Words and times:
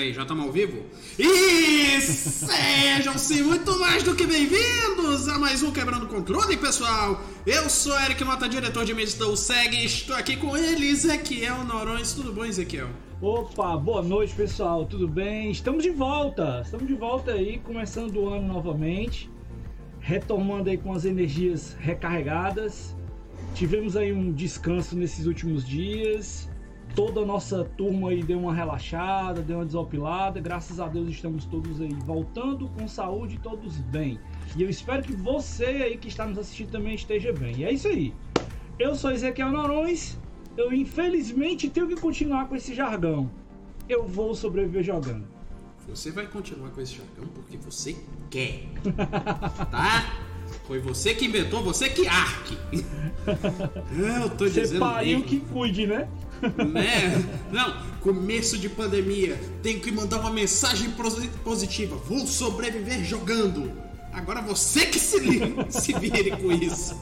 Peraí, 0.00 0.14
já 0.14 0.22
estamos 0.22 0.46
ao 0.46 0.50
vivo? 0.50 0.82
E 1.18 2.00
sejam-se 2.00 3.42
muito 3.42 3.78
mais 3.78 4.02
do 4.02 4.16
que 4.16 4.26
bem-vindos 4.26 5.28
a 5.28 5.38
mais 5.38 5.62
um 5.62 5.70
Quebrando 5.70 6.06
Controle, 6.06 6.56
pessoal! 6.56 7.20
Eu 7.46 7.68
sou 7.68 7.94
Eric 8.00 8.24
Nota, 8.24 8.48
diretor 8.48 8.86
de 8.86 8.94
mídia 8.94 9.18
do 9.18 9.36
SEG, 9.36 9.84
estou 9.84 10.16
aqui 10.16 10.38
com 10.38 10.56
ele, 10.56 10.88
Ezequiel 10.88 11.64
Norões. 11.64 12.14
Tudo 12.14 12.32
bom, 12.32 12.46
Ezequiel? 12.46 12.88
Opa, 13.20 13.76
boa 13.76 14.00
noite, 14.00 14.34
pessoal, 14.34 14.86
tudo 14.86 15.06
bem? 15.06 15.50
Estamos 15.50 15.82
de 15.82 15.90
volta, 15.90 16.62
estamos 16.64 16.86
de 16.86 16.94
volta 16.94 17.32
aí, 17.32 17.58
começando 17.58 18.16
o 18.16 18.28
ano 18.30 18.50
novamente, 18.50 19.30
retomando 19.98 20.70
aí 20.70 20.78
com 20.78 20.94
as 20.94 21.04
energias 21.04 21.76
recarregadas. 21.78 22.96
Tivemos 23.54 23.98
aí 23.98 24.14
um 24.14 24.32
descanso 24.32 24.96
nesses 24.96 25.26
últimos 25.26 25.68
dias 25.68 26.49
toda 26.94 27.20
a 27.20 27.26
nossa 27.26 27.64
turma 27.76 28.10
aí 28.10 28.22
deu 28.22 28.38
uma 28.38 28.54
relaxada, 28.54 29.42
deu 29.42 29.58
uma 29.58 29.64
desopilada. 29.64 30.40
Graças 30.40 30.80
a 30.80 30.88
Deus 30.88 31.08
estamos 31.08 31.44
todos 31.44 31.80
aí 31.80 31.92
voltando 32.04 32.68
com 32.68 32.86
saúde, 32.88 33.38
todos 33.42 33.78
bem. 33.78 34.18
E 34.56 34.62
eu 34.62 34.68
espero 34.68 35.02
que 35.02 35.12
você 35.12 35.64
aí 35.64 35.96
que 35.96 36.08
está 36.08 36.26
nos 36.26 36.38
assistindo 36.38 36.70
também 36.70 36.94
esteja 36.94 37.32
bem. 37.32 37.56
E 37.58 37.64
é 37.64 37.72
isso 37.72 37.88
aí. 37.88 38.14
Eu 38.78 38.94
sou 38.94 39.10
Ezequiel 39.10 39.50
Norões. 39.50 40.18
Eu 40.56 40.72
infelizmente 40.72 41.70
tenho 41.70 41.88
que 41.88 41.96
continuar 41.96 42.48
com 42.48 42.56
esse 42.56 42.74
jargão. 42.74 43.30
Eu 43.88 44.06
vou 44.06 44.34
sobreviver 44.34 44.82
jogando. 44.82 45.26
Você 45.88 46.10
vai 46.10 46.26
continuar 46.26 46.70
com 46.70 46.80
esse 46.80 46.96
jargão 46.96 47.26
porque 47.34 47.56
você 47.56 47.96
quer. 48.30 48.64
tá? 49.70 50.20
Foi 50.66 50.80
você 50.80 51.14
que 51.14 51.26
inventou, 51.26 51.62
você 51.62 51.88
que 51.88 52.06
arque. 52.06 52.58
Eu 54.22 54.30
tô 54.30 54.46
dizendo. 54.46 54.68
Você 54.68 54.78
pariu 54.78 55.22
que 55.22 55.40
cuide, 55.40 55.86
né? 55.86 56.08
Né? 56.72 57.24
Não, 57.52 57.76
começo 58.00 58.58
de 58.58 58.68
pandemia, 58.68 59.40
tenho 59.62 59.80
que 59.80 59.90
mandar 59.90 60.20
uma 60.20 60.30
mensagem 60.30 60.92
positiva. 61.44 61.96
Vou 61.96 62.26
sobreviver 62.26 63.04
jogando. 63.04 63.72
Agora 64.12 64.40
você 64.40 64.86
que 64.86 64.98
se, 64.98 65.18
se 65.70 65.92
vire 65.98 66.30
com 66.32 66.52
isso. 66.52 66.96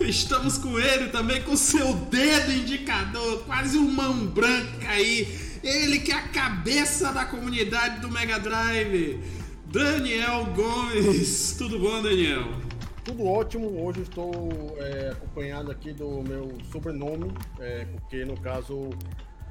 Estamos 0.00 0.56
com 0.56 0.78
ele 0.78 1.08
também, 1.08 1.42
com 1.42 1.56
seu 1.56 1.92
dedo 1.94 2.52
indicador, 2.52 3.44
quase 3.44 3.76
uma 3.76 4.04
mão 4.04 4.26
branca 4.26 4.88
aí. 4.88 5.50
Ele 5.62 6.00
que 6.00 6.10
é 6.10 6.14
a 6.14 6.28
cabeça 6.28 7.12
da 7.12 7.26
comunidade 7.26 8.00
do 8.00 8.10
Mega 8.10 8.38
Drive. 8.38 9.20
Daniel 9.66 10.46
Gomes. 10.56 11.54
Tudo 11.56 11.78
bom, 11.78 12.02
Daniel? 12.02 12.69
Tudo 13.10 13.26
ótimo. 13.26 13.84
Hoje 13.84 14.02
estou 14.02 14.30
é, 14.76 15.08
acompanhado 15.08 15.68
aqui 15.72 15.92
do 15.92 16.22
meu 16.22 16.56
sobrenome, 16.70 17.32
é, 17.58 17.84
porque 17.84 18.24
no 18.24 18.40
caso 18.40 18.88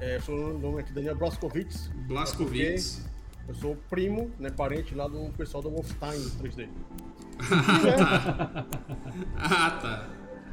é, 0.00 0.16
o 0.16 0.22
sobrenome 0.22 0.80
aqui 0.80 0.92
é 0.92 0.94
Daniel 0.94 1.14
Blaskovitz. 1.16 1.88
Blaskovitz. 2.08 3.06
Eu 3.46 3.54
sou 3.54 3.76
primo, 3.90 4.30
né, 4.38 4.48
parente 4.50 4.94
lá 4.94 5.06
do 5.06 5.30
pessoal 5.36 5.62
do 5.62 5.70
Wolfenstein 5.70 6.20
3D. 6.40 6.68
ah, 9.36 9.78
tá. 9.82 10.08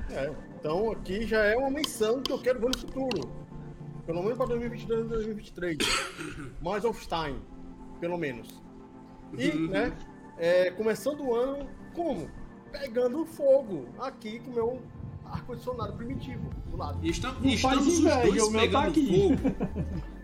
É, 0.09 0.29
então 0.59 0.91
aqui 0.91 1.25
já 1.25 1.45
é 1.45 1.55
uma 1.55 1.69
menção 1.69 2.21
que 2.21 2.33
eu 2.33 2.39
quero 2.39 2.59
ver 2.59 2.67
no 2.67 2.77
futuro. 2.77 3.31
Pelo 4.05 4.21
menos 4.21 4.37
para 4.37 4.47
2022 4.47 5.05
e 5.05 5.07
2023. 5.07 5.77
Mais 6.61 6.83
Wolfenstein, 6.83 7.39
pelo 8.01 8.17
menos. 8.17 8.61
E, 9.37 9.49
uhum. 9.49 9.67
né, 9.69 9.97
é, 10.37 10.71
começando 10.71 11.21
o 11.21 11.33
ano 11.33 11.69
como? 11.93 12.29
Pegando 12.79 13.25
fogo 13.25 13.85
aqui 13.99 14.39
com 14.39 14.51
o 14.51 14.53
meu 14.53 14.81
ar-condicionado 15.25 15.93
primitivo 15.93 16.49
do 16.69 16.77
lado. 16.77 16.99
Estamos, 17.05 17.43
estamos 17.43 17.87
os 17.87 17.99
dois 17.99 18.43
o 18.43 18.51
meu 18.51 18.71
tá 18.71 18.83
aqui. 18.83 19.07
fogo. 19.07 19.55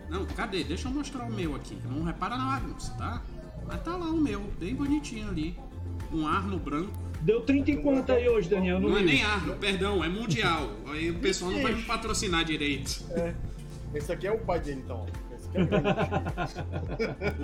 Não, 0.08 0.24
cadê? 0.26 0.62
Deixa 0.64 0.88
eu 0.88 0.92
mostrar 0.92 1.24
o 1.24 1.32
meu 1.32 1.54
aqui. 1.54 1.76
Não 1.84 2.04
repara 2.04 2.36
na 2.36 2.58
bagunça, 2.58 2.92
tá? 2.92 3.22
Mas 3.66 3.82
tá 3.82 3.96
lá 3.96 4.06
o 4.06 4.16
meu, 4.16 4.40
bem 4.58 4.74
bonitinho 4.74 5.28
ali. 5.28 5.58
Um 6.12 6.26
arno 6.26 6.58
branco. 6.58 6.92
Deu 7.22 7.40
30 7.40 7.70
e 7.70 7.76
quanto 7.78 8.12
aí 8.12 8.28
hoje, 8.28 8.48
Daniel? 8.48 8.78
Não, 8.78 8.90
não 8.90 8.98
é 8.98 9.02
nem 9.02 9.22
arno, 9.22 9.56
perdão, 9.56 10.04
é 10.04 10.08
mundial. 10.08 10.70
Aí 10.86 11.10
o 11.10 11.18
pessoal 11.18 11.50
não 11.50 11.62
vai 11.62 11.74
me 11.74 11.82
patrocinar 11.82 12.44
direito. 12.44 13.02
É. 13.12 13.34
Esse 13.94 14.12
aqui 14.12 14.26
é 14.26 14.32
o 14.32 14.38
pai 14.38 14.60
dele, 14.60 14.82
então. 14.84 15.06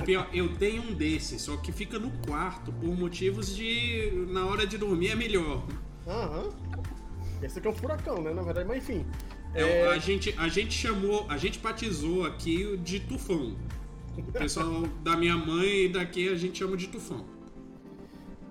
O 0.00 0.04
pior, 0.04 0.28
eu 0.32 0.56
tenho 0.56 0.82
um 0.82 0.94
desse, 0.94 1.38
só 1.38 1.56
que 1.56 1.70
fica 1.72 1.98
no 1.98 2.10
quarto 2.26 2.72
por 2.72 2.96
motivos 2.96 3.54
de. 3.54 4.26
Na 4.30 4.46
hora 4.46 4.66
de 4.66 4.76
dormir 4.76 5.10
é 5.10 5.14
melhor. 5.14 5.64
Aham. 6.06 6.44
Uhum. 6.44 6.50
Esse 7.42 7.58
aqui 7.58 7.68
é 7.68 7.70
um 7.70 7.74
furacão, 7.74 8.22
né? 8.22 8.34
Na 8.34 8.42
verdade, 8.42 8.68
mas 8.68 8.78
enfim. 8.78 9.06
É, 9.54 9.62
é... 9.62 9.86
A, 9.88 9.98
gente, 9.98 10.34
a 10.36 10.48
gente 10.48 10.74
chamou, 10.74 11.26
a 11.28 11.36
gente 11.36 11.58
batizou 11.58 12.24
aqui 12.24 12.76
de 12.78 13.00
tufão. 13.00 13.56
O 14.16 14.32
pessoal 14.32 14.82
da 15.02 15.16
minha 15.16 15.36
mãe 15.36 15.84
e 15.84 15.88
daqui 15.88 16.28
a 16.28 16.34
gente 16.34 16.58
chama 16.58 16.76
de 16.76 16.88
tufão. 16.88 17.24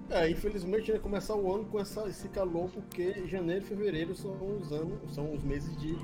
É, 0.10 0.28
infelizmente 0.28 0.92
né, 0.92 0.98
começar 0.98 1.36
o 1.36 1.54
ano 1.54 1.66
com 1.66 1.80
essa, 1.80 2.08
esse 2.10 2.28
calor, 2.30 2.70
porque 2.72 3.28
janeiro 3.28 3.64
e 3.64 3.68
fevereiro 3.68 4.16
são 4.16 4.32
os 4.58 4.72
anos, 4.72 5.14
são 5.14 5.32
os 5.32 5.44
meses 5.44 5.78
de 5.78 5.96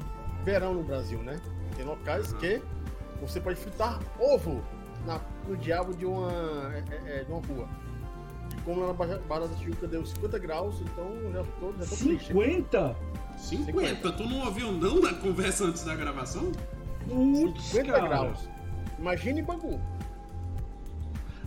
verão 0.43 0.75
no 0.75 0.83
Brasil, 0.83 1.17
né? 1.23 1.41
Tem 1.75 1.83
locais 1.83 2.31
que 2.33 2.61
você 3.27 3.39
pode 3.39 3.59
fritar 3.59 3.99
ovo 4.19 4.63
na, 5.05 5.19
no 5.47 5.57
diabo 5.57 5.93
de 5.93 6.05
uma, 6.05 6.31
é, 6.73 6.83
é, 6.91 7.19
é 7.19 7.23
de 7.23 7.31
uma 7.31 7.41
rua. 7.45 7.67
E 8.55 8.61
como 8.61 8.81
lá 8.81 8.87
na 8.87 8.93
Barra 8.93 9.47
da 9.47 9.55
Tijuca 9.55 9.87
deu 9.87 10.05
50 10.05 10.39
graus, 10.39 10.81
então 10.81 11.31
já 11.31 11.43
tô, 11.59 11.71
já 11.73 11.79
tô 11.79 11.95
50? 11.95 12.95
Triste. 13.37 13.57
50? 13.57 14.11
Tu 14.11 14.23
não 14.23 14.45
ouviu 14.45 14.71
não 14.71 15.01
na 15.01 15.13
conversa 15.13 15.65
antes 15.65 15.83
da 15.83 15.95
gravação? 15.95 16.51
Putz, 17.07 17.63
50 17.65 17.91
cara. 17.91 18.07
graus. 18.07 18.49
Imagine 18.97 19.41
Bangu. 19.41 19.79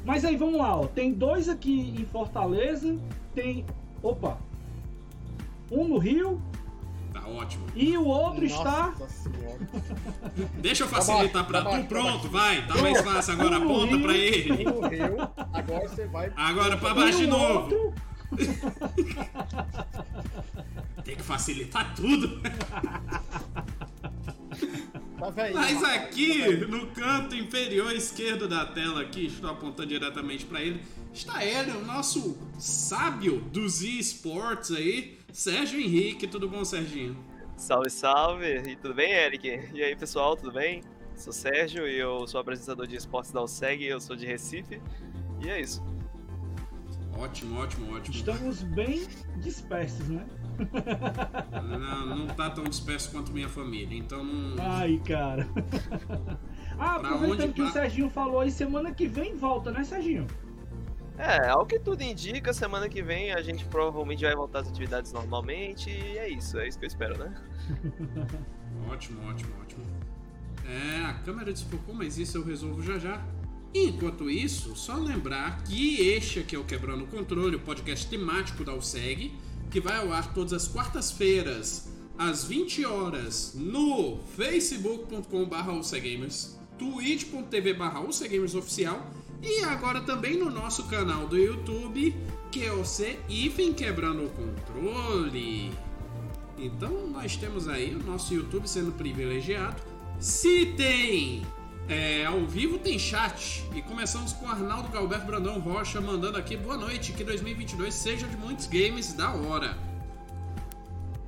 Mas 0.04 0.24
aí 0.24 0.36
vamos 0.36 0.58
lá, 0.58 0.76
ó. 0.76 0.86
Tem 0.86 1.12
dois 1.12 1.48
aqui 1.48 1.94
em 1.98 2.04
Fortaleza, 2.04 2.96
tem. 3.34 3.64
Opa! 4.02 4.38
Um 5.70 5.88
no 5.88 5.98
Rio 5.98 6.40
ótimo. 7.28 7.66
E 7.74 7.96
o 7.96 8.06
outro 8.06 8.48
Nossa 8.48 8.56
está. 8.56 8.94
Deixa 10.58 10.84
eu 10.84 10.88
facilitar 10.88 11.44
tá 11.44 11.48
pra 11.48 11.62
tu. 11.64 11.84
Pronto, 11.86 12.28
vai. 12.28 12.66
Tá 12.66 12.76
mais 12.76 13.00
fácil 13.00 13.34
agora. 13.34 13.56
Aponta 13.56 13.98
pra 13.98 14.16
ele. 14.16 14.64
agora 15.52 15.88
você 15.88 16.06
vai. 16.06 16.32
Agora 16.36 16.76
pra 16.76 16.94
baixo 16.94 17.18
de 17.18 17.26
novo. 17.26 17.94
Tem 21.04 21.16
que 21.16 21.22
facilitar 21.22 21.94
tudo. 21.94 22.40
Tá 25.18 25.32
Mas 25.52 25.82
aqui, 25.82 26.46
no 26.66 26.86
canto 26.88 27.34
inferior 27.34 27.92
esquerdo 27.92 28.46
da 28.46 28.64
tela, 28.64 29.02
aqui, 29.02 29.26
estou 29.26 29.50
apontando 29.50 29.88
diretamente 29.88 30.44
para 30.44 30.60
ele, 30.62 30.80
está 31.12 31.44
ele, 31.44 31.72
o 31.72 31.84
nosso 31.84 32.38
sábio 32.58 33.40
dos 33.52 33.82
esportes 33.82 34.70
aí, 34.70 35.18
Sérgio 35.32 35.80
Henrique. 35.80 36.26
Tudo 36.28 36.48
bom, 36.48 36.64
Serginho? 36.64 37.16
Salve, 37.58 37.90
salve! 37.90 38.70
E 38.70 38.76
tudo 38.76 38.94
bem, 38.94 39.12
Eric? 39.12 39.68
E 39.74 39.82
aí, 39.82 39.96
pessoal, 39.96 40.36
tudo 40.36 40.52
bem? 40.52 40.80
Sou 41.16 41.32
Sérgio 41.32 41.88
e 41.88 41.98
eu 41.98 42.24
sou 42.28 42.40
apresentador 42.40 42.86
de 42.86 42.94
esportes 42.94 43.32
da 43.32 43.42
USEG, 43.42 43.84
eu 43.84 44.00
sou 44.00 44.14
de 44.14 44.24
Recife. 44.24 44.80
E 45.40 45.50
é 45.50 45.60
isso. 45.60 45.82
Ótimo, 47.18 47.58
ótimo, 47.58 47.96
ótimo. 47.96 48.14
Estamos 48.14 48.62
bem 48.62 49.08
dispersos, 49.38 50.08
né? 50.08 50.24
Não, 51.80 52.16
não 52.16 52.26
tá 52.28 52.48
tão 52.48 52.62
disperso 52.62 53.10
quanto 53.10 53.32
minha 53.32 53.48
família, 53.48 53.98
então 53.98 54.22
não. 54.22 54.64
Ai, 54.64 55.02
cara. 55.04 55.46
ah, 56.78 56.94
aproveitando 56.94 57.42
onde... 57.42 57.54
que 57.54 57.62
o 57.62 57.72
Serginho 57.72 58.08
falou 58.08 58.40
aí, 58.40 58.52
semana 58.52 58.94
que 58.94 59.08
vem 59.08 59.34
volta, 59.34 59.72
né, 59.72 59.82
Serginho? 59.82 60.28
É, 61.18 61.48
ao 61.48 61.66
que 61.66 61.78
tudo 61.78 62.02
indica, 62.02 62.52
semana 62.52 62.88
que 62.88 63.02
vem 63.02 63.32
a 63.32 63.42
gente 63.42 63.64
provavelmente 63.64 64.22
vai 64.22 64.34
voltar 64.36 64.60
às 64.60 64.68
atividades 64.68 65.12
normalmente 65.12 65.90
e 65.90 66.16
é 66.16 66.28
isso, 66.28 66.56
é 66.58 66.68
isso 66.68 66.78
que 66.78 66.84
eu 66.84 66.88
espero, 66.88 67.18
né? 67.18 67.34
ótimo, 68.88 69.28
ótimo, 69.28 69.52
ótimo. 69.60 69.84
É, 70.64 71.04
a 71.06 71.14
câmera 71.14 71.52
desfocou, 71.52 71.94
mas 71.94 72.18
isso 72.18 72.38
eu 72.38 72.44
resolvo 72.44 72.82
já 72.82 72.98
já. 72.98 73.20
Enquanto 73.74 74.30
isso, 74.30 74.76
só 74.76 74.94
lembrar 74.94 75.62
que 75.64 76.00
este 76.00 76.40
aqui 76.40 76.54
é 76.54 76.58
o 76.58 76.64
Quebrando 76.64 77.04
o 77.04 77.06
Controle, 77.06 77.56
o 77.56 77.60
podcast 77.60 78.06
temático 78.08 78.64
da 78.64 78.74
USEG 78.74 79.32
que 79.70 79.80
vai 79.80 79.98
ao 79.98 80.12
ar 80.12 80.32
todas 80.32 80.52
as 80.52 80.66
quartas-feiras, 80.66 81.88
às 82.16 82.44
20 82.44 82.84
horas, 82.86 83.54
no 83.54 84.18
facebook.com.br 84.36 85.70
UCGamers, 85.78 86.58
twitch.tv.br 86.78 87.98
UCGamersOficial 88.08 89.10
e 89.42 89.62
agora 89.64 90.00
também 90.00 90.36
no 90.36 90.50
nosso 90.50 90.84
canal 90.84 91.26
do 91.26 91.36
YouTube, 91.36 92.14
que 92.50 92.64
é 92.64 92.72
o 92.72 92.84
C 92.84 93.18
Ifen 93.28 93.72
Quebrando 93.72 94.24
o 94.24 94.30
Controle. 94.30 95.72
Então 96.58 97.06
nós 97.08 97.36
temos 97.36 97.68
aí 97.68 97.94
o 97.94 98.02
nosso 98.02 98.34
YouTube 98.34 98.68
sendo 98.68 98.92
privilegiado. 98.92 99.80
Se 100.18 100.66
tem 100.76 101.42
é, 101.88 102.26
ao 102.26 102.44
vivo 102.44 102.78
tem 102.78 102.98
chat 102.98 103.64
e 103.74 103.80
começamos 103.80 104.32
com 104.34 104.46
Arnaldo 104.46 104.88
Galberto 104.90 105.26
Brandão 105.26 105.58
Rocha 105.58 106.00
mandando 106.00 106.36
aqui 106.36 106.56
boa 106.56 106.76
noite, 106.76 107.12
que 107.12 107.24
2022 107.24 107.94
seja 107.94 108.26
de 108.26 108.36
muitos 108.36 108.66
games 108.66 109.12
da 109.14 109.32
hora. 109.32 109.78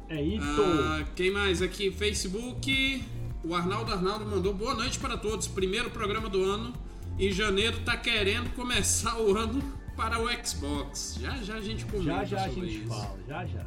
É 0.09 0.21
isso. 0.21 0.63
Ah, 0.63 1.05
quem 1.15 1.31
mais 1.31 1.63
aqui? 1.63 1.91
Facebook. 1.91 3.05
o 3.45 3.55
Arnaldo 3.55 3.93
Arnaldo 3.93 4.27
mandou 4.27 4.53
boa 4.53 4.75
noite 4.75 4.99
para 4.99 5.17
todos. 5.17 5.47
Primeiro 5.47 5.89
programa 5.91 6.29
do 6.29 6.43
ano. 6.43 6.75
E 7.21 7.31
janeiro 7.33 7.79
tá 7.85 7.97
querendo 7.99 8.49
começar 8.55 9.21
o 9.21 9.37
ano 9.37 9.61
para 9.97 10.19
o 10.21 10.29
Xbox. 10.47 11.17
Já 11.21 11.37
já 11.37 11.57
a 11.57 11.61
gente 11.61 11.85
comenta 11.85 12.05
Já 12.11 12.25
já 12.25 12.45
a 12.47 12.49
sobre 12.49 12.69
gente 12.71 12.79
isso. 12.85 12.89
fala, 12.89 13.19
já 13.29 13.47
já. 13.47 13.67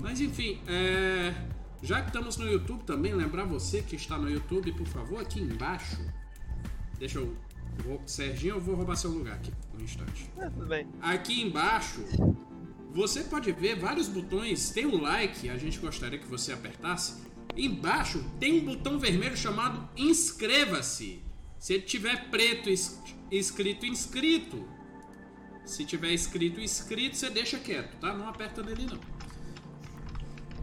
Mas 0.00 0.20
enfim, 0.20 0.60
é, 0.66 1.32
já 1.80 2.00
que 2.00 2.08
estamos 2.08 2.36
no 2.36 2.46
YouTube 2.50 2.82
também, 2.84 3.14
lembrar 3.14 3.44
você 3.44 3.82
que 3.82 3.94
está 3.94 4.18
no 4.18 4.28
YouTube, 4.28 4.72
por 4.72 4.86
favor, 4.88 5.20
aqui 5.22 5.40
embaixo. 5.40 5.96
Deixa 6.98 7.18
eu. 7.20 7.36
vou- 7.84 8.02
Serginho, 8.04 8.56
eu 8.56 8.60
vou 8.60 8.74
roubar 8.74 8.96
seu 8.96 9.10
lugar 9.10 9.34
aqui, 9.36 9.52
um 9.78 9.82
instante. 9.82 10.28
É, 10.36 10.50
tudo 10.50 10.66
bem. 10.66 10.86
Aqui 11.00 11.40
embaixo, 11.40 12.00
você 12.92 13.22
pode 13.22 13.50
ver 13.52 13.76
vários 13.78 14.08
botões. 14.08 14.70
Tem 14.70 14.84
o 14.86 15.00
like, 15.00 15.48
a 15.48 15.56
gente 15.56 15.78
gostaria 15.78 16.18
que 16.18 16.26
você 16.26 16.52
apertasse. 16.52 17.22
Embaixo 17.56 18.22
tem 18.40 18.60
um 18.60 18.64
botão 18.64 18.98
vermelho 18.98 19.36
chamado 19.36 19.88
inscreva-se. 19.96 21.22
Se 21.62 21.74
ele 21.74 21.82
tiver 21.84 22.28
preto 22.28 22.68
es- 22.68 23.00
escrito 23.30 23.86
inscrito, 23.86 24.68
se 25.64 25.84
tiver 25.84 26.10
escrito 26.12 26.60
inscrito, 26.60 27.16
você 27.16 27.30
deixa 27.30 27.56
quieto, 27.56 27.96
tá? 28.00 28.12
Não 28.12 28.28
aperta 28.28 28.64
nele 28.64 28.84
não. 28.86 28.98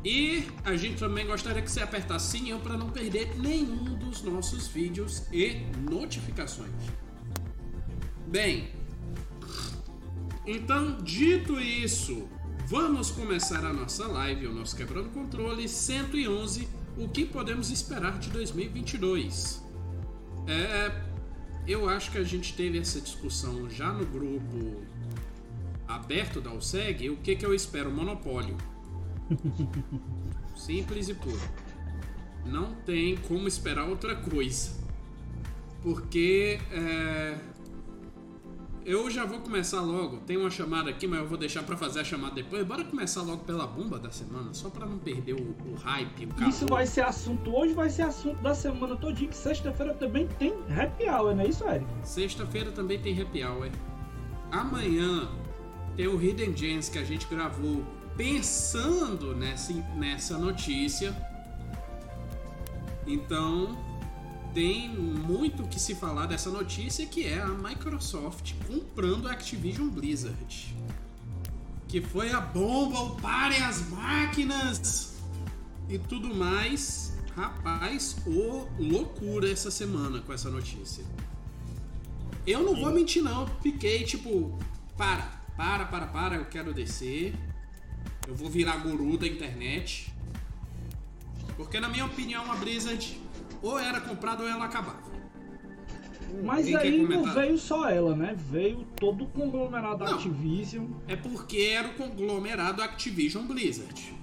E 0.03 0.43
a 0.65 0.75
gente 0.75 0.99
também 0.99 1.25
gostaria 1.25 1.61
que 1.61 1.71
você 1.71 1.79
apertasse 1.79 2.31
sininho 2.31 2.59
para 2.59 2.75
não 2.75 2.89
perder 2.89 3.39
nenhum 3.39 3.95
dos 3.97 4.21
nossos 4.23 4.67
vídeos 4.67 5.23
e 5.31 5.61
notificações. 5.89 6.73
Bem, 8.27 8.69
então, 10.45 10.97
dito 11.01 11.61
isso, 11.61 12.27
vamos 12.67 13.09
começar 13.09 13.63
a 13.63 13.71
nossa 13.71 14.05
live, 14.05 14.47
o 14.47 14.53
nosso 14.53 14.75
Quebrando 14.75 15.11
Controle 15.11 15.69
111, 15.69 16.67
o 16.97 17.07
que 17.07 17.23
podemos 17.23 17.69
esperar 17.71 18.19
de 18.19 18.29
2022. 18.31 19.69
É, 20.49 20.91
eu 21.67 21.87
acho 21.87 22.11
que 22.11 22.17
a 22.17 22.23
gente 22.23 22.55
teve 22.55 22.79
essa 22.79 22.99
discussão 22.99 23.69
já 23.69 23.93
no 23.93 24.03
grupo 24.05 24.81
aberto 25.87 26.41
da 26.41 26.51
USEG, 26.51 27.11
o 27.11 27.17
que, 27.17 27.35
que 27.35 27.45
eu 27.45 27.53
espero? 27.53 27.91
Monopólio. 27.91 28.57
Simples 30.57 31.09
e 31.09 31.13
puro. 31.13 31.39
Não 32.45 32.73
tem 32.73 33.15
como 33.15 33.47
esperar 33.47 33.87
outra 33.87 34.15
coisa. 34.15 34.71
Porque 35.83 36.59
é, 36.71 37.37
eu 38.89 39.07
já 39.07 39.24
vou 39.24 39.39
começar 39.39 39.81
logo. 39.81 40.18
Tem 40.21 40.36
uma 40.36 40.50
chamada 40.50 40.89
aqui, 40.89 41.06
mas 41.06 41.19
eu 41.19 41.27
vou 41.27 41.38
deixar 41.38 41.62
pra 41.62 41.77
fazer 41.77 42.00
a 42.00 42.03
chamada 42.03 42.33
depois. 42.33 42.65
Bora 42.65 42.83
começar 42.83 43.21
logo 43.21 43.44
pela 43.44 43.68
bomba 43.68 44.00
da 44.00 44.09
semana, 44.09 44.51
só 44.51 44.68
pra 44.68 44.83
não 44.83 44.97
perder 44.97 45.33
o, 45.33 45.56
o 45.71 45.75
hype, 45.75 46.25
o. 46.25 46.50
Isso 46.50 46.65
vai 46.65 46.88
ser 46.88 47.01
assunto 47.01 47.56
hoje, 47.56 47.75
vai 47.75 47.88
ser 47.91 48.01
assunto 48.01 48.41
da 48.41 48.56
semana 48.56 48.95
todinha, 48.95 49.30
que 49.30 49.38
sexta-feira 49.38 49.94
também 49.94 50.27
tem 50.39 50.53
happy 50.75 51.07
hour, 51.07 51.36
não 51.36 51.44
é 51.44 51.50
isso, 51.50 51.63
Eric? 51.65 51.86
Sexta-feira 52.03 52.71
também 52.71 53.00
tem 53.00 53.21
happy 53.21 53.44
hour. 53.44 53.69
Amanhã 54.51 55.30
tem 55.95 56.07
o 56.07 56.19
Hidden 56.19 56.57
Gems 56.57 56.89
que 56.89 56.97
a 56.97 57.03
gente 57.03 57.27
gravou 57.27 57.85
pensando 58.18 59.35
nessa, 59.35 59.71
nessa 59.95 60.35
notícia. 60.35 61.15
Então 63.06 63.77
tem 64.53 64.89
muito 64.89 65.67
que 65.67 65.79
se 65.79 65.95
falar 65.95 66.25
dessa 66.25 66.49
notícia 66.49 67.05
que 67.05 67.25
é 67.25 67.39
a 67.39 67.47
Microsoft 67.47 68.53
comprando 68.67 69.27
a 69.27 69.31
Activision 69.31 69.87
Blizzard. 69.89 70.75
Que 71.87 72.01
foi 72.01 72.31
a 72.31 72.39
bomba, 72.39 72.99
o 72.99 73.15
parem 73.15 73.61
as 73.61 73.87
máquinas 73.89 75.17
e 75.87 75.97
tudo 75.97 76.33
mais. 76.33 77.17
Rapaz, 77.35 78.17
ô 78.25 78.67
loucura 78.77 79.49
essa 79.49 79.71
semana 79.71 80.19
com 80.19 80.33
essa 80.33 80.49
notícia. 80.49 81.03
Eu 82.45 82.63
não 82.63 82.75
vou 82.75 82.91
mentir 82.91 83.23
não, 83.23 83.47
fiquei 83.61 84.03
tipo, 84.03 84.57
para, 84.97 85.23
para, 85.55 85.85
para, 85.85 86.07
para, 86.07 86.35
eu 86.35 86.45
quero 86.45 86.73
descer. 86.73 87.33
Eu 88.27 88.35
vou 88.35 88.49
virar 88.49 88.77
guru 88.77 89.17
da 89.17 89.27
internet. 89.27 90.13
Porque 91.55 91.79
na 91.79 91.89
minha 91.89 92.05
opinião 92.05 92.51
a 92.51 92.55
Blizzard 92.55 93.19
ou 93.61 93.79
era 93.79 94.00
comprada 94.01 94.44
ou 94.44 94.50
ela 94.50 94.65
acabava. 94.65 95.09
Mas 96.44 96.73
aí 96.75 97.01
não 97.01 97.23
veio 97.33 97.57
só 97.57 97.89
ela, 97.89 98.15
né? 98.15 98.35
Veio 98.38 98.85
todo 98.95 99.23
o 99.23 99.27
conglomerado 99.27 100.03
Não. 100.03 100.13
Activision. 100.13 100.85
É 101.07 101.15
porque 101.15 101.57
era 101.57 101.88
o 101.88 101.94
conglomerado 101.95 102.81
Activision 102.81 103.45
Blizzard. 103.45 104.15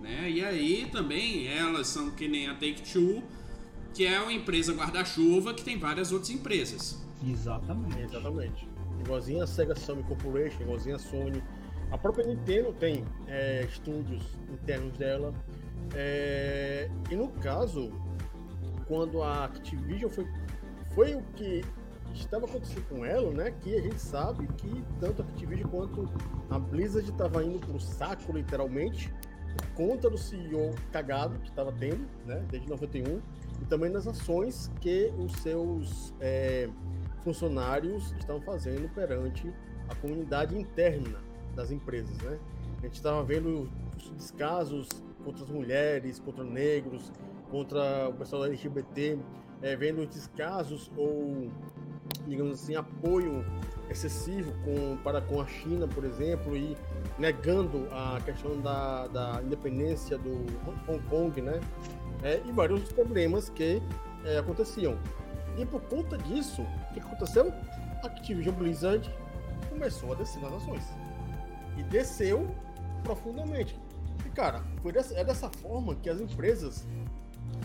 Né? 0.00 0.30
E 0.30 0.44
aí 0.44 0.88
também 0.90 1.46
elas 1.46 1.86
são 1.88 2.10
que 2.10 2.28
nem 2.28 2.48
a 2.48 2.54
Take-Two, 2.54 3.22
que 3.94 4.06
é 4.06 4.20
uma 4.20 4.32
empresa 4.32 4.72
guarda-chuva 4.72 5.54
que 5.54 5.62
tem 5.62 5.78
várias 5.78 6.12
outras 6.12 6.30
empresas. 6.30 7.04
Exatamente. 7.26 8.00
Exatamente. 8.00 8.68
Igualzinho 9.00 9.42
a 9.42 9.46
Sega 9.46 9.74
Sony 9.74 10.02
Corporation, 10.02 10.62
igualzinho 10.62 10.96
a 10.96 10.98
Sony. 10.98 11.42
A 11.90 11.96
própria 11.96 12.26
Nintendo 12.26 12.72
tem 12.72 13.04
é, 13.26 13.64
estúdios 13.68 14.22
internos 14.52 14.96
dela. 14.98 15.32
É, 15.94 16.90
e 17.10 17.16
no 17.16 17.28
caso, 17.28 17.90
quando 18.88 19.22
a 19.22 19.44
Activision 19.44 20.10
foi, 20.10 20.26
foi 20.94 21.14
o 21.14 21.22
que 21.36 21.62
estava 22.14 22.46
acontecendo 22.46 22.88
com 22.88 23.04
ela, 23.04 23.30
né? 23.30 23.54
Que 23.60 23.76
a 23.76 23.82
gente 23.82 24.00
sabe 24.00 24.46
que 24.56 24.82
tanto 24.98 25.22
a 25.22 25.24
Activision 25.24 25.70
quanto 25.70 26.10
a 26.50 26.58
Blizzard 26.58 27.08
estava 27.08 27.44
indo 27.44 27.58
pro 27.60 27.78
saco, 27.78 28.32
literalmente, 28.32 29.12
por 29.56 29.68
conta 29.74 30.10
do 30.10 30.16
CEO 30.16 30.74
cagado 30.90 31.38
que 31.38 31.48
estava 31.48 31.70
tendo, 31.70 32.08
né? 32.26 32.44
Desde 32.50 32.68
91. 32.68 33.20
E 33.60 33.64
também 33.66 33.92
das 33.92 34.06
ações 34.06 34.70
que 34.80 35.12
os 35.18 35.32
seus 35.34 36.14
é, 36.20 36.68
funcionários 37.22 38.12
estão 38.18 38.40
fazendo 38.40 38.88
perante 38.94 39.52
a 39.88 39.94
comunidade 39.96 40.56
interna 40.56 41.18
das 41.54 41.70
empresas, 41.70 42.16
né? 42.18 42.38
A 42.78 42.82
gente 42.82 42.94
estava 42.94 43.22
vendo 43.22 43.68
os 43.96 44.10
descasos 44.10 44.88
contra 45.24 45.44
as 45.44 45.50
mulheres, 45.50 46.20
contra 46.20 46.44
negros, 46.44 47.12
contra 47.50 48.08
o 48.08 48.14
pessoal 48.14 48.44
LGBT, 48.46 49.18
eh, 49.62 49.76
vendo 49.76 50.02
os 50.02 50.08
descasos 50.08 50.90
ou, 50.96 51.50
digamos 52.26 52.62
assim, 52.62 52.76
apoio 52.76 53.44
excessivo 53.90 54.52
com, 54.64 54.96
para 54.98 55.20
com 55.20 55.40
a 55.40 55.46
China, 55.46 55.88
por 55.88 56.04
exemplo, 56.04 56.56
e 56.56 56.76
negando 57.18 57.88
a 57.90 58.20
questão 58.20 58.60
da, 58.60 59.06
da 59.08 59.42
independência 59.42 60.18
do 60.18 60.46
Hong 60.86 61.02
Kong, 61.08 61.40
né? 61.40 61.60
Eh, 62.22 62.42
e 62.46 62.52
vários 62.52 62.92
problemas 62.92 63.48
que 63.48 63.82
eh, 64.24 64.38
aconteciam. 64.38 64.98
E 65.56 65.64
por 65.64 65.80
conta 65.82 66.16
disso, 66.18 66.62
o 66.62 66.94
que 66.94 67.00
aconteceu? 67.00 67.52
A 68.02 68.06
Activision 68.06 68.54
Blizzard 68.54 69.10
começou 69.68 70.12
a 70.12 70.14
descer 70.14 70.40
nas 70.42 70.52
ações. 70.52 70.84
E 71.76 71.82
desceu 71.84 72.48
profundamente. 73.02 73.78
E 74.24 74.30
cara, 74.30 74.62
foi 74.82 74.92
dessa, 74.92 75.14
é 75.14 75.24
dessa 75.24 75.48
forma 75.48 75.94
que 75.96 76.10
as 76.10 76.20
empresas 76.20 76.86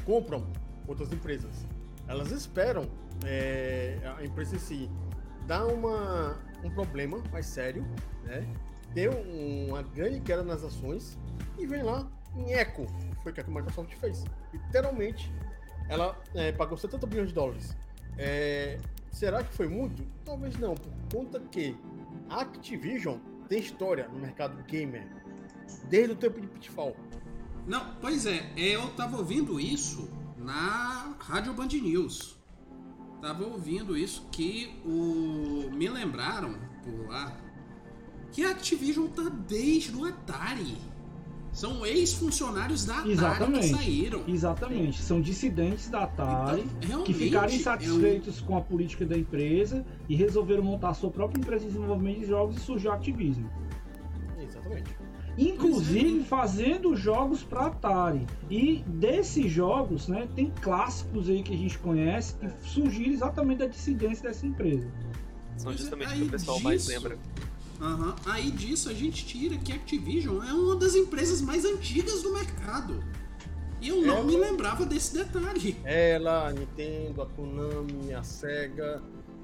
compram 0.06 0.46
outras 0.88 1.12
empresas. 1.12 1.66
Elas 2.08 2.32
esperam 2.32 2.86
é, 3.26 3.98
a 4.18 4.24
empresa 4.26 4.56
em 4.56 4.60
si 4.60 4.90
dar 5.48 5.66
uma, 5.66 6.38
um 6.64 6.70
problema 6.70 7.22
mais 7.32 7.46
sério, 7.46 7.86
né? 8.24 8.46
ter 8.94 9.10
um- 9.10 9.70
uma 9.70 9.82
grande 9.82 10.20
queda 10.22 10.44
nas 10.44 10.64
ações 10.64 11.18
e 11.58 11.66
vem 11.66 11.82
lá 11.84 12.08
em 12.36 12.54
eco. 12.54 12.86
Foi 13.22 13.32
o 13.32 13.36
que 13.36 13.42
a 13.42 13.44
Microsoft 13.46 13.94
fez. 13.96 14.24
Literalmente, 14.54 15.32
ela 15.90 16.18
é, 16.36 16.52
pagou 16.52 16.78
70 16.78 17.08
bilhões 17.08 17.30
de 17.30 17.34
dólares. 17.36 17.76
É, 18.18 18.78
será 19.12 19.44
que 19.44 19.54
foi 19.54 19.68
muito? 19.68 20.04
Talvez 20.26 20.58
não, 20.58 20.76
por 20.76 20.92
conta 21.12 21.40
que 21.40 21.76
a 22.30 22.42
Activision 22.42 23.18
tem 23.48 23.60
história 23.60 24.08
no 24.08 24.20
mercado 24.20 24.62
gamer 24.64 25.06
desde 25.90 26.12
o 26.14 26.16
tempo 26.16 26.40
de 26.40 26.48
Pitfall. 26.48 26.96
Não, 27.66 27.96
pois 28.02 28.26
é, 28.26 28.52
eu 28.58 28.90
tava 28.90 29.18
ouvindo 29.18 29.60
isso 29.60 30.10
na 30.38 31.16
Rádio 31.20 31.54
Band 31.54 31.68
News. 31.68 32.36
Tava 33.22 33.46
ouvindo 33.46 33.98
isso 33.98 34.28
que 34.32 34.82
o 34.86 35.70
me 35.74 35.88
lembraram 35.88 36.56
por 36.84 37.08
lá 37.08 37.38
que 38.34 38.44
a 38.44 38.50
Activision 38.50 39.08
tá 39.08 39.30
desde 39.48 39.96
o 39.96 40.04
Atari. 40.06 40.76
São 41.54 41.86
ex-funcionários 41.86 42.84
da 42.84 42.96
Atari 42.96 43.12
Exatamente. 43.12 43.70
que 43.70 43.76
saíram. 43.76 44.24
Exatamente. 44.28 45.02
São 45.02 45.22
dissidentes 45.22 45.88
da 45.88 46.04
Atari 46.04 46.66
Então, 46.82 47.04
que 47.04 47.14
ficaram 47.14 47.54
insatisfeitos 47.54 48.42
com 48.42 48.58
a 48.58 48.62
política 48.62 49.06
da 49.06 49.18
empresa 49.18 49.86
e 50.10 50.16
resolveram 50.16 50.64
montar 50.64 50.90
a 50.90 50.94
sua 50.96 51.12
própria 51.12 51.40
empresa 51.40 51.66
de 51.66 51.72
desenvolvimento 51.72 52.20
de 52.22 52.26
jogos 52.26 52.58
e 52.58 52.60
surgiu 52.60 52.92
a 52.92 52.96
Activision. 52.96 53.46
Exatamente. 54.38 55.03
Inclusive 55.38 56.20
é. 56.20 56.24
fazendo 56.24 56.96
jogos 56.96 57.44
para 57.44 57.68
Atari. 57.68 58.26
E 58.50 58.84
desses 58.88 59.52
jogos, 59.52 60.08
né, 60.08 60.28
tem 60.36 60.52
clássicos 60.62 61.28
aí 61.30 61.42
que 61.42 61.54
a 61.54 61.58
gente 61.58 61.78
conhece 61.80 62.36
que 62.36 62.50
surgiram 62.70 63.14
exatamente 63.14 63.60
da 63.60 63.66
dissidência 63.68 64.24
dessa 64.30 64.46
empresa. 64.46 64.88
São 65.58 65.72
é, 65.72 65.78
justamente 65.78 66.14
o 66.14 66.16
que 66.18 66.24
o 66.24 66.30
pessoal 66.30 66.60
mais 66.60 66.82
disso- 66.86 66.92
lembra. 66.94 67.18
Aham. 67.82 68.16
Aí 68.28 68.52
disso 68.52 68.90
a 68.90 68.94
gente 68.94 69.26
tira 69.26 69.58
que 69.58 69.72
a 69.72 69.76
Activision 69.76 70.42
é 70.44 70.54
uma 70.54 70.76
das 70.76 70.96
empresas 70.96 71.42
mais 71.42 71.66
antigas 71.66 72.22
do 72.22 72.32
mercado. 72.34 73.04
E 73.82 73.90
eu 73.90 74.02
não 74.02 74.18
Ela- 74.18 74.24
me 74.24 74.38
lembrava 74.38 74.86
desse 74.86 75.14
detalhe. 75.18 75.76
Ela, 75.84 76.48
a 76.48 76.54
Nintendo, 76.54 77.22
a 77.22 77.26
Konami, 77.26 78.14
a 78.14 78.24
Sega. 78.24 79.02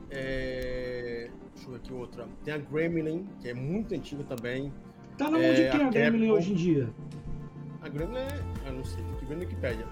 É... 0.09 1.29
Deixa 1.53 1.67
eu 1.67 1.71
ver 1.73 1.77
aqui 1.77 1.93
outra. 1.93 2.27
Tem 2.45 2.53
a 2.53 2.57
Gremlin, 2.57 3.27
que 3.41 3.49
é 3.49 3.53
muito 3.53 3.93
antiga 3.93 4.23
também. 4.23 4.71
Tá 5.19 5.25
na 5.25 5.31
mão 5.31 5.41
É, 5.41 5.53
de 5.53 5.69
quem 5.69 5.81
a 5.83 5.87
a 5.87 5.91
Gremlin 5.91 6.19
Capcom- 6.21 6.33
hoje 6.37 6.51
em 6.51 6.55
dia? 6.55 6.89
A 7.81 7.89
Gremlin 7.89 8.17
é. 8.17 8.43
Eu 8.67 8.73
não 8.73 8.83
sei, 8.85 9.03
tem 9.03 9.15
que 9.19 9.25
ver 9.25 9.35
no 9.35 9.41
Wikipedia. 9.41 9.85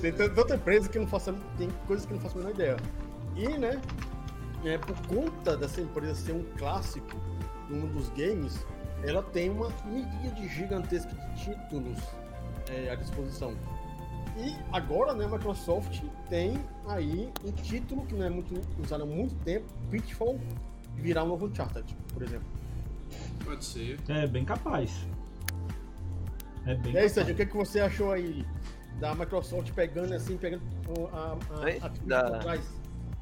tem 0.00 0.12
tan- 0.12 0.28
tanta 0.34 0.54
empresa 0.56 0.88
que 0.88 0.98
não 0.98 1.06
faço, 1.06 1.32
tem 1.56 1.68
coisas 1.86 2.04
que 2.06 2.12
não 2.14 2.20
faço 2.20 2.36
a 2.36 2.38
menor 2.40 2.54
ideia. 2.54 2.76
E, 3.36 3.46
né, 3.58 3.80
é, 4.64 4.78
por 4.78 4.96
conta 5.06 5.56
dessa 5.56 5.80
empresa 5.80 6.14
ser 6.14 6.32
um 6.32 6.42
clássico 6.58 7.16
no 7.68 7.76
mundo 7.76 7.92
dos 7.94 8.08
games, 8.10 8.66
ela 9.04 9.22
tem 9.22 9.50
uma 9.50 9.68
miríade 9.84 10.48
gigantesca 10.48 11.14
de 11.14 11.44
títulos 11.44 11.98
é, 12.70 12.90
à 12.90 12.94
disposição. 12.94 13.54
E 14.38 14.54
agora, 14.72 15.14
né, 15.14 15.24
a 15.24 15.28
Microsoft 15.28 16.02
tem 16.28 16.58
aí 16.88 17.30
um 17.44 17.52
título 17.52 18.04
que 18.06 18.14
não 18.14 18.24
é 18.26 18.30
muito 18.30 18.54
usado 18.82 19.02
há 19.02 19.06
muito 19.06 19.34
tempo, 19.44 19.66
Pitfall, 19.90 20.38
virar 20.94 21.24
um 21.24 21.28
novo 21.28 21.46
Uncharted, 21.46 21.94
por 22.12 22.22
exemplo. 22.22 22.46
Pode 23.46 23.64
ser. 23.64 23.98
É 24.08 24.26
bem 24.26 24.44
capaz. 24.44 25.06
É 26.66 26.74
bem 26.74 26.92
E 26.92 26.98
aí, 26.98 27.08
capaz. 27.08 27.12
Sérgio, 27.12 27.34
o 27.34 27.36
que, 27.36 27.46
que 27.46 27.56
você 27.56 27.80
achou 27.80 28.12
aí 28.12 28.44
da 28.98 29.14
Microsoft 29.14 29.72
pegando 29.72 30.12
assim, 30.14 30.36
pegando 30.36 30.62
a, 31.12 31.36
a, 31.54 31.86
a, 31.86 31.88
Da- 32.04 32.30
por 32.30 32.38
trás? 32.40 32.60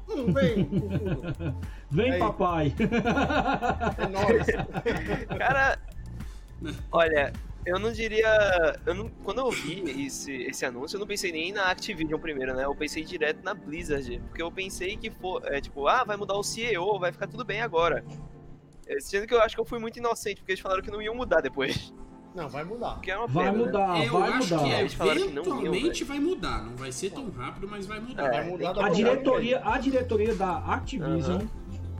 Hum, 0.09 0.31
vem. 0.33 0.69
Vem, 1.89 2.11
Aí. 2.13 2.19
papai. 2.19 2.73
É 3.97 4.07
nóis. 4.07 4.45
Cara, 5.37 5.79
olha, 6.91 7.31
eu 7.65 7.79
não 7.79 7.91
diria. 7.91 8.75
Eu 8.85 8.93
não, 8.93 9.09
quando 9.23 9.39
eu 9.39 9.49
vi 9.51 10.05
esse, 10.05 10.31
esse 10.43 10.65
anúncio, 10.65 10.95
eu 10.97 10.99
não 10.99 11.07
pensei 11.07 11.31
nem 11.31 11.51
na 11.51 11.71
Activision 11.71 12.19
primeiro, 12.19 12.53
né? 12.55 12.65
Eu 12.65 12.75
pensei 12.75 13.03
direto 13.03 13.43
na 13.43 13.53
Blizzard. 13.53 14.19
Porque 14.27 14.41
eu 14.43 14.51
pensei 14.51 14.95
que 14.97 15.09
for, 15.09 15.41
é, 15.45 15.59
tipo, 15.61 15.87
ah, 15.87 16.03
vai 16.03 16.17
mudar 16.17 16.35
o 16.35 16.43
CEO, 16.43 16.99
vai 16.99 17.11
ficar 17.11 17.27
tudo 17.27 17.43
bem 17.45 17.61
agora. 17.61 18.03
É, 18.87 18.99
Sendo 18.99 19.25
que 19.27 19.33
eu 19.33 19.41
acho 19.41 19.55
que 19.55 19.61
eu 19.61 19.65
fui 19.65 19.79
muito 19.79 19.97
inocente, 19.97 20.37
porque 20.41 20.51
eles 20.53 20.61
falaram 20.61 20.81
que 20.81 20.91
não 20.91 21.01
iam 21.01 21.15
mudar 21.15 21.41
depois. 21.41 21.93
Não, 22.35 22.49
vai 22.49 22.63
mudar. 22.65 22.99
Que 22.99 23.11
é 23.11 23.17
uma 23.17 23.27
Vai 23.27 23.45
pena, 23.45 23.57
né? 23.57 23.63
mudar, 23.65 24.05
eu 24.05 24.11
vai 24.19 24.29
acho 24.33 24.53
mudar. 24.55 24.63
que 24.63 24.69
iam, 24.69 24.79
eventualmente 25.21 26.03
velho. 26.03 26.05
vai 26.05 26.19
mudar. 26.19 26.63
Não 26.65 26.75
vai 26.75 26.91
ser 26.91 27.09
tão 27.11 27.29
rápido, 27.31 27.67
mas 27.67 27.85
vai 27.85 27.99
mudar. 27.99 28.23
É. 28.25 28.29
Vai 28.41 28.49
mudar 28.49 28.73
da 28.73 28.85
A 28.85 28.89
diretoria, 28.89 29.61
a 29.63 29.77
diretoria 29.79 30.35
da 30.35 30.57
Activision, 30.57 31.41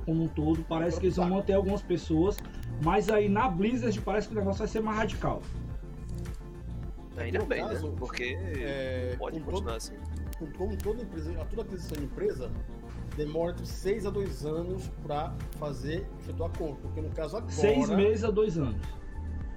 como 0.05 0.23
um 0.23 0.27
todo, 0.27 0.63
parece 0.67 0.99
que 0.99 1.05
eles 1.05 1.15
vão 1.15 1.29
manter 1.29 1.53
algumas 1.53 1.81
pessoas, 1.81 2.37
mas 2.83 3.09
aí 3.09 3.29
na 3.29 3.47
Blizzard 3.47 3.99
parece 4.01 4.27
que 4.27 4.33
o 4.33 4.37
negócio 4.37 4.59
vai 4.59 4.67
ser 4.67 4.81
mais 4.81 4.97
radical. 4.97 5.41
Ainda 7.17 7.39
No 7.39 7.45
bem, 7.45 7.63
né? 7.63 7.69
caso, 7.69 7.91
Porque 7.97 8.37
É, 8.57 9.15
pode 9.17 9.39
com 9.39 9.45
continuar 9.45 9.67
todo- 9.73 9.77
assim. 9.77 9.93
com- 10.37 10.51
como 10.57 10.75
toda 10.77 11.01
empresa, 11.01 11.33
toda 11.49 11.61
aquisição 11.61 11.97
de 11.97 12.03
empresa 12.03 12.51
demora 13.15 13.51
entre 13.51 13.65
6 13.65 14.05
a 14.05 14.09
2 14.09 14.45
anos 14.45 14.87
para 15.03 15.33
fazer 15.57 16.07
efetuar 16.19 16.51
a 16.53 16.57
compra, 16.57 16.81
porque 16.81 17.01
no 17.01 17.09
caso 17.11 17.37
agora 17.37 17.51
Seis 17.51 17.89
meses 17.89 18.23
a 18.23 18.31
dois 18.31 18.57
anos. 18.57 18.81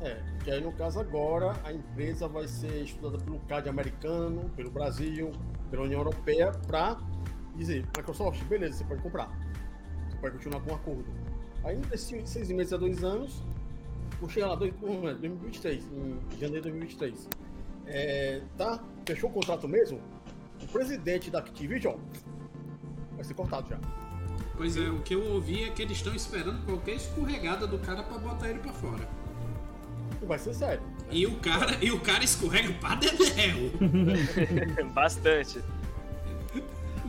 É, 0.00 0.22
que 0.44 0.50
aí 0.50 0.60
no 0.60 0.72
caso 0.72 1.00
agora 1.00 1.56
a 1.64 1.72
empresa 1.72 2.28
vai 2.28 2.46
ser 2.46 2.84
estudada 2.84 3.18
pelo 3.18 3.40
CAD 3.40 3.68
americano, 3.68 4.48
pelo 4.54 4.70
Brasil, 4.70 5.32
pela 5.70 5.82
União 5.82 6.00
Europeia, 6.00 6.52
para 6.66 6.98
dizer, 7.56 7.84
Microsoft, 7.96 8.42
beleza, 8.44 8.78
você 8.78 8.84
pode 8.84 9.02
comprar. 9.02 9.28
Você 10.08 10.16
pode 10.18 10.36
continuar 10.36 10.60
com 10.60 10.70
o 10.70 10.74
acordo. 10.74 11.06
Aí 11.64 11.76
nesses 11.90 12.28
seis 12.28 12.48
meses 12.50 12.72
a 12.72 12.76
dois 12.76 13.02
anos, 13.02 13.42
vou 14.20 14.28
chegar 14.28 14.48
lá, 14.48 14.54
dois, 14.54 14.72
hum, 14.82 15.08
é, 15.08 15.14
2023, 15.14 15.84
em 15.84 16.38
janeiro 16.38 16.62
de 16.62 16.70
2023. 16.70 17.28
É, 17.86 18.42
tá? 18.56 18.84
Fechou 19.04 19.30
o 19.30 19.32
contrato 19.32 19.66
mesmo? 19.66 20.00
O 20.62 20.66
presidente 20.68 21.30
da 21.30 21.40
Activision 21.40 21.96
vai 23.18 23.24
ser 23.24 23.34
cortado 23.34 23.68
já. 23.68 23.78
Pois 24.56 24.76
é, 24.76 24.88
o 24.88 25.00
que 25.00 25.14
eu 25.14 25.24
ouvi 25.34 25.64
é 25.64 25.70
que 25.70 25.82
eles 25.82 25.98
estão 25.98 26.14
esperando 26.14 26.64
qualquer 26.64 26.94
escorregada 26.94 27.66
do 27.66 27.78
cara 27.78 28.02
pra 28.02 28.16
botar 28.18 28.48
ele 28.48 28.60
pra 28.60 28.72
fora. 28.72 29.08
Vai 30.22 30.38
ser 30.38 30.54
sério. 30.54 30.82
E 31.10 31.26
o 31.26 31.36
cara, 31.36 31.76
e 31.82 31.90
o 31.90 32.00
cara 32.00 32.24
escorrega 32.24 32.72
pra 32.74 32.94
dedéu. 32.94 33.70
Bastante. 34.92 35.60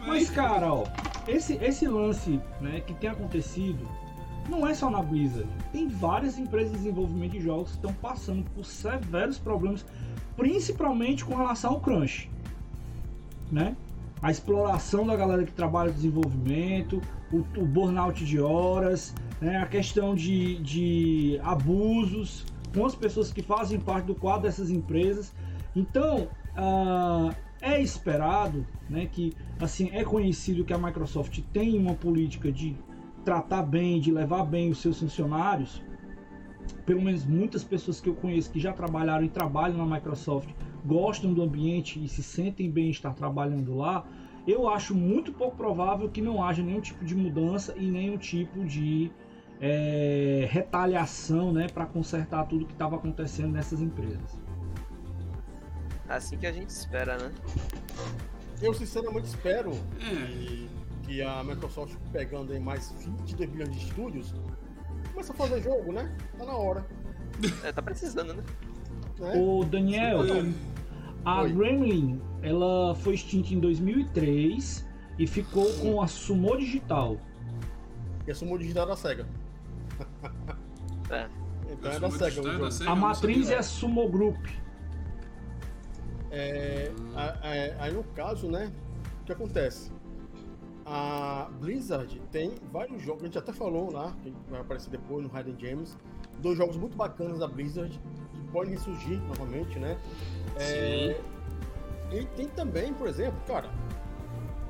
Mas, 0.05 0.29
cara, 0.29 0.73
ó, 0.73 0.85
esse, 1.27 1.53
esse 1.55 1.87
lance 1.87 2.39
né, 2.59 2.81
que 2.81 2.93
tem 2.93 3.09
acontecido 3.09 3.87
não 4.47 4.67
é 4.67 4.73
só 4.73 4.89
na 4.89 5.01
Blizzard. 5.01 5.49
Tem 5.71 5.87
várias 5.87 6.37
empresas 6.37 6.71
de 6.71 6.77
desenvolvimento 6.77 7.33
de 7.33 7.41
jogos 7.41 7.69
que 7.69 7.75
estão 7.75 7.93
passando 7.93 8.43
por 8.51 8.65
severos 8.65 9.37
problemas, 9.37 9.85
principalmente 10.35 11.23
com 11.23 11.35
relação 11.35 11.71
ao 11.73 11.79
crunch. 11.79 12.29
Né? 13.51 13.75
A 14.21 14.29
exploração 14.29 15.07
da 15.07 15.15
galera 15.15 15.43
que 15.43 15.51
trabalha 15.51 15.89
no 15.89 15.95
desenvolvimento, 15.95 17.01
o, 17.31 17.37
o 17.37 17.65
burnout 17.65 18.25
de 18.25 18.39
horas, 18.39 19.15
né? 19.39 19.57
a 19.57 19.65
questão 19.65 20.13
de, 20.13 20.59
de 20.59 21.39
abusos 21.41 22.45
com 22.73 22.85
as 22.85 22.95
pessoas 22.95 23.31
que 23.31 23.41
fazem 23.41 23.79
parte 23.79 24.05
do 24.05 24.15
quadro 24.15 24.43
dessas 24.43 24.69
empresas. 24.69 25.33
Então, 25.75 26.27
ah, 26.55 27.33
é 27.61 27.81
esperado 27.81 28.65
né, 28.89 29.07
que 29.11 29.33
assim 29.59 29.89
é 29.91 30.03
conhecido 30.03 30.63
que 30.63 30.73
a 30.73 30.77
Microsoft 30.77 31.39
tem 31.53 31.77
uma 31.77 31.93
política 31.93 32.51
de 32.51 32.75
tratar 33.23 33.63
bem, 33.63 33.99
de 33.99 34.11
levar 34.11 34.43
bem 34.45 34.69
os 34.69 34.79
seus 34.79 34.99
funcionários. 34.99 35.81
Pelo 36.85 37.01
menos 37.01 37.25
muitas 37.25 37.63
pessoas 37.63 37.99
que 37.99 38.09
eu 38.09 38.15
conheço 38.15 38.51
que 38.51 38.59
já 38.59 38.73
trabalharam 38.73 39.23
e 39.25 39.29
trabalham 39.29 39.77
na 39.77 39.95
Microsoft 39.95 40.49
gostam 40.85 41.33
do 41.33 41.41
ambiente 41.41 42.03
e 42.03 42.07
se 42.07 42.23
sentem 42.23 42.69
bem 42.69 42.87
em 42.87 42.91
estar 42.91 43.13
trabalhando 43.13 43.75
lá. 43.75 44.05
Eu 44.47 44.67
acho 44.69 44.95
muito 44.95 45.31
pouco 45.33 45.55
provável 45.57 46.09
que 46.09 46.21
não 46.21 46.43
haja 46.43 46.63
nenhum 46.63 46.81
tipo 46.81 47.03
de 47.05 47.15
mudança 47.15 47.75
e 47.77 47.89
nenhum 47.91 48.17
tipo 48.17 48.63
de 48.65 49.11
é, 49.61 50.47
retaliação 50.49 51.51
né, 51.51 51.67
para 51.67 51.85
consertar 51.85 52.45
tudo 52.47 52.65
que 52.65 52.71
estava 52.73 52.95
acontecendo 52.95 53.51
nessas 53.51 53.81
empresas. 53.81 54.39
Assim 56.07 56.37
que 56.37 56.47
a 56.47 56.51
gente 56.51 56.69
espera, 56.69 57.17
né? 57.17 57.31
Eu 58.61 58.73
sinceramente 58.73 59.27
espero 59.27 59.71
É. 60.01 60.25
que, 60.25 60.69
que 61.03 61.21
a 61.21 61.43
Microsoft 61.43 61.95
pegando 62.11 62.51
aí 62.51 62.59
mais 62.59 62.91
22 63.23 63.49
bilhões 63.49 63.71
de 63.71 63.77
estúdios 63.85 64.33
começa 65.11 65.33
a 65.33 65.35
fazer 65.35 65.61
jogo, 65.61 65.91
né? 65.91 66.11
Tá 66.37 66.45
na 66.45 66.53
hora. 66.55 66.85
É, 67.63 67.71
tá 67.71 67.81
precisando, 67.81 68.33
né? 68.33 68.43
Né? 69.17 69.33
O 69.37 69.63
Daniel, 69.63 70.19
a 71.23 71.41
Oi. 71.43 71.53
Gremlin, 71.53 72.21
ela 72.41 72.93
foi 72.95 73.13
extinta 73.13 73.53
em 73.53 73.59
2003 73.61 74.85
e 75.17 75.25
ficou 75.27 75.71
com 75.75 76.01
a 76.01 76.07
Sumo 76.07 76.57
Digital. 76.57 77.17
E 78.27 78.31
assumiu 78.31 78.55
o 78.55 78.59
digital 78.59 78.85
da 78.87 78.95
SEGA. 78.97 79.25
É. 81.09 81.27
Então 81.71 81.91
é 81.91 81.99
da 81.99 82.11
SEGA. 82.11 82.25
digital 82.41 82.43
o 82.43 82.47
da 82.47 82.53
jogo. 82.57 82.71
SEGA, 82.71 82.89
A 82.89 82.93
eu 82.93 82.95
não 82.95 83.01
matriz 83.07 83.49
é 83.49 83.57
a 83.57 83.63
Sumo 83.63 84.09
Group. 84.09 84.45
É, 86.31 86.91
a- 87.15 87.37
a- 87.41 87.83
aí 87.85 87.93
no 87.93 88.03
caso, 88.03 88.49
né? 88.51 88.71
O 89.21 89.25
que 89.25 89.31
acontece? 89.31 89.91
A 90.91 91.47
Blizzard 91.59 92.19
tem 92.31 92.55
vários 92.71 92.99
jogos, 93.03 93.21
a 93.21 93.25
gente 93.27 93.37
até 93.37 93.53
falou 93.53 93.91
lá, 93.91 94.11
que 94.23 94.33
vai 94.49 94.59
aparecer 94.59 94.89
depois 94.89 95.23
no 95.23 95.29
Hidden 95.39 95.55
Gems, 95.59 95.95
dois 96.39 96.57
jogos 96.57 96.77
muito 96.77 96.97
bacanas 96.97 97.37
da 97.37 97.47
Blizzard, 97.47 97.91
que 98.33 98.43
podem 98.51 98.75
surgir 98.75 99.17
novamente, 99.27 99.77
né? 99.77 99.99
É, 100.57 101.21
e 102.11 102.25
tem 102.35 102.47
também, 102.47 102.91
por 102.91 103.07
exemplo, 103.07 103.39
cara, 103.45 103.69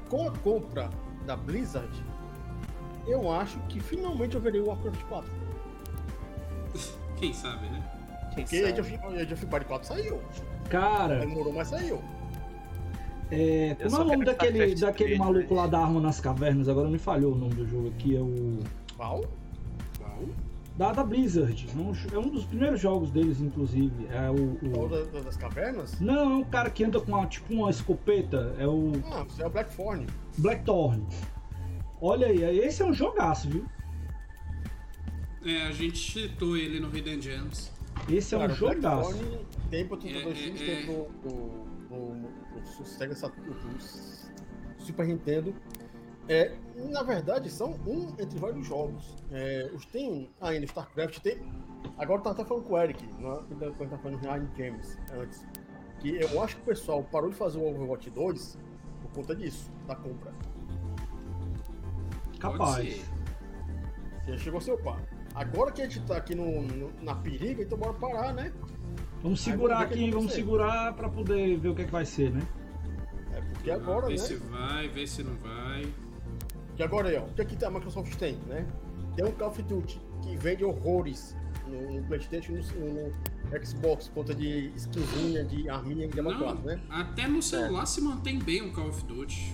com 0.09 0.27
a 0.27 0.31
compra 0.39 0.89
da 1.25 1.37
Blizzard, 1.37 2.03
eu 3.07 3.31
acho 3.31 3.57
que 3.69 3.79
finalmente 3.79 4.35
eu 4.35 4.41
verei 4.41 4.59
o 4.59 4.67
Warcraft 4.67 5.03
4. 5.03 5.31
Quem 7.15 7.33
sabe, 7.33 7.69
né? 7.69 7.81
Quem 8.35 8.43
Porque 8.43 8.59
sabe? 8.61 8.73
Age 8.73 8.81
of, 8.81 9.15
Age 9.15 9.33
of 9.33 9.45
Empires 9.45 9.67
4 9.67 9.87
saiu. 9.87 10.21
Cara, 10.69 11.19
Demorou, 11.19 11.53
mas 11.53 11.69
saiu. 11.69 12.03
É, 13.31 13.75
como 13.75 13.95
é 13.95 13.99
o 13.99 14.03
nome 14.05 14.25
daquele, 14.25 14.75
daquele 14.75 15.15
3, 15.15 15.19
maluco 15.19 15.47
mas- 15.55 15.57
lá 15.57 15.67
da 15.67 15.79
arma 15.79 15.99
nas 16.01 16.19
cavernas? 16.19 16.67
Agora 16.69 16.89
me 16.89 16.97
falhou 16.97 17.33
o 17.33 17.37
nome 17.37 17.53
do 17.53 17.67
jogo 17.67 17.87
aqui. 17.89 18.15
É 18.15 18.19
o. 18.21 18.59
Qual? 18.97 19.23
Qual? 19.97 20.19
Da, 20.77 20.93
da 20.93 21.03
Blizzard. 21.03 21.67
É 21.73 21.77
um, 21.77 21.93
é 22.15 22.19
um 22.25 22.29
dos 22.29 22.45
primeiros 22.45 22.79
jogos 22.79 23.11
deles, 23.11 23.39
inclusive. 23.41 24.07
É 24.11 24.29
o. 24.29 24.57
O... 24.81 24.87
da- 24.87 25.03
da- 25.03 25.19
das 25.21 25.35
cavernas? 25.37 25.99
Não, 25.99 26.31
é 26.31 26.35
um 26.37 26.43
cara 26.43 26.69
que 26.69 26.83
anda 26.83 26.99
com 27.01 27.11
uma, 27.11 27.25
tipo 27.27 27.53
uma 27.53 27.69
escopeta. 27.69 28.55
É 28.57 28.65
o 28.67 28.91
Ah, 29.11 29.23
você 29.23 29.43
é 29.43 29.47
o 29.47 29.49
Blackthorn. 29.49 30.07
Blackthorn. 30.37 31.05
Olha 32.01 32.27
aí, 32.27 32.59
esse 32.59 32.81
é 32.81 32.85
um 32.85 32.93
jogaço, 32.93 33.49
viu? 33.49 33.65
É, 35.45 35.63
a 35.67 35.71
gente 35.71 35.97
citou 35.97 36.55
ele 36.57 36.79
no 36.79 36.95
Hidden 36.95 37.21
Gems. 37.21 37.71
Esse 38.09 38.33
é 38.33 38.37
um 38.37 38.41
Cara, 38.41 38.53
o 38.53 38.55
jogaço. 38.55 39.11
Blackthorn 39.17 39.45
tem 39.69 39.85
pra 39.87 39.97
32 39.97 40.31
É, 40.37 40.41
filmes, 40.41 40.61
é, 40.61 40.65
tem 40.65 40.75
é. 40.75 40.85
pro, 40.85 41.03
pro, 41.21 41.49
pro, 41.87 42.15
pro 42.75 42.85
Sega 42.85 43.15
Saturn, 43.15 43.53
pro 43.53 43.75
Super 44.77 45.07
Nintendo. 45.07 45.53
É, 46.27 46.55
na 46.91 47.01
verdade, 47.01 47.49
são 47.49 47.71
um 47.87 48.09
entre 48.19 48.37
vários 48.39 48.67
jogos. 48.67 49.15
É, 49.31 49.69
os 49.73 49.85
tem 49.85 50.29
ainda 50.39 50.65
StarCraft, 50.65 51.19
tem. 51.19 51.39
Agora 51.97 52.21
tá 52.21 52.31
até 52.31 52.45
falando 52.45 52.63
com 52.65 52.73
o 52.73 52.77
Eric, 52.77 53.03
né, 53.05 53.39
quando 53.47 53.73
quando 53.75 53.89
tá 53.89 53.97
falando 53.97 54.19
Ryan 54.21 54.47
Games 54.57 54.97
antes. 55.13 55.45
que 55.99 56.15
eu 56.15 56.41
acho 56.43 56.55
que 56.57 56.61
o 56.61 56.65
pessoal 56.65 57.03
parou 57.03 57.29
de 57.29 57.35
fazer 57.35 57.57
o 57.57 57.67
Overwatch 57.67 58.09
2 58.11 58.57
por 59.01 59.11
conta 59.11 59.35
disso, 59.35 59.71
da 59.87 59.95
compra. 59.95 60.31
Capaz. 62.39 63.01
Já 64.27 64.37
chegou 64.37 64.61
seu 64.61 64.77
par. 64.77 65.01
Agora 65.35 65.71
que 65.71 65.81
a 65.81 65.85
gente 65.85 66.01
tá 66.05 66.17
aqui 66.17 66.35
no, 66.35 66.61
no- 66.61 66.91
na 67.01 67.15
periga, 67.15 67.61
então 67.63 67.77
bora 67.77 67.93
parar, 67.93 68.33
né? 68.33 68.51
Vamos 69.21 69.41
segurar 69.41 69.79
vamos 69.79 69.91
o 69.91 69.93
aqui, 69.93 70.11
vamos 70.11 70.31
segurar 70.33 70.93
pra 70.95 71.09
poder 71.09 71.57
ver 71.57 71.69
o 71.69 71.75
que, 71.75 71.81
é 71.81 71.85
que 71.85 71.91
vai 71.91 72.05
ser, 72.05 72.31
né? 72.31 72.41
É 73.59 73.71
porque 73.71 73.71
agora, 73.71 74.07
Vê 74.07 74.13
né? 74.13 74.19
se 74.19 74.35
vai, 74.35 74.87
vê 74.87 75.07
se 75.07 75.23
não 75.23 75.35
vai. 75.35 75.93
Que 76.75 76.83
agora 76.83 77.09
aí, 77.09 77.17
ó, 77.17 77.25
o 77.25 77.33
que, 77.33 77.41
é 77.41 77.45
que 77.45 77.65
a 77.65 77.69
Microsoft 77.69 78.15
tem, 78.15 78.35
né? 78.47 78.65
Tem 79.15 79.25
um 79.25 79.31
Call 79.31 79.49
of 79.49 79.61
Duty 79.63 80.01
que 80.21 80.37
vende 80.37 80.63
horrores 80.63 81.35
no, 81.67 81.99
no 81.99 82.07
Playstation 82.07 82.53
e 82.53 82.61
no, 82.77 83.09
no 83.09 83.65
Xbox, 83.65 84.09
conta 84.13 84.33
de 84.33 84.71
skinzinha, 84.75 85.43
de 85.43 85.69
arminha 85.69 86.07
de 86.07 86.13
Diablo 86.13 86.33
Não, 86.33 86.39
4, 86.39 86.65
né? 86.65 86.81
até 86.89 87.27
no 87.27 87.41
celular 87.41 87.85
se 87.85 88.01
mantém 88.01 88.39
bem 88.39 88.61
o 88.61 88.71
Call 88.71 88.89
of 88.89 89.03
Duty. 89.05 89.53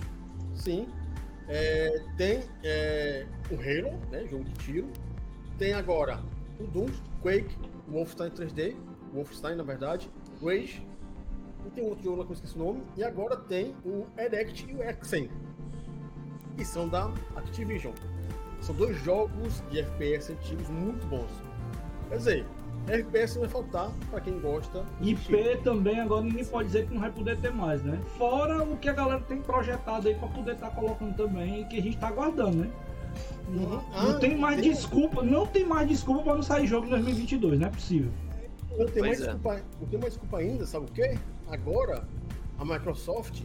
Sim. 0.54 0.88
É, 1.48 2.02
tem 2.16 2.42
é, 2.62 3.26
o 3.50 3.54
Halo, 3.54 3.98
né? 4.10 4.26
Jogo 4.30 4.44
de 4.44 4.52
tiro. 4.54 4.88
Tem 5.58 5.72
agora 5.72 6.20
o 6.60 6.64
Doom, 6.64 6.88
Quake, 7.22 7.56
Wolfenstein 7.88 8.30
3D, 8.30 8.76
Wolfenstein 9.12 9.56
na 9.56 9.62
verdade, 9.62 10.10
Rage. 10.42 10.86
E 11.66 11.70
tem 11.70 11.84
outro 11.84 12.04
jogo 12.04 12.18
lá 12.18 12.24
que 12.24 12.30
eu 12.30 12.34
esqueci 12.34 12.54
o 12.56 12.58
nome. 12.64 12.82
E 12.96 13.02
agora 13.04 13.36
tem 13.36 13.74
o 13.84 14.06
Erect 14.16 14.66
e 14.70 14.74
o 14.74 14.82
Exen. 14.82 15.28
E 16.58 16.64
são 16.64 16.88
da 16.88 17.10
Activision. 17.34 17.92
São 18.60 18.74
dois 18.74 18.96
jogos 19.02 19.62
de 19.70 19.80
FPS 19.80 20.32
antigos 20.32 20.68
muito 20.68 21.06
bons. 21.06 21.30
Quer 22.08 22.16
dizer, 22.16 22.46
FPS 22.88 23.34
não 23.34 23.42
vai 23.42 23.50
faltar 23.50 23.92
pra 24.10 24.20
quem 24.20 24.38
gosta. 24.40 24.84
IP 25.00 25.58
também 25.62 26.00
agora 26.00 26.22
ninguém 26.22 26.44
pode 26.44 26.68
dizer 26.68 26.86
que 26.86 26.94
não 26.94 27.00
vai 27.00 27.10
poder 27.10 27.36
ter 27.38 27.52
mais, 27.52 27.82
né? 27.82 28.00
Fora 28.16 28.62
o 28.62 28.76
que 28.76 28.88
a 28.88 28.92
galera 28.92 29.20
tem 29.20 29.40
projetado 29.42 30.08
aí 30.08 30.14
pra 30.14 30.28
poder 30.28 30.52
estar 30.54 30.70
colocando 30.70 31.14
também 31.16 31.62
e 31.62 31.64
que 31.66 31.78
a 31.78 31.82
gente 31.82 31.98
tá 31.98 32.08
aguardando, 32.08 32.58
né? 32.58 32.70
Uhum. 33.48 33.56
Não 33.70 33.82
Ah, 33.92 34.18
tem 34.18 34.36
mais 34.36 34.60
tem- 34.60 34.70
desculpa, 34.72 35.22
não 35.22 35.46
tem 35.46 35.64
mais 35.64 35.88
desculpa 35.88 36.22
pra 36.22 36.34
não 36.34 36.42
sair 36.42 36.66
jogo 36.66 36.86
em 36.86 36.90
2022, 36.90 37.58
não 37.58 37.66
é 37.66 37.70
possível. 37.70 38.10
Não 38.78 38.86
tem 38.86 39.02
mais 39.02 39.20
é. 39.20 39.24
desculpa, 39.24 39.60
não 39.80 39.88
tem 39.88 39.98
mais 40.00 40.12
desculpa 40.12 40.38
ainda, 40.38 40.66
sabe 40.66 40.86
o 40.86 40.92
quê? 40.92 41.18
Agora 41.50 42.06
a 42.58 42.64
Microsoft 42.64 43.42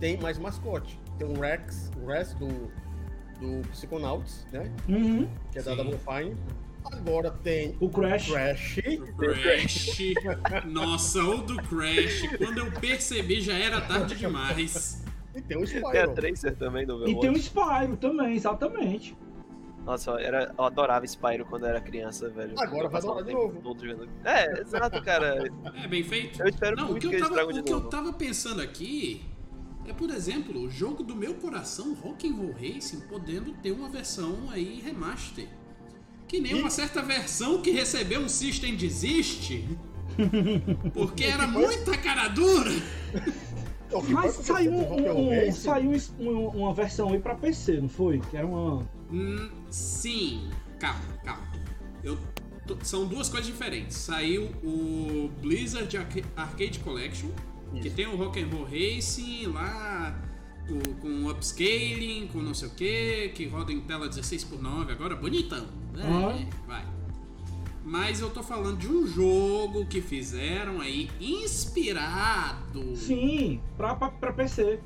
tem 0.00 0.16
mais 0.18 0.38
mascote. 0.38 0.98
Tem 1.18 1.26
o 1.26 1.40
Rex, 1.40 1.90
o 2.00 2.06
Rex 2.06 2.34
do, 2.34 2.48
do 3.40 3.68
Psychonauts, 3.70 4.46
né? 4.52 4.70
Uhum. 4.88 5.28
Que 5.50 5.58
é 5.58 5.62
da 5.62 5.70
Sim. 5.72 5.76
Double 5.76 5.98
Fine. 5.98 6.36
Agora 6.84 7.30
tem 7.30 7.76
O 7.80 7.88
Crash. 7.90 8.30
Crash. 8.30 8.78
O 9.00 9.16
Crash. 9.16 9.98
Nossa, 10.66 11.22
o 11.22 11.38
do 11.38 11.56
Crash. 11.64 12.22
Quando 12.38 12.58
eu 12.58 12.72
percebi 12.72 13.40
já 13.40 13.54
era 13.54 13.80
tarde 13.80 14.14
demais. 14.14 15.04
E 15.34 15.42
tem 15.42 15.56
o 15.56 15.66
Tem 15.66 15.78
a 15.78 15.90
Spyro. 15.90 16.14
Tracer 16.14 16.56
também 16.56 16.86
do 16.86 17.02
E 17.02 17.04
tem 17.06 17.14
o 17.14 17.18
Overwatch. 17.18 17.40
Spyro 17.44 17.96
também, 17.96 18.34
exatamente. 18.34 19.16
Nossa, 19.88 20.10
eu, 20.10 20.18
era, 20.18 20.54
eu 20.58 20.64
adorava 20.64 21.06
Spyro 21.06 21.46
quando 21.46 21.62
eu 21.62 21.70
era 21.70 21.80
criança, 21.80 22.28
velho. 22.28 22.52
Agora 22.58 22.88
vai 22.90 23.00
adorar 23.00 23.24
de 23.24 23.32
novo. 23.32 23.58
todo 23.62 23.86
jogando. 23.86 24.10
É, 24.22 24.60
exato, 24.60 25.02
cara. 25.02 25.50
É 25.82 25.88
bem 25.88 26.02
feito. 26.04 26.42
Eu 26.42 26.48
espero 26.48 26.76
Não, 26.76 26.88
o 26.88 26.90
muito 26.90 27.02
que 27.02 27.08
que 27.08 27.14
eles 27.16 27.28
tragam 27.28 27.52
de 27.52 27.60
o 27.60 27.62
que 27.64 27.72
eu 27.72 27.78
novo. 27.78 27.88
tava 27.88 28.12
pensando 28.12 28.60
aqui 28.60 29.22
é, 29.86 29.92
por 29.94 30.10
exemplo, 30.10 30.60
o 30.60 30.68
jogo 30.70 31.02
do 31.02 31.16
meu 31.16 31.32
coração, 31.36 31.94
Rock'n'Roll 31.94 32.52
Racing, 32.52 33.00
podendo 33.08 33.52
ter 33.54 33.72
uma 33.72 33.88
versão 33.88 34.50
aí 34.50 34.82
remaster. 34.84 35.48
Que 36.26 36.38
nem 36.38 36.52
E- 36.52 36.60
uma 36.60 36.68
certa 36.68 37.00
versão 37.00 37.62
que 37.62 37.70
recebeu 37.70 38.20
um 38.20 38.28
System 38.28 38.76
Desist. 38.76 39.64
Porque 40.92 41.24
era 41.24 41.46
muita 41.46 41.96
cara 41.96 42.28
dura. 42.28 42.72
Mas 44.10 44.32
saiu, 44.34 44.72
um- 44.72 45.46
um- 45.48 45.52
saiu 45.52 45.92
um- 46.20 46.48
uma 46.48 46.74
versão 46.74 47.08
aí 47.14 47.18
pra 47.18 47.34
PC, 47.34 47.80
não 47.80 47.88
foi? 47.88 48.18
Que 48.20 48.36
era 48.36 48.46
uma. 48.46 48.86
Hum, 49.10 49.48
sim, 49.70 50.48
calma, 50.78 51.00
calma. 51.24 51.46
Eu 52.02 52.18
são 52.82 53.06
duas 53.06 53.30
coisas 53.30 53.46
diferentes. 53.46 53.96
Saiu 53.96 54.44
o 54.62 55.30
Blizzard 55.40 55.96
Arca- 55.96 56.22
Arcade 56.36 56.78
Collection, 56.80 57.30
que 57.80 57.86
Isso. 57.88 57.96
tem 57.96 58.06
o 58.06 58.14
Rock'n'Roll 58.14 58.64
Racing 58.64 59.46
lá, 59.46 60.22
o- 60.68 60.94
com 60.96 61.30
upscaling, 61.30 62.28
com 62.30 62.40
não 62.40 62.52
sei 62.52 62.68
o 62.68 62.70
que, 62.72 63.28
que 63.34 63.46
roda 63.46 63.72
em 63.72 63.80
tela 63.80 64.06
16x9, 64.06 64.92
agora 64.92 65.16
bonitão. 65.16 65.66
É, 65.96 66.02
Aham. 66.02 66.46
vai. 66.66 66.86
Mas 67.86 68.20
eu 68.20 68.28
tô 68.28 68.42
falando 68.42 68.76
de 68.78 68.86
um 68.86 69.06
jogo 69.06 69.86
que 69.86 70.02
fizeram 70.02 70.78
aí 70.82 71.08
inspirado 71.18 72.94
Sim, 72.96 73.62
pra, 73.78 73.94
pra, 73.94 74.10
pra 74.10 74.32
PC. 74.34 74.78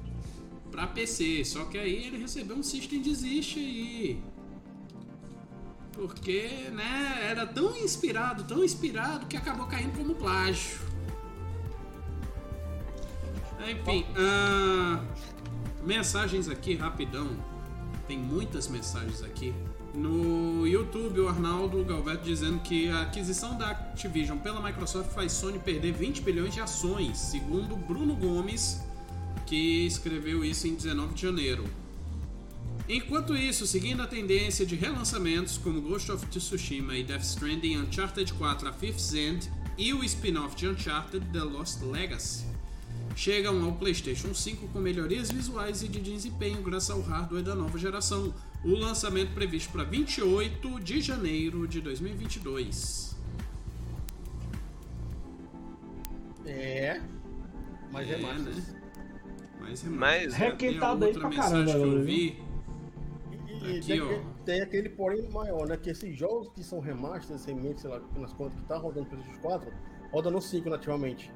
Pra 0.72 0.86
PC. 0.86 1.44
Só 1.44 1.66
que 1.66 1.78
aí 1.78 2.06
ele 2.06 2.18
recebeu 2.18 2.56
um 2.56 2.62
System 2.62 3.02
Desist 3.02 3.58
aí. 3.58 4.20
Porque, 5.92 6.70
né, 6.72 7.28
era 7.30 7.46
tão 7.46 7.76
inspirado, 7.76 8.42
tão 8.44 8.64
inspirado 8.64 9.26
que 9.26 9.36
acabou 9.36 9.66
caindo 9.66 9.96
como 9.96 10.14
plágio. 10.14 10.80
Enfim, 13.70 14.04
ah, 14.16 15.04
mensagens 15.84 16.48
aqui 16.48 16.74
rapidão. 16.74 17.28
Tem 18.08 18.18
muitas 18.18 18.66
mensagens 18.66 19.22
aqui. 19.22 19.54
No 19.94 20.66
YouTube, 20.66 21.20
o 21.20 21.28
Arnaldo 21.28 21.84
Galveto 21.84 22.24
dizendo 22.24 22.60
que 22.60 22.88
a 22.88 23.02
aquisição 23.02 23.56
da 23.58 23.70
Activision 23.70 24.38
pela 24.38 24.60
Microsoft 24.60 25.10
faz 25.10 25.32
Sony 25.32 25.58
perder 25.58 25.92
20 25.92 26.22
bilhões 26.22 26.54
de 26.54 26.60
ações, 26.60 27.18
segundo 27.18 27.76
Bruno 27.76 28.16
Gomes, 28.16 28.82
que 29.46 29.86
escreveu 29.86 30.44
isso 30.44 30.66
em 30.66 30.74
19 30.74 31.14
de 31.14 31.22
janeiro. 31.22 31.64
Enquanto 32.88 33.36
isso, 33.36 33.66
seguindo 33.66 34.02
a 34.02 34.06
tendência 34.06 34.66
de 34.66 34.74
relançamentos 34.74 35.56
como 35.56 35.80
Ghost 35.80 36.10
of 36.10 36.26
Tsushima 36.26 36.96
e 36.96 37.04
Death 37.04 37.22
Stranding, 37.22 37.76
Uncharted 37.78 38.32
4 38.34 38.68
A 38.68 38.72
Fifth's 38.72 39.14
End 39.14 39.50
e 39.78 39.94
o 39.94 40.04
spin-off 40.04 40.54
de 40.56 40.68
Uncharted 40.68 41.24
The 41.32 41.40
Lost 41.42 41.80
Legacy, 41.82 42.44
chegam 43.16 43.64
ao 43.64 43.72
PlayStation 43.72 44.34
5 44.34 44.68
com 44.68 44.78
melhorias 44.78 45.30
visuais 45.30 45.82
e 45.82 45.88
de 45.88 46.00
desempenho 46.00 46.62
graças 46.62 46.90
ao 46.90 47.00
hardware 47.00 47.42
da 47.42 47.54
nova 47.54 47.78
geração. 47.78 48.34
O 48.64 48.74
lançamento 48.74 49.32
previsto 49.32 49.72
para 49.72 49.84
28 49.84 50.80
de 50.80 51.00
janeiro 51.00 51.66
de 51.66 51.80
2022. 51.80 53.16
É. 56.46 57.00
Mas 57.90 58.08
é, 58.08 58.14
É, 58.14 58.18
massa. 58.18 58.50
né? 58.50 58.81
Mas, 59.62 59.84
Mas- 59.84 60.34
Requentado 60.34 61.04
aí 61.04 61.12
pra 61.12 61.30
caramba 61.30 61.72
que 61.72 61.78
eu 61.78 62.02
vi. 62.04 62.42
E, 63.48 63.64
e 63.64 63.78
Aqui, 63.78 63.86
tem, 63.86 64.26
tem 64.44 64.60
aquele 64.60 64.88
porém 64.88 65.28
maior, 65.30 65.66
né? 65.68 65.76
Que 65.76 65.90
esses 65.90 66.16
jogos 66.18 66.48
que 66.48 66.62
são 66.64 66.80
remasters, 66.80 67.44
remakes, 67.44 67.82
sei 67.82 67.90
lá, 67.90 68.00
nas 68.16 68.32
contas 68.32 68.58
que 68.58 68.64
tá 68.66 68.76
rodando 68.76 69.06
PlayStation 69.06 69.40
4, 69.40 69.72
roda 70.10 70.30
no 70.30 70.40
5 70.40 70.68
nativamente. 70.68 71.30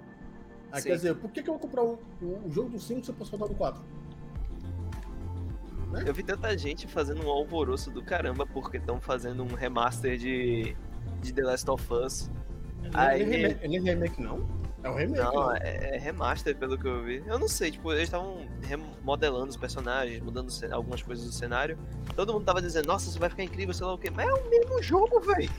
Aí 0.72 0.82
quer 0.82 0.96
dizer, 0.96 1.14
por 1.14 1.30
que, 1.30 1.42
que 1.42 1.48
eu 1.48 1.54
vou 1.54 1.60
comprar 1.60 1.84
o, 1.84 1.98
o, 2.20 2.46
o 2.46 2.50
jogo 2.50 2.70
do 2.70 2.80
5 2.80 3.04
se 3.04 3.10
eu 3.10 3.14
posso 3.14 3.30
rodar 3.32 3.48
no 3.48 3.54
4? 3.54 3.82
Eu 6.04 6.12
vi 6.12 6.22
tanta 6.22 6.56
gente 6.58 6.86
fazendo 6.86 7.24
um 7.24 7.30
alvoroço 7.30 7.90
do 7.90 8.02
caramba 8.02 8.44
porque 8.46 8.76
estão 8.76 9.00
fazendo 9.00 9.42
um 9.44 9.54
remaster 9.54 10.18
de, 10.18 10.76
de 11.22 11.32
The 11.32 11.42
Last 11.42 11.70
of 11.70 11.86
Us. 11.92 12.30
Aí- 12.92 13.24
Não 13.24 13.32
é 13.32 13.36
remake, 13.36 13.68
não 13.68 13.76
é 13.76 13.78
remake, 13.94 14.22
não? 14.22 14.65
É 14.86 14.88
o 14.90 14.94
remake. 14.94 15.22
Não, 15.22 15.48
né? 15.48 15.58
é, 15.62 15.96
é 15.96 15.98
remaster 15.98 16.56
pelo 16.56 16.78
que 16.78 16.86
eu 16.86 17.02
vi. 17.02 17.22
Eu 17.26 17.38
não 17.38 17.48
sei, 17.48 17.72
tipo, 17.72 17.90
eles 17.92 18.04
estavam 18.04 18.46
remodelando 18.62 19.48
os 19.50 19.56
personagens, 19.56 20.22
mudando 20.22 20.48
algumas 20.70 21.02
coisas 21.02 21.26
do 21.26 21.32
cenário. 21.32 21.76
Todo 22.14 22.32
mundo 22.32 22.44
tava 22.44 22.62
dizendo, 22.62 22.86
nossa, 22.86 23.08
isso 23.08 23.18
vai 23.18 23.28
ficar 23.28 23.42
incrível, 23.42 23.74
sei 23.74 23.84
lá 23.84 23.94
o 23.94 23.98
quê. 23.98 24.10
Mas 24.10 24.28
é 24.28 24.32
o 24.32 24.48
mesmo 24.48 24.80
jogo, 24.82 25.20
velho. 25.20 25.50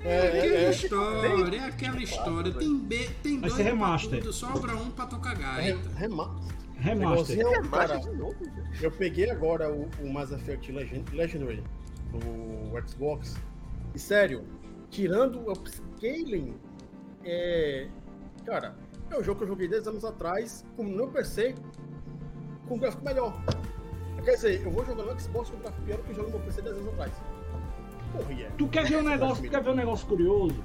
É, 0.00 0.08
É, 0.08 0.28
aquela 0.28 0.44
é, 0.44 0.64
é. 0.64 0.70
história, 0.70 1.56
é 1.56 1.64
aquela 1.64 2.02
história. 2.02 2.52
Tem, 2.54 2.78
be, 2.78 3.08
tem 3.22 3.40
dois 3.40 3.56
remaster. 3.56 4.18
tudo, 4.18 4.32
sobra 4.32 4.76
um 4.76 4.90
pra 4.90 5.06
tocar 5.06 5.32
É 5.32 5.72
gaita. 5.72 5.88
remaster. 5.96 6.56
Remaster. 6.78 7.36
Remaster 7.38 7.70
cara, 7.70 8.00
eu 8.82 8.90
peguei 8.90 9.30
agora 9.30 9.72
o, 9.72 9.88
o 10.02 10.12
Mass 10.12 10.30
Effect 10.32 10.70
Legend, 10.70 11.04
Legendary 11.14 11.64
do 12.10 12.88
Xbox. 12.88 13.36
E 13.94 13.98
sério, 13.98 14.44
tirando 14.90 15.40
o 15.40 15.52
upscaling, 15.52 16.54
é. 17.26 17.88
Cara, 18.44 18.74
é 19.10 19.18
um 19.18 19.22
jogo 19.24 19.38
que 19.38 19.44
eu 19.44 19.48
joguei 19.48 19.68
10 19.68 19.88
anos 19.88 20.04
atrás, 20.04 20.64
com 20.76 20.84
no 20.84 20.90
meu 20.96 21.08
PC, 21.08 21.54
com 22.68 22.78
gráfico 22.78 23.04
melhor. 23.04 23.40
Quer 24.24 24.34
dizer, 24.34 24.62
eu 24.64 24.70
vou 24.70 24.84
jogar 24.84 25.04
no 25.04 25.20
Xbox 25.20 25.50
com 25.50 25.58
gráfico 25.58 25.82
pior 25.82 25.96
do 25.98 26.02
que 26.04 26.10
eu 26.10 26.14
jogo 26.14 26.30
no 26.30 26.38
meu 26.38 26.46
PC 26.46 26.62
10 26.62 26.76
anos 26.76 26.88
atrás. 26.88 27.12
Porra, 28.12 28.32
e 28.32 28.42
é. 28.42 28.50
Tu 28.56 28.68
quer 28.68 28.84
ver 28.86 28.96
um 28.96 29.02
negócio, 29.02 29.44
tu 29.44 29.50
quer 29.50 29.62
ver 29.62 29.70
um 29.70 29.74
negócio 29.74 30.06
curioso? 30.06 30.64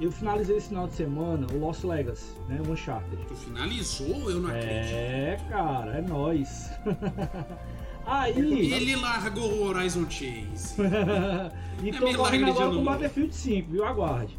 Eu 0.00 0.12
finalizei 0.12 0.56
esse 0.56 0.68
final 0.68 0.86
de 0.86 0.94
semana 0.94 1.46
o 1.52 1.58
Lost 1.58 1.82
Legacy, 1.82 2.32
né? 2.48 2.60
O 2.66 2.70
Uncharted. 2.70 3.24
Tu 3.26 3.34
finalizou? 3.34 4.30
Eu 4.30 4.40
não 4.40 4.48
acredito. 4.48 4.94
É, 4.94 5.38
cara, 5.48 5.98
é 5.98 6.02
nóis. 6.02 6.70
Aí. 8.06 8.72
ele 8.72 8.96
largou 8.96 9.52
o 9.52 9.64
Horizon 9.64 10.08
Chase. 10.08 10.80
e 11.82 11.90
É 11.90 11.92
tô 11.92 12.14
correndo 12.14 12.46
agora 12.46 12.66
com 12.66 12.72
novo. 12.74 12.84
Battlefield 12.84 13.34
5, 13.34 13.70
viu? 13.70 13.84
Aguarde. 13.84 14.38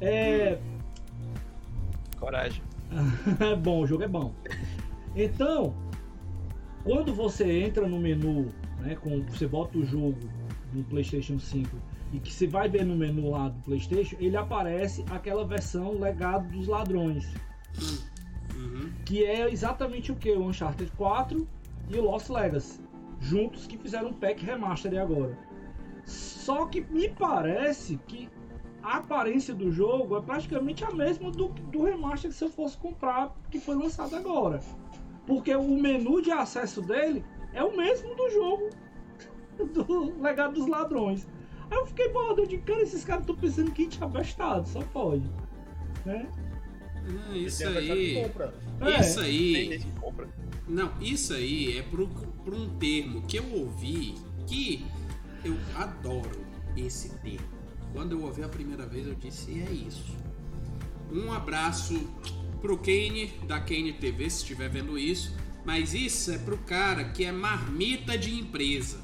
É. 0.00 0.58
Coragem. 2.18 2.62
é 3.40 3.54
bom, 3.56 3.82
o 3.82 3.86
jogo 3.86 4.02
é 4.02 4.08
bom. 4.08 4.32
Então, 5.14 5.74
quando 6.84 7.14
você 7.14 7.64
entra 7.64 7.86
no 7.88 7.98
menu, 7.98 8.48
né, 8.80 8.96
com, 8.96 9.22
você 9.22 9.46
bota 9.46 9.78
o 9.78 9.84
jogo 9.84 10.18
no 10.72 10.84
PlayStation 10.84 11.38
5 11.38 11.76
e 12.12 12.20
que 12.20 12.32
você 12.32 12.46
vai 12.46 12.68
ver 12.68 12.84
no 12.84 12.96
menu 12.96 13.30
lá 13.30 13.48
do 13.48 13.60
PlayStation, 13.62 14.16
ele 14.18 14.36
aparece 14.36 15.04
aquela 15.10 15.44
versão 15.44 15.98
Legado 15.98 16.48
dos 16.48 16.66
Ladrões. 16.66 17.26
Uhum. 18.54 18.90
Que 19.04 19.24
é 19.24 19.50
exatamente 19.50 20.10
o 20.10 20.16
que? 20.16 20.30
O 20.30 20.46
Uncharted 20.46 20.90
4 20.96 21.46
e 21.90 21.96
o 21.98 22.02
Lost 22.02 22.30
Legacy. 22.30 22.80
Juntos 23.20 23.66
que 23.66 23.76
fizeram 23.76 24.08
um 24.08 24.12
pack 24.12 24.44
remaster 24.44 24.98
agora. 25.00 25.36
Só 26.04 26.66
que 26.66 26.80
me 26.80 27.08
parece 27.10 27.98
que 28.06 28.28
a 28.82 28.98
aparência 28.98 29.54
do 29.54 29.70
jogo 29.70 30.16
é 30.16 30.20
praticamente 30.20 30.84
a 30.84 30.90
mesma 30.90 31.30
do, 31.30 31.48
do 31.48 31.84
remaster 31.84 32.30
que 32.30 32.36
se 32.36 32.44
eu 32.44 32.50
fosse 32.50 32.76
comprar 32.76 33.34
que 33.50 33.58
foi 33.58 33.74
lançado 33.74 34.14
agora. 34.14 34.60
Porque 35.26 35.54
o 35.54 35.76
menu 35.76 36.22
de 36.22 36.30
acesso 36.30 36.80
dele 36.80 37.24
é 37.52 37.62
o 37.62 37.76
mesmo 37.76 38.14
do 38.14 38.30
jogo 38.30 38.70
do 39.72 40.22
Legado 40.22 40.54
dos 40.54 40.66
Ladrões. 40.66 41.26
Aí 41.70 41.76
eu 41.76 41.86
fiquei 41.86 42.08
bolado, 42.10 42.46
digo, 42.46 42.64
cara, 42.64 42.80
esses 42.80 43.04
caras 43.04 43.22
estão 43.22 43.36
pensando 43.36 43.70
que 43.72 43.82
a 43.82 43.84
gente 43.84 44.02
é 44.02 44.04
abestado, 44.04 44.66
só 44.66 44.80
pode. 44.80 45.28
Né? 46.06 46.26
Ah, 47.28 47.36
isso 47.36 47.58
de 47.70 47.78
aí. 47.78 48.22
compra. 48.22 48.54
É. 48.80 49.00
Isso 49.00 49.20
aí. 49.20 49.80
Não, 50.66 50.92
isso 51.00 51.34
aí 51.34 51.78
é 51.78 51.82
por, 51.82 52.06
por 52.08 52.54
um 52.54 52.68
termo 52.78 53.22
que 53.22 53.38
eu 53.38 53.52
ouvi 53.52 54.14
que 54.46 54.86
eu 55.44 55.56
adoro 55.76 56.40
esse 56.76 57.10
termo. 57.18 57.57
Quando 57.92 58.12
eu 58.12 58.22
ouvi 58.22 58.42
a 58.42 58.48
primeira 58.48 58.86
vez, 58.86 59.06
eu 59.06 59.14
disse: 59.14 59.60
é 59.60 59.70
isso. 59.70 60.16
Um 61.12 61.32
abraço 61.32 62.08
pro 62.60 62.76
Kane, 62.78 63.32
da 63.46 63.60
Kane 63.60 63.92
TV, 63.92 64.28
se 64.28 64.38
estiver 64.38 64.68
vendo 64.68 64.98
isso. 64.98 65.34
Mas 65.64 65.92
isso 65.94 66.30
é 66.32 66.38
pro 66.38 66.56
cara 66.58 67.04
que 67.04 67.24
é 67.24 67.32
marmita 67.32 68.16
de 68.16 68.34
empresa. 68.38 69.00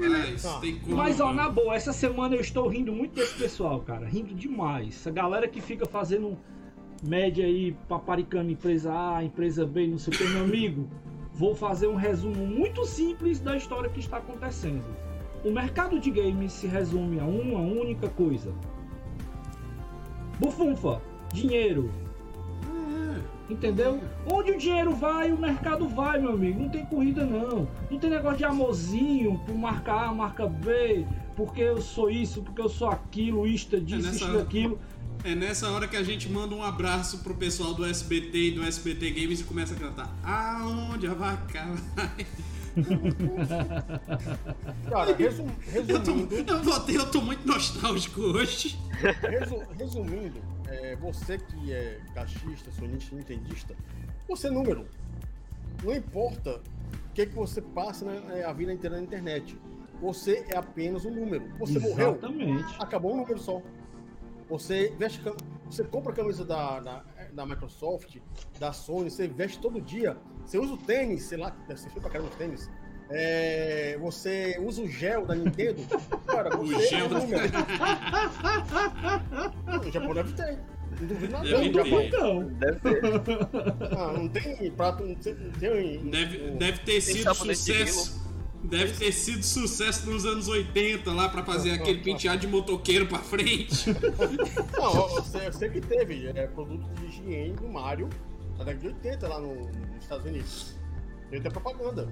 Mas, 0.00 0.44
Ah. 0.44 0.58
tem 0.60 0.78
como. 0.78 0.96
Mas 0.96 1.20
ó, 1.20 1.32
na 1.32 1.48
boa, 1.48 1.74
essa 1.74 1.92
semana 1.92 2.34
eu 2.34 2.40
estou 2.40 2.68
rindo 2.68 2.92
muito 2.92 3.14
desse 3.14 3.34
pessoal, 3.34 3.80
cara. 3.80 4.06
Rindo 4.06 4.34
demais. 4.34 4.88
Essa 4.96 5.10
galera 5.10 5.48
que 5.48 5.60
fica 5.60 5.86
fazendo 5.86 6.38
média 7.06 7.44
aí, 7.44 7.76
paparicando 7.88 8.50
empresa 8.50 8.92
A, 8.92 9.24
empresa 9.24 9.66
B, 9.66 9.86
não 9.86 9.98
sei 9.98 10.14
o 10.14 10.16
que, 10.16 10.24
meu 10.24 10.44
amigo. 10.44 10.88
Vou 11.32 11.54
fazer 11.54 11.88
um 11.88 11.96
resumo 11.96 12.46
muito 12.46 12.84
simples 12.84 13.40
da 13.40 13.56
história 13.56 13.90
que 13.90 14.00
está 14.00 14.18
acontecendo. 14.18 14.84
O 15.44 15.50
mercado 15.50 15.98
de 15.98 16.10
games 16.10 16.52
se 16.52 16.66
resume 16.66 17.20
a 17.20 17.24
uma 17.24 17.60
única 17.60 18.08
coisa. 18.08 18.52
Bufunfa, 20.38 21.02
dinheiro. 21.32 21.90
É. 22.62 23.52
Entendeu? 23.52 24.00
Onde 24.32 24.52
o 24.52 24.58
dinheiro 24.58 24.92
vai, 24.92 25.32
o 25.32 25.38
mercado 25.38 25.88
vai, 25.88 26.18
meu 26.18 26.32
amigo. 26.32 26.60
Não 26.60 26.68
tem 26.68 26.86
corrida, 26.86 27.26
não. 27.26 27.68
Não 27.90 27.98
tem 27.98 28.10
negócio 28.10 28.38
de 28.38 28.44
amorzinho 28.44 29.38
por 29.44 29.54
marca 29.54 29.92
A, 29.92 30.14
marca 30.14 30.46
B, 30.46 31.04
porque 31.36 31.60
eu 31.60 31.82
sou 31.82 32.10
isso, 32.10 32.42
porque 32.42 32.60
eu 32.60 32.68
sou 32.68 32.88
aquilo, 32.88 33.46
isto 33.46 33.80
disso, 33.80 34.06
nessa 34.06 34.24
isto 34.24 34.32
daquilo. 34.32 34.78
É 35.24 35.34
nessa 35.34 35.70
hora 35.70 35.88
que 35.88 35.96
a 35.96 36.02
gente 36.02 36.28
manda 36.28 36.54
um 36.54 36.62
abraço 36.62 37.18
pro 37.20 37.34
pessoal 37.34 37.72
do 37.72 37.84
SBT 37.84 38.38
e 38.38 38.50
do 38.50 38.62
SBT 38.62 39.10
Games 39.10 39.40
e 39.40 39.44
começa 39.44 39.72
a 39.74 39.76
cantar 39.76 40.14
Aonde 40.22 41.06
a 41.06 41.14
vaca 41.14 41.64
vai? 41.96 42.26
Cara, 44.90 45.14
resum- 45.14 45.48
Eu 45.72 45.86
tô, 46.02 46.12
resumindo, 46.12 46.52
eu, 46.52 46.62
voltei, 46.62 46.96
eu 46.98 47.10
tô 47.10 47.22
muito 47.22 47.46
nostálgico 47.46 48.20
hoje. 48.20 48.78
resu- 49.22 49.62
resumindo 49.78 50.40
é, 50.68 50.96
você 50.96 51.38
que 51.38 51.72
é 51.72 52.00
cachista, 52.14 52.70
sonista, 52.72 53.14
nintendista, 53.14 53.74
você 54.28 54.48
é 54.48 54.50
número. 54.50 54.86
Não 55.82 55.94
importa 55.94 56.56
o 56.56 57.14
que, 57.14 57.26
que 57.26 57.34
você 57.34 57.62
passa 57.62 58.04
na, 58.04 58.12
é, 58.34 58.44
a 58.44 58.52
vida 58.52 58.72
inteira 58.72 58.96
na 58.96 59.02
internet. 59.02 59.56
Você 60.02 60.44
é 60.48 60.56
apenas 60.56 61.04
um 61.04 61.14
número. 61.14 61.44
Você 61.60 61.78
morreu, 61.78 62.10
Exatamente. 62.18 62.74
acabou 62.80 63.14
um 63.14 63.18
número 63.18 63.38
só. 63.38 63.62
Você 64.48 64.92
veste, 64.98 65.20
você 65.66 65.82
compra 65.84 66.12
a 66.12 66.14
camisa 66.14 66.44
da, 66.44 66.78
da, 66.80 67.04
da 67.32 67.46
Microsoft, 67.46 68.16
da 68.58 68.72
Sony, 68.72 69.10
você 69.10 69.26
veste 69.26 69.58
todo 69.58 69.80
dia. 69.80 70.16
Você 70.44 70.58
usa 70.58 70.74
o 70.74 70.76
tênis, 70.76 71.24
sei 71.24 71.38
lá, 71.38 71.56
você 71.68 71.88
foi 71.90 72.00
pra 72.02 72.10
caramba 72.10 72.30
os 72.30 72.36
tênis. 72.36 72.70
É, 73.10 73.98
você 74.00 74.58
usa 74.62 74.82
o 74.82 74.88
gel 74.88 75.26
da 75.26 75.34
Nintendo. 75.34 75.82
Cara, 76.26 76.56
O 76.58 76.66
você 76.66 76.86
gel 76.88 77.06
é 77.06 77.08
da- 77.08 77.16
um 77.16 77.20
número. 77.20 77.42
O 79.86 79.90
Japão 79.92 80.14
deve 80.14 80.32
ter. 80.32 80.58
Não 81.00 81.06
duvido 81.08 81.32
nada. 81.32 81.44
Deve 81.44 81.70
não, 81.70 81.82
ter. 81.84 82.06
Então, 82.06 82.44
Deve 82.44 82.80
ter. 82.80 83.00
Ah, 83.98 84.12
não 84.12 84.28
tem 84.28 84.70
prato, 84.70 85.04
não 85.04 85.14
tem. 85.16 85.34
Não 85.34 85.50
tem 85.52 86.10
Deve, 86.10 86.36
o- 86.50 86.56
deve 86.56 86.78
ter 86.78 87.00
sido 87.00 87.34
sucesso. 87.34 88.23
Deve 88.64 88.92
ter 88.98 89.12
sido 89.12 89.42
sucesso 89.42 90.10
nos 90.10 90.24
anos 90.24 90.48
80 90.48 91.12
lá 91.12 91.28
pra 91.28 91.44
fazer 91.44 91.72
Ah, 91.72 91.74
aquele 91.74 92.00
ah, 92.00 92.02
penteado 92.04 92.40
de 92.40 92.46
motoqueiro 92.46 93.06
pra 93.06 93.18
frente. 93.18 93.90
Não, 94.72 95.16
eu 95.16 95.22
sei, 95.22 95.46
eu 95.48 95.52
sei 95.52 95.68
que 95.70 95.80
teve 95.80 96.26
é, 96.28 96.46
produto 96.46 96.86
de 96.94 97.06
higiene 97.06 97.52
do 97.54 97.68
Mario 97.68 98.08
na 98.58 98.64
década 98.64 98.78
de 98.80 98.86
80 98.88 99.28
lá 99.28 99.38
no- 99.40 99.54
nos 99.70 100.02
Estados 100.02 100.24
Unidos. 100.26 100.74
Tem 101.30 101.40
até 101.40 101.50
propaganda, 101.50 102.08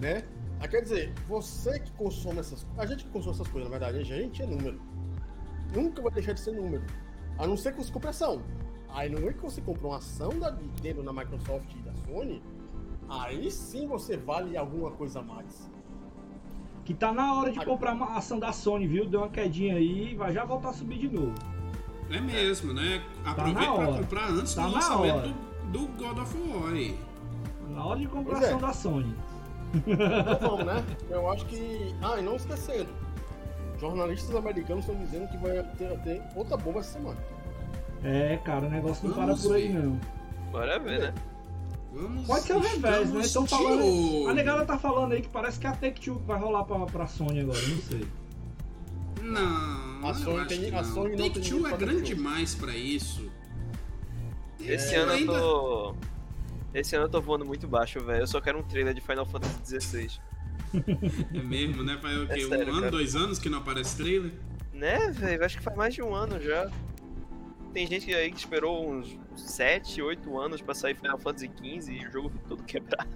né? 0.00 0.22
Ah, 0.60 0.68
quer 0.68 0.82
dizer, 0.82 1.12
você 1.26 1.78
que 1.80 1.90
consome 1.92 2.38
essas 2.40 2.66
A 2.76 2.86
gente 2.86 3.04
que 3.04 3.10
consome 3.10 3.34
essas 3.34 3.48
coisas, 3.48 3.70
na 3.70 3.78
verdade, 3.78 3.98
a 3.98 4.04
gente 4.04 4.40
é 4.42 4.46
número. 4.46 4.80
Nunca 5.74 6.00
vai 6.00 6.12
deixar 6.12 6.32
de 6.32 6.40
ser 6.40 6.52
número. 6.52 6.82
A 7.38 7.46
não 7.46 7.56
ser 7.56 7.72
que 7.72 7.78
você 7.78 7.92
compre 7.92 8.08
ação. 8.10 8.42
Aí 8.90 9.08
não 9.10 9.28
é 9.28 9.32
que 9.32 9.42
você 9.42 9.60
comprou 9.60 9.90
uma 9.92 9.98
ação 9.98 10.30
da 10.38 10.50
Nintendo, 10.50 11.02
na 11.02 11.12
Microsoft 11.12 11.70
e 11.74 11.78
da 11.82 11.92
Sony, 12.06 12.42
aí 13.08 13.50
sim 13.50 13.86
você 13.86 14.16
vale 14.16 14.56
alguma 14.56 14.90
coisa 14.92 15.18
a 15.20 15.22
mais. 15.22 15.68
Que 16.88 16.94
tá 16.94 17.12
na 17.12 17.34
hora 17.34 17.52
de 17.52 17.62
comprar 17.62 17.92
uma 17.92 18.16
ação 18.16 18.38
da 18.38 18.50
Sony, 18.50 18.86
viu? 18.86 19.04
Deu 19.04 19.20
uma 19.20 19.28
quedinha 19.28 19.74
aí, 19.74 20.14
vai 20.16 20.32
já 20.32 20.42
voltar 20.46 20.70
a 20.70 20.72
subir 20.72 20.96
de 20.96 21.10
novo. 21.10 21.34
É 22.10 22.18
mesmo, 22.18 22.72
né? 22.72 23.02
Aproveita 23.26 23.60
na 23.60 23.66
pra 23.74 23.74
hora. 23.88 23.98
comprar 24.00 24.30
antes 24.30 24.54
Tá 24.54 24.62
do 24.62 24.68
na 24.70 24.74
lançamento 24.76 25.14
hora. 25.16 25.28
do, 25.70 25.78
do 25.86 25.86
God 26.02 26.18
of 26.18 26.38
War. 26.48 26.72
aí. 26.72 26.98
Na 27.68 27.84
hora 27.84 27.98
de 28.00 28.06
comprar 28.06 28.36
Pois 28.36 28.42
é. 28.42 28.46
ação 28.46 28.58
da 28.60 28.72
Sony. 28.72 29.14
Então 29.86 30.48
vamos, 30.48 30.64
né? 30.64 30.82
Eu 31.10 31.30
acho 31.30 31.44
que. 31.44 31.94
Ah, 32.00 32.18
e 32.18 32.22
não 32.22 32.36
esquecendo. 32.36 32.88
Jornalistas 33.78 34.34
americanos 34.34 34.88
estão 34.88 34.98
dizendo 35.04 35.28
que 35.28 35.36
vai 35.36 35.62
ter, 35.76 35.90
ter 36.00 36.22
outra 36.34 36.56
bomba 36.56 36.80
essa 36.80 36.92
semana. 36.94 37.18
É, 38.02 38.38
cara, 38.38 38.64
o 38.64 38.70
negócio 38.70 39.06
não 39.06 39.14
para 39.14 39.26
Vamos 39.26 39.42
por 39.46 39.56
aí 39.56 39.68
ver. 39.68 39.82
não. 39.82 40.00
Bora 40.50 40.78
ver, 40.78 41.00
né? 41.00 41.14
Vamos 41.92 42.26
Pode 42.26 42.42
ser 42.44 42.52
o 42.54 42.58
revés, 42.60 43.10
né? 43.12 43.20
de 43.22 43.48
falando. 43.48 44.28
A 44.28 44.34
negada 44.34 44.64
tá 44.64 44.78
falando 44.78 45.12
aí 45.12 45.22
que 45.22 45.28
parece 45.28 45.58
que 45.58 45.66
a 45.66 45.72
Take-Two 45.72 46.18
vai 46.26 46.38
rolar 46.38 46.64
pra, 46.64 46.78
pra 46.86 47.06
Sony 47.06 47.40
agora, 47.40 47.58
não 47.66 47.78
sei. 47.78 48.06
Não, 49.22 50.06
A 50.06 50.10
eu 50.10 50.14
Sony 50.14 50.46
tem- 50.46 50.60
que 50.60 50.74
a 50.74 50.82
não. 50.82 50.94
Sony 50.94 51.10
não 51.10 51.16
Take-Two 51.16 51.42
dinheiro 51.42 51.66
é 51.74 51.76
grande 51.76 52.02
demais 52.14 52.54
pra 52.54 52.74
isso. 52.76 53.30
Esse 54.60 54.94
É, 54.94 54.98
ano 54.98 55.12
eu 55.12 55.16
ainda- 55.16 55.32
tô. 55.32 55.94
Esse 56.74 56.94
ano 56.96 57.06
eu 57.06 57.08
tô 57.08 57.20
voando 57.20 57.44
muito 57.46 57.66
baixo, 57.66 58.00
velho. 58.00 58.20
Eu 58.22 58.26
só 58.26 58.40
quero 58.40 58.58
um 58.58 58.62
trailer 58.62 58.92
de 58.94 59.00
Final 59.00 59.24
Fantasy 59.26 59.80
XVI. 59.80 60.10
É 61.34 61.42
mesmo, 61.42 61.82
né? 61.82 61.98
Faz 62.00 62.18
o 62.18 62.26
quê? 62.26 62.40
É 62.42 62.46
um 62.46 62.48
sério, 62.50 62.68
ano, 62.72 62.80
cara. 62.80 62.90
dois 62.90 63.16
anos 63.16 63.38
que 63.38 63.48
não 63.48 63.58
aparece 63.58 63.96
trailer? 63.96 64.32
Né, 64.72 65.10
velho? 65.10 65.44
Acho 65.44 65.56
que 65.56 65.62
faz 65.64 65.76
mais 65.76 65.94
de 65.94 66.02
um 66.02 66.14
ano 66.14 66.38
já. 66.40 66.70
Tem 67.72 67.86
gente 67.86 68.12
aí 68.14 68.30
que 68.30 68.38
esperou 68.38 68.90
uns 68.90 69.18
7, 69.36 70.00
8 70.00 70.38
anos 70.38 70.60
pra 70.60 70.74
sair 70.74 70.94
Final 70.96 71.18
Fantasy 71.18 71.50
XV 71.56 71.92
e 71.92 72.06
o 72.06 72.10
jogo 72.10 72.30
ficou 72.30 72.48
todo 72.48 72.62
quebrado. 72.64 73.08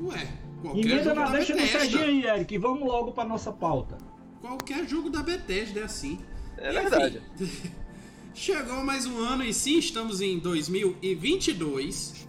Ué, 0.00 0.28
qualquer 0.60 0.80
Emenda 0.80 1.04
jogo 1.04 1.16
na 1.20 1.26
da 1.26 1.32
deixa 1.32 1.54
no. 1.54 1.66
Serginho 1.66 2.04
aí, 2.04 2.26
Eric. 2.26 2.54
e 2.54 2.58
Vamos 2.58 2.86
logo 2.86 3.12
pra 3.12 3.24
nossa 3.24 3.52
pauta. 3.52 3.96
Qualquer 4.40 4.86
jogo 4.88 5.08
da 5.08 5.22
Bethesda 5.22 5.80
é 5.80 5.84
assim. 5.84 6.18
É 6.58 6.70
Enfim, 6.72 6.80
verdade. 6.80 7.22
Chegou 8.34 8.82
mais 8.82 9.06
um 9.06 9.18
ano 9.18 9.44
e 9.44 9.52
sim, 9.52 9.78
estamos 9.78 10.20
em 10.20 10.38
2022. 10.38 12.26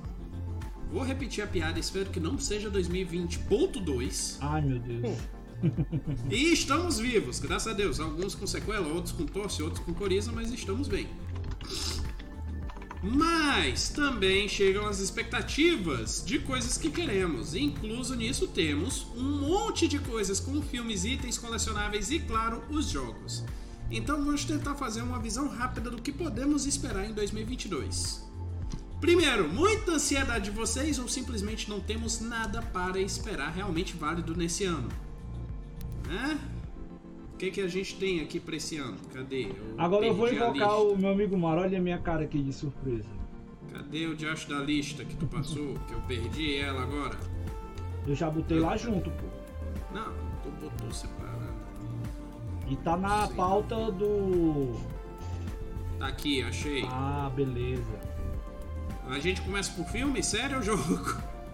Vou 0.92 1.02
repetir 1.02 1.44
a 1.44 1.48
piada, 1.48 1.80
espero 1.80 2.10
que 2.12 2.20
não 2.20 2.38
seja 2.38 2.70
2020.2. 2.70 4.38
Ai, 4.42 4.62
meu 4.62 4.80
Deus. 4.80 5.18
E 6.30 6.54
estamos 6.54 7.00
vivos, 7.00 7.40
graças 7.40 7.72
a 7.72 7.76
Deus. 7.76 8.00
Alguns 8.00 8.36
com 8.36 8.46
sequela, 8.48 8.88
outros 8.88 9.14
com 9.14 9.26
tosse, 9.26 9.62
outros 9.62 9.84
com 9.84 9.94
coriza, 9.94 10.32
mas 10.32 10.52
estamos 10.52 10.88
bem. 10.88 11.08
Mas 13.02 13.90
também 13.90 14.48
chegam 14.48 14.88
as 14.88 15.00
expectativas 15.00 16.24
de 16.26 16.40
coisas 16.40 16.78
que 16.78 16.90
queremos. 16.90 17.54
Incluso 17.54 18.16
nisso 18.16 18.48
temos 18.48 19.08
um 19.16 19.40
monte 19.42 19.88
de 19.88 20.00
coisas 20.00 20.40
com 20.40 20.62
filmes, 20.62 21.04
itens 21.04 21.38
colecionáveis 21.38 22.12
e, 22.12 22.20
claro, 22.20 22.64
os 22.70 22.90
jogos. 22.90 23.44
Então 23.92 24.24
vamos 24.24 24.46
tentar 24.46 24.76
fazer 24.76 25.02
uma 25.02 25.20
visão 25.20 25.50
rápida 25.50 25.90
do 25.90 26.02
que 26.02 26.12
podemos 26.12 26.66
esperar 26.66 27.06
em 27.06 27.14
2022. 27.14 28.24
Primeiro, 29.02 29.50
muita 29.50 29.92
ansiedade 29.92 30.46
de 30.46 30.52
vocês 30.52 30.98
ou 30.98 31.10
simplesmente 31.10 31.70
não 31.70 31.82
temos 31.82 32.22
nada 32.22 32.62
para 32.62 33.02
esperar 33.02 33.52
realmente 33.52 33.98
válido 33.98 34.34
nesse 34.34 34.64
ano? 34.64 34.88
Né? 36.08 36.40
O 37.34 37.38
que, 37.38 37.52
que 37.52 37.62
a 37.62 37.68
gente 37.68 37.96
tem 37.96 38.22
aqui 38.22 38.40
pra 38.40 38.56
esse 38.56 38.78
ano? 38.78 38.98
Cadê? 39.14 39.46
Eu 39.46 39.76
Agora 39.78 40.06
eu 40.06 40.14
vou 40.14 40.32
invocar 40.32 40.82
o 40.82 40.98
meu 40.98 41.12
amigo 41.12 41.38
Mar. 41.38 41.58
Olha 41.58 41.78
a 41.78 41.82
minha 41.82 41.98
cara 41.98 42.24
aqui 42.24 42.42
de 42.42 42.54
surpresa. 42.54 43.10
Cadê 43.72 44.06
o 44.06 44.16
diacho 44.16 44.48
da 44.50 44.60
lista 44.60 45.04
que 45.04 45.16
tu 45.16 45.26
passou? 45.26 45.74
que 45.88 45.94
eu 45.94 46.02
perdi 46.02 46.58
ela 46.58 46.84
agora? 46.84 47.18
Eu 48.06 48.16
já 48.16 48.30
botei 48.30 48.60
lá 48.60 48.78
junto, 48.78 49.10
pô. 49.10 49.26
Não, 49.94 50.14
tu 50.44 50.52
botou 50.62 50.92
separado. 50.92 51.54
E 52.68 52.76
tá 52.78 52.96
na 52.96 53.28
pauta 53.30 53.92
do. 53.92 54.74
Tá 56.00 56.08
aqui, 56.08 56.44
achei. 56.44 56.84
Ah, 56.90 57.32
beleza. 57.36 58.00
A 59.10 59.20
gente 59.20 59.42
começa 59.42 59.72
por 59.74 59.86
filme, 59.90 60.24
série 60.24 60.56
ou 60.56 60.62
jogo? 60.62 60.84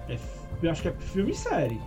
É, 0.08 0.18
eu 0.62 0.72
acho 0.72 0.82
que 0.82 0.88
é 0.88 0.92
filme 0.94 1.32
e 1.32 1.36
série. 1.36 1.80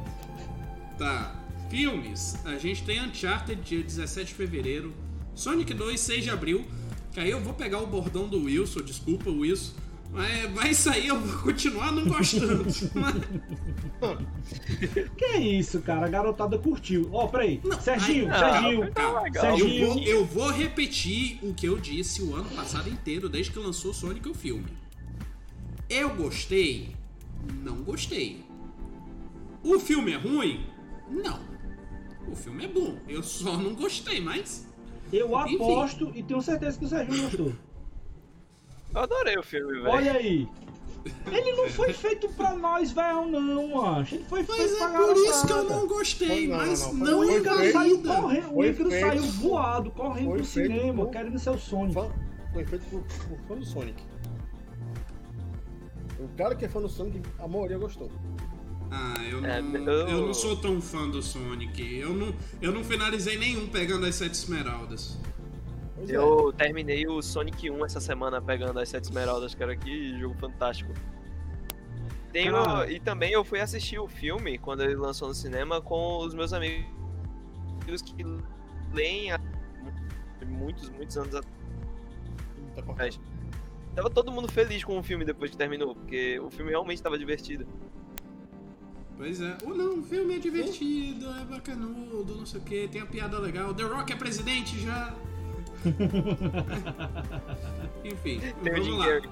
Tá. 0.98 1.34
Filmes. 1.76 2.36
A 2.44 2.58
gente 2.58 2.84
tem 2.84 3.00
Uncharted 3.02 3.62
dia 3.62 3.82
17 3.82 4.26
de 4.28 4.34
fevereiro. 4.34 4.92
Sonic 5.34 5.72
2, 5.72 5.98
6 5.98 6.24
de 6.24 6.28
abril. 6.30 6.66
Que 7.12 7.20
aí 7.20 7.30
eu 7.30 7.40
vou 7.40 7.54
pegar 7.54 7.78
o 7.80 7.86
bordão 7.86 8.28
do 8.28 8.44
Wilson, 8.44 8.82
desculpa, 8.82 9.30
Wilson. 9.30 9.72
Mas 10.12 10.50
vai 10.52 10.74
sair, 10.74 11.06
eu 11.06 11.18
vou 11.18 11.42
continuar 11.42 11.90
não 11.90 12.04
gostando. 12.06 12.66
Que 15.16 15.24
é 15.24 15.40
isso, 15.40 15.80
cara? 15.80 16.04
A 16.06 16.08
garotada 16.10 16.58
curtiu. 16.58 17.08
Ó, 17.12 17.26
peraí. 17.28 17.60
Serginho, 17.80 18.30
aí- 18.30 18.38
Serginho. 18.38 18.80
Não, 18.84 18.90
tá 18.92 19.22
legal. 19.22 19.44
eu, 19.44 19.58
Serginho. 19.58 19.86
vou, 19.94 20.02
eu 20.02 20.24
vou 20.26 20.50
repetir 20.50 21.38
o 21.42 21.54
que 21.54 21.66
eu 21.66 21.78
disse 21.78 22.20
o 22.22 22.34
ano 22.34 22.50
passado 22.50 22.90
inteiro, 22.90 23.28
desde 23.28 23.52
que 23.52 23.58
lançou 23.58 23.94
Sonic 23.94 24.28
o 24.28 24.34
filme. 24.34 24.66
Eu 25.88 26.10
gostei? 26.16 26.94
Não 27.62 27.76
gostei. 27.76 28.44
O 29.62 29.78
filme 29.78 30.12
é 30.12 30.16
ruim? 30.16 30.66
Não. 31.08 31.38
O 32.30 32.34
filme 32.36 32.64
é 32.64 32.68
bom. 32.68 32.96
Eu 33.08 33.22
só 33.22 33.56
não 33.56 33.74
gostei, 33.74 34.20
mas. 34.20 34.66
Eu 35.12 35.26
Enfim. 35.42 35.56
aposto 35.56 36.10
e 36.14 36.22
tenho 36.22 36.40
certeza 36.40 36.78
que 36.78 36.84
o 36.84 36.88
Serginho 36.88 37.22
gostou. 37.24 37.52
Eu 38.94 39.00
adorei 39.00 39.36
o 39.38 39.42
filme, 39.42 39.72
velho. 39.74 39.88
Olha 39.90 40.12
aí. 40.12 40.48
Ele 41.26 41.52
não 41.56 41.68
foi 41.68 41.92
feito 41.92 42.28
pra 42.30 42.54
nós, 42.54 42.92
velho, 42.92 43.26
não, 43.26 43.68
macho. 43.76 44.14
Ele 44.14 44.24
foi 44.24 44.44
Mas 44.48 44.56
feito 44.56 44.74
é 44.74 44.88
pra 44.88 44.98
por 45.04 45.16
isso 45.16 45.46
que 45.46 45.52
eu 45.52 45.64
não 45.64 45.86
gostei, 45.88 46.46
Não, 46.46 46.56
não, 46.58 46.66
mas 46.66 46.80
não, 46.80 46.94
não, 46.94 47.06
foi- 47.06 47.14
O 47.14 47.26
foi 47.26 47.40
Ícaro 47.40 47.58
feito- 47.58 47.72
saiu 47.72 48.02
correndo, 48.02 48.54
o 48.56 48.64
Ícaro 48.64 48.90
saiu 48.90 49.22
voado, 49.24 49.90
correndo 49.90 50.26
foi 50.28 50.36
pro 50.38 50.44
cinema, 50.46 51.04
por- 51.04 51.10
querendo 51.10 51.38
ser 51.40 51.50
o 51.50 51.58
Sonic. 51.58 51.94
Foi 52.52 52.64
feito 52.64 52.84
por, 52.86 53.00
por 53.02 53.38
fã 53.48 53.54
do 53.56 53.64
Sonic. 53.66 54.02
O 56.20 56.28
cara 56.36 56.54
que 56.54 56.64
é 56.64 56.68
fã 56.68 56.80
do 56.80 56.88
Sonic, 56.88 57.20
a 57.38 57.48
maioria 57.48 57.78
gostou. 57.78 58.08
Ah, 58.94 59.14
eu 59.24 59.40
não, 59.40 59.48
É, 59.48 59.60
eu... 59.60 60.08
eu- 60.08 60.26
não 60.26 60.34
sou 60.34 60.54
tão 60.56 60.80
fã 60.80 61.08
do 61.08 61.22
Sonic. 61.22 61.98
Eu 61.98 62.10
não, 62.12 62.34
eu 62.60 62.70
não 62.72 62.84
finalizei 62.84 63.38
nenhum 63.38 63.66
pegando 63.68 64.04
as 64.04 64.14
sete 64.14 64.34
esmeraldas. 64.34 65.18
Pois 65.96 66.10
é. 66.10 66.16
Eu 66.16 66.52
terminei 66.52 67.06
o 67.06 67.22
Sonic 67.22 67.70
1 67.70 67.84
essa 67.86 68.00
semana 68.00 68.40
pegando 68.40 68.78
as 68.78 68.88
sete 68.90 69.04
esmeraldas, 69.04 69.54
cara, 69.54 69.74
que 69.76 70.18
jogo 70.18 70.34
fantástico. 70.38 70.92
Tenho, 72.32 72.54
e 72.88 72.98
também 72.98 73.32
eu 73.32 73.44
fui 73.44 73.60
assistir 73.60 73.98
o 73.98 74.08
filme 74.08 74.56
quando 74.58 74.82
ele 74.82 74.94
lançou 74.96 75.28
no 75.28 75.34
cinema 75.34 75.80
com 75.82 76.18
os 76.18 76.34
meus 76.34 76.52
amigos 76.54 76.86
que 78.04 78.24
leem 78.92 79.32
há 79.32 79.40
muitos, 80.46 80.88
muitos 80.90 81.16
anos 81.18 81.30
Tá 82.74 82.80
atrás. 82.92 83.20
Tava 83.94 84.08
todo 84.08 84.32
mundo 84.32 84.50
feliz 84.50 84.82
com 84.82 84.98
o 84.98 85.02
filme 85.02 85.26
depois 85.26 85.50
que 85.50 85.56
terminou, 85.58 85.94
porque 85.94 86.40
o 86.40 86.50
filme 86.50 86.70
realmente 86.70 86.96
estava 86.96 87.18
divertido. 87.18 87.66
Pois 89.22 89.40
é. 89.40 89.56
Ou 89.64 89.72
não, 89.72 90.00
o 90.00 90.02
filme 90.02 90.34
é 90.34 90.38
divertido, 90.40 91.30
é 91.30 91.44
bacanudo, 91.44 92.34
não 92.34 92.44
sei 92.44 92.58
o 92.60 92.64
que, 92.64 92.88
tem 92.88 93.00
a 93.02 93.06
piada 93.06 93.38
legal. 93.38 93.72
The 93.72 93.84
Rock 93.84 94.12
é 94.12 94.16
presidente 94.16 94.80
já. 94.80 95.14
Enfim, 98.04 98.40
Tem 98.40 98.50
o 98.72 98.74
vamos 98.74 98.84
Jim 98.84 98.96
lá. 98.98 99.06
Carrey. 99.06 99.22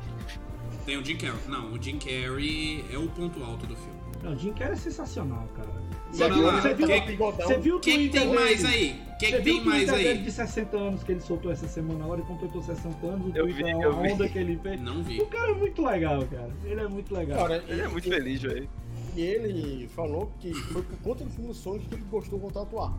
Tem 0.86 0.96
o 0.96 1.04
Jim 1.04 1.16
Carrey. 1.16 1.40
Não, 1.48 1.72
o 1.72 1.82
Jim 1.82 1.98
Carrey 1.98 2.84
é 2.92 2.98
o 2.98 3.08
ponto 3.08 3.42
alto 3.42 3.66
do 3.66 3.74
filme. 3.74 3.98
Não, 4.22 4.32
o 4.34 4.38
Jim 4.38 4.52
Carrey 4.52 4.74
é 4.74 4.76
sensacional, 4.76 5.48
cara. 5.56 5.68
Bora 6.16 6.34
viu- 6.34 6.42
lá. 6.44 6.60
você 6.60 6.74
viu- 6.74 6.86
Que-. 6.86 7.16
Você 7.16 7.58
viu 7.58 7.74
o 7.74 7.78
O 7.78 7.80
que, 7.80 7.98
que 7.98 8.08
tem 8.10 8.32
mais 8.32 8.64
aí? 8.64 9.00
O 9.14 9.18
que, 9.18 9.26
Você 9.26 9.36
que 9.38 9.42
viu 9.42 9.54
tem 9.54 9.62
o 9.62 9.66
mais 9.66 9.88
aí? 9.92 10.18
de 10.18 10.30
60 10.32 10.76
anos 10.76 11.02
que 11.02 11.10
ele 11.12 11.20
soltou 11.20 11.50
essa 11.50 11.66
semana 11.66 12.04
agora 12.04 12.20
e 12.20 12.24
completou 12.24 12.62
60 12.62 13.06
anos? 13.06 13.26
O 13.26 13.36
Eu 13.36 13.42
Twitter, 13.44 13.64
vi, 13.66 13.72
a 13.72 13.82
eu 13.86 14.00
vi. 14.00 14.12
onda 14.12 14.28
que 14.28 14.38
ele 14.38 14.56
fez. 14.62 14.80
Não 14.80 15.02
vi. 15.02 15.20
O 15.20 15.26
cara 15.26 15.50
é 15.50 15.54
muito 15.54 15.84
legal, 15.84 16.24
cara. 16.26 16.50
Ele 16.64 16.80
é 16.80 16.88
muito 16.88 17.12
legal. 17.14 17.38
Cara, 17.38 17.64
Ele 17.68 17.82
é 17.82 17.88
muito 17.88 18.08
feliz, 18.08 18.40
velho. 18.40 18.68
E 19.16 19.20
ele 19.20 19.88
falou 19.88 20.32
que 20.40 20.52
foi 20.54 20.82
por 20.82 20.96
conta 20.98 21.24
do 21.24 21.30
filme 21.30 21.54
Sonic 21.54 21.86
que 21.88 21.94
ele 21.94 22.04
gostou 22.10 22.38
de 22.38 22.42
voltar 22.42 22.60
a 22.60 22.62
atuar. 22.62 22.98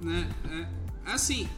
né? 0.00 0.28
É, 1.06 1.12
assim, 1.12 1.48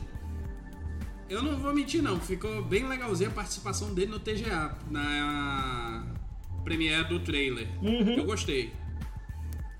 eu 1.28 1.42
não 1.42 1.56
vou 1.58 1.72
mentir 1.74 2.02
não, 2.02 2.18
ficou 2.20 2.62
bem 2.62 2.86
legalzinha 2.86 3.28
a 3.28 3.32
participação 3.32 3.94
dele 3.94 4.10
no 4.10 4.18
TGA, 4.20 4.76
na 4.90 6.04
premiere 6.64 7.04
do 7.08 7.20
trailer. 7.20 7.68
Uhum. 7.80 8.16
Eu 8.18 8.24
gostei. 8.24 8.72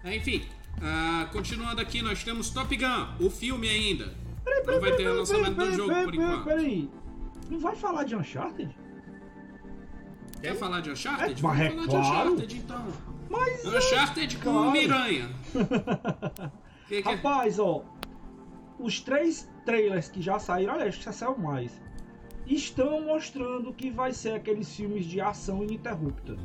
É, 0.04 0.16
enfim, 0.16 0.42
ah, 0.80 1.28
continuando 1.32 1.80
aqui, 1.80 2.02
nós 2.02 2.22
temos 2.24 2.50
Top 2.50 2.74
Gun, 2.76 3.24
o 3.26 3.30
filme 3.30 3.68
ainda. 3.68 4.14
Não 4.66 4.80
vai 4.80 4.92
ter 4.96 5.08
lançamento 5.08 5.54
do 5.54 5.72
jogo 5.72 5.94
por 6.04 6.14
enquanto. 6.14 6.44
Peraí. 6.44 6.90
Não 7.50 7.58
vai 7.58 7.76
falar 7.76 8.04
de 8.04 8.16
Uncharted? 8.16 8.74
Quer 10.40 10.56
falar 10.56 10.80
de 10.80 10.90
Uncharted? 10.90 11.32
É, 11.32 11.40
Vamos 11.40 11.42
mas 11.42 11.60
é 11.60 11.70
falar 11.70 11.82
de 11.82 11.88
claro. 11.88 12.32
Uncharted 12.32 12.56
então. 12.58 12.86
Mas. 13.32 13.64
Uncharted 13.64 14.36
com 14.36 14.52
claro. 14.52 14.70
Miranha. 14.70 15.30
Que 16.88 17.00
que 17.00 17.08
é? 17.08 17.12
Rapaz, 17.14 17.58
ó. 17.58 17.82
Os 18.78 19.00
três 19.00 19.48
trailers 19.64 20.10
que 20.10 20.20
já 20.20 20.38
saíram, 20.38 20.74
olha, 20.74 20.86
acho 20.86 20.98
que 20.98 21.04
já 21.06 21.12
saiu 21.12 21.38
mais. 21.38 21.80
Estão 22.46 23.00
mostrando 23.06 23.72
que 23.72 23.90
vai 23.90 24.12
ser 24.12 24.34
aqueles 24.34 24.74
filmes 24.74 25.06
de 25.06 25.18
ação 25.18 25.62
ininterrupta. 25.62 26.36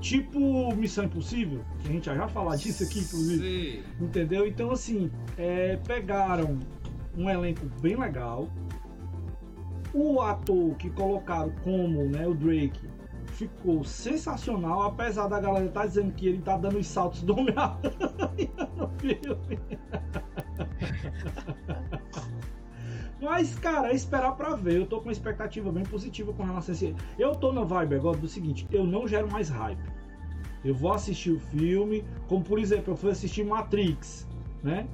Tipo 0.00 0.72
Missão 0.76 1.04
Impossível, 1.04 1.64
que 1.80 1.88
a 1.88 1.92
gente 1.92 2.04
já 2.04 2.28
falar 2.28 2.56
disso 2.56 2.84
aqui, 2.84 3.00
inclusive. 3.00 3.40
Sei. 3.40 3.84
Entendeu? 4.00 4.46
Então, 4.46 4.70
assim, 4.70 5.10
é, 5.36 5.76
pegaram 5.76 6.60
um 7.16 7.28
elenco 7.28 7.66
bem 7.80 7.96
legal. 7.96 8.48
O 9.94 10.20
ator 10.20 10.76
que 10.76 10.90
colocaram 10.90 11.52
como 11.62 12.04
né, 12.04 12.26
o 12.26 12.34
Drake 12.34 12.80
ficou 13.32 13.82
sensacional, 13.82 14.82
apesar 14.82 15.26
da 15.28 15.40
galera 15.40 15.66
estar 15.66 15.86
dizendo 15.86 16.12
que 16.12 16.28
ele 16.28 16.42
tá 16.42 16.56
dando 16.56 16.78
os 16.78 16.86
saltos 16.86 17.22
do 17.22 17.32
Homem-Aranha 17.32 18.50
no 18.76 18.88
filme. 18.98 19.58
Mas, 23.20 23.56
cara, 23.58 23.90
é 23.90 23.94
esperar 23.94 24.36
pra 24.36 24.56
ver. 24.56 24.78
Eu 24.78 24.86
tô 24.86 24.98
com 24.98 25.04
uma 25.04 25.12
expectativa 25.12 25.70
bem 25.70 25.84
positiva 25.84 26.32
com 26.32 26.42
relação 26.42 26.72
a 26.72 26.76
esse. 26.76 26.94
Eu 27.18 27.34
tô 27.34 27.52
na 27.52 27.62
vibe 27.62 27.94
agora 27.94 28.18
do 28.18 28.26
seguinte: 28.26 28.66
eu 28.70 28.84
não 28.84 29.06
gero 29.06 29.30
mais 29.30 29.48
hype. 29.48 29.80
Eu 30.64 30.74
vou 30.74 30.92
assistir 30.92 31.30
o 31.30 31.40
filme, 31.40 32.04
como 32.28 32.44
por 32.44 32.58
exemplo, 32.58 32.92
eu 32.92 32.96
fui 32.96 33.10
assistir 33.10 33.44
Matrix, 33.44 34.28
né? 34.62 34.86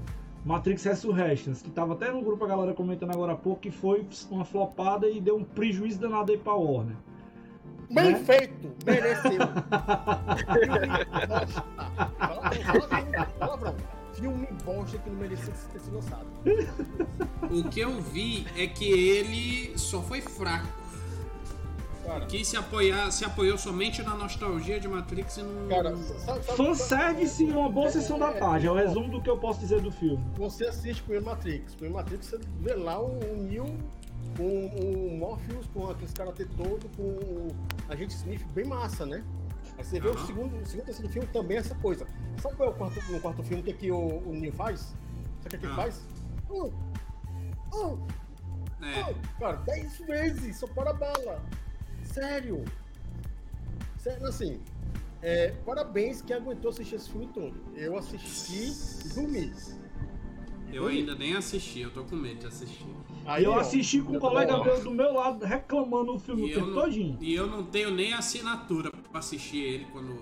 Matrix 0.44 0.84
Resurrections, 0.84 1.60
que 1.60 1.70
tava 1.70 1.94
até 1.94 2.10
no 2.10 2.22
grupo 2.22 2.44
a 2.44 2.48
galera 2.48 2.72
comentando 2.72 3.10
agora 3.10 3.32
há 3.32 3.36
pouco, 3.36 3.60
que 3.60 3.70
foi 3.70 4.06
uma 4.30 4.44
flopada 4.44 5.08
e 5.08 5.20
deu 5.20 5.36
um 5.36 5.44
prejuízo 5.44 6.00
danado 6.00 6.32
aí 6.32 6.38
pra 6.38 6.54
Warner. 6.54 6.96
Bem 7.90 8.12
Né? 8.12 8.18
feito! 8.24 8.74
Mereceu! 8.84 9.38
Palavrão. 13.38 13.74
Filme 14.14 14.48
bosta 14.64 14.98
que 14.98 15.10
não 15.10 15.16
merecia 15.16 15.52
ter 15.72 15.78
sido 15.80 15.94
lançado. 15.96 16.26
O 17.50 17.68
que 17.68 17.80
eu 17.80 18.00
vi 18.00 18.46
é 18.56 18.66
que 18.66 18.84
ele 18.90 19.78
só 19.78 20.02
foi 20.02 20.20
fraco. 20.20 20.66
Cara, 22.04 22.26
Quis 22.26 22.48
se 22.48 22.56
apoiar, 22.56 23.10
se 23.12 23.24
apoiou 23.24 23.58
somente 23.58 24.02
na 24.02 24.14
nostalgia 24.14 24.80
de 24.80 24.88
Matrix 24.88 25.36
e 25.36 25.42
não. 25.42 25.68
cara, 25.68 25.94
sabe, 25.94 26.20
sabe, 26.24 26.56
Fanservice 26.56 27.44
e 27.44 27.50
uma 27.50 27.68
boa 27.68 27.90
sessão 27.90 28.18
da 28.18 28.32
tarde, 28.32 28.66
é 28.66 28.70
o 28.70 28.74
resumo 28.74 29.10
do 29.10 29.20
que 29.20 29.28
eu 29.28 29.36
posso 29.36 29.60
dizer 29.60 29.82
do 29.82 29.92
filme. 29.92 30.18
Você 30.36 30.64
assiste 30.66 31.02
primeiro 31.02 31.26
Matrix. 31.26 31.74
Primeiro 31.74 31.96
Matrix 31.96 32.26
você 32.26 32.38
vê 32.60 32.74
lá 32.74 32.98
o, 32.98 33.10
o 33.18 33.36
Neo 33.42 33.66
com 34.36 34.66
o 34.66 35.16
Morpheus, 35.18 35.66
com 35.74 35.88
aqueles 35.90 36.12
karate 36.12 36.44
todo, 36.56 36.88
com 36.96 37.02
o 37.02 37.48
Agente 37.88 38.14
Smith 38.14 38.44
bem 38.54 38.64
massa, 38.66 39.04
né? 39.06 39.24
Aí 39.76 39.84
você 39.84 40.00
vê 40.00 40.08
o 40.08 40.12
Aham. 40.16 40.26
segundo, 40.26 40.56
o 40.60 40.66
segundo 40.66 40.86
terceiro 40.86 41.12
filme 41.12 41.28
também 41.28 41.56
é 41.56 41.60
essa 41.60 41.74
coisa. 41.76 42.06
Sabe 42.40 42.56
qual 42.56 42.68
é 42.68 42.72
o 42.72 42.74
quarto, 42.74 43.12
no 43.12 43.20
quarto 43.20 43.42
filme 43.42 43.62
que, 43.62 43.72
que 43.72 43.90
o, 43.90 44.18
o 44.18 44.32
Neo 44.34 44.52
faz? 44.52 44.80
Sabe 45.42 45.46
o 45.46 45.48
que, 45.50 45.56
é 45.56 45.58
que 45.58 45.66
ele 45.66 45.72
Ah. 45.72 45.76
faz? 45.76 46.02
Um, 46.50 46.64
um, 47.74 48.06
É. 48.84 49.10
um. 49.10 49.14
Cara, 49.38 49.56
dez 49.58 49.98
vezes, 49.98 50.56
só 50.56 50.66
para 50.66 50.90
a 50.90 50.94
bala. 50.94 51.42
Sério. 52.04 52.64
Sério, 53.98 54.26
assim. 54.26 54.60
é, 55.22 55.50
parabéns 55.66 56.22
quem 56.22 56.36
aguentou 56.36 56.70
assistir 56.70 56.94
esse 56.96 57.10
filme 57.10 57.26
todo. 57.28 57.54
Eu 57.74 57.96
assisti 57.98 58.72
e 59.06 59.14
dormi. 59.14 59.52
Eu 60.72 60.86
ainda 60.86 61.14
nem 61.14 61.34
assisti, 61.36 61.80
eu 61.80 61.90
tô 61.90 62.04
com 62.04 62.14
medo 62.16 62.40
de 62.40 62.46
assistir. 62.46 62.86
Aí, 63.28 63.42
E 63.42 63.44
eu 63.46 63.52
ó, 63.52 63.58
assisti 63.60 64.00
com 64.00 64.16
um 64.16 64.18
colega 64.18 64.62
meu 64.64 64.80
do 64.82 64.90
meu 64.90 65.12
lado 65.12 65.44
reclamando 65.44 66.14
o 66.14 66.18
filme 66.18 66.48
E 66.50 66.54
tempo 66.54 66.66
não, 66.66 66.82
todinho. 66.82 67.18
e 67.20 67.34
eu 67.34 67.46
não 67.46 67.62
tenho 67.62 67.90
nem 67.90 68.14
assinatura 68.14 68.90
pra 68.90 69.18
assistir 69.20 69.58
ele 69.58 69.86
quando. 69.92 70.16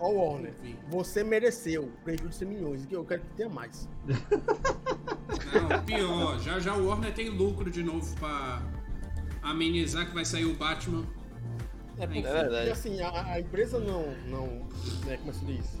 Ó, 0.00 0.08
Warner, 0.10 0.54
Enfim. 0.62 0.76
você 0.88 1.22
mereceu 1.22 1.90
prejuízo 2.04 2.38
de 2.38 2.46
milhões, 2.46 2.86
que 2.86 2.94
eu 2.96 3.04
quero 3.04 3.20
que 3.22 3.34
tenha 3.34 3.48
mais. 3.50 3.88
Não, 5.52 5.84
pior, 5.84 6.38
já 6.38 6.58
já 6.58 6.74
o 6.74 6.86
Warner 6.86 7.12
tem 7.12 7.28
lucro 7.28 7.70
de 7.70 7.82
novo 7.82 8.14
pra 8.16 8.62
amenizar 9.42 10.06
que 10.06 10.14
vai 10.14 10.24
sair 10.24 10.44
o 10.44 10.54
Batman. 10.54 11.04
É, 11.98 12.06
porque, 12.06 12.18
É 12.20 12.22
verdade. 12.32 12.48
porque, 12.54 12.70
assim, 12.70 13.00
a, 13.02 13.24
a 13.34 13.40
empresa 13.40 13.78
não, 13.80 14.04
não 14.28 14.46
né, 15.04 15.16
como 15.18 15.32
se 15.34 15.44
diz, 15.44 15.80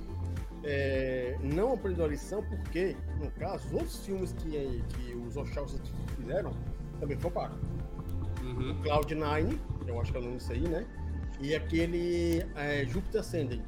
é, 0.64 1.36
não 1.42 1.72
aprendeu 1.72 2.04
a 2.04 2.08
lição 2.08 2.42
porque, 2.42 2.96
no 3.20 3.30
caso, 3.32 3.66
os 3.68 3.72
outros 3.72 4.04
filmes 4.04 4.32
que, 4.32 4.82
que 4.88 5.14
os 5.14 5.34
Wachowski 5.34 5.80
fizeram 6.16 6.52
também 7.00 7.16
floparam. 7.18 7.54
Uhum. 8.42 8.80
Cloud9, 8.82 9.58
eu 9.86 10.00
acho 10.00 10.12
que 10.12 10.18
é 10.18 10.20
o 10.20 10.24
nome 10.24 10.36
disso 10.36 10.52
aí, 10.52 10.68
né? 10.68 10.86
E 11.40 11.54
aquele 11.54 12.44
é, 12.56 12.84
Júpiter 12.86 13.20
Ascending. 13.20 13.62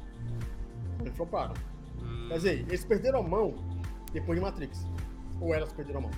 Também 0.97 1.13
floparam. 1.13 1.53
Hum, 2.01 2.27
Quer 2.27 2.35
dizer, 2.35 2.59
eles 2.67 2.83
perderam 2.83 3.19
a 3.19 3.23
mão 3.23 3.55
depois 4.11 4.37
de 4.37 4.43
Matrix. 4.43 4.85
Ou 5.39 5.53
elas 5.53 5.71
perderam 5.71 5.99
a 5.99 6.03
mão. 6.03 6.11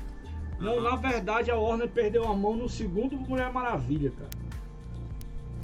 Não, 0.60 0.82
na 0.82 0.96
verdade 0.96 1.52
a 1.52 1.56
Warner 1.58 1.90
perdeu 1.90 2.26
a 2.26 2.34
mão 2.34 2.56
no 2.56 2.70
segundo 2.70 3.18
Mulher 3.18 3.52
Maravilha, 3.52 4.12
cara. 4.12 4.30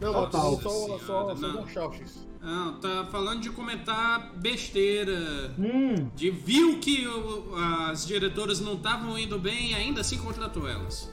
Não, 0.02 0.14
Total. 0.14 0.56
só, 0.56 0.60
só, 0.62 0.98
só, 1.00 1.36
só 1.36 1.90
os 1.90 2.20
Não. 2.42 2.80
Tá 2.80 3.06
falando 3.12 3.42
de 3.42 3.50
comentar 3.50 4.32
besteira. 4.36 5.52
Hum, 5.60 6.10
De 6.16 6.30
viu 6.32 6.80
que 6.80 7.06
o- 7.08 7.54
as 7.92 8.06
diretoras 8.08 8.60
não 8.62 8.74
estavam 8.76 9.18
indo 9.18 9.38
bem 9.38 9.72
e 9.72 9.76
ainda 9.76 10.02
assim 10.02 10.18
contratou 10.18 10.68
elas. 10.68 11.12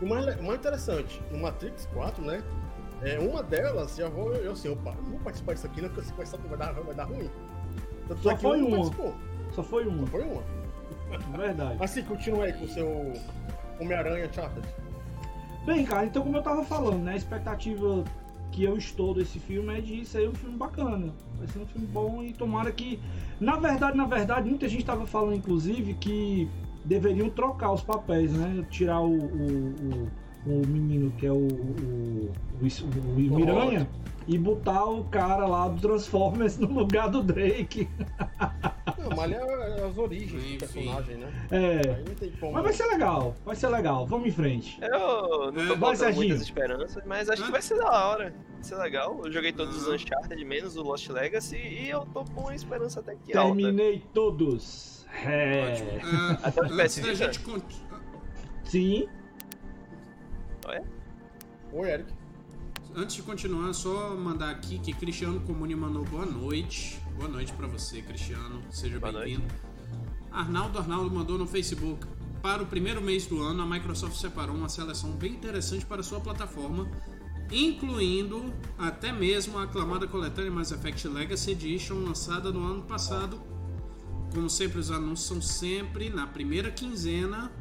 O 0.00 0.06
mais, 0.08 0.26
interessante, 0.58 1.20
no 1.30 1.38
Matrix 1.42 1.86
4, 1.92 2.24
né? 2.24 2.42
É, 3.02 3.18
uma 3.18 3.42
delas, 3.42 3.96
já 3.96 4.08
vou, 4.08 4.32
eu 4.34 4.52
assim, 4.52 4.68
opa, 4.68 4.94
não 5.02 5.10
vou 5.10 5.20
participar 5.20 5.54
disso 5.54 5.66
aqui, 5.66 5.80
não, 5.82 5.88
porque 5.90 6.06
se 6.06 6.12
participar 6.12 6.48
vai 6.48 6.58
dar, 6.58 6.72
vai 6.72 6.94
dar 6.94 7.04
ruim. 7.04 7.28
Tanto 8.08 8.22
Só 8.22 8.30
é 8.30 8.34
que 8.34 8.40
foi 8.42 8.58
não 8.58 8.66
uma. 8.68 8.76
participou. 8.78 9.14
só 9.52 9.62
foi 9.62 9.86
uma, 9.86 10.06
Foi 10.06 10.22
uma. 10.22 10.42
verdade. 11.36 11.76
Mas 11.78 11.90
sim, 11.90 12.02
continua 12.04 12.44
aí 12.46 12.52
com 12.54 12.64
o 12.64 12.68
seu 12.68 13.12
Homem-Aranha 13.80 14.28
Chartered. 14.32 14.68
Bem, 15.66 15.84
cara, 15.84 16.06
então 16.06 16.22
como 16.22 16.36
eu 16.36 16.42
tava 16.42 16.64
falando, 16.64 17.02
né? 17.02 17.12
A 17.12 17.16
expectativa 17.16 18.04
que 18.52 18.62
eu 18.62 18.76
estou 18.76 19.14
desse 19.14 19.38
filme 19.40 19.76
é 19.76 19.80
de 19.80 20.04
ser 20.04 20.28
um 20.28 20.34
filme 20.34 20.56
bacana. 20.56 21.12
Vai 21.38 21.48
ser 21.48 21.58
um 21.58 21.66
filme 21.66 21.86
bom 21.86 22.22
e 22.22 22.32
tomara 22.32 22.70
que. 22.70 23.00
Na 23.40 23.56
verdade, 23.56 23.96
na 23.96 24.04
verdade, 24.04 24.48
muita 24.48 24.68
gente 24.68 24.84
tava 24.84 25.06
falando, 25.06 25.34
inclusive, 25.34 25.94
que 25.94 26.48
deveriam 26.84 27.30
trocar 27.30 27.72
os 27.72 27.82
papéis, 27.82 28.32
né? 28.32 28.64
Tirar 28.70 29.00
o, 29.00 29.16
o, 29.16 30.08
o, 30.46 30.62
o 30.62 30.66
menino 30.66 31.10
que 31.12 31.26
é 31.26 31.32
o, 31.32 31.36
o, 31.36 32.30
o, 32.60 32.66
o, 32.66 33.32
o 33.32 33.36
Miranha 33.36 33.88
e 34.28 34.38
botar 34.38 34.84
o 34.84 35.04
cara 35.04 35.46
lá 35.46 35.68
do 35.68 35.80
Transformers 35.80 36.58
no 36.58 36.72
lugar 36.72 37.08
do 37.08 37.22
Drake. 37.22 37.88
Ali 39.20 39.34
é, 39.34 39.84
as 39.84 39.98
origens 39.98 40.42
Enfim. 40.42 40.52
do 40.52 40.58
personagem, 40.58 41.16
né? 41.16 41.48
É. 41.50 42.38
Como. 42.38 42.52
Mas 42.52 42.62
vai 42.62 42.72
ser 42.72 42.86
legal, 42.86 43.34
vai 43.44 43.56
ser 43.56 43.68
legal. 43.68 44.06
Vamos 44.06 44.28
em 44.28 44.32
frente. 44.32 44.78
Eu 44.82 45.52
não 45.52 45.66
tô 45.66 45.72
É, 45.92 45.94
vai, 45.94 46.12
muitas 46.12 46.40
esperanças, 46.40 47.04
mas 47.04 47.28
acho 47.28 47.44
que 47.44 47.50
vai 47.50 47.62
ser 47.62 47.78
da 47.78 47.90
hora. 47.90 48.34
Vai 48.54 48.62
ser 48.62 48.76
legal. 48.76 49.20
Eu 49.24 49.32
joguei 49.32 49.52
todos 49.52 49.76
os. 49.76 49.88
Uncharted, 49.88 50.44
menos 50.44 50.76
o 50.76 50.82
Lost 50.82 51.08
Legacy, 51.08 51.56
e 51.56 51.90
eu 51.90 52.06
tô 52.06 52.24
com 52.24 52.42
uma 52.42 52.54
esperança 52.54 53.00
até 53.00 53.14
que 53.14 53.36
alta. 53.36 53.56
Terminei 53.56 54.02
todos. 54.14 55.06
É. 55.24 55.72
Ótimo. 55.72 55.90
Ah, 56.04 56.38
Até 56.48 56.62
o 56.62 56.76
PS 56.76 56.96
Vita. 56.96 57.14
gente 57.14 57.40
Sim. 58.64 59.08
Oi, 61.72 61.90
Eric. 61.90 62.12
Antes 62.94 63.16
de 63.16 63.22
continuar, 63.22 63.72
só 63.72 64.14
mandar 64.14 64.50
aqui 64.50 64.78
que 64.78 64.92
Cristiano 64.92 65.40
Comune 65.40 65.74
mandou 65.74 66.04
boa 66.04 66.26
noite. 66.26 67.01
Boa 67.16 67.28
noite 67.28 67.52
pra 67.52 67.66
você, 67.66 68.02
Cristiano. 68.02 68.62
Seja 68.70 68.98
bem-vindo. 68.98 69.44
Arnaldo 70.30 70.78
Arnaldo 70.78 71.14
mandou 71.14 71.38
no 71.38 71.46
Facebook. 71.46 72.06
Para 72.40 72.62
o 72.62 72.66
primeiro 72.66 73.00
mês 73.00 73.26
do 73.26 73.40
ano, 73.40 73.62
a 73.62 73.66
Microsoft 73.66 74.16
separou 74.16 74.56
uma 74.56 74.68
seleção 74.68 75.12
bem 75.12 75.32
interessante 75.32 75.86
para 75.86 76.02
sua 76.02 76.20
plataforma, 76.20 76.90
incluindo 77.50 78.52
até 78.78 79.12
mesmo 79.12 79.58
a 79.58 79.64
aclamada 79.64 80.08
coletânea 80.08 80.50
Mass 80.50 80.72
Effect 80.72 81.06
Legacy 81.06 81.52
Edition 81.52 81.96
lançada 82.04 82.50
no 82.50 82.64
ano 82.64 82.82
passado. 82.82 83.40
Como 84.34 84.48
sempre, 84.48 84.80
os 84.80 84.90
anúncios 84.90 85.28
são 85.28 85.42
sempre 85.42 86.08
na 86.08 86.26
primeira 86.26 86.70
quinzena 86.70 87.52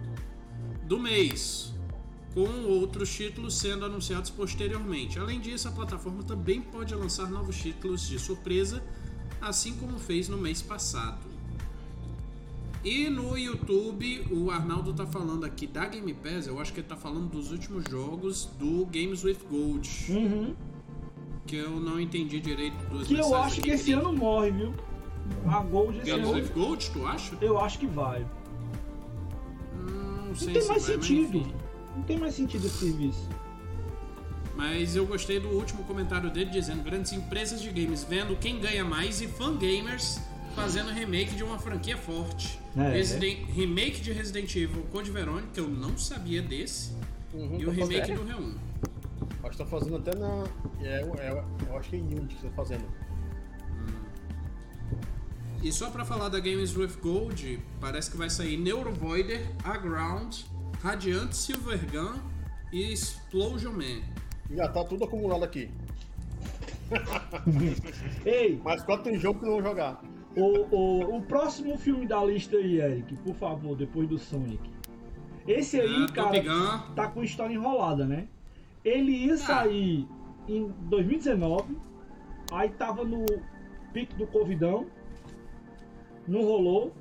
do 0.85 0.97
mês, 0.99 1.73
com 2.33 2.63
outros 2.65 3.13
títulos 3.13 3.57
sendo 3.57 3.85
anunciados 3.85 4.29
posteriormente. 4.29 5.19
Além 5.19 5.39
disso, 5.39 5.67
a 5.67 5.71
plataforma 5.71 6.23
também 6.23 6.61
pode 6.61 6.95
lançar 6.95 7.29
novos 7.29 7.57
títulos 7.57 8.07
de 8.07 8.17
surpresa, 8.17 8.81
assim 9.41 9.73
como 9.75 9.97
fez 9.97 10.29
no 10.29 10.37
mês 10.37 10.61
passado. 10.61 11.29
E 12.83 13.09
no 13.09 13.37
YouTube, 13.37 14.27
o 14.31 14.49
Arnaldo 14.49 14.91
tá 14.93 15.05
falando 15.05 15.45
aqui 15.45 15.67
da 15.67 15.85
Game 15.85 16.13
Pass, 16.15 16.47
eu 16.47 16.59
acho 16.59 16.73
que 16.73 16.79
ele 16.79 16.87
tá 16.87 16.95
falando 16.95 17.29
dos 17.29 17.51
últimos 17.51 17.83
jogos 17.89 18.45
do 18.59 18.85
Games 18.87 19.23
with 19.23 19.37
Gold, 19.49 19.87
Uhum. 20.09 20.55
que 21.45 21.55
eu 21.57 21.79
não 21.79 21.99
entendi 21.99 22.39
direito 22.39 22.75
dos 22.89 23.07
Que 23.07 23.15
eu 23.15 23.35
acho 23.35 23.61
que 23.61 23.69
esse 23.71 23.91
ano 23.93 24.11
morre, 24.11 24.49
viu? 24.51 24.73
A 25.47 25.59
Gold 25.61 25.99
esse 25.99 26.09
Games 26.09 26.25
ano. 26.27 26.33
with 26.37 26.49
Gold, 26.53 26.89
tu 26.91 27.05
acha? 27.05 27.35
Eu 27.39 27.59
acho 27.59 27.77
que 27.77 27.85
vai. 27.85 28.25
Hum, 29.75 30.27
Não 30.29 30.35
sei 30.35 30.47
Não 30.47 30.53
tem 30.53 30.61
se 30.63 30.67
mais 30.69 30.87
vai, 30.87 30.95
sentido. 30.95 31.53
Não 31.95 32.03
tem 32.03 32.17
mais 32.17 32.33
sentido 32.33 32.65
esse 32.65 32.77
serviço. 32.77 33.29
Mas 34.61 34.95
eu 34.95 35.07
gostei 35.07 35.39
do 35.39 35.47
último 35.49 35.83
comentário 35.85 36.29
dele 36.29 36.51
dizendo 36.51 36.83
grandes 36.83 37.11
empresas 37.13 37.59
de 37.59 37.71
games 37.71 38.03
vendo 38.03 38.35
quem 38.37 38.59
ganha 38.59 38.85
mais 38.85 39.19
e 39.19 39.27
fangamers 39.27 40.19
fazendo 40.55 40.91
remake 40.91 41.33
de 41.33 41.43
uma 41.43 41.57
franquia 41.57 41.97
forte. 41.97 42.59
É. 42.77 42.91
Resident- 42.91 43.49
remake 43.49 44.01
de 44.01 44.11
Resident 44.11 44.55
Evil 44.55 44.83
Code 44.91 45.09
Verônica, 45.09 45.47
que 45.51 45.59
eu 45.59 45.67
não 45.67 45.97
sabia 45.97 46.43
desse, 46.43 46.91
Uhum, 47.33 47.59
e 47.59 47.65
o 47.65 47.71
remake 47.71 48.01
fazendo- 48.01 48.23
do 48.23 48.31
R1. 48.31 48.53
Acho 49.41 49.49
que 49.49 49.57
tá 49.57 49.65
fazendo 49.65 49.95
até 49.95 50.13
na. 50.15 50.43
É, 50.79 51.01
é, 51.19 51.43
eu 51.67 51.77
acho 51.77 51.89
que 51.89 51.95
é 51.95 51.99
em 51.99 52.03
Unity 52.03 52.35
que 52.35 52.41
tá 52.43 52.51
fazendo. 52.51 52.85
E 55.63 55.71
só 55.71 55.89
pra 55.89 56.05
falar 56.05 56.29
da 56.29 56.39
Games 56.39 56.77
with 56.77 56.97
Gold, 57.01 57.59
parece 57.79 58.11
que 58.11 58.17
vai 58.17 58.29
sair 58.29 58.57
Neurovoider, 58.57 59.41
Aground, 59.63 60.45
Radiant 60.83 61.31
Silvergun 61.33 62.13
e 62.71 62.93
Explosion 62.93 63.71
Man. 63.71 64.01
Já 64.55 64.67
tá 64.67 64.83
tudo 64.83 65.05
acumulado 65.05 65.43
aqui. 65.43 65.69
Ei, 68.25 68.59
Mas 68.63 68.83
quatro 68.83 69.05
tem 69.05 69.17
jogo 69.19 69.39
que 69.39 69.45
não 69.45 69.53
vou 69.53 69.63
jogar. 69.63 70.01
o, 70.35 70.75
o, 70.75 71.17
o 71.17 71.21
próximo 71.21 71.77
filme 71.77 72.05
da 72.05 72.23
lista 72.23 72.57
aí, 72.57 72.79
Eric, 72.81 73.15
por 73.17 73.35
favor, 73.35 73.75
depois 73.75 74.07
do 74.07 74.17
Sonic. 74.17 74.69
Esse 75.47 75.79
aí, 75.79 76.05
Ah, 76.09 76.13
cara, 76.13 76.79
tá 76.95 77.07
com 77.07 77.23
história 77.23 77.53
enrolada, 77.53 78.05
né? 78.05 78.27
Ele 78.83 79.11
ia 79.11 79.37
sair 79.37 80.07
em 80.47 80.67
2019, 80.81 81.77
aí 82.51 82.69
tava 82.69 83.03
no 83.03 83.25
pico 83.93 84.15
do 84.15 84.27
Covidão, 84.27 84.85
não 86.27 86.41
rolou. 86.43 86.93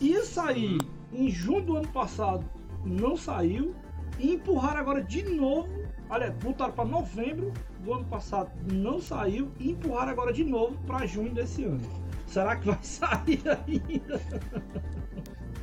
Ia 0.00 0.24
sair 0.24 0.78
em 1.12 1.30
junho 1.30 1.62
do 1.62 1.76
ano 1.76 1.88
passado, 1.88 2.44
não 2.84 3.16
saiu. 3.16 3.74
E 4.18 4.32
empurraram 4.34 4.80
agora 4.80 5.02
de 5.02 5.22
novo. 5.22 5.68
Olha, 6.08 6.30
botaram 6.30 6.72
pra 6.72 6.84
novembro 6.84 7.52
do 7.80 7.92
ano 7.94 8.04
passado, 8.04 8.50
não 8.72 9.00
saiu. 9.00 9.50
E 9.58 9.70
empurraram 9.70 10.12
agora 10.12 10.32
de 10.32 10.44
novo 10.44 10.76
pra 10.86 11.04
junho 11.06 11.34
desse 11.34 11.64
ano. 11.64 11.80
Será 12.26 12.56
que 12.56 12.66
vai 12.66 12.78
sair 12.82 13.42
ainda? 13.46 14.20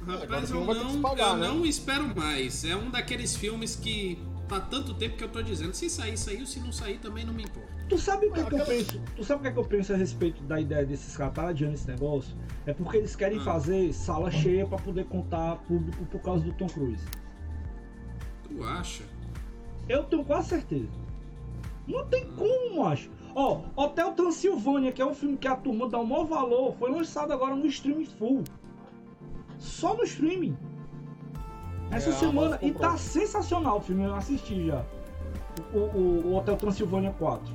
Rapaz, 0.06 0.50
eu 0.52 0.66
não 0.66 0.74
eu 0.74 1.38
né? 1.38 1.48
não 1.48 1.66
espero 1.66 2.14
mais. 2.16 2.66
É 2.66 2.76
um 2.76 2.90
daqueles 2.90 3.36
filmes 3.36 3.76
que 3.76 4.22
tá 4.50 4.60
tanto 4.60 4.94
tempo 4.94 5.16
que 5.16 5.24
eu 5.24 5.30
tô 5.30 5.42
dizendo. 5.42 5.74
Se 5.74 5.90
sair, 5.90 6.18
saiu. 6.18 6.46
Se 6.46 6.60
não 6.60 6.72
sair, 6.74 6.98
também 7.00 7.26
não 7.26 7.34
me 7.34 7.44
importa. 7.44 7.72
Tu 7.88 7.98
sabe 7.98 8.28
o 8.28 8.32
que, 8.34 8.40
é 8.40 8.46
que 8.46 8.56
eu 8.56 8.66
penso? 8.66 9.02
Tu 9.16 9.24
sabe 9.24 9.40
o 9.40 9.42
que, 9.44 9.48
é 9.50 9.52
que 9.52 9.60
eu 9.60 9.66
penso 9.66 9.94
a 9.94 9.96
respeito 9.98 10.42
da 10.44 10.60
ideia 10.60 10.86
desses 10.86 11.16
caras 11.16 11.34
tá 11.34 11.48
adiando 11.50 11.74
esse 11.76 11.88
negócio? 11.88 12.36
É 12.66 12.74
porque 12.74 12.98
eles 12.98 13.16
querem 13.16 13.38
Ah. 13.40 13.44
fazer 13.44 13.94
sala 13.94 14.32
cheia 14.32 14.66
pra 14.66 14.78
poder 14.78 15.06
contar 15.06 15.58
público 15.68 16.04
por 16.06 16.20
causa 16.22 16.44
do 16.44 16.52
Tom 16.54 16.68
Cruise. 16.68 17.06
Tu 18.48 18.64
acha? 18.64 19.04
Eu 19.90 20.04
tenho 20.04 20.24
quase 20.24 20.50
certeza. 20.50 20.90
Não 21.88 22.06
tem 22.08 22.26
como, 22.32 22.82
macho. 22.84 23.10
Ó, 23.36 23.62
Hotel 23.76 24.12
Transilvânia, 24.14 24.92
que 24.92 25.02
é 25.02 25.06
um 25.06 25.14
filme 25.14 25.36
que 25.38 25.48
a 25.48 25.56
turma 25.56 25.90
dá 25.90 26.00
o 26.00 26.06
maior 26.08 26.26
valor, 26.26 26.74
foi 26.76 26.92
lançado 26.92 27.34
agora 27.34 27.56
no 27.56 27.66
streaming 27.66 28.06
full. 28.06 28.44
Só 29.58 29.96
no 29.96 30.04
streaming. 30.04 30.56
Essa 31.92 32.10
É, 32.10 32.14
semana. 32.14 32.58
E 32.62 32.72
tá 32.72 32.96
sensacional 32.98 33.78
o 33.78 33.82
filme, 33.82 34.04
eu 34.04 34.16
assisti 34.16 34.68
já. 34.68 34.84
O, 35.74 35.78
o- 35.78 36.22
o 36.28 36.36
Hotel 36.36 36.56
Transilvânia 36.56 37.12
4. 37.20 37.54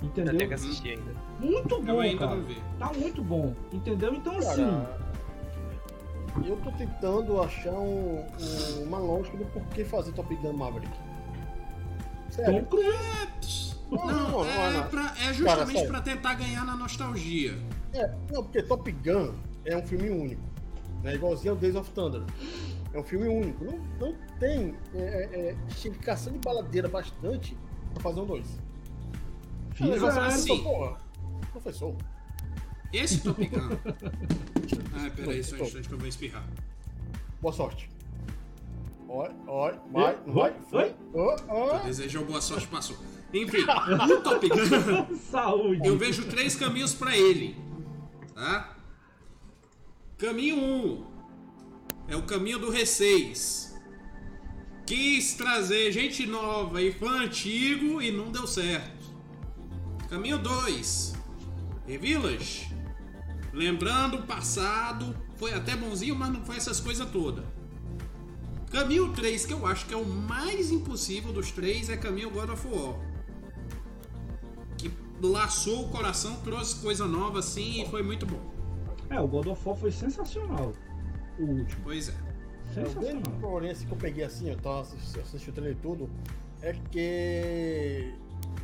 Eu 0.00 0.06
Entendeu? 0.08 0.36
tenho 0.36 0.48
que 0.48 0.54
assistir 0.54 0.90
ainda. 0.98 1.14
Muito 1.38 1.80
bom, 1.80 1.92
Eu 1.92 2.00
ainda 2.00 2.18
cara. 2.18 2.36
não 2.36 2.42
vi. 2.44 2.56
Tá 2.78 2.90
muito 2.94 3.22
bom, 3.22 3.54
entendeu? 3.72 4.14
Então 4.14 4.36
assim, 4.38 4.64
Cara, 4.64 6.46
eu 6.46 6.56
tô 6.56 6.70
tentando 6.72 7.40
achar 7.40 7.72
um- 7.72 8.18
um- 8.40 8.82
uma 8.84 8.98
lógica 8.98 9.36
do 9.36 9.44
porquê 9.46 9.84
fazer 9.84 10.12
Top 10.12 10.34
Gun 10.34 10.52
Maverick. 10.54 10.92
Sério. 12.32 12.62
Tom 12.64 12.66
Cruise. 12.66 13.76
Não, 13.90 14.06
Não, 14.06 14.44
é, 14.46 14.72
não, 14.72 14.88
pra- 14.88 15.14
é 15.20 15.34
justamente 15.34 15.86
pra 15.86 16.00
tentar 16.00 16.34
ganhar 16.34 16.64
na 16.64 16.74
nostalgia. 16.74 17.54
É, 17.92 18.08
não, 18.32 18.42
porque 18.42 18.62
Top 18.62 18.90
Gun 18.90 19.34
é 19.66 19.76
um 19.76 19.86
filme 19.86 20.08
único. 20.08 20.42
Né? 21.02 21.14
Igualzinho 21.14 21.52
ao 21.52 21.58
Days 21.58 21.76
of 21.76 21.90
Thunder. 21.90 22.22
É 22.94 22.98
um 22.98 23.02
filme 23.04 23.28
único. 23.28 23.64
Não, 23.64 23.78
não 24.00 24.16
tem 24.40 24.74
é, 24.94 24.98
é, 24.98 25.50
é, 25.50 25.56
de 26.30 26.38
baladeira 26.38 26.88
bastante 26.88 27.54
pra 27.92 28.02
fazer 28.02 28.20
um 28.20 28.26
dois. 28.26 28.46
Fiz 29.74 30.02
a- 30.02 30.26
assim. 30.26 30.62
porra, 30.62 30.98
professor. 31.52 31.94
Esse 32.94 33.20
Top 33.20 33.46
Gun. 33.46 33.76
Ai, 34.94 35.10
peraí, 35.16 35.44
só 35.44 35.56
um 35.56 35.60
instante 35.64 35.88
que 35.88 35.94
eu 35.94 35.98
vou 35.98 36.08
espirrar. 36.08 36.46
Boa 37.42 37.52
sorte. 37.52 37.90
Oi, 39.08 39.28
oi, 39.46 39.72
vai, 39.92 40.14
Oi, 40.14 40.32
vai, 40.32 40.50
oi, 40.50 40.52
foi. 40.70 40.94
Ó, 41.14 41.36
ó. 41.48 41.78
Desejou 41.80 42.24
boa 42.24 42.40
sorte, 42.40 42.66
passou. 42.66 42.96
Enfim, 43.32 43.62
o 43.62 44.20
Top 44.20 44.48
Gun, 44.48 45.16
Saúde. 45.16 45.86
eu 45.86 45.96
vejo 45.96 46.26
três 46.28 46.54
caminhos 46.54 46.94
pra 46.94 47.16
ele. 47.16 47.56
Tá? 48.34 48.76
Caminho 50.18 50.56
1 50.56 50.60
um, 50.60 51.06
é 52.08 52.16
o 52.16 52.22
caminho 52.22 52.58
do 52.58 52.72
R6. 52.72 53.72
Quis 54.86 55.34
trazer 55.34 55.90
gente 55.92 56.26
nova 56.26 56.82
e 56.82 56.92
fã 56.92 57.22
antigo 57.22 58.02
e 58.02 58.10
não 58.10 58.30
deu 58.30 58.46
certo. 58.46 59.02
Caminho 60.08 60.38
2 60.38 61.14
The 61.86 61.98
Village. 61.98 62.70
Lembrando 63.52 64.18
o 64.18 64.22
passado, 64.22 65.16
foi 65.36 65.52
até 65.52 65.76
bonzinho, 65.76 66.14
mas 66.14 66.30
não 66.30 66.44
foi 66.44 66.56
essas 66.56 66.80
coisas 66.80 67.08
todas. 67.10 67.44
Caminho 68.72 69.12
3, 69.12 69.44
que 69.44 69.52
eu 69.52 69.66
acho 69.66 69.86
que 69.86 69.92
é 69.92 69.96
o 69.96 70.06
mais 70.06 70.72
impossível 70.72 71.30
dos 71.30 71.52
três, 71.52 71.90
é 71.90 71.96
Caminho 71.96 72.30
God 72.30 72.48
of 72.48 72.66
War. 72.68 72.98
Que 74.78 74.90
laçou 75.20 75.84
o 75.84 75.88
coração, 75.90 76.36
trouxe 76.36 76.80
coisa 76.80 77.06
nova 77.06 77.40
assim 77.40 77.82
e 77.82 77.86
foi 77.88 78.02
muito 78.02 78.24
bom. 78.24 78.40
É, 79.10 79.20
o 79.20 79.28
God 79.28 79.48
of 79.48 79.68
War 79.68 79.76
foi 79.76 79.92
sensacional. 79.92 80.72
O 81.38 81.44
último. 81.44 81.82
Pois 81.84 82.08
é. 82.08 82.12
O 82.12 82.14
grande 82.74 82.90
Sensacional. 82.90 83.40
problema 83.40 83.72
assim, 83.72 83.86
que 83.86 83.92
eu 83.92 83.98
peguei 83.98 84.24
assim, 84.24 84.48
eu 84.48 84.56
tava 84.56 84.80
assistindo, 84.80 85.20
assisti 85.20 85.50
o 85.50 85.52
trailer 85.52 85.76
tudo, 85.82 86.08
é 86.62 86.72
que 86.90 88.14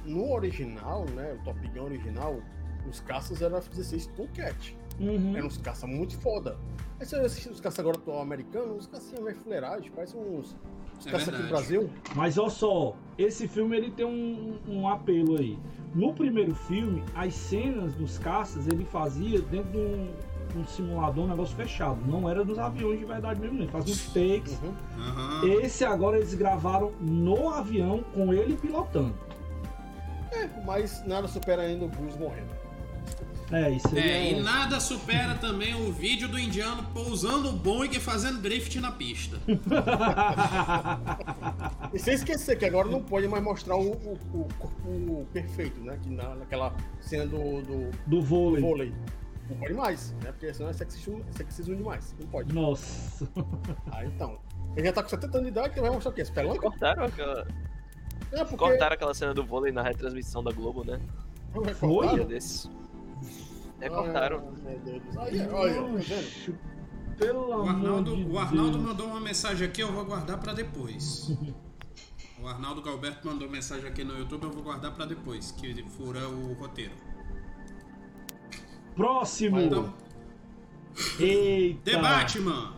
no 0.07 0.33
original, 0.33 1.05
né, 1.11 1.37
o 1.39 1.45
Top 1.45 1.69
Gun 1.69 1.83
original, 1.83 2.41
os 2.89 3.01
caças 3.01 3.43
eram 3.43 3.59
F-16 3.59 4.07
Tomcat. 4.15 4.75
Uhum. 5.01 5.37
Eram 5.37 5.47
uns 5.47 5.59
caças 5.59 5.89
muito 5.89 6.19
foda. 6.19 6.57
Aí 7.01 7.07
você 7.07 7.17
assiste 7.17 7.49
os 7.49 7.61
caças 7.61 7.79
agora 7.79 7.97
atual 7.97 8.21
americanos, 8.21 8.81
os 8.81 8.87
caças 8.87 9.21
mais 9.21 9.37
fuleiragem, 9.37 9.91
parecem 9.93 10.21
uns, 10.21 10.57
uns 10.99 11.07
É 11.07 11.11
caças 11.11 11.29
aqui 11.29 11.37
do 11.37 11.43
verdade. 11.45 11.49
Brasil. 11.69 11.91
Mas 12.17 12.37
olha 12.39 12.51
só, 12.51 12.97
esse 13.17 13.47
filme 13.47 13.77
ele 13.77 13.91
tem 13.93 14.05
um, 14.05 14.59
um 14.67 14.89
apelo 14.89 15.39
aí. 15.39 15.57
No 15.95 16.13
primeiro 16.13 16.55
filme, 16.55 17.03
as 17.15 17.33
cenas 17.35 17.95
dos 17.95 18.19
caças 18.19 18.67
ele 18.67 18.85
fazia 18.85 19.41
dentro 19.41 19.71
de 19.71 19.79
um, 19.79 20.11
um 20.57 20.67
simulador, 20.67 21.25
um 21.25 21.29
negócio 21.29 21.55
fechado. 21.57 22.05
Não 22.05 22.29
era 22.29 22.45
dos 22.45 22.59
aviões 22.59 22.99
de 22.99 23.05
verdade 23.05 23.41
mesmo, 23.41 23.59
ele 23.59 23.69
fazia 23.69 23.95
uns 23.95 24.07
takes. 24.13 24.61
Uhum. 24.61 24.75
Aham. 24.99 25.47
Esse 25.63 25.85
agora 25.85 26.17
eles 26.19 26.35
gravaram 26.35 26.93
no 27.01 27.49
avião 27.51 28.03
com 28.13 28.35
ele 28.35 28.57
pilotando. 28.57 29.15
É, 30.33 30.47
mas 30.67 31.03
nada 31.07 31.27
supera 31.29 31.63
ainda 31.63 31.85
o 31.85 31.89
Bruce 31.89 32.19
morrendo. 32.19 32.58
É, 33.51 33.71
isso 33.71 33.89
aí 33.89 33.99
É, 33.99 34.29
é. 34.29 34.33
e 34.33 34.43
nada 34.43 34.79
supera 34.79 35.35
também 35.37 35.75
o 35.75 35.91
vídeo 35.93 36.29
do 36.29 36.39
indiano 36.39 36.83
pousando 36.93 37.49
o 37.49 37.53
Boeing 37.53 37.93
e 37.93 38.01
fazendo 38.01 38.41
drift 38.43 38.79
na 38.79 38.93
pista. 38.93 39.39
E 41.93 41.99
sem 41.99 42.15
esquecer 42.15 42.59
que 42.59 42.65
agora 42.67 42.89
não 42.89 43.03
pode 43.03 43.27
mais 43.29 43.43
mostrar 43.43 43.77
o, 43.77 43.93
o, 43.93 44.19
o 44.35 44.49
corpo 44.59 45.27
perfeito, 45.33 45.81
né? 45.81 45.99
Que 46.03 46.11
na, 46.11 46.35
naquela 46.35 46.75
cena 47.01 47.27
do, 47.27 47.63
do 47.63 47.91
Do 48.07 48.21
vôlei. 48.23 48.61
vôlei. 48.61 48.93
Não 49.49 49.57
pode 49.57 49.73
mais, 49.73 50.13
né? 50.23 50.31
Porque 50.33 50.53
senão 50.53 50.69
é 50.69 50.75
sexismo, 50.75 51.25
é 51.31 51.33
sexismo 51.33 51.75
demais. 51.75 52.15
Não 52.21 52.27
pode. 52.27 52.55
Nossa. 52.55 53.27
Ah, 53.91 54.05
então. 54.05 54.39
Ele 54.77 54.87
já 54.87 54.93
tá 54.93 55.03
com 55.03 55.09
70 55.09 55.39
anos 55.39 55.51
de 55.51 55.59
idade, 55.59 55.75
que 55.75 55.81
vai 55.81 55.91
mostrar 55.91 56.11
o 56.11 56.15
quê? 56.15 56.23
Spelunky? 56.25 56.59
Cortaram 56.59 57.05
aquela, 57.05 57.47
É, 58.33 58.39
porque... 58.45 58.57
cortaram 58.59 58.95
aquela 58.95 59.15
cena 59.15 59.33
do 59.33 59.45
vôlei 59.45 59.73
na 59.73 59.83
retransmissão 59.83 60.45
da 60.45 60.53
Globo, 60.53 60.85
né? 60.85 61.01
Foi? 61.77 62.07
Um 62.09 62.15
dia 62.15 62.25
desses. 62.27 62.71
É, 63.81 63.89
cortaram. 63.89 64.39
Ah, 64.39 64.69
meu 64.69 64.79
Deus 64.81 65.03
do 65.03 65.13
céu. 65.13 65.23
Aí, 65.23 65.49
olha, 65.49 65.75
tá 65.75 65.83
vendo? 65.99 66.59
Pelo 67.17 67.49
O 67.49 67.53
amor 67.55 67.69
Arnaldo, 67.69 68.17
de 68.17 68.25
o 68.25 68.39
Arnaldo 68.39 68.79
mandou 68.79 69.07
uma 69.09 69.21
mensagem 69.21 69.67
aqui, 69.67 69.81
eu 69.81 69.93
vou 69.93 70.05
guardar 70.05 70.39
pra 70.39 70.53
depois. 70.53 71.37
O 72.41 72.47
Arnaldo 72.47 72.81
Galberto 72.81 73.27
mandou 73.27 73.51
mensagem 73.51 73.89
aqui 73.89 74.05
no 74.05 74.17
YouTube, 74.17 74.45
eu 74.45 74.53
vou 74.53 74.63
guardar 74.63 74.95
pra 74.95 75.05
depois, 75.05 75.51
que 75.51 75.83
fura 75.83 76.29
o 76.29 76.53
roteiro. 76.55 76.93
Próximo. 78.95 79.61
Então, 79.61 79.93
Eita. 81.19 81.91
The 81.91 82.01
Batman! 82.01 82.75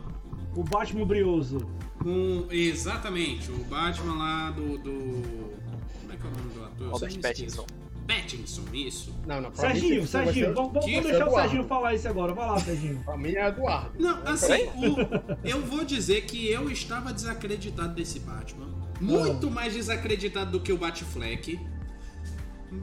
O 0.55 0.63
Batman 0.63 1.05
Brioso. 1.05 1.59
Com, 1.99 2.47
exatamente, 2.49 3.51
o 3.51 3.63
Batman 3.65 4.15
lá 4.15 4.51
do, 4.51 4.77
do... 4.79 5.21
Como 6.01 6.11
é 6.11 6.17
que 6.17 6.23
é 6.23 6.27
o 6.27 6.31
nome 6.31 6.53
do 6.53 6.63
ator? 6.63 6.89
Robert. 6.89 7.21
Pattinson. 7.21 7.65
Pattinson, 8.15 8.63
isso. 8.73 9.13
Não, 9.25 9.41
não. 9.41 9.51
pra 9.51 9.61
Serginho, 9.71 10.05
Serginho, 10.07 10.47
ser- 10.47 10.53
vamos, 10.53 10.73
deixar 10.85 11.01
o 11.01 11.09
Eduardo. 11.09 11.35
Serginho 11.41 11.63
falar 11.67 11.93
isso 11.93 12.07
agora. 12.07 12.33
Vai 12.33 12.47
lá, 12.47 12.59
Serginho. 12.59 13.01
Pra 13.03 13.17
mim 13.17 13.31
é 13.35 13.47
Eduardo. 13.47 13.91
Não, 13.99 14.21
assim, 14.25 14.53
o- 14.75 15.47
eu 15.47 15.61
vou 15.61 15.83
dizer 15.85 16.21
que 16.25 16.49
eu 16.49 16.69
estava 16.69 17.13
desacreditado 17.13 17.93
desse 17.93 18.19
Batman. 18.19 18.69
Muito 18.99 19.49
mais 19.49 19.73
desacreditado 19.73 20.51
do 20.51 20.59
que 20.59 20.71
o 20.71 20.77
Batfleck. 20.77 21.59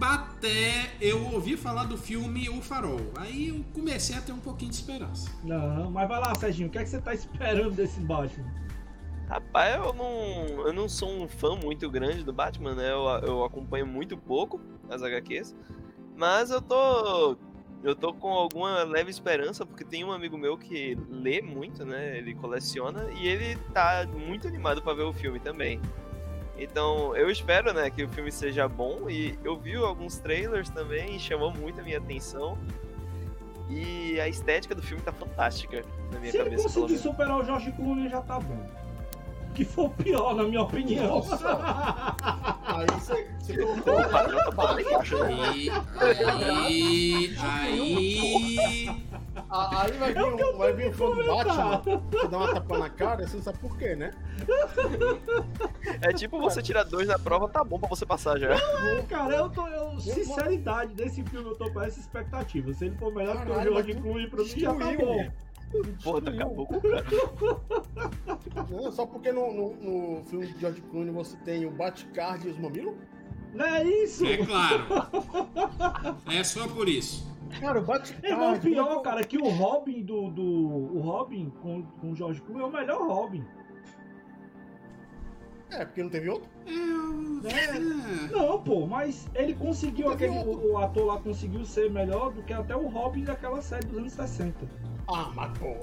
Até 0.00 0.90
eu 1.00 1.32
ouvi 1.32 1.56
falar 1.56 1.84
do 1.84 1.96
filme 1.96 2.48
O 2.50 2.60
Farol. 2.60 3.00
Aí 3.16 3.48
eu 3.48 3.64
comecei 3.72 4.16
a 4.16 4.20
ter 4.20 4.32
um 4.32 4.38
pouquinho 4.38 4.70
de 4.70 4.76
esperança. 4.76 5.30
Não, 5.42 5.90
mas 5.90 6.06
vai 6.08 6.20
lá, 6.20 6.34
Serginho. 6.34 6.68
O 6.68 6.70
que, 6.70 6.78
é 6.78 6.82
que 6.84 6.90
você 6.90 7.00
tá 7.00 7.14
esperando 7.14 7.70
desse 7.70 7.98
Batman? 8.00 8.44
Rapaz, 9.28 9.76
eu 9.76 9.92
não, 9.92 10.66
eu 10.66 10.72
não 10.72 10.88
sou 10.88 11.10
um 11.10 11.28
fã 11.28 11.54
muito 11.54 11.90
grande 11.90 12.24
do 12.24 12.32
Batman, 12.32 12.74
né? 12.74 12.90
Eu, 12.90 13.04
eu 13.26 13.44
acompanho 13.44 13.86
muito 13.86 14.16
pouco 14.16 14.60
as 14.88 15.02
HQs. 15.02 15.54
Mas 16.16 16.50
eu 16.50 16.62
tô. 16.62 17.36
Eu 17.84 17.94
tô 17.94 18.12
com 18.12 18.28
alguma 18.32 18.82
leve 18.82 19.08
esperança, 19.10 19.64
porque 19.64 19.84
tem 19.84 20.02
um 20.02 20.10
amigo 20.10 20.36
meu 20.36 20.58
que 20.58 20.98
lê 21.08 21.40
muito, 21.40 21.84
né? 21.84 22.16
Ele 22.18 22.34
coleciona 22.34 23.04
e 23.12 23.28
ele 23.28 23.56
tá 23.72 24.04
muito 24.12 24.48
animado 24.48 24.82
pra 24.82 24.94
ver 24.94 25.04
o 25.04 25.12
filme 25.12 25.38
também. 25.38 25.80
Então, 26.56 27.14
eu 27.14 27.30
espero, 27.30 27.72
né, 27.72 27.88
que 27.88 28.02
o 28.02 28.08
filme 28.08 28.32
seja 28.32 28.66
bom 28.66 29.08
e 29.08 29.38
eu 29.44 29.56
vi 29.56 29.76
alguns 29.76 30.18
trailers 30.18 30.68
também 30.70 31.14
e 31.14 31.20
chamou 31.20 31.52
muito 31.52 31.80
a 31.80 31.84
minha 31.84 31.98
atenção. 31.98 32.58
E 33.70 34.18
a 34.20 34.26
estética 34.26 34.74
do 34.74 34.82
filme 34.82 35.00
tá 35.02 35.12
fantástica 35.12 35.84
na 36.10 36.18
minha 36.18 36.32
Se 36.32 36.38
ele 36.38 36.44
cabeça, 36.50 36.62
pelo 36.68 36.86
conseguir 36.86 36.86
menos. 36.86 37.00
superar 37.02 37.38
o 37.38 37.44
George 37.44 37.70
Clooney, 37.72 38.08
já 38.08 38.20
tá 38.22 38.40
bom. 38.40 38.88
Que 39.59 39.64
foi 39.64 39.86
o 39.86 39.90
pior, 39.90 40.36
na 40.36 40.44
minha 40.44 40.62
opinião. 40.62 41.16
Nossa. 41.16 41.59
Aí 42.64 42.86
você, 42.92 43.28
você 43.40 43.56
colocou. 43.56 43.98
O 43.98 44.09
padrão 44.09 44.52
tá? 44.52 45.26
Aí. 45.50 45.68
Aí. 45.98 47.36
Aí. 47.40 48.88
Aí 49.50 49.92
vai 49.98 50.14
vir, 50.14 50.22
um, 50.22 50.56
vai 50.56 50.72
vir 50.72 50.88
um 50.90 50.92
fã 50.92 51.11
do 51.11 51.26
Batman, 51.26 51.82
você 52.09 52.28
dá 52.28 52.38
uma 52.38 52.54
tapa 52.54 52.78
na 52.78 52.88
cara, 52.88 53.26
você 53.26 53.36
não 53.36 53.42
sabe 53.42 53.59
por 53.59 53.76
quê, 53.76 53.96
né? 53.96 54.12
É 56.02 56.12
tipo 56.12 56.38
você 56.38 56.62
tirar 56.62 56.84
dois 56.84 57.09
na 57.09 57.18
prova, 57.18 57.48
tá 57.48 57.64
bom 57.64 57.80
pra 57.80 57.88
você 57.88 58.06
passar 58.06 58.38
já. 58.38 58.50
Cara, 59.09 59.34
eu 59.34 59.50
tô. 59.50 59.66
Eu, 59.66 59.98
sinceridade, 59.98 60.94
desse 60.94 61.24
filme 61.24 61.48
eu 61.50 61.56
tô 61.56 61.68
com 61.72 61.82
essa 61.82 61.98
expectativa. 61.98 62.72
Se 62.74 62.84
ele 62.84 62.96
for 62.96 63.12
melhor 63.12 63.38
que 63.38 63.42
o 63.42 63.54
Caralho, 63.54 63.72
George 63.72 63.88
mas 63.88 63.96
tu 63.96 64.02
Clooney, 64.02 64.30
pra 64.30 64.42
mim 64.44 64.48
já 64.48 64.72
tá 64.72 64.92
bom. 65.04 65.47
Porra, 66.02 66.22
tá 66.22 66.30
acabou 66.30 66.66
com 66.66 66.76
o 66.76 66.80
cara. 66.80 67.04
Não, 68.70 68.92
só 68.92 69.06
porque 69.06 69.32
no, 69.32 69.52
no, 69.52 69.74
no 69.76 70.24
filme 70.24 70.46
de 70.46 70.58
George 70.58 70.80
Clooney 70.82 71.12
você 71.12 71.36
tem 71.38 71.66
o 71.66 71.70
Batcard 71.70 72.46
e 72.46 72.50
os 72.50 72.58
mamilos? 72.58 72.94
Não 73.52 73.66
é 73.66 73.84
isso? 73.84 74.24
É 74.26 74.38
claro. 74.38 74.84
É 76.30 76.44
só 76.44 76.66
por 76.68 76.88
isso. 76.88 77.26
Cara, 77.60 77.80
o 77.80 77.84
Batcard. 77.84 78.26
É 78.26 78.34
o 78.34 78.60
pior, 78.60 79.02
cara, 79.02 79.24
que 79.24 79.38
o 79.38 79.48
Robin 79.48 80.02
do. 80.02 80.30
do 80.30 80.44
o 80.44 81.00
Robin 81.00 81.50
com, 81.62 81.82
com 81.82 82.12
o 82.12 82.16
George 82.16 82.40
Clooney 82.42 82.64
é 82.64 82.66
o 82.66 82.72
melhor 82.72 83.06
Robin. 83.06 83.44
É, 85.70 85.84
porque 85.84 86.02
não 86.02 86.10
teve 86.10 86.30
outro? 86.30 86.48
É. 86.66 87.78
Não, 88.32 88.60
pô, 88.62 88.86
mas 88.86 89.28
ele 89.34 89.54
conseguiu, 89.54 90.10
aquele, 90.10 90.32
o, 90.38 90.72
o 90.72 90.78
ator 90.78 91.06
lá 91.06 91.20
conseguiu 91.20 91.64
ser 91.64 91.90
melhor 91.90 92.32
do 92.32 92.42
que 92.42 92.52
até 92.52 92.74
o 92.74 92.88
Robin 92.88 93.24
daquela 93.24 93.60
série 93.60 93.86
dos 93.86 93.98
anos 93.98 94.12
60. 94.12 94.66
Ah, 95.11 95.48
pô. 95.59 95.74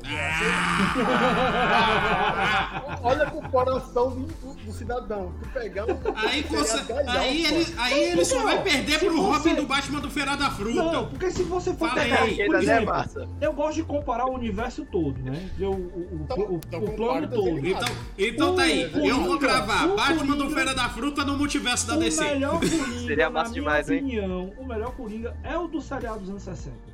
Ah! 1.66 3.00
Olha 3.02 3.24
a 3.24 3.32
comparação 3.32 4.12
do, 4.12 4.28
do- 4.28 4.54
do 4.66 4.72
cidadão. 4.72 5.34
Tu 5.42 5.50
pegar 5.50 5.86
um. 5.86 5.98
Aí, 6.16 6.44
você, 6.44 6.94
aí 7.08 7.44
ele, 7.46 7.68
aí 7.78 8.04
ele 8.12 8.24
só 8.24 8.44
vai 8.44 8.62
perder 8.62 9.00
Se 9.00 9.06
pro 9.06 9.16
você- 9.20 9.32
Robin 9.38 9.56
do 9.56 9.66
Batman 9.66 10.00
do 10.00 10.12
Feira 10.12 10.38
da 10.38 10.52
Fruta. 10.52 10.84
Não, 10.84 11.08
porque 11.08 11.32
se 11.32 11.42
você 11.44 11.74
for 11.74 11.90
Fala 11.90 12.02
pegar, 12.02 12.22
aí. 12.22 12.46
por 12.46 12.56
exemplo, 12.56 12.86
massa. 12.86 13.28
eu 13.42 13.52
gosto 13.54 13.76
de 13.76 13.84
comparar 13.84 14.26
o 14.28 14.34
universo 14.36 14.86
todo, 14.86 15.18
né? 15.20 15.50
O, 15.60 15.64
o, 15.64 15.68
o, 15.72 16.20
Então- 16.24 16.38
o- 16.38 16.62
então 16.68 16.84
o 16.84 16.92
plano 16.96 17.26
o 17.26 17.30
todo. 17.30 17.66
Então, 17.68 17.90
então 18.18 18.56
tá 18.56 18.62
aí. 18.64 18.86
O 18.94 19.06
Eu 19.08 19.22
vou 19.24 19.40
gravar 19.40 19.88
o 19.88 19.96
Batman 19.96 20.36
do 20.36 20.44
Coringa- 20.44 20.56
Feira 20.56 20.76
da 20.76 20.88
Fruta 20.90 21.26
no 21.26 21.36
multiverso 21.36 21.88
da 21.88 21.96
O 21.96 22.00
DC. 22.00 22.24
melhor 22.24 22.60
Coringa, 22.62 23.08
Seria 23.08 23.26
na 23.26 23.30
massa 23.32 23.50
minha 23.52 23.62
demais, 23.62 23.90
hein? 23.90 23.98
opinião, 23.98 24.54
o 24.58 24.66
melhor 24.68 24.92
Coringa 24.92 25.36
é 25.44 25.58
o 25.58 25.68
do 25.68 25.82
seriado 25.82 26.20
dos 26.20 26.30
anos 26.30 26.44
60. 26.44 26.85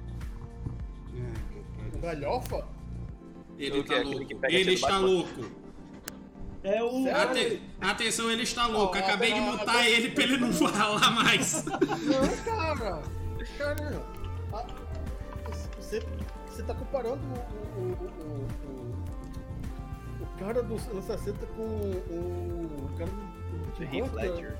Galhofa? 2.01 2.65
Ele 3.57 3.79
O 3.79 3.83
tá 3.83 3.95
é 3.95 4.03
louco. 4.03 4.27
Ele 4.49 4.73
está 4.73 4.97
louco. 4.97 5.61
É 6.63 6.83
o... 6.83 7.09
Ate- 7.15 7.61
Atenção, 7.79 8.29
ele 8.31 8.43
está 8.43 8.67
louco. 8.67 8.97
Acabei 8.97 9.33
de 9.33 9.39
agora- 9.39 9.87
ele 9.87 10.09
pra 10.11 10.23
ele 10.23 10.37
não 10.37 10.53
falar 10.53 11.11
mais. 11.11 11.65
Não, 11.65 12.37
cara. 12.45 13.01
Cara, 13.57 14.03
a- 14.53 14.65
você, 15.77 16.03
você 16.47 16.63
tá 16.63 16.73
comparando 16.75 17.21
o, 17.23 17.79
o, 17.79 17.83
o, 17.83 18.47
o, 20.21 20.23
o 20.23 20.27
cara 20.39 20.61
dos 20.61 20.87
anos 20.89 21.05
60 21.05 21.45
com 21.47 21.61
o, 21.63 22.85
o 22.85 22.97
cara 22.97 23.09
do, 23.09 23.75
do 23.75 23.83
Heath 23.95 24.13
Ledger. 24.13 24.57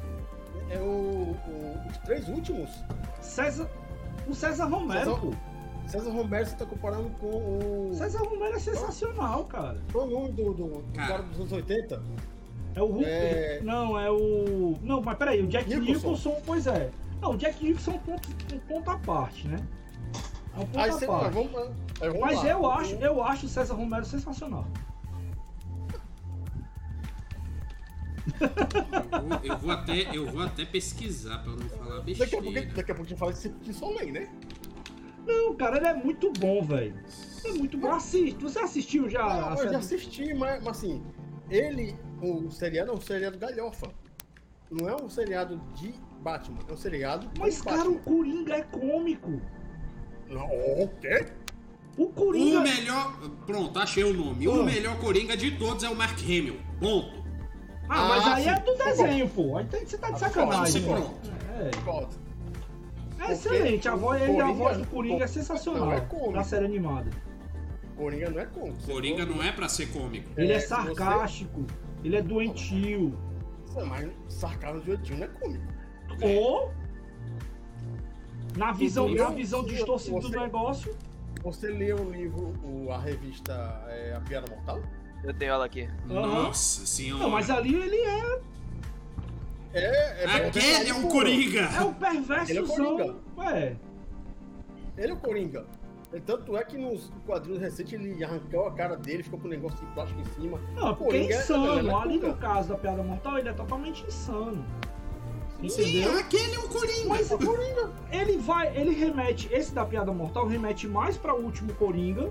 É 0.69 0.79
o, 0.79 1.35
o- 1.47 1.81
os 1.89 1.97
três 1.99 2.27
últimos. 2.29 2.69
César... 3.21 3.69
O 4.27 4.33
César 4.35 4.65
Romero, 4.65 5.15
César-. 5.15 5.37
César 5.91 6.09
Romero 6.11 6.45
você 6.45 6.55
tá 6.55 6.65
comparando 6.65 7.09
com 7.19 7.27
o. 7.27 7.91
César 7.93 8.19
Romero 8.19 8.55
é 8.55 8.59
sensacional, 8.59 9.45
cara. 9.45 9.81
Qual 9.91 10.07
o 10.07 10.09
nome 10.09 10.31
do, 10.31 10.53
do, 10.53 10.63
do 10.67 10.83
Cara. 10.93 11.07
cara 11.07 11.23
dos 11.23 11.37
anos 11.39 11.51
80? 11.51 12.01
É 12.75 12.81
o 12.81 12.85
Hulk. 12.85 13.05
É- 13.05 13.59
Não, 13.63 13.99
é 13.99 14.09
o. 14.09 14.75
Não, 14.81 15.01
mas 15.01 15.17
peraí, 15.17 15.41
o 15.43 15.47
Jack 15.47 15.67
Nicholson. 15.69 15.91
Nicholson, 15.93 16.41
pois 16.45 16.67
é. 16.67 16.89
Não, 17.21 17.31
o 17.31 17.37
Jack 17.37 17.63
Nicholson 17.63 17.91
é 17.91 17.93
um 17.95 17.99
ponto, 17.99 18.29
um 18.53 18.59
ponto 18.59 18.89
à 18.89 18.97
parte, 18.99 19.47
né? 19.47 19.57
É 20.55 20.59
um 20.59 20.65
ponto 20.65 20.79
Aí 20.79 20.89
à 20.89 20.97
parte. 21.07 21.33
vamos, 21.33 21.55
aí 22.01 22.07
vamos 22.09 22.19
Mas 22.21 22.37
lá. 22.43 22.49
eu 22.49 22.71
acho, 22.71 22.95
eu 22.95 23.23
acho 23.23 23.45
o 23.45 23.49
César 23.49 23.73
Romero 23.73 24.05
sensacional. 24.05 24.65
Eu 28.39 29.21
vou, 29.27 29.39
eu 29.43 29.57
vou 29.57 29.71
até, 29.71 30.15
eu 30.17 30.31
vou 30.31 30.41
até 30.43 30.65
pesquisar 30.65 31.39
pra 31.39 31.51
não 31.53 31.69
falar 31.69 31.99
Daqui 31.99 32.23
a, 32.23 32.27
pouco, 32.27 32.43
besteira. 32.51 32.73
daqui 32.75 32.91
a 32.91 32.95
pouco 32.95 33.07
a 33.07 33.09
gente 33.09 33.17
fala 33.19 33.33
de 33.33 33.49
de 33.49 33.73
Soleil, 33.73 34.13
né? 34.13 34.29
Não, 35.26 35.55
cara, 35.55 35.78
ele 35.78 35.88
é 35.88 35.93
muito 35.93 36.32
bom, 36.34 36.61
velho. 36.63 36.95
É 37.45 37.51
muito 37.53 37.78
bom. 37.78 37.91
Assiste. 37.91 38.41
Você 38.41 38.59
assistiu 38.59 39.09
já? 39.09 39.24
Não, 39.28 39.51
eu 39.51 39.57
série? 39.57 39.69
já 39.72 39.78
assisti, 39.80 40.34
mas, 40.34 40.63
mas 40.63 40.78
assim, 40.78 41.03
ele, 41.49 41.95
o 42.22 42.49
seriado 42.51 42.91
é 42.91 42.93
um 42.93 43.01
seriado 43.01 43.38
galhofa. 43.38 43.88
Não 44.69 44.88
é 44.88 44.95
um 44.95 45.09
seriado 45.09 45.57
de 45.76 45.93
Batman, 46.22 46.59
é 46.67 46.72
um 46.74 46.78
seriado 46.78 47.30
Mas, 47.38 47.61
cara, 47.61 47.78
Batman. 47.78 47.95
o 47.95 47.99
Coringa 47.99 48.55
é 48.55 48.61
cômico. 48.61 49.41
Não, 50.30 50.45
o 50.45 50.88
quê? 51.01 51.26
O 51.97 52.03
O 52.03 52.09
Coringa. 52.13 52.61
melhor. 52.61 53.19
Pronto, 53.45 53.78
achei 53.80 54.03
o 54.03 54.13
nome. 54.13 54.45
Ah. 54.47 54.49
O 54.51 54.63
melhor 54.63 54.97
Coringa 54.99 55.36
de 55.36 55.51
todos 55.57 55.84
é 55.84 55.89
o 55.89 55.95
Mark 55.95 56.17
Hamill. 56.24 56.57
Ponto. 56.80 57.22
Ah, 57.89 58.07
mas 58.07 58.24
Ah, 58.26 58.36
aí 58.36 58.43
sim. 58.43 58.49
é 58.49 58.59
do 58.61 58.76
desenho, 58.78 59.30
pô. 59.30 59.57
Aí 59.57 59.65
tem- 59.65 59.86
você 59.86 59.97
tá 59.97 60.07
de 60.07 60.13
Ah, 60.15 60.17
sacanagem. 60.19 60.84
pronto, 60.84 61.30
né? 61.30 61.72
pronto. 61.84 62.20
É. 63.22 63.30
É 63.30 63.32
excelente. 63.34 63.88
A 63.88 63.95
voz, 63.95 64.22
ele, 64.22 64.32
a 64.32 64.36
Coringa- 64.43 64.53
voz 64.53 64.78
do 64.78 64.88
Coringa 64.88 65.24
é 65.24 65.28
sensacional. 65.28 65.91
é 65.93 66.32
da 66.34 66.43
série 66.43 66.65
animada. 66.65 67.09
Coringa 67.95 68.30
não 68.30 68.39
é 68.39 68.45
cômico. 68.45 68.84
Coringa 68.84 69.26
não 69.26 69.43
é 69.43 69.51
pra 69.51 69.69
ser 69.69 69.88
cômico. 69.91 70.30
Ele 70.36 70.51
é, 70.53 70.55
É, 70.55 70.59
se 70.59 70.67
você- 70.69 70.95
sarcástico. 70.95 71.65
Ele 72.03 72.15
é 72.15 72.22
doentio. 72.22 73.17
Mas 73.88 74.09
sarcasmo 74.28 74.82
de 74.82 74.91
Otinho 74.91 75.19
não 75.19 75.26
é 75.26 75.30
cômico. 75.30 75.63
Ou. 76.24 76.72
Na 78.57 78.72
visão, 78.72 79.05
Coringa- 79.05 79.24
na 79.26 79.30
visão 79.30 79.63
distorcida 79.63 80.19
do 80.19 80.30
negócio. 80.30 80.95
Você 81.43 81.69
leu 81.69 81.97
o 81.97 82.11
livro, 82.11 82.53
o- 82.63 82.91
a 82.91 82.97
revista 82.99 83.53
é, 83.88 84.13
A 84.15 84.19
Piada 84.22 84.45
Mortal? 84.53 84.82
Eu 85.24 85.34
tenho 85.34 85.51
ela 85.53 85.65
aqui. 85.65 85.88
Nossa 86.05 86.86
senhora. 86.86 87.24
Não, 87.24 87.30
mas 87.30 87.49
ali 87.49 87.74
ele 87.76 87.95
é, 87.97 88.39
É, 89.74 90.24
é 90.24 90.47
Aquele 90.47 90.89
é 90.89 90.93
o 90.93 91.07
Coringa. 91.07 91.61
é 91.61 91.82
o 91.82 91.93
perverso. 91.93 92.51
Ele 92.51 92.59
é 92.59 92.63
Coringa. 92.63 93.15
É. 93.53 93.76
Ele 94.97 95.11
é 95.11 95.13
o 95.13 95.17
Coringa. 95.17 95.65
Tanto 96.26 96.57
é 96.57 96.63
que 96.65 96.78
nos 96.78 97.09
quadrinhos 97.26 97.61
recentes 97.61 97.93
ele 97.93 98.22
arrancou 98.22 98.67
a 98.67 98.72
cara 98.74 98.97
dele, 98.97 99.24
ficou 99.24 99.39
com 99.39 99.47
um 99.47 99.51
negócio 99.51 99.80
de 99.80 99.86
plástico 99.93 100.19
em 100.19 100.26
cima. 100.41 100.59
Não, 100.76 100.93
porque 100.93 101.03
é 101.03 101.19
Coringa 101.19 101.34
é- 101.34 101.38
insano. 101.38 101.80
ele 101.80 101.89
é 101.89 101.93
Ali 101.93 102.03
Coringa. 102.03 102.28
no 102.28 102.36
caso 102.36 102.69
da 102.69 102.76
piada 102.76 103.01
mortal, 103.03 103.38
ele 103.38 103.47
é 103.49 103.53
totalmente 103.53 104.05
insano. 104.05 104.65
Sim, 105.61 105.67
Entendeu? 105.67 106.19
aquele 106.19 106.55
é 106.55 106.59
o 106.59 106.67
Coringa. 106.67 107.07
Mas 107.07 107.32
ele 108.11 108.38
vai, 108.39 108.76
ele 108.76 108.93
remete, 108.93 109.47
esse 109.53 109.74
da 109.74 109.86
piada 109.86 110.11
mortal 110.11 110.47
remete 110.47 110.86
mais 110.88 111.15
pra 111.15 111.34
o 111.34 111.41
último 111.45 111.72
Coringa, 111.76 112.30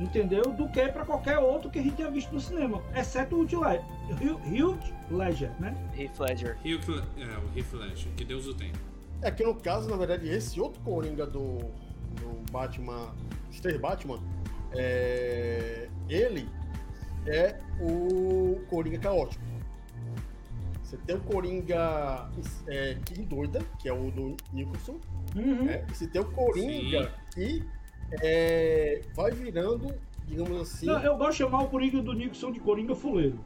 entendeu? 0.00 0.42
Do 0.52 0.68
que 0.68 0.86
pra 0.88 1.04
qualquer 1.04 1.38
outro 1.38 1.70
que 1.70 1.78
a 1.78 1.82
gente 1.82 1.96
tenha 1.96 2.10
visto 2.10 2.32
no 2.32 2.40
cinema, 2.40 2.82
exceto 2.94 3.36
o 3.36 3.44
Heath 3.44 4.94
Ledger, 5.10 5.50
né? 5.60 5.74
Heath 5.96 6.18
Ledger. 6.20 6.56
Le- 6.64 6.74
É, 7.18 7.38
o 7.38 7.58
Heath 7.58 7.72
Ledger, 7.72 8.12
que 8.16 8.24
Deus 8.24 8.46
o 8.46 8.54
tenha. 8.54 8.72
É 9.22 9.30
que 9.30 9.42
no 9.42 9.54
caso, 9.54 9.88
na 9.90 9.96
verdade, 9.96 10.28
esse 10.28 10.60
outro 10.60 10.80
Coringa 10.82 11.26
do, 11.26 11.58
do 11.58 12.50
Batman, 12.52 13.12
os 13.50 13.58
três 13.60 13.80
Batman, 13.80 14.20
é, 14.72 15.88
ele 16.08 16.48
é 17.26 17.58
o 17.80 18.60
Coringa 18.70 18.98
caótico. 18.98 19.42
Você 20.82 20.96
tem 20.98 21.16
o 21.16 21.20
Coringa 21.20 22.30
é, 22.66 22.96
que 23.04 23.20
doida, 23.22 23.60
que 23.78 23.88
é 23.88 23.92
o 23.92 24.10
do 24.10 24.36
Nicholson, 24.52 24.98
Uhum. 25.36 25.64
né? 25.64 25.84
E 25.90 25.94
você 25.94 26.06
tem 26.06 26.22
o 26.22 26.24
Coringa 26.24 27.12
que 27.34 27.62
é, 28.22 29.00
vai 29.14 29.30
virando, 29.30 29.94
digamos 30.26 30.60
assim, 30.60 30.86
Não, 30.86 31.00
eu 31.02 31.16
gosto 31.16 31.32
de 31.32 31.36
chamar 31.38 31.62
o 31.62 31.68
Coringa 31.68 32.00
do 32.02 32.12
Nixon 32.12 32.50
de 32.52 32.60
Coringa 32.60 32.94
Fuleiro. 32.94 33.38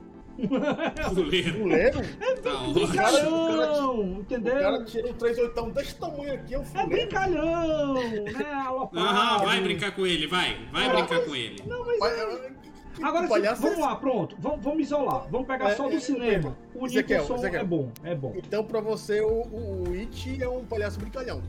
Fuleiro. 1.14 1.58
fuleiro. 1.58 2.00
Tá 2.42 2.54
ótimo. 2.62 2.72
Brincalhão, 2.74 4.00
O 4.00 4.20
entendeu? 4.20 4.54
cara 4.58 4.84
tira 4.84 5.08
um 5.08 5.12
38 5.12 5.70
desse 5.72 5.94
tamanho 5.96 6.32
aqui, 6.34 6.54
é 6.54 6.58
um 6.58 6.62
É 6.62 6.64
fuleiro. 6.64 6.88
brincalhão, 6.90 7.94
né? 7.94 8.44
Alopado. 8.66 8.98
Aham, 9.06 9.44
vai 9.44 9.60
brincar 9.60 9.94
com 9.94 10.06
ele, 10.06 10.26
vai. 10.26 10.56
Vai 10.72 10.86
Ah, 10.86 10.92
brincar 10.94 11.18
mas- 11.18 11.28
com 11.28 11.36
ele. 11.36 11.62
Não, 11.66 11.84
mas 11.84 11.98
Mas, 11.98 12.12
é- 12.18 12.22
é, 12.22 12.36
que- 12.62 12.70
que 12.96 13.04
Agora, 13.04 13.26
se- 13.28 13.46
é 13.46 13.54
vamos 13.54 13.78
lá, 13.78 13.96
pronto. 13.96 14.36
Vamos, 14.38 14.64
vamos 14.64 14.80
isolar. 14.80 15.26
Vamos 15.30 15.46
pegar 15.46 15.70
É, 15.70 15.74
só 15.76 15.86
do 15.88 15.96
é, 15.96 16.00
cinema. 16.00 16.56
O 16.74 16.86
Ezequiel, 16.86 17.20
Nicholson 17.22 17.40
Ezequiel. 17.42 17.60
é 17.62 17.64
bom, 17.64 17.90
é 18.02 18.14
bom. 18.14 18.32
Então, 18.36 18.64
pra 18.64 18.80
você, 18.80 19.20
o, 19.20 19.28
o, 19.28 19.84
o 19.90 19.92
It 19.92 20.42
é 20.42 20.48
um 20.48 20.64
palhaço 20.64 20.98
brincalhão. 20.98 21.42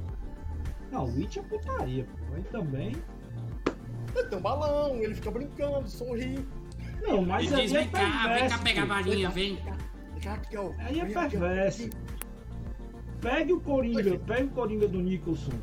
Não, 0.93 1.05
o 1.05 1.17
It 1.17 1.39
é 1.39 1.41
putaria, 1.41 2.05
pô. 2.05 2.35
Aí 2.35 2.43
também. 2.43 2.95
Ele 4.15 4.27
tem 4.27 4.37
um 4.37 4.41
balão, 4.41 4.95
ele 4.97 5.15
fica 5.15 5.31
brincando, 5.31 5.89
sorri. 5.89 6.47
Não, 7.01 7.25
mas 7.25 7.51
Ele 7.51 7.55
aí 7.55 7.67
diz, 7.67 7.73
é 7.73 7.79
vem 7.79 7.89
cá, 7.89 8.33
vem 8.35 8.49
cá 8.49 8.57
pegar 8.59 8.83
a 8.83 8.85
varinha, 8.85 9.29
vem. 9.31 9.57
Aí 10.77 10.99
é 10.99 11.05
perverso. 11.05 11.89
Pegue 13.19 13.53
o 13.53 13.59
Coringa, 13.59 14.19
pegue 14.19 14.43
o 14.43 14.49
Coringa 14.51 14.87
do 14.87 15.01
Nicholson. 15.01 15.53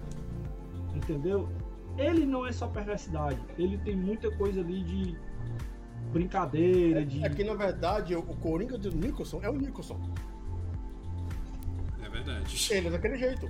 Entendeu? 0.97 1.49
Ele 1.97 2.27
não 2.27 2.45
é 2.45 2.51
só 2.51 2.67
perversidade. 2.67 3.41
Ele 3.57 3.79
tem 3.79 3.95
muita 3.95 4.31
coisa 4.33 4.61
ali 4.61 4.83
de 4.83 5.17
brincadeira, 6.13 7.07
de. 7.07 7.25
É 7.25 7.29
que, 7.29 7.45
na 7.45 7.55
verdade, 7.55 8.17
o 8.17 8.23
Coringa 8.23 8.77
do 8.77 8.91
Nicholson 8.91 9.41
é 9.43 9.49
o 9.49 9.55
Nicholson. 9.55 10.01
É 12.03 12.09
verdade. 12.09 12.69
Ele 12.73 12.89
é 12.89 12.91
daquele 12.91 13.17
jeito. 13.17 13.49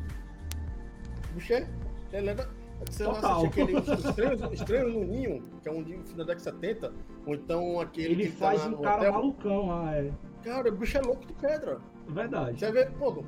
Ele 2.12 2.30
é 2.30 2.34
da... 2.34 2.46
Você 2.88 3.04
Total. 3.04 3.44
aquele 3.44 3.76
Estranhos, 3.78 4.52
Estranhos 4.52 4.94
no 4.94 5.04
Ninho, 5.04 5.42
que 5.62 5.68
é 5.68 5.72
um 5.72 5.82
de 5.82 5.92
final 5.98 6.16
da 6.24 6.24
década 6.34 6.36
de 6.36 6.42
70, 6.42 6.92
ou 7.26 7.34
então 7.34 7.78
aquele 7.78 8.14
Ele 8.14 8.26
que 8.26 8.32
tá 8.32 8.46
faz 8.46 8.60
na- 8.62 8.66
um 8.68 8.70
no 8.70 8.78
cara 8.82 8.98
hotel. 9.00 9.12
malucão 9.12 9.66
lá, 9.68 9.96
é 9.96 10.10
Cara, 10.42 10.68
o 10.70 10.72
bicho 10.72 10.96
é 10.96 11.00
louco 11.02 11.26
de 11.26 11.32
pedra. 11.34 11.78
verdade. 12.08 12.58
Você 12.58 12.72
vê, 12.72 12.86
pô, 12.86 13.22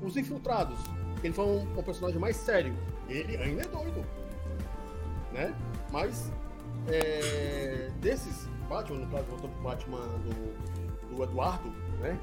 os 0.00 0.16
infiltrados, 0.16 0.78
ele 1.24 1.34
foi 1.34 1.44
um, 1.44 1.62
um 1.76 1.82
personagem 1.82 2.20
mais 2.20 2.36
sério. 2.36 2.72
Ele 3.08 3.36
ainda 3.38 3.62
é 3.62 3.66
doido. 3.66 4.04
Né? 5.32 5.52
Mas 5.90 6.30
é, 6.86 7.90
desses 8.00 8.46
Batman, 8.68 9.00
no 9.00 9.06
caso, 9.08 9.24
voltando 9.24 9.50
pro 9.54 9.62
Batman 9.62 9.98
do, 9.98 11.16
do 11.16 11.22
Eduardo, 11.24 11.70
né? 12.00 12.16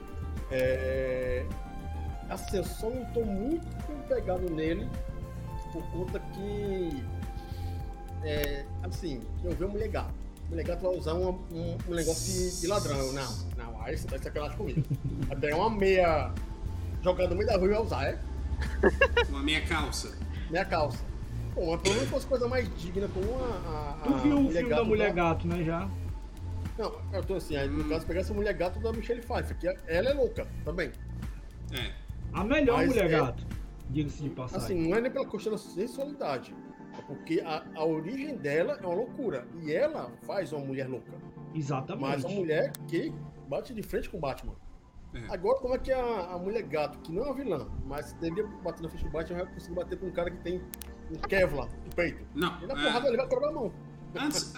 É, 0.50 1.46
assim, 2.30 2.58
eu 2.58 2.64
só 2.64 2.90
não 2.90 3.04
tô 3.12 3.26
muito 3.26 3.68
pegado 4.08 4.50
nele 4.50 4.88
por 5.72 5.84
conta 5.92 6.20
que 6.20 7.04
é, 8.24 8.66
assim, 8.84 9.22
eu 9.44 9.52
vi 9.52 9.64
uma 9.64 9.74
mulher 9.74 9.88
gata. 9.90 10.14
Mulher 10.50 10.66
gata 10.66 10.82
vai 10.88 10.98
usar 10.98 11.14
uma- 11.14 11.32
um, 11.52 11.78
um 11.88 11.94
negócio 11.96 12.34
de, 12.34 12.62
de 12.62 12.68
ladrão. 12.68 13.14
Não, 13.14 13.36
não, 13.58 13.82
aí 13.82 13.98
você 13.98 14.08
tá 14.08 14.18
de 14.18 14.24
sacanagem 14.24 14.58
comigo. 14.58 14.84
Pegar 15.40 15.56
uma 15.58 15.70
meia 15.70 16.32
jogando 17.04 17.30
no 17.32 17.36
meio 17.36 17.48
da 17.48 17.56
rua 17.56 17.66
e 17.66 17.70
vai 17.70 17.82
usar, 17.82 18.04
é? 18.06 18.20
Uma 19.30 19.42
meia 19.42 19.62
calça. 19.66 20.12
Meia 20.50 20.66
calça. 20.66 20.98
Bom, 21.56 21.78
pelo 21.78 21.96
menos 21.96 22.10
fosse 22.10 22.26
coisa 22.28 22.46
mais 22.48 22.68
digna, 22.78 23.08
como 23.08 23.26
a. 23.42 23.98
a 24.02 24.04
Tu 24.04 24.18
viu 24.18 24.38
o 24.38 24.42
Mulher 24.42 24.54
filme 24.60 24.70
Gato 24.70 24.82
da 24.82 24.88
Mulher 24.88 25.14
Gato, 25.14 25.48
né? 25.48 25.64
Já. 25.64 25.90
Não, 26.78 26.94
eu 27.14 27.24
tô 27.24 27.36
assim, 27.36 27.56
aí, 27.56 27.68
no 27.70 27.86
Hum. 27.86 27.90
caso, 27.90 28.06
pegar 28.06 28.20
essa 28.22 28.34
mulher 28.34 28.54
gato 28.54 28.80
da 28.80 28.92
Michelle 28.92 29.22
Pfeiffer, 29.22 29.58
que 29.58 29.68
ela 29.68 30.10
é 30.10 30.14
louca 30.14 30.46
também. 30.66 30.92
É. 31.72 31.92
A 32.34 32.44
melhor 32.44 32.78
Mas 32.78 32.88
Mulher 32.90 33.06
é- 33.06 33.10
Gato. 33.10 33.46
Diga-se 33.90 34.22
de 34.22 34.30
passagem. 34.30 34.66
Assim, 34.66 34.90
não 34.90 34.98
é 34.98 35.02
nem 35.02 35.12
pela 35.12 35.28
questão 35.28 35.52
da 35.52 35.58
sensualidade. 35.58 36.56
É 36.98 37.02
porque 37.02 37.42
a, 37.42 37.66
a 37.76 37.86
origem 37.86 38.36
dela 38.38 38.78
é 38.82 38.86
uma 38.86 38.96
loucura. 38.96 39.48
E 39.62 39.72
ela 39.72 40.12
faz 40.26 40.54
uma 40.54 40.64
mulher 40.64 40.88
louca. 40.88 41.14
Exatamente. 41.54 42.02
Mas 42.02 42.24
uma 42.24 42.34
mulher 42.34 42.72
que 42.88 43.14
bate 43.48 43.74
de 43.74 43.82
frente 43.82 44.10
com 44.10 44.18
o 44.18 44.20
Batman. 44.20 44.56
É. 45.14 45.34
Agora, 45.34 45.60
como 45.60 45.74
é 45.74 45.80
que 45.80 45.92
a, 45.92 46.34
a 46.34 46.38
mulher 46.38 46.62
gato, 46.64 47.00
que 47.00 47.12
não 47.12 47.24
é 47.24 47.26
uma 47.26 47.36
vilã, 47.36 47.68
mas 47.86 48.14
deveria 48.14 48.46
bater 48.64 48.84
na 48.84 48.90
frente 48.90 49.06
do 49.06 49.10
Batman, 49.10 49.38
vai 49.38 49.54
conseguir 49.54 49.76
bater 49.76 50.00
com 50.00 50.06
um 50.06 50.12
cara 50.12 50.30
que 50.30 50.38
tem 50.38 50.62
um 51.12 51.16
Kevlar 51.28 51.68
no 51.84 51.96
peito? 51.96 52.24
Não. 52.36 52.62
E 52.62 52.68
na 52.68 52.80
é, 52.80 52.84
porrada 52.84 53.08
ele 53.08 53.18
vai 53.18 53.28
quebrar 53.28 53.50
a 53.50 53.52
mão. 53.52 53.74
Antes, 54.16 54.54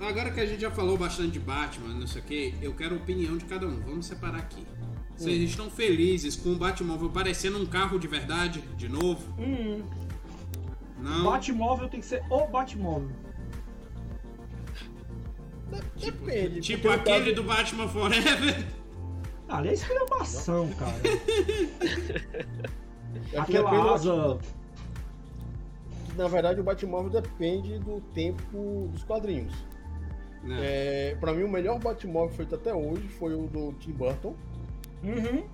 agora 0.00 0.30
que 0.30 0.40
a 0.40 0.46
gente 0.46 0.60
já 0.60 0.70
falou 0.70 0.96
bastante 0.96 1.32
de 1.32 1.40
Batman, 1.40 1.94
não 1.94 2.06
sei 2.06 2.22
o 2.22 2.24
que, 2.24 2.54
eu 2.62 2.74
quero 2.74 2.94
a 2.94 2.98
opinião 2.98 3.36
de 3.36 3.44
cada 3.44 3.66
um. 3.66 3.80
Vamos 3.80 4.06
separar 4.06 4.38
aqui. 4.38 4.66
Vocês 5.20 5.38
Hum. 5.40 5.44
estão 5.44 5.70
felizes 5.70 6.34
com 6.34 6.50
o 6.52 6.56
Batmóvel 6.56 7.10
parecendo 7.10 7.58
um 7.58 7.66
carro 7.66 7.98
de 7.98 8.08
verdade, 8.08 8.62
de 8.76 8.88
novo? 8.88 9.22
Hum, 9.38 9.82
Não? 10.98 11.24
Batmóvel 11.24 11.88
tem 11.90 12.00
que 12.00 12.06
ser 12.06 12.22
o 12.30 12.46
Batmóvel. 12.46 13.10
Depende. 16.02 16.60
Tipo 16.60 16.82
porque 16.88 16.96
no 16.96 17.02
aquele 17.02 17.20
caso- 17.20 17.34
do 17.36 17.42
Batman 17.44 17.88
Forever? 17.88 18.66
Ah, 19.48 19.58
ali 19.58 19.68
é 19.68 19.72
esculhambação, 19.74 20.68
cara. 20.70 20.96
é 21.02 21.06
que 23.30 23.36
Aquela 23.36 23.70
depende- 23.70 23.88
asa. 23.92 24.38
Na 26.16 26.28
verdade, 26.28 26.60
o 26.60 26.64
Batmóvel 26.64 27.10
depende 27.20 27.78
do 27.78 28.00
tempo 28.14 28.88
dos 28.92 29.04
quadrinhos. 29.04 29.52
Não. 30.42 30.56
É, 30.58 31.14
pra 31.20 31.32
mim, 31.34 31.42
o 31.44 31.48
melhor 31.48 31.78
Batmóvel 31.78 32.34
feito 32.34 32.54
até 32.54 32.74
hoje 32.74 33.06
foi 33.08 33.34
o 33.34 33.46
do 33.46 33.72
Tim 33.74 33.92
Burton. 33.92 34.34
Uhum. 35.02 35.44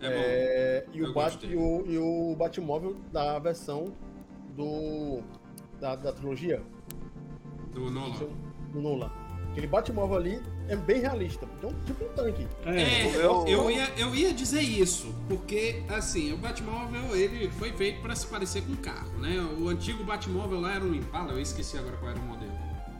É 0.00 0.08
bom. 0.08 0.14
É, 0.14 0.86
e, 0.92 1.02
o 1.02 1.12
Bat, 1.14 1.46
e, 1.46 1.56
o, 1.56 1.84
e 1.86 1.98
o 1.98 2.34
Batmóvel 2.36 2.96
da 3.12 3.38
versão 3.38 3.92
do 4.54 5.20
da, 5.80 5.94
da 5.96 6.12
trilogia 6.12 6.62
Do 7.72 7.90
Nolan. 7.90 8.28
do 8.72 8.80
Nolan. 8.80 9.10
Aquele 9.50 9.66
Batmóvel 9.68 10.16
ali 10.18 10.42
é 10.68 10.76
bem 10.76 11.00
realista. 11.00 11.48
Então, 11.58 11.70
tipo 11.86 12.04
um 12.04 12.08
tanque. 12.08 12.46
É. 12.66 12.82
É, 12.82 13.16
eu- 13.16 13.46
eu, 13.46 13.70
ia, 13.70 13.88
eu 13.96 14.14
ia 14.14 14.32
dizer 14.34 14.60
isso, 14.60 15.14
porque 15.28 15.82
assim, 15.88 16.32
o 16.32 16.36
Batmóvel 16.36 17.16
ele 17.16 17.48
foi 17.52 17.72
feito 17.72 18.02
pra 18.02 18.14
se 18.14 18.26
parecer 18.26 18.62
com 18.62 18.72
um 18.72 18.76
carro, 18.76 19.18
né? 19.18 19.38
O 19.58 19.68
antigo 19.68 20.04
Batmóvel 20.04 20.60
lá 20.60 20.74
era 20.74 20.84
um 20.84 20.94
Impala, 20.94 21.32
eu 21.32 21.40
esqueci 21.40 21.78
agora 21.78 21.96
qual 21.96 22.10
era 22.10 22.20
o 22.20 22.22
modelo. 22.22 22.52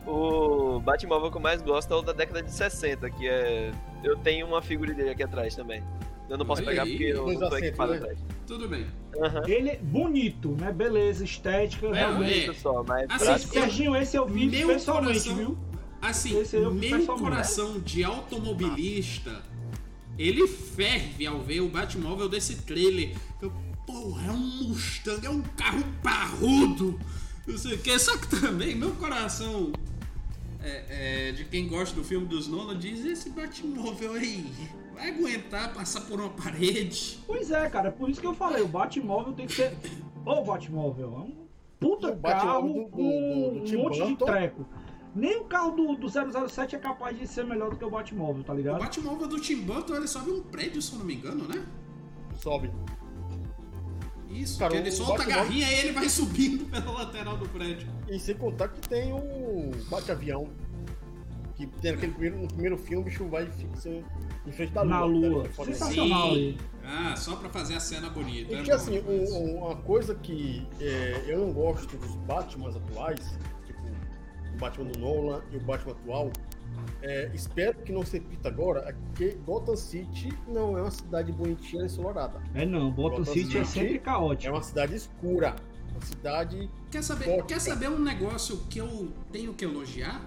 O 0.07 0.79
Batmóvel 0.81 1.31
que 1.31 1.37
eu 1.37 1.41
mais 1.41 1.61
gosto 1.63 1.93
é 1.93 1.97
o 1.97 2.03
da 2.03 2.13
década 2.13 2.43
de 2.43 2.53
60, 2.53 3.11
que 3.11 3.29
é. 3.29 3.73
Eu 4.05 4.17
tenho 4.17 4.47
uma 4.47 4.63
figura 4.63 4.95
dele 4.95 5.11
aqui 5.11 5.23
atrás 5.23 5.55
também. 5.57 5.83
Eu 6.29 6.37
não 6.39 6.47
posso 6.47 6.61
Olha 6.63 6.71
pegar 6.71 6.83
aí. 6.85 6.91
porque 6.91 7.05
eu 7.05 7.27
não 7.41 7.49
tô 7.49 7.57
equipado 7.57 7.93
né? 7.93 7.99
atrás. 7.99 8.19
Tudo 8.47 8.69
bem. 8.69 8.87
Aham. 9.21 9.43
Ele 9.49 9.71
é 9.71 9.77
bonito, 9.77 10.51
né? 10.61 10.73
Beleza, 10.73 11.25
estética, 11.25 11.87
É, 11.89 11.93
realmente. 11.93 12.51
é. 12.51 12.53
Só, 12.55 12.85
mas 12.87 13.09
Assim, 13.11 13.25
prático- 13.25 13.53
Serginho, 13.55 13.97
esse 13.97 14.17
eu 14.17 14.27
vi 14.27 14.47
Meu 14.47 14.69
pessoalmente, 14.69 15.13
coração- 15.25 15.37
viu? 15.37 15.59
Assim, 16.03 16.39
Esse 16.41 16.57
eu 16.57 16.71
vi 16.73 16.91
meu 16.91 17.07
coração 17.17 17.81
de 17.81 18.05
automobilista, 18.05 19.43
ele 20.19 20.47
ferve 20.47 21.27
ao 21.27 21.41
ver 21.41 21.61
o 21.61 21.69
Batmóvel 21.69 22.29
desse 22.29 22.63
trailer. 22.63 23.17
Eu, 23.41 23.51
porra, 23.87 24.29
é 24.29 24.31
um 24.31 24.37
Mustang, 24.69 25.27
é 25.27 25.31
um 25.31 25.43
carro 25.43 25.83
parrudo. 26.03 26.99
Não 27.47 27.57
sei 27.57 27.75
o 27.75 27.79
que. 27.79 27.99
Só 27.99 28.17
que 28.19 28.29
também, 28.41 28.75
meu 28.77 28.91
coração 28.93 29.73
é, 30.67 31.29
é, 31.29 31.33
de 31.33 31.45
quem 31.45 31.69
gosta 31.69 31.95
do 31.95 32.05
filme 32.05 32.27
dos 32.27 32.49
Nolan 32.49 32.79
diz: 32.79 33.05
esse 33.05 33.31
Batmóvel 33.31 34.13
aí 34.15 34.45
vai 34.95 35.11
aguentar 35.11 35.73
passar 35.75 36.01
por 36.03 36.19
uma 36.21 36.31
parede. 36.31 37.19
Pois 37.27 37.51
é, 37.51 37.69
cara, 37.69 37.91
por 37.93 38.09
isso 38.11 38.21
que 38.21 38.27
eu 38.27 38.35
falei, 38.35 38.63
o 38.63 38.69
Batmóvel 38.69 39.33
tem 39.33 39.47
que 39.47 39.55
ser 39.55 39.77
o 40.25 40.43
Batmóvel. 40.45 41.13
É 41.15 41.19
um 41.19 41.47
puta 41.79 42.09
O 42.13 42.17
carro 42.21 42.69
do- 42.73 42.89
com 42.89 42.99
do 43.65 43.79
um 43.79 43.83
monte 43.83 44.07
de 44.07 44.17
treco. 44.17 44.67
Nem 45.15 45.37
o 45.39 45.45
carro 45.45 45.71
do, 45.71 45.95
do 45.97 46.09
007 46.09 46.77
é 46.77 46.79
capaz 46.79 47.19
de 47.19 47.27
ser 47.27 47.45
melhor 47.45 47.71
do 47.71 47.77
que 47.77 47.85
o 47.85 47.89
Batmóvel, 47.91 48.45
tá 48.45 48.53
O 48.53 48.57
ligado? 48.57 48.79
Batmóvel 48.81 49.27
do 49.27 49.41
Tim 49.41 49.63
Burton 49.63 49.95
ele 49.95 50.07
sobe 50.07 50.31
um 50.31 50.43
prédio, 50.43 50.83
se 50.83 50.93
eu 50.93 50.99
não 50.99 51.07
me 51.07 51.15
engano, 51.15 51.49
né? 51.49 51.65
Sobe. 52.37 52.71
Isso, 54.31 54.59
Cara, 54.59 54.77
ele 54.77 54.91
solta 54.91 55.23
a 55.23 55.27
garrinha 55.27 55.71
e 55.71 55.79
ele 55.81 55.93
vai 55.93 56.09
subindo 56.11 56.65
pela 56.67 56.91
lateral 56.93 57.37
do 57.37 57.49
prédio. 57.49 57.89
E 58.09 58.19
sem 58.19 58.35
contar 58.35 58.69
que 58.69 58.81
tem 58.89 59.13
o 59.13 59.71
Bate-Avião. 59.89 60.49
Que 61.55 61.67
tem 61.67 61.93
aquele 61.93 62.13
primeiro, 62.13 62.39
no 62.43 62.49
primeiro 62.49 62.77
filme, 62.77 63.01
o 63.03 63.05
bicho 63.07 63.25
vai 63.29 63.47
fixa 63.47 63.89
em 64.47 64.53
frente 64.53 64.73
da 64.73 64.83
lua. 64.83 64.91
Na 64.91 65.05
lua. 65.07 65.43
Né? 65.45 65.51
Sensacional 65.65 66.31
ali. 66.33 66.59
Ah, 66.85 67.17
só 67.17 67.35
pra 67.37 67.49
fazer 67.49 67.75
a 67.77 67.81
cena 67.81 68.11
bonita. 68.11 68.53
E 68.55 68.69
é 68.71 68.73
assim, 68.75 68.99
um- 69.01 69.35
um- 69.35 69.65
uma 69.65 69.77
coisa 69.77 70.15
que 70.15 70.67
é, 70.79 71.25
eu 71.27 71.39
não 71.39 71.53
gosto 71.53 71.97
dos 71.97 72.15
Batmans 72.27 72.77
atuais, 72.77 73.39
tipo 73.67 73.81
o 74.55 74.59
Batman 74.59 74.85
do 74.85 74.99
Nolan 74.99 75.41
e 75.51 75.57
o 75.57 75.61
Batman 75.61 75.93
atual, 75.93 76.31
é, 77.03 77.31
espero 77.35 77.79
que 77.83 77.93
não 77.93 78.05
se 78.05 78.19
repita 78.19 78.49
agora, 78.49 78.81
é 78.89 78.95
que 79.15 79.37
Gotham 79.47 79.77
City 79.77 80.29
não 80.49 80.77
é 80.77 80.83
uma 80.83 80.91
cidade 80.91 81.31
bonitinha 81.33 81.83
e 81.83 81.87
ensolarada. 81.87 82.41
É 82.55 82.65
não, 82.67 82.91
Gotham 82.91 83.19
Gotham 83.19 83.33
City 83.33 83.59
é 83.59 83.65
City 83.65 83.79
sempre 83.81 83.95
É 83.97 83.99
caótico. 83.99 84.53
uma 84.55 84.63
cidade 84.63 84.95
escura. 84.95 85.57
Uma 85.93 86.01
cidade. 86.05 86.71
Quer 86.91 87.03
saber, 87.03 87.25
Gótica. 87.27 87.47
quer 87.47 87.61
saber 87.61 87.89
um 87.91 87.99
negócio 87.99 88.59
que 88.69 88.79
eu 88.79 89.09
tenho 89.33 89.55
que 89.55 89.65
elogiar? 89.65 90.21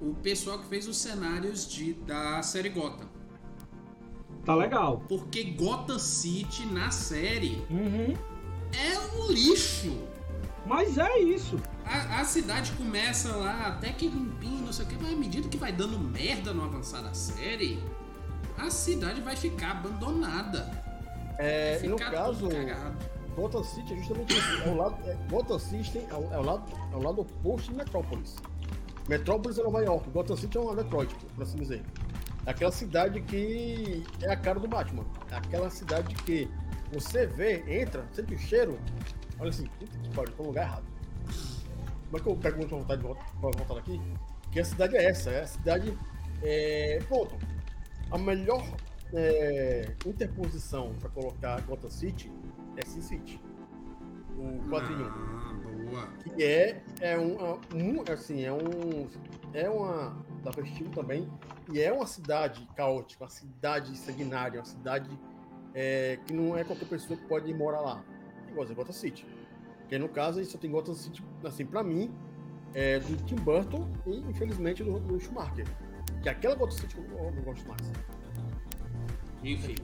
O 0.00 0.14
pessoal 0.14 0.58
que 0.60 0.66
fez 0.66 0.86
os 0.86 0.96
cenários 0.96 1.68
de, 1.68 1.92
da 1.94 2.40
série 2.42 2.68
Gotham. 2.68 3.08
Tá 4.44 4.54
legal. 4.54 5.02
Porque 5.08 5.42
Gotham 5.42 5.98
City 5.98 6.66
na 6.66 6.90
série 6.90 7.62
Uhum. 7.68 8.14
é 8.72 8.98
um 9.18 9.32
lixo. 9.32 9.92
Mas 10.68 10.98
é 10.98 11.18
isso. 11.18 11.58
A, 11.84 12.20
a 12.20 12.24
cidade 12.24 12.72
começa 12.72 13.34
lá 13.34 13.68
até 13.68 13.90
que 13.92 14.06
limpinho, 14.06 14.66
não 14.66 14.72
sei 14.72 14.84
o 14.84 14.88
que, 14.88 14.96
mas 15.02 15.12
à 15.12 15.16
medida 15.16 15.48
que 15.48 15.56
vai 15.56 15.72
dando 15.72 15.98
merda 15.98 16.52
no 16.52 16.62
avançar 16.64 17.02
da 17.02 17.14
série, 17.14 17.82
a 18.58 18.70
cidade 18.70 19.20
vai 19.22 19.34
ficar 19.34 19.70
abandonada. 19.72 20.70
É, 21.38 21.78
Vai 21.78 21.86
e 21.86 21.88
no 21.88 21.98
ficar 21.98 22.10
caso. 22.10 22.48
Gotham 23.34 23.62
City 23.62 23.94
é 23.94 23.96
justamente 23.96 24.36
isso. 24.36 24.62
É 24.64 24.68
o 24.68 24.76
lado, 24.76 24.96
é, 25.08 25.16
Gotham 25.30 25.58
City 25.58 25.98
é 25.98 26.14
o, 26.14 26.34
é 26.34 26.38
o 26.38 26.42
lado, 26.42 26.64
é 26.92 26.96
o 26.96 27.02
lado 27.02 27.20
oposto 27.20 27.70
de 27.70 27.76
Metrópolis. 27.76 28.36
Metrópolis 29.08 29.58
é 29.58 29.62
Nova 29.62 29.80
York, 29.82 30.10
Gotham 30.10 30.36
City 30.36 30.58
é 30.58 30.60
uma 30.60 30.74
Detroit, 30.74 31.14
por 31.34 31.42
assim 31.42 31.56
dizer. 31.56 31.82
É 32.44 32.50
aquela 32.50 32.72
cidade 32.72 33.20
que 33.22 34.04
é 34.22 34.32
a 34.32 34.36
cara 34.36 34.58
do 34.58 34.66
Batman. 34.66 35.04
É 35.30 35.36
aquela 35.36 35.70
cidade 35.70 36.14
que 36.16 36.50
você 36.92 37.26
vê, 37.26 37.62
entra, 37.80 38.04
sente 38.12 38.34
o 38.34 38.38
cheiro, 38.38 38.78
olha 39.38 39.50
assim, 39.50 39.66
puta 39.78 39.98
que 39.98 40.08
pariu, 40.10 40.32
tô 40.34 40.42
no 40.42 40.48
lugar 40.48 40.66
errado. 40.66 40.84
Como 42.06 42.16
é 42.16 42.20
que 42.20 42.26
eu 42.28 42.36
pego 42.36 42.56
muito 42.58 42.68
pra 42.70 42.78
voltar, 42.78 42.96
de 42.96 43.02
volta, 43.02 43.24
pra 43.40 43.50
voltar 43.50 43.74
daqui? 43.74 44.00
Que 44.50 44.60
a 44.60 44.64
cidade 44.64 44.96
é 44.96 45.04
essa, 45.04 45.30
é 45.30 45.42
a 45.42 45.46
cidade. 45.46 45.98
É, 46.42 46.98
pronto. 47.06 47.36
A 48.10 48.16
melhor 48.16 48.64
é, 49.12 49.94
interposição 50.06 50.94
para 51.00 51.10
colocar 51.10 51.60
Gotham 51.62 51.90
City 51.90 52.32
é 52.76 52.86
Sin 52.86 53.02
City. 53.02 53.40
O 54.38 54.68
quadrinho. 54.70 55.04
Ah, 55.06 55.54
boa. 55.90 56.08
Que 56.36 56.42
é, 56.44 56.82
é 57.00 57.18
um, 57.18 57.36
um- 57.74 58.04
assim, 58.12 58.44
é 58.44 58.52
um. 58.52 59.08
É 59.52 59.68
uma. 59.68 60.16
da 60.44 60.50
Vestígio 60.52 60.88
também. 60.90 61.28
E 61.72 61.80
é 61.80 61.92
uma 61.92 62.06
cidade 62.06 62.66
caótica, 62.76 63.24
uma 63.24 63.30
cidade 63.30 63.96
sanguinária, 63.98 64.60
uma 64.60 64.64
cidade 64.64 65.10
é, 65.74 66.18
que 66.24 66.32
não 66.32 66.56
é 66.56 66.64
qualquer 66.64 66.88
pessoa 66.88 67.18
que 67.18 67.26
pode 67.26 67.52
morar 67.52 67.80
lá. 67.80 68.04
A 68.62 68.74
Gotham 68.74 68.92
City. 68.92 69.26
Porque 69.80 69.98
no 69.98 70.08
caso, 70.08 70.40
isso 70.40 70.58
tem 70.58 70.70
Gotham 70.70 70.94
City, 70.94 71.22
assim, 71.44 71.64
pra 71.64 71.82
mim, 71.82 72.10
é 72.74 72.98
do 73.00 73.16
Tim 73.24 73.36
Burton 73.36 73.88
e 74.06 74.18
infelizmente 74.30 74.84
do, 74.84 74.98
do 75.00 75.18
Schumacher. 75.20 75.66
Que 76.22 76.28
aquela 76.28 76.54
Gotham 76.54 76.76
City 76.76 76.96
eu 76.96 77.04
não, 77.04 77.24
eu 77.24 77.32
não 77.32 77.42
gosto 77.42 77.66
mais. 77.66 77.92
Enfim. 79.42 79.76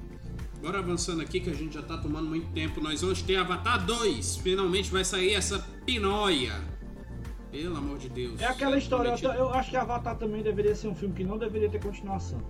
Agora 0.59 0.79
avançando 0.79 1.21
aqui, 1.21 1.41
que 1.41 1.51
a 1.51 1.55
gente 1.55 1.75
já 1.75 1.83
tá 1.83 1.99
tomando 1.99 2.29
muito 2.29 2.51
tempo, 2.53 2.81
nós 2.81 3.03
vamos 3.03 3.23
ter 3.23 3.37
Avatar 3.37 3.85
2. 3.85 4.39
Finalmente 4.39 4.91
vai 4.91 5.05
sair 5.05 5.35
essa 5.35 5.59
pinóia. 5.85 6.53
Pelo 7.51 7.77
amor 7.77 7.99
de 7.99 8.09
Deus. 8.09 8.41
É 8.41 8.47
aquela 8.47 8.77
história, 8.77 9.15
eu, 9.23 9.31
eu 9.33 9.49
acho 9.51 9.71
que 9.71 9.77
Avatar 9.77 10.17
também 10.17 10.43
deveria 10.43 10.75
ser 10.75 10.89
um 10.89 10.95
filme 10.95 11.15
que 11.15 11.23
não 11.23 11.39
deveria 11.39 11.69
ter 11.69 11.81
continuação. 11.81 12.41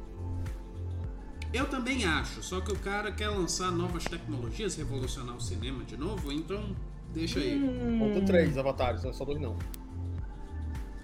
Eu 1.55 1.67
também 1.69 2.05
acho, 2.05 2.43
só 2.43 2.61
que 2.61 2.73
o 2.73 2.79
cara 2.79 3.13
quer 3.13 3.29
lançar 3.29 3.71
novas 3.71 4.03
tecnologias, 4.05 4.75
revolucionar 4.77 5.37
o 5.37 5.41
cinema 5.41 5.85
de 5.85 5.97
novo, 5.97 6.33
então 6.33 6.75
deixa 7.13 7.39
aí. 7.39 7.57
Hum, 7.57 8.25
três 8.27 8.59
avatares, 8.59 9.05
não 9.05 9.11
é 9.11 9.13
só 9.13 9.25
dois 9.25 9.41
não. 9.41 9.57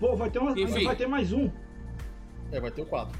Pô, 0.00 0.16
vai 0.16 0.28
ter, 0.28 0.40
uma, 0.40 0.58
Enfim. 0.58 0.84
vai 0.84 0.96
ter 0.96 1.06
mais 1.06 1.32
um. 1.32 1.48
É, 2.50 2.60
vai 2.60 2.70
ter 2.72 2.82
o 2.82 2.86
quatro. 2.86 3.16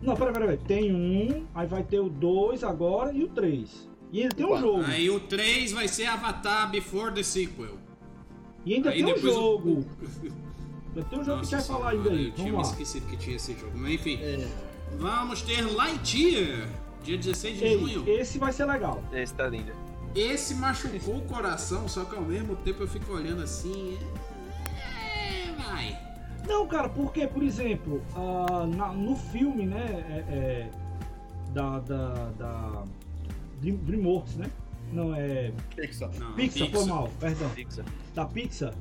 Não, 0.00 0.14
peraí, 0.14 0.32
peraí, 0.32 0.48
peraí. 0.56 0.66
Tem 0.66 0.94
um, 0.94 1.44
aí 1.54 1.66
vai 1.66 1.82
ter 1.82 1.98
o 1.98 2.08
dois 2.08 2.62
agora 2.62 3.12
e 3.12 3.24
o 3.24 3.28
três. 3.28 3.88
E 4.12 4.22
ainda 4.22 4.34
tem 4.34 4.46
um 4.46 4.50
Opa, 4.50 4.60
jogo. 4.60 4.82
Aí 4.84 5.10
o 5.10 5.20
3 5.20 5.72
vai 5.72 5.86
ser 5.86 6.06
Avatar 6.06 6.70
Before 6.70 7.12
the 7.12 7.22
Sequel. 7.22 7.76
E 8.64 8.72
ainda 8.74 8.88
Aí 8.88 9.02
tem 9.02 9.04
um 9.04 9.14
depois 9.14 9.34
o- 9.36 9.36
jogo. 9.40 9.84
Ainda 10.96 11.04
tem 11.10 11.18
um 11.20 11.24
jogo 11.24 11.40
que 11.46 11.54
a 11.54 11.58
gente 11.58 11.68
vai 11.68 11.68
Nossa 11.68 11.72
falar 11.74 11.90
ainda 11.90 12.10
aí. 12.10 12.24
Eu 12.28 12.32
tinha 12.32 12.50
Vamos 12.52 12.66
lá. 12.68 12.72
esquecido 12.72 13.06
que 13.06 13.16
tinha 13.18 13.36
esse 13.36 13.52
jogo. 13.54 13.72
Mas 13.76 13.92
enfim, 13.92 14.18
É, 14.22 14.48
vamos 14.96 15.42
ter 15.42 15.62
Lightyear, 15.62 16.68
dia 17.02 17.16
16 17.18 17.58
de 17.58 17.72
junho. 17.78 18.04
Ei, 18.06 18.20
esse 18.20 18.38
vai 18.38 18.52
ser 18.52 18.64
legal. 18.66 19.02
Esse 19.12 19.34
tá 19.34 19.46
lindo. 19.48 19.72
Esse 20.14 20.54
machucou 20.54 21.18
o 21.18 21.22
coração, 21.22 21.86
só 21.88 22.04
que 22.04 22.16
ao 22.16 22.22
mesmo 22.22 22.56
tempo 22.56 22.82
eu 22.82 22.88
fico 22.88 23.12
olhando 23.12 23.42
assim. 23.42 23.98
É, 24.66 25.52
vai. 25.52 25.98
Não, 26.46 26.66
cara, 26.66 26.88
porque, 26.88 27.26
por 27.26 27.42
exemplo, 27.42 28.02
ah, 28.16 28.66
na- 28.66 28.92
no 28.92 29.14
filme, 29.16 29.66
né, 29.66 29.84
é, 30.28 30.34
é, 30.34 30.70
da, 31.52 31.78
da, 31.80 32.14
da 32.38 32.84
Dream- 33.60 33.76
DreamWorks, 33.76 34.36
né? 34.36 34.46
Não, 34.92 35.14
é 35.14 35.52
Pixar. 35.76 36.10
Não, 36.18 36.32
Pixar, 36.32 36.70
foi 36.70 36.84
mal, 36.86 37.10
perdão. 37.20 37.50
Fixa. 37.50 37.84
Da 38.14 38.24
Pixar. 38.24 38.72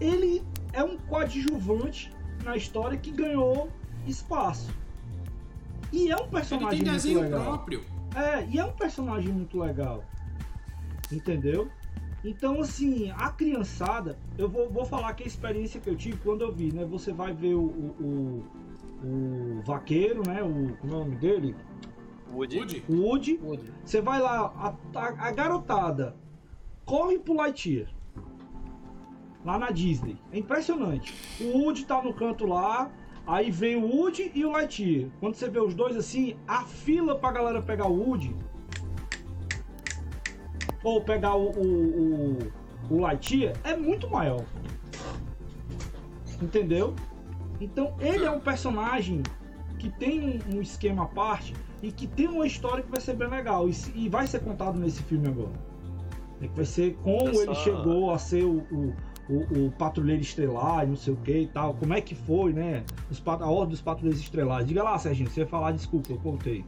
Ele 0.00 0.42
é 0.72 0.82
um 0.84 0.98
coadjuvante 0.98 2.12
na 2.44 2.56
história 2.56 2.98
que 2.98 3.10
ganhou 3.10 3.70
espaço. 4.06 4.70
E 5.92 6.10
é 6.10 6.16
um 6.16 6.20
Ele 6.20 6.28
personagem 6.30 6.68
tem 6.70 6.78
muito 6.80 6.92
desenho 6.92 7.20
legal. 7.20 7.42
próprio. 7.44 7.82
É, 8.14 8.44
e 8.46 8.58
é 8.58 8.64
um 8.64 8.72
personagem 8.72 9.32
muito 9.32 9.58
legal. 9.58 10.04
Entendeu? 11.12 11.68
Então, 12.24 12.60
assim, 12.60 13.10
a 13.10 13.30
criançada, 13.30 14.18
eu 14.38 14.48
vou, 14.48 14.68
vou 14.70 14.84
falar 14.86 15.12
que 15.12 15.24
a 15.24 15.26
experiência 15.26 15.78
que 15.80 15.90
eu 15.90 15.94
tive 15.96 16.16
quando 16.18 16.40
eu 16.42 16.50
vi, 16.52 16.72
né? 16.72 16.84
Você 16.86 17.12
vai 17.12 17.32
ver 17.34 17.54
o, 17.54 17.60
o, 17.64 18.44
o, 19.02 19.58
o 19.58 19.62
vaqueiro, 19.66 20.22
né? 20.26 20.42
O, 20.42 20.74
como 20.78 20.92
é 20.94 20.96
o 20.96 21.00
nome 21.00 21.16
dele? 21.16 21.54
Woody. 22.32 22.58
Woody? 22.58 22.84
Woody. 22.88 23.40
Woody. 23.42 23.72
Você 23.84 24.00
vai 24.00 24.20
lá, 24.20 24.52
a, 24.94 24.98
a- 24.98 25.28
a 25.28 25.30
garotada 25.32 26.16
corre 26.86 27.18
pro 27.18 27.34
Lightyear. 27.34 27.88
Lá 29.44 29.58
na 29.58 29.70
Disney. 29.70 30.16
É 30.32 30.38
impressionante. 30.38 31.14
O 31.42 31.58
Woody 31.58 31.84
tá 31.84 32.00
no 32.02 32.14
canto 32.14 32.46
lá. 32.46 32.90
Aí 33.26 33.50
vem 33.50 33.76
o 33.76 33.86
Woody 33.86 34.30
e 34.34 34.44
o 34.44 34.52
Lightyear. 34.52 35.08
Quando 35.18 35.34
você 35.34 35.48
vê 35.48 35.58
os 35.58 35.74
dois 35.74 35.96
assim, 35.96 36.36
a 36.46 36.64
fila 36.64 37.16
pra 37.18 37.32
galera 37.32 37.62
pegar 37.62 37.86
o 37.86 37.98
Woody. 37.98 38.34
Ou 40.82 41.00
pegar 41.00 41.34
o, 41.34 41.50
o, 41.50 42.38
o, 42.38 42.38
o 42.90 43.00
Lightyear 43.00 43.54
é 43.64 43.74
muito 43.74 44.08
maior. 44.10 44.44
Entendeu? 46.42 46.94
Então 47.60 47.94
ele 47.98 48.26
é 48.26 48.30
um 48.30 48.40
personagem 48.40 49.22
que 49.78 49.88
tem 49.88 50.20
um, 50.20 50.56
um 50.56 50.60
esquema 50.60 51.04
à 51.04 51.06
parte 51.06 51.54
e 51.82 51.90
que 51.90 52.06
tem 52.06 52.28
uma 52.28 52.46
história 52.46 52.82
que 52.82 52.90
vai 52.90 53.00
ser 53.00 53.14
bem 53.14 53.28
legal. 53.28 53.68
E, 53.68 53.74
e 53.94 54.08
vai 54.08 54.26
ser 54.26 54.40
contado 54.40 54.78
nesse 54.78 55.02
filme 55.02 55.28
agora. 55.28 55.52
É 56.42 56.48
que 56.48 56.54
vai 56.54 56.64
ser 56.66 56.94
como 57.02 57.40
ele 57.40 57.54
chegou 57.54 58.10
a 58.10 58.18
ser 58.18 58.44
o, 58.44 58.58
o, 58.70 58.94
o- 59.28 59.66
o 59.66 59.72
patrulheiro 59.72 60.20
estelar 60.22 60.84
e 60.84 60.88
não 60.88 60.96
sei 60.96 61.14
o 61.14 61.16
que 61.16 61.32
e 61.38 61.46
tal. 61.46 61.74
Como 61.74 61.94
é 61.94 62.00
que 62.00 62.14
foi, 62.14 62.52
né? 62.52 62.84
Os, 63.10 63.22
a 63.26 63.46
ordem 63.48 63.70
dos 63.70 63.80
patrulheiros 63.80 64.20
estelares. 64.20 64.66
Diga 64.66 64.82
lá, 64.82 64.98
Serginho, 64.98 65.30
você 65.30 65.40
ia 65.40 65.46
falar, 65.46 65.72
desculpa, 65.72 66.12
eu 66.12 66.18
contei. 66.18 66.64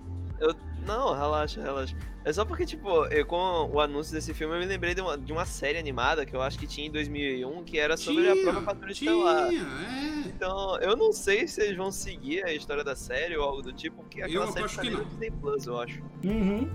Não, 0.87 1.13
relaxa, 1.15 1.61
relaxa. 1.61 1.97
É 2.25 2.33
só 2.33 2.45
porque, 2.45 2.65
tipo, 2.65 3.07
eu, 3.07 3.27
com 3.27 3.37
o 3.73 3.81
anúncio 3.81 4.13
desse 4.15 4.33
filme, 4.33 4.55
eu 4.55 4.61
me 4.61 4.67
lembrei 4.67 4.95
de 4.95 5.01
uma, 5.01 5.19
de 5.19 5.33
uma 5.33 5.45
série 5.45 5.79
animada 5.79 6.25
que 6.25 6.35
eu 6.37 6.41
acho 6.41 6.57
que 6.59 6.67
tinha 6.67 6.87
em 6.87 6.91
2001, 6.93 7.65
que 7.65 7.77
era 7.79 7.97
sobre 7.97 8.29
a 8.29 8.33
Tinha, 8.33 8.43
própria 8.45 8.63
Patrulha 8.63 8.93
Estelar. 8.93 9.49
tinha, 9.49 9.63
é. 9.63 10.29
Então, 10.29 10.79
eu 10.79 10.97
não 10.97 11.13
sei 11.13 11.49
se 11.49 11.61
eles 11.63 11.77
vão 11.77 11.91
seguir 11.91 12.45
a 12.45 12.53
história 12.55 12.85
da 12.85 12.95
série 12.95 13.37
ou 13.37 13.43
algo 13.45 13.63
do 13.63 13.73
tipo, 13.73 13.97
porque 13.97 14.23
aquela 14.23 14.45
Eu 14.45 14.53
série 14.53 14.69
tá 14.69 14.83
que 14.83 14.91
no 14.91 14.99
não. 14.99 15.05
Disney 15.07 15.31
Plus, 15.33 15.67
eu 15.67 15.81
acho. 15.81 16.01
Uhum. 16.25 16.69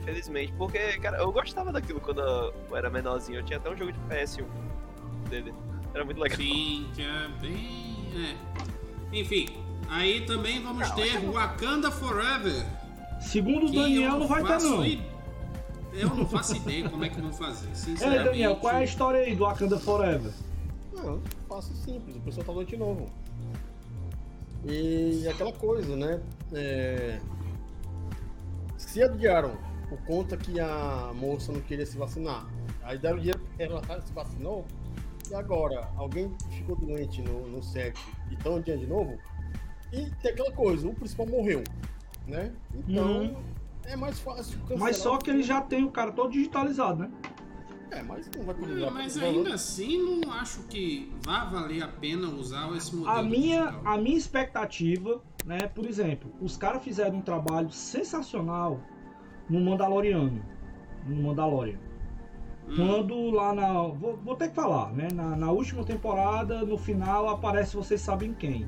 Infelizmente. 0.00 0.52
Porque, 0.58 0.78
cara, 0.98 1.18
eu 1.18 1.30
gostava 1.30 1.70
daquilo 1.70 2.00
quando 2.00 2.20
eu 2.20 2.76
era 2.76 2.90
menorzinho. 2.90 3.38
Eu 3.38 3.44
tinha 3.44 3.58
até 3.58 3.70
um 3.70 3.76
jogo 3.76 3.92
de 3.92 3.98
PS1 4.00 4.44
dele. 5.28 5.54
Era 5.94 6.04
muito 6.04 6.20
legal. 6.20 6.36
Sim, 6.38 6.88
que 6.94 7.02
é 7.02 7.28
bem. 7.40 7.96
É. 8.16 9.16
Enfim, 9.18 9.46
aí 9.88 10.24
também 10.26 10.60
vamos 10.62 10.90
ter 10.92 11.18
Wakanda 11.30 11.90
Forever. 11.90 12.64
Segundo 13.20 13.66
o 13.66 13.72
Daniel, 13.72 14.18
não 14.18 14.26
vai 14.28 14.42
ter, 14.42 14.48
faço 14.48 14.68
não. 14.70 14.84
i- 14.84 15.02
Eu 15.92 16.08
não 16.14 16.26
faço 16.26 16.56
ideia 16.56 16.88
como 16.90 17.04
é 17.04 17.08
que 17.08 17.20
vão 17.20 17.32
fazer. 17.32 17.68
Ei, 17.70 17.74
Sinceramente. 17.74 18.24
Daniel, 18.24 18.56
qual 18.56 18.74
é 18.74 18.76
a 18.78 18.84
história 18.84 19.20
aí 19.20 19.34
do 19.36 19.44
Wakanda 19.44 19.78
Forever? 19.78 20.32
Não, 20.92 21.20
fácil 21.48 21.72
e 21.74 21.76
simples. 21.76 22.16
O 22.16 22.20
pessoal 22.20 22.46
tá 22.46 22.52
doente 22.52 22.76
novo. 22.76 23.08
E 24.64 25.26
aquela 25.28 25.52
coisa, 25.52 25.94
né? 25.96 26.20
É... 26.52 27.20
Se 28.78 29.02
adiaram 29.02 29.56
por 29.88 29.98
conta 30.04 30.36
que 30.36 30.58
a 30.58 31.12
moça 31.14 31.52
não 31.52 31.60
queria 31.60 31.84
se 31.84 31.96
vacinar, 31.98 32.46
aí 32.82 32.98
deram 32.98 33.18
dinheiro 33.18 33.40
pra 33.56 33.66
ela, 33.66 33.82
ela 33.88 34.00
se 34.02 34.12
vacinou, 34.12 34.64
e 35.30 35.34
agora 35.34 35.88
alguém 35.96 36.32
ficou 36.50 36.76
doente 36.76 37.22
no, 37.22 37.46
no 37.48 37.62
set 37.62 37.98
e 38.30 38.34
estão 38.34 38.56
adiando 38.56 38.80
de 38.80 38.86
novo, 38.86 39.18
e 39.92 40.10
tem 40.22 40.32
aquela 40.32 40.52
coisa, 40.52 40.88
o 40.88 40.94
principal 40.94 41.26
morreu, 41.26 41.62
né? 42.26 42.52
Então 42.74 43.22
Uhum. 43.22 43.36
é 43.84 43.96
mais 43.96 44.18
fácil 44.20 44.58
cancelar. 44.60 44.80
Mas 44.80 44.96
só 44.96 45.16
que 45.18 45.30
ele 45.30 45.42
já 45.42 45.60
tem 45.60 45.84
o 45.84 45.90
cara 45.90 46.12
todo 46.12 46.30
digitalizado, 46.32 47.00
né? 47.02 47.10
É, 47.90 48.02
mas 48.02 48.28
não 48.36 48.42
vai 48.44 48.54
poder 48.56 48.76
É, 48.78 48.80
dar 48.86 48.90
mas 48.90 49.16
valor. 49.16 49.28
ainda 49.36 49.54
assim, 49.54 49.98
não 50.20 50.32
acho 50.32 50.62
que 50.64 51.12
vá 51.24 51.44
valer 51.44 51.82
a 51.82 51.86
pena 51.88 52.26
usar 52.28 52.74
esse 52.76 52.94
modelo. 52.96 53.16
A 53.16 53.22
minha, 53.22 53.66
digital. 53.66 53.92
a 53.92 53.98
minha 53.98 54.16
expectativa, 54.16 55.22
né? 55.44 55.58
Por 55.72 55.86
exemplo, 55.86 56.28
os 56.40 56.56
caras 56.56 56.82
fizeram 56.82 57.18
um 57.18 57.22
trabalho 57.22 57.70
sensacional 57.70 58.80
no 59.48 59.60
Mandaloriano. 59.60 60.42
No 61.06 61.22
Mandalorian. 61.22 61.78
Hum. 62.68 62.74
Quando 62.76 63.30
lá 63.30 63.52
na. 63.54 63.72
Vou, 63.82 64.16
vou 64.24 64.34
ter 64.36 64.48
que 64.48 64.54
falar, 64.54 64.90
né? 64.92 65.08
Na, 65.12 65.36
na 65.36 65.50
última 65.50 65.84
temporada, 65.84 66.64
no 66.64 66.78
final, 66.78 67.28
aparece 67.28 67.76
vocês 67.76 68.00
sabem 68.00 68.32
quem. 68.32 68.66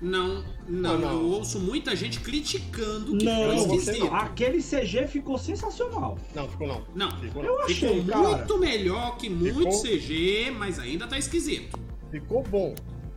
Não, 0.00 0.44
não, 0.68 0.94
Ah, 0.94 0.98
não. 0.98 1.10
eu 1.10 1.26
ouço 1.32 1.58
muita 1.58 1.96
gente 1.96 2.20
criticando 2.20 3.16
que 3.18 3.24
Não, 3.24 3.56
você 3.58 3.74
esquisito. 3.74 4.14
aquele 4.14 4.62
CG 4.62 5.08
ficou 5.08 5.36
sensacional. 5.36 6.16
Não, 6.36 6.48
ficou 6.48 6.68
não. 6.68 6.82
Não, 6.94 7.10
Ficou, 7.18 7.42
Eu 7.44 7.56
não. 7.58 7.64
achei, 7.64 8.00
ficou 8.02 8.22
cara. 8.22 8.36
muito 8.36 8.58
melhor 8.60 9.16
que 9.16 9.28
muito 9.28 9.56
Ficou- 9.58 9.82
CG, 9.82 10.52
mas 10.56 10.78
ainda 10.78 11.08
tá 11.08 11.18
esquisito. 11.18 11.76
ficou 12.12 12.44
bom, 12.44 12.76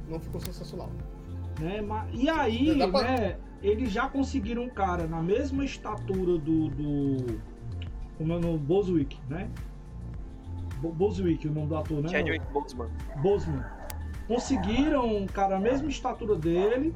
não 0.10 0.20
ficou 0.20 0.42
sensacional. 0.42 0.90
Né? 1.60 1.82
Ma- 1.82 2.08
E 2.12 2.28
aí, 2.28 2.76
pra- 2.90 3.04
né? 3.04 3.38
Eles 3.62 3.92
já 3.92 4.10
conseguiram 4.10 4.64
um 4.64 4.70
cara 4.70 5.06
na 5.06 5.22
mesma 5.22 5.64
estatura 5.64 6.40
do. 6.40 6.68
do 6.70 7.40
como 8.18 8.34
é 8.34 8.38
o 8.38 8.40
nome? 8.40 8.58
Boswick, 8.58 9.20
né? 9.30 9.52
Bo- 10.82 10.92
Boswick, 10.92 11.48
o 11.48 11.52
nome 11.52 11.68
do 11.68 11.76
ator, 11.78 12.02
né? 12.02 12.10
Chadwick 12.10 12.46
Boseman. 12.52 12.90
Boseman. 13.22 13.64
Conseguiram 14.28 15.18
um 15.18 15.28
cara 15.28 15.58
a 15.58 15.60
mesma 15.60 15.90
estatura 15.90 16.36
dele 16.36 16.94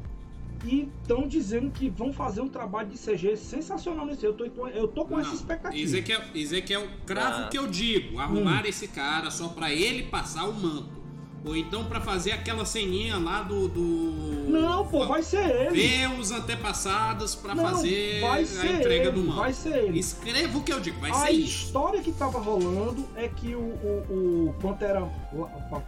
e 0.64 0.90
estão 1.02 1.28
dizendo 1.28 1.70
que 1.70 1.90
vão 1.90 2.12
fazer 2.14 2.42
um 2.42 2.48
trabalho 2.48 2.88
de 2.90 2.98
CG 2.98 3.36
sensacional 3.36 4.06
nesse. 4.06 4.26
Eu 4.26 4.34
tô, 4.34 4.46
eu 4.68 4.88
tô 4.88 5.06
com 5.06 5.20
essa 5.20 5.30
Não, 5.30 5.36
expectativa. 5.36 5.84
Ezequiel, 5.84 6.22
Ezequiel, 6.34 6.88
cravo 7.06 7.44
Ah. 7.44 7.48
que 7.50 7.58
eu 7.58 7.68
digo, 7.68 8.20
arrumar 8.20 8.64
Hum. 8.64 8.68
esse 8.68 8.88
cara 8.88 9.30
só 9.30 9.50
pra 9.50 9.72
ele 9.72 10.04
passar 10.04 10.46
o 10.48 10.54
manto. 10.54 11.05
Ou 11.46 11.56
então 11.56 11.86
pra 11.86 12.02
fazer 12.02 12.32
aquela 12.32 12.66
ceninha 12.66 13.18
lá 13.18 13.44
do. 13.44 13.68
do... 13.68 14.50
Não, 14.50 14.88
pô, 14.88 15.06
vai 15.08 15.22
ser 15.22 15.48
ele. 15.48 15.70
Ver 15.88 16.20
os 16.20 16.32
antepassados 16.32 17.36
pra 17.36 17.54
Não, 17.54 17.64
fazer 17.64 18.24
a 18.24 18.42
entrega 18.42 19.06
ele, 19.10 19.12
do 19.12 19.24
manto. 19.24 19.38
Vai 19.40 19.54
ser 19.54 19.78
ele. 19.84 20.00
Escreva 20.00 20.58
o 20.58 20.64
que 20.64 20.74
eu 20.74 20.80
digo, 20.80 21.00
vai 21.00 21.12
a 21.12 21.14
ser 21.14 21.32
isso. 21.32 21.66
história 21.68 22.02
que 22.02 22.12
tava 22.12 22.40
rolando 22.40 23.06
é 23.16 23.28
que 23.28 23.54
o, 23.54 23.60
o, 23.60 24.50
o 24.50 24.56
Pantera 24.60 25.08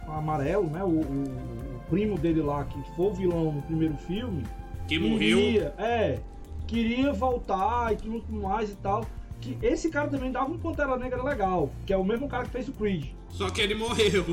Amarelo, 0.08 0.70
né? 0.70 0.84
O, 0.84 0.88
o- 1.00 1.24
o 1.76 1.80
primo 1.90 2.16
dele 2.18 2.40
lá, 2.42 2.64
que 2.64 2.78
foi 2.94 3.06
o 3.06 3.14
vilão 3.14 3.52
no 3.52 3.62
primeiro 3.62 3.96
filme, 3.96 4.44
Que 4.86 4.98
morreu. 4.98 5.38
queria, 5.38 5.74
é, 5.78 6.18
queria 6.66 7.12
voltar 7.12 7.92
e 7.94 7.96
tudo 7.96 8.22
mais 8.32 8.70
e 8.70 8.76
tal. 8.76 9.04
Que 9.40 9.56
esse 9.62 9.88
cara 9.88 10.08
também 10.08 10.30
dava 10.32 10.50
um 10.50 10.58
Pantera 10.58 10.96
Negra 10.96 11.22
legal, 11.22 11.70
que 11.86 11.92
é 11.92 11.96
o 11.96 12.04
mesmo 12.04 12.28
cara 12.28 12.44
que 12.44 12.50
fez 12.50 12.68
o 12.68 12.72
Creed. 12.72 13.06
Só 13.30 13.48
que 13.50 13.60
ele 13.60 13.74
morreu. 13.74 14.24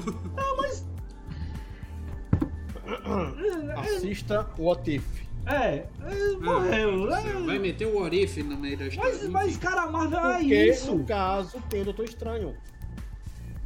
Assista 3.78 4.48
o 4.58 4.64
What 4.64 4.96
If. 4.96 5.26
É, 5.46 5.86
é, 6.02 6.38
morreu. 6.40 7.14
Ah, 7.14 7.22
Você 7.22 7.28
é. 7.28 7.34
vai 7.42 7.60
meter 7.60 7.86
o 7.86 7.98
Orif 7.98 8.42
no 8.42 8.58
meio 8.58 8.78
da 8.78 8.88
história. 8.88 9.14
Mas, 9.14 9.30
mas, 9.30 9.58
cara, 9.58 9.84
a 9.84 9.92
Marvel 9.92 10.20
é 10.26 10.40
Porque, 10.40 10.66
isso. 10.66 10.96
no 10.96 11.04
caso, 11.06 11.62
tem 11.70 11.82
o 11.82 11.86
Doutor 11.86 12.06
Estranho. 12.06 12.56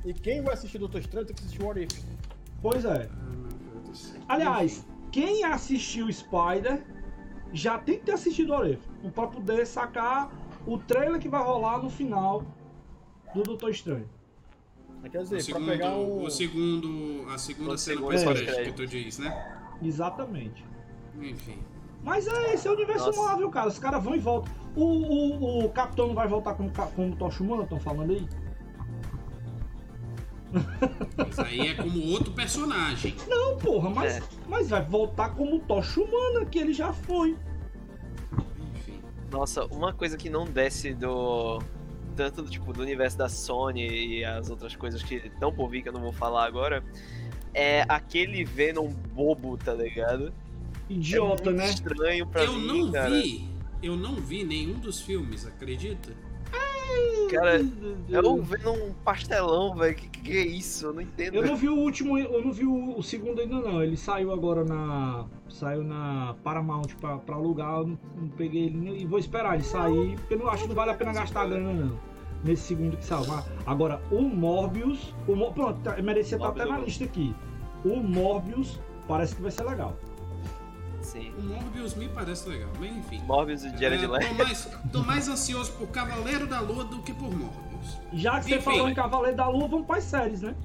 E 0.06 0.14
quem 0.14 0.42
vai 0.42 0.54
assistir 0.56 0.78
o 0.78 0.82
Doutor 0.82 1.00
Estranho 1.00 1.26
tem 1.26 1.36
que 1.36 1.42
assistir 1.42 1.62
o 1.62 1.68
What 1.68 1.82
If. 1.82 2.04
Pois 2.62 2.84
é. 2.84 3.10
Ah. 3.10 4.34
Aliás, 4.34 4.86
quem 5.12 5.44
assistiu 5.46 6.12
Spider 6.12 6.84
já 7.54 7.78
tem 7.78 7.98
que 7.98 8.06
ter 8.06 8.12
assistido 8.14 8.52
o 8.52 8.58
Oref 8.58 8.82
pra 9.16 9.28
poder 9.28 9.66
sacar 9.66 10.30
o 10.68 10.78
trailer 10.78 11.20
que 11.20 11.30
vai 11.30 11.42
rolar 11.42 11.82
no 11.82 11.90
final 11.90 12.44
do 13.34 13.44
Doutor 13.44 13.72
Estranho. 13.72 14.08
Mas 15.02 15.12
Quer 15.12 15.20
O 15.20 15.24
dizer, 15.24 15.36
pra 15.36 15.43
segundo, 15.45 15.66
pegar 15.66 15.89
um... 15.95 16.24
o 16.24 16.30
segundo, 16.30 17.26
a 17.30 17.38
segunda 17.38 17.74
O 17.74 17.78
cena 17.78 18.02
pós-crédito 18.02 18.64
que 18.64 18.72
tu 18.74 18.88
diz, 18.88 19.18
né? 19.20 19.60
Exatamente. 19.82 20.66
Enfim. 21.20 21.60
Mas 22.04 22.28
é 22.28 22.54
esse 22.54 22.68
é 22.68 22.72
o 22.72 22.74
universo 22.74 23.08
Nossa. 23.08 23.22
Marvel, 23.22 23.50
cara. 23.50 23.68
Os 23.68 23.80
caras 23.80 24.04
vão 24.04 24.16
e 24.16 24.20
voltam. 24.20 24.52
O, 24.76 24.84
o, 24.84 25.66
o 25.66 25.70
Capitão 25.70 26.08
não 26.08 26.16
vai 26.16 26.28
voltar 26.28 26.54
como, 26.54 26.72
como 26.95 27.16
Tocha 27.16 27.43
Humana, 27.43 27.64
estão 27.64 27.80
falando 27.80 28.12
aí? 28.12 28.28
Mas 31.18 31.39
aí 31.39 31.68
é 31.68 31.76
como 31.76 32.08
outro 32.12 32.32
personagem. 32.34 33.16
Não, 33.28 33.58
porra, 33.58 33.89
mas, 33.89 34.18
É. 34.18 34.22
mas 34.47 34.70
vai 34.70 34.84
voltar 34.84 35.36
como 35.36 35.60
tocha 35.60 36.02
humana, 36.02 36.45
que 36.45 36.58
ele 36.58 36.74
já 36.74 36.91
foi. 36.91 37.38
Enfim. 38.74 39.00
Nossa, 39.32 39.66
uma 39.66 39.93
coisa 39.93 40.18
que 40.18 40.30
não 40.30 40.45
desce 40.45 40.93
do. 40.93 41.60
Tanto 42.20 42.42
do, 42.42 42.50
tipo, 42.50 42.74
do 42.74 42.82
universo 42.82 43.18
da 43.18 43.30
Sony 43.30 43.88
e 43.88 44.26
as 44.26 44.50
outras 44.50 44.76
coisas 44.76 45.02
que 45.02 45.16
estão 45.16 45.54
por 45.54 45.70
vir, 45.70 45.82
que 45.82 45.88
eu 45.88 45.94
não 45.94 46.02
vou 46.02 46.12
falar 46.12 46.46
agora, 46.46 46.84
é 47.54 47.86
aquele 47.88 48.44
Venom 48.44 48.90
bobo, 49.14 49.56
tá 49.56 49.74
ligado? 49.74 50.34
Idiota, 50.90 51.50
é 51.50 51.54
né? 51.54 51.70
estranho 51.70 52.28
pra 52.28 52.44
Eu 52.44 52.56
mim, 52.56 52.84
não 52.84 52.92
cara. 52.92 53.10
vi. 53.10 53.48
Eu 53.82 53.96
não 53.96 54.16
vi 54.16 54.44
nenhum 54.44 54.80
dos 54.80 55.00
filmes, 55.00 55.48
acredita? 55.48 56.12
Cara, 57.32 57.62
é 58.12 58.20
o 58.20 58.42
Venom 58.42 58.92
pastelão, 59.06 59.74
velho. 59.76 59.96
Que, 59.96 60.10
que 60.10 60.32
é 60.38 60.46
isso? 60.46 60.88
Eu 60.88 60.94
não 60.94 61.02
entendo. 61.02 61.36
Eu 61.36 61.46
não 61.46 61.56
vi 61.56 61.70
o 61.70 61.76
último, 61.76 62.18
eu 62.18 62.44
não 62.44 62.52
vi 62.52 62.66
o, 62.66 62.98
o 62.98 63.02
segundo 63.02 63.40
ainda 63.40 63.62
não. 63.62 63.82
Ele 63.82 63.96
saiu 63.96 64.34
agora 64.34 64.66
na. 64.66 65.26
Saiu 65.48 65.86
na 65.86 66.36
Paramount 66.44 66.88
pra, 67.00 67.18
pra 67.20 67.36
alugar. 67.36 67.80
Eu 67.80 67.88
não, 67.88 68.00
não 68.18 68.28
peguei 68.30 68.66
ele 68.66 69.04
e 69.04 69.06
vou 69.06 69.20
esperar 69.20 69.54
ele 69.54 69.64
sair, 69.64 70.18
porque 70.18 70.34
eu 70.34 70.40
não 70.40 70.50
acho 70.50 70.64
que 70.64 70.68
não 70.70 70.76
vale 70.76 70.92
a 70.92 70.96
pena 70.96 71.14
gastar 71.14 71.48
grana 71.48 71.72
não. 71.72 72.09
Nesse 72.44 72.64
segundo 72.64 72.96
que. 72.98 73.28
Mas 73.28 73.46
Agora, 73.66 74.02
o 74.12 74.22
Morbius. 74.22 75.14
O, 75.28 75.36
Mor- 75.36 75.54
pronto, 75.54 75.80
tá, 75.82 76.02
merecia 76.02 76.38
estar 76.38 76.50
até 76.50 76.60
Morbius 76.66 76.80
na 76.80 76.86
lista 76.86 77.04
aqui. 77.04 77.36
O 77.84 77.98
Morbius 77.98 78.80
parece 79.08 79.36
que 79.36 79.42
vai 79.42 79.52
ser 79.52 79.64
legal. 79.64 79.98
Sim. 81.02 81.32
O 81.38 81.42
Morbius 81.42 81.96
me 81.96 82.08
parece 82.10 82.48
legal, 82.50 82.70
mas 82.80 82.96
enfim. 82.96 83.22
Morbius 83.26 83.64
e 83.64 83.70
Jared 83.78 84.04
É, 84.04 84.08
Leto. 84.08 84.28
tô, 84.28 84.34
mais, 84.44 84.70
tô 84.92 85.00
mais 85.04 85.28
ansioso 85.28 85.72
por 85.74 85.88
Cavaleiro 85.88 86.46
da 86.48 86.60
Lua 86.60 86.84
do 86.86 87.00
que 87.02 87.14
por 87.14 87.30
Morbius. 87.32 87.98
Já 88.14 88.40
que 88.40 88.46
você 88.50 88.56
Enfim. 88.56 88.64
falou 88.66 88.90
em 88.90 88.94
Cavaleiro 88.94 89.38
da 89.38 89.48
Lua, 89.48 89.68
vamos 89.68 89.86
para 89.88 89.98
as 89.98 90.04
séries, 90.04 90.42
né? 90.42 90.56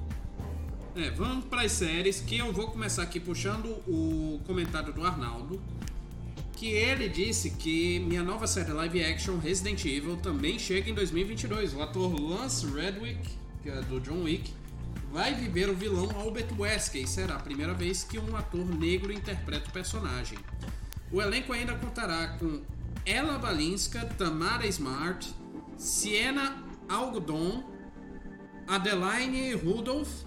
É, 0.95 1.09
vamos 1.11 1.45
para 1.45 1.61
as 1.63 1.71
séries, 1.73 2.19
que 2.21 2.37
eu 2.37 2.51
vou 2.53 2.67
começar 2.69 3.03
aqui 3.03 3.19
puxando 3.19 3.65
o 3.87 4.39
comentário 4.45 4.93
do 4.93 5.05
Arnaldo, 5.05 5.59
que 6.55 6.67
ele 6.71 7.09
disse 7.09 7.51
que 7.51 7.99
minha 7.99 8.23
nova 8.23 8.47
série 8.47 8.71
live 8.71 9.03
action 9.03 9.37
Resident 9.37 9.83
Evil 9.83 10.15
também 10.17 10.57
chega 10.57 10.89
em 10.89 10.93
2022. 10.93 11.73
O 11.73 11.81
ator 11.81 12.19
Lance 12.19 12.65
Redwick, 12.65 13.29
que 13.61 13.69
é 13.69 13.81
do 13.81 13.99
John 13.99 14.23
Wick, 14.23 14.53
vai 15.11 15.33
viver 15.33 15.69
o 15.69 15.75
vilão 15.75 16.09
Albert 16.17 16.47
Wesker 16.57 17.03
e 17.03 17.07
será 17.07 17.35
a 17.35 17.39
primeira 17.39 17.73
vez 17.73 18.03
que 18.03 18.17
um 18.17 18.35
ator 18.35 18.65
negro 18.65 19.11
interpreta 19.11 19.69
o 19.69 19.73
personagem. 19.73 20.37
O 21.11 21.21
elenco 21.21 21.51
ainda 21.51 21.75
contará 21.75 22.29
com 22.39 22.61
Ella 23.05 23.37
Balinska, 23.37 24.05
Tamara 24.17 24.65
Smart, 24.67 25.33
Sienna 25.77 26.63
Algodon, 26.87 27.63
Adeline 28.67 29.53
Rudolph 29.53 30.23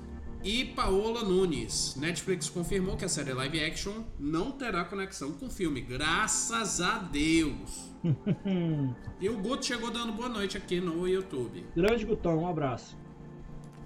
e 0.48 0.64
Paola 0.64 1.22
Nunes. 1.24 1.94
Netflix 2.00 2.48
confirmou 2.48 2.96
que 2.96 3.04
a 3.04 3.08
série 3.08 3.34
live 3.34 3.62
action 3.62 4.02
não 4.18 4.50
terá 4.50 4.82
conexão 4.82 5.30
com 5.32 5.44
o 5.44 5.50
filme, 5.50 5.82
graças 5.82 6.80
a 6.80 6.96
Deus. 7.00 7.92
e 9.20 9.28
o 9.28 9.36
Guto 9.36 9.66
chegou 9.66 9.90
dando 9.90 10.14
boa 10.14 10.30
noite 10.30 10.56
aqui 10.56 10.80
no 10.80 11.06
YouTube. 11.06 11.66
Grande 11.76 12.06
Gutão, 12.06 12.38
um 12.38 12.48
abraço. 12.48 12.96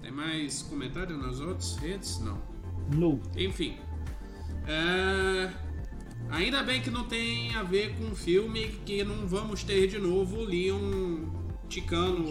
Tem 0.01 0.09
mais 0.09 0.61
comentário 0.61 1.17
nas 1.17 1.41
outras 1.41 1.75
redes? 1.75 2.21
Não. 2.21 2.41
No. 2.95 3.19
Enfim. 3.35 3.77
É, 4.65 5.51
Ainda 6.29 6.63
bem 6.63 6.81
que 6.81 6.89
não 6.89 7.03
tem 7.03 7.53
a 7.55 7.63
ver 7.63 7.93
com 7.97 8.05
o 8.05 8.15
filme, 8.15 8.69
que 8.85 9.03
não 9.03 9.27
vamos 9.27 9.65
ter 9.65 9.87
de 9.87 9.99
novo 9.99 10.37
o 10.37 10.45
Leon 10.45 11.25
ticano. 11.67 12.23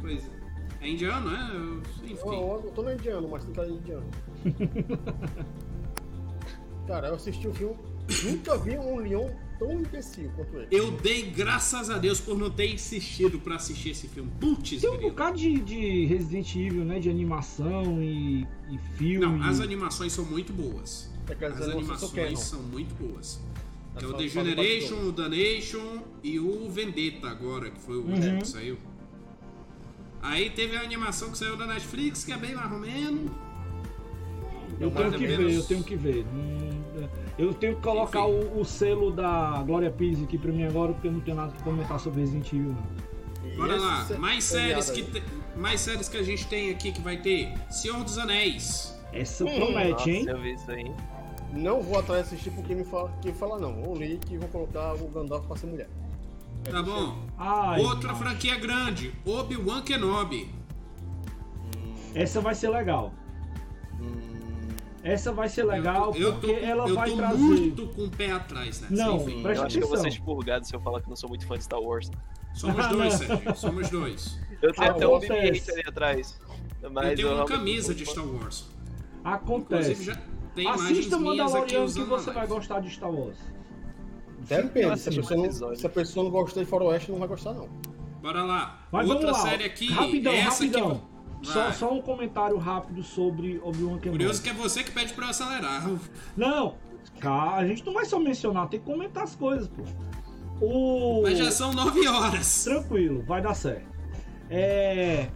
Pois 0.00 0.26
é. 0.26 0.37
É 0.80 0.88
indiano, 0.88 1.30
é? 1.34 1.56
Eu- 1.56 1.82
Enfim. 2.04 2.20
Eu, 2.26 2.62
eu 2.64 2.72
tô 2.74 2.82
no 2.82 2.92
indiano, 2.92 3.28
mas 3.28 3.44
tem 3.44 3.52
cara 3.54 3.68
de 3.68 3.74
indiano. 3.74 4.06
Cara, 6.86 7.08
eu 7.08 7.14
assisti 7.16 7.46
o 7.46 7.52
filme, 7.52 7.76
nunca 8.24 8.56
vi 8.56 8.78
um 8.78 8.96
leão 8.96 9.30
tão 9.58 9.70
imbecil 9.72 10.30
quanto 10.34 10.56
ele. 10.56 10.68
Eu 10.70 10.90
dei 10.90 11.22
graças 11.30 11.90
a 11.90 11.98
Deus 11.98 12.18
por 12.18 12.38
não 12.38 12.50
ter 12.50 12.72
insistido 12.72 13.38
pra 13.38 13.56
assistir 13.56 13.90
esse 13.90 14.08
filme. 14.08 14.30
Putz, 14.40 14.80
Tem 14.80 14.88
um 14.88 14.94
grilo. 14.96 15.10
bocado 15.10 15.36
de, 15.36 15.58
de 15.60 16.06
Resident 16.06 16.54
Evil, 16.56 16.84
né? 16.86 16.98
De 16.98 17.10
animação 17.10 18.02
e, 18.02 18.46
e 18.70 18.78
filme. 18.96 19.18
Não, 19.26 19.42
as 19.46 19.60
animações 19.60 20.12
são 20.14 20.24
muito 20.24 20.50
boas. 20.52 21.10
É, 21.28 21.34
quer 21.34 21.46
As 21.52 21.58
quero. 21.58 21.72
animações 21.72 22.38
são 22.40 22.62
muito 22.62 22.94
boas. 22.94 23.38
É 23.96 24.02
É 24.02 24.06
o 24.06 24.14
The 24.14 24.28
Generation, 24.28 25.08
o 25.08 25.12
Danation 25.12 25.98
e 26.22 26.38
o 26.40 26.70
Vendetta 26.70 27.28
agora, 27.28 27.70
que 27.70 27.80
foi 27.80 27.96
o 27.98 28.02
último 28.06 28.24
Uhum. 28.32 28.38
que 28.38 28.48
saiu. 28.48 28.78
Aí 30.22 30.50
teve 30.50 30.76
a 30.76 30.80
animação 30.82 31.30
que 31.30 31.38
saiu 31.38 31.56
da 31.56 31.66
Netflix, 31.66 32.24
que 32.24 32.32
é 32.32 32.36
bem 32.36 32.54
mais 32.54 32.70
ou 32.72 32.78
menos. 32.78 33.30
Eu 34.80 34.90
tenho 34.90 35.12
que 35.12 35.26
ver, 35.26 35.52
eu 35.54 35.64
tenho 35.64 35.82
que 35.84 35.96
ver. 35.96 36.26
Hum, 36.26 36.68
Eu 37.38 37.54
tenho 37.54 37.76
que 37.76 37.82
colocar 37.82 38.26
o, 38.26 38.60
o 38.60 38.64
selo 38.64 39.12
da 39.12 39.62
Glória 39.64 39.90
Pires 39.90 40.22
aqui 40.22 40.36
pra 40.36 40.50
mim 40.52 40.64
agora, 40.64 40.92
porque 40.92 41.06
eu 41.08 41.12
não 41.12 41.20
tenho 41.20 41.36
nada 41.36 41.52
que 41.52 41.62
comentar 41.62 41.98
sobre 42.00 42.20
Resident 42.20 42.46
Evil. 42.52 42.74
Não. 42.74 43.56
Bora 43.56 43.76
esse 43.76 43.84
lá, 43.86 44.04
se- 44.04 44.14
mais 44.18 44.44
séries, 44.44 44.90
que 44.90 45.02
te- 45.04 45.22
mais 45.56 45.80
séries 45.80 46.08
que 46.08 46.16
a 46.16 46.22
gente 46.22 46.46
tem 46.48 46.70
aqui 46.70 46.90
que 46.92 47.00
vai 47.00 47.16
ter. 47.16 47.52
Senhor 47.70 48.02
dos 48.04 48.18
Anéis. 48.18 48.94
Essa 49.12 49.44
Hum, 49.44 49.54
promete, 49.54 49.90
Nossa, 49.92 50.10
hein? 50.10 50.24
eu 50.28 50.40
vi 50.40 50.54
isso 50.54 50.70
aí. 50.70 50.92
Não 51.52 51.80
vou 51.80 51.98
atrás 51.98 52.28
de 52.28 52.34
assistir 52.34 52.50
porque 52.50 52.74
me 52.74 52.84
fala, 52.84 53.10
quem 53.22 53.32
fala 53.32 53.58
não. 53.58 53.82
Vou 53.82 53.96
ler 53.96 54.18
que 54.18 54.36
vou 54.36 54.48
colocar 54.48 54.94
o 54.94 55.08
Gandalf 55.08 55.46
pra 55.46 55.56
ser 55.56 55.66
mulher. 55.66 55.88
É 56.64 56.70
Tá 56.70 56.82
bom? 56.82 57.16
Ai, 57.38 57.80
Outra 57.80 58.14
franquia 58.14 58.56
grande, 58.58 59.14
Obi-Wan 59.24 59.82
Kenobi. 59.82 60.50
essa 62.14 62.40
vai 62.40 62.54
ser 62.54 62.68
legal. 62.70 63.12
Essa 65.02 65.32
vai 65.32 65.48
ser 65.48 65.62
legal 65.64 66.12
eu 66.16 66.32
tô, 66.34 66.40
porque 66.40 66.52
ela 66.52 66.88
eu 66.88 66.94
vai 66.94 67.08
tô 67.10 67.16
trazer. 67.16 67.38
muito 67.38 67.86
com 67.88 68.04
o 68.06 68.10
pé 68.10 68.32
atrás 68.32 68.80
nessa. 68.80 68.94
Não, 68.94 69.16
Enfim, 69.16 69.42
presta 69.42 69.62
eu 69.62 69.66
acho 69.66 69.78
que 69.78 69.84
eu 69.84 69.88
vou 69.88 69.96
ser 69.96 70.02
atenção. 70.08 70.18
expurgado 70.20 70.66
se 70.66 70.74
eu 70.74 70.80
falar 70.80 71.00
que 71.00 71.08
não 71.08 71.16
sou 71.16 71.28
muito 71.28 71.46
fã 71.46 71.56
de 71.56 71.64
Star 71.64 71.80
Wars. 71.80 72.10
somos 72.52 72.86
dois. 72.88 73.14
Sérgio. 73.14 73.56
Somos 73.56 73.88
dois. 73.90 74.38
Eu 74.60 74.72
tenho 74.72 74.90
até 74.90 75.06
um 75.06 75.14
Acontece. 75.16 75.70
BB-8 75.70 75.72
ali 75.72 75.82
atrás. 75.88 76.40
Mas 76.92 77.10
eu 77.10 77.16
tenho 77.16 77.28
uma 77.28 77.34
realmente 77.36 77.52
camisa 77.58 77.94
de 77.94 78.04
Star 78.04 78.26
Wars. 78.26 78.66
Inclusive, 79.20 79.24
Acontece. 79.24 80.02
já 80.04 80.16
tem 80.54 80.68
Assista 80.68 81.18
Mandaloriano 81.18 81.86
que 81.92 82.00
você 82.04 82.30
vai 82.32 82.46
gostar 82.46 82.80
de 82.80 82.90
Star 82.90 83.10
Wars. 83.10 83.38
Depende, 84.48 84.98
se 84.98 85.08
a, 85.08 85.12
Assim, 85.12 85.20
pessoa 85.20 85.46
não, 85.68 85.76
se 85.76 85.86
a 85.86 85.90
pessoa 85.90 86.24
não 86.24 86.30
gostar 86.30 86.60
de 86.60 86.66
faroeste, 86.66 87.10
não 87.12 87.18
vai 87.18 87.28
gostar 87.28 87.52
não. 87.52 87.68
Bora 88.22 88.42
lá. 88.42 88.80
Mas 88.90 89.08
Outra 89.08 89.26
vamos 89.28 89.42
lá. 89.44 89.50
série 89.50 89.64
aqui. 89.64 89.92
rapidão, 89.92 90.32
essa 90.32 90.64
rapidão. 90.64 90.90
aqui. 90.92 91.02
Só, 91.42 91.70
só 91.72 91.92
um 91.92 92.02
comentário 92.02 92.56
rápido 92.56 93.02
sobre 93.02 93.60
Obi-Wan 93.62 93.98
Kenobi. 93.98 94.10
Curioso 94.10 94.42
que 94.42 94.48
é 94.48 94.52
você 94.52 94.82
que 94.82 94.90
pede 94.90 95.12
pra 95.12 95.26
eu 95.26 95.30
acelerar. 95.30 95.88
Não, 96.36 96.74
cara, 97.20 97.56
a 97.56 97.66
gente 97.66 97.86
não 97.86 97.92
vai 97.92 98.04
só 98.04 98.18
mencionar, 98.18 98.68
tem 98.68 98.80
que 98.80 98.86
comentar 98.86 99.22
as 99.22 99.36
coisas, 99.36 99.68
pô. 99.68 99.82
O... 100.60 101.22
Mas 101.22 101.38
já 101.38 101.50
são 101.52 101.72
9 101.72 102.08
horas. 102.08 102.64
Tranquilo, 102.64 103.22
vai 103.22 103.40
dar 103.40 103.54
certo. 103.54 103.86
É... 104.50 105.28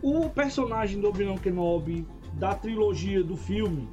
O 0.00 0.28
personagem 0.30 1.00
do 1.00 1.08
Obi-Wan 1.08 1.38
Kenobi 1.38 2.06
da 2.34 2.54
trilogia 2.54 3.22
do 3.22 3.36
filme, 3.36 3.88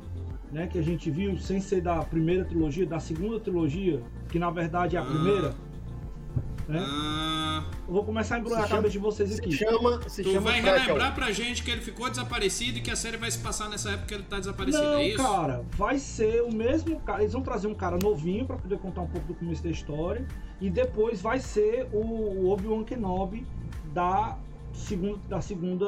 né, 0.51 0.67
que 0.67 0.77
a 0.79 0.81
gente 0.83 1.09
viu, 1.11 1.37
sem 1.37 1.59
ser 1.59 1.81
da 1.81 1.97
primeira 2.03 2.43
trilogia, 2.45 2.85
da 2.85 2.99
segunda 2.99 3.39
trilogia, 3.39 4.01
que 4.29 4.39
na 4.39 4.49
verdade 4.49 4.95
é 4.95 4.99
a 4.99 5.03
Ah. 5.03 5.05
primeira. 5.05 5.55
Né? 6.67 6.79
Ah, 6.87 7.63
Eu 7.87 7.93
vou 7.95 8.03
começar 8.03 8.35
a 8.35 8.39
embrulhar 8.39 8.63
a 8.63 8.67
cabeça 8.67 8.91
de 8.91 8.99
vocês 8.99 9.27
Se 9.31 9.39
aqui. 9.39 9.51
chama, 9.51 9.99
se 10.07 10.21
tu 10.21 10.29
chama 10.31 10.51
vai 10.51 10.61
Crackle. 10.61 10.81
relembrar 10.83 11.15
pra 11.15 11.31
gente 11.31 11.63
que 11.63 11.71
ele 11.71 11.81
ficou 11.81 12.07
desaparecido 12.07 12.77
e 12.77 12.81
que 12.81 12.91
a 12.91 12.95
série 12.95 13.17
vai 13.17 13.31
se 13.31 13.39
passar 13.39 13.67
nessa 13.69 13.89
época 13.89 14.05
que 14.05 14.13
ele 14.13 14.23
tá 14.23 14.37
desaparecido, 14.37 14.83
Não, 14.83 14.93
é 14.99 15.07
isso? 15.07 15.17
cara, 15.17 15.65
vai 15.75 15.97
ser 15.97 16.43
o 16.43 16.53
mesmo 16.53 16.99
cara. 16.99 17.23
Eles 17.23 17.33
vão 17.33 17.41
trazer 17.41 17.65
um 17.67 17.73
cara 17.73 17.97
novinho 18.01 18.45
pra 18.45 18.55
poder 18.57 18.77
contar 18.77 19.01
um 19.01 19.07
pouco 19.07 19.25
do 19.25 19.33
começo 19.33 19.63
da 19.63 19.71
história. 19.71 20.23
E 20.61 20.69
depois 20.69 21.19
vai 21.19 21.39
ser 21.39 21.87
o, 21.91 21.97
o 21.97 22.49
Obi-Wan 22.51 22.83
Kenobi 22.83 23.47
da 23.91 24.37
segunda. 24.71 25.17
Da 25.27 25.41
segunda. 25.41 25.87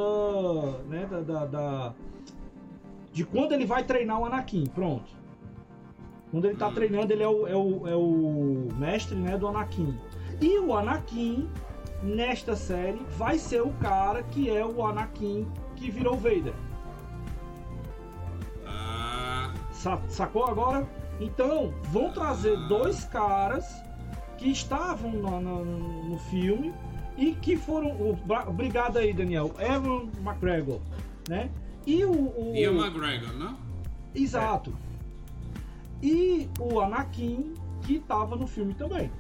Né? 0.89 1.05
Da, 1.11 1.19
da- 1.21 1.45
da- 1.45 1.93
De 3.11 3.25
quando 3.25 3.51
ele 3.51 3.65
vai 3.65 3.83
treinar 3.83 4.19
o 4.19 4.25
Anakin. 4.25 4.65
Pronto. 4.67 5.09
Quando 6.31 6.45
ele 6.45 6.55
tá 6.55 6.69
Hum. 6.69 6.73
treinando, 6.73 7.11
ele 7.11 7.23
é 7.23 7.27
o, 7.27 7.45
é, 7.47 7.55
o, 7.55 7.87
é 7.87 7.95
o 7.95 8.69
mestre 8.77 9.15
né, 9.17 9.37
do 9.37 9.47
Anakin. 9.47 9.97
E 10.39 10.57
o 10.59 10.73
Anakin, 10.75 11.49
nesta 12.01 12.55
série, 12.55 13.01
vai 13.17 13.37
ser 13.37 13.61
o 13.61 13.71
cara 13.73 14.23
que 14.23 14.49
é 14.49 14.65
o 14.65 14.85
Anakin 14.85 15.45
que 15.75 15.91
virou 15.91 16.15
Vader. 16.15 16.53
Ah, 18.65 19.53
Sa- 19.71 20.01
sacou 20.07 20.45
agora? 20.45 20.87
Então, 21.19 21.73
vão 21.83 22.11
trazer 22.11 22.55
dois 22.67 23.03
caras 23.05 23.65
que 24.37 24.49
estavam 24.49 25.11
na- 25.13 25.39
na- 25.39 25.63
no 25.63 26.17
filme 26.29 26.73
e 27.17 27.33
que 27.33 27.55
foram. 27.57 27.91
Obrigado 28.47 28.97
aí, 28.97 29.13
Daniel. 29.13 29.51
Evan 29.59 30.07
McGregor, 30.25 30.79
né? 31.29 31.49
E 31.85 32.03
o. 32.05 32.11
o- 32.11 32.53
e 32.55 32.67
o 32.67 32.77
McGregor, 32.79 33.33
não? 33.33 33.57
Exato. 34.13 34.73
E 36.01 36.49
o 36.59 36.79
Anakin, 36.79 37.53
que 37.83 37.95
estava 37.95 38.35
no 38.35 38.47
filme 38.47 38.73
também. 38.73 39.11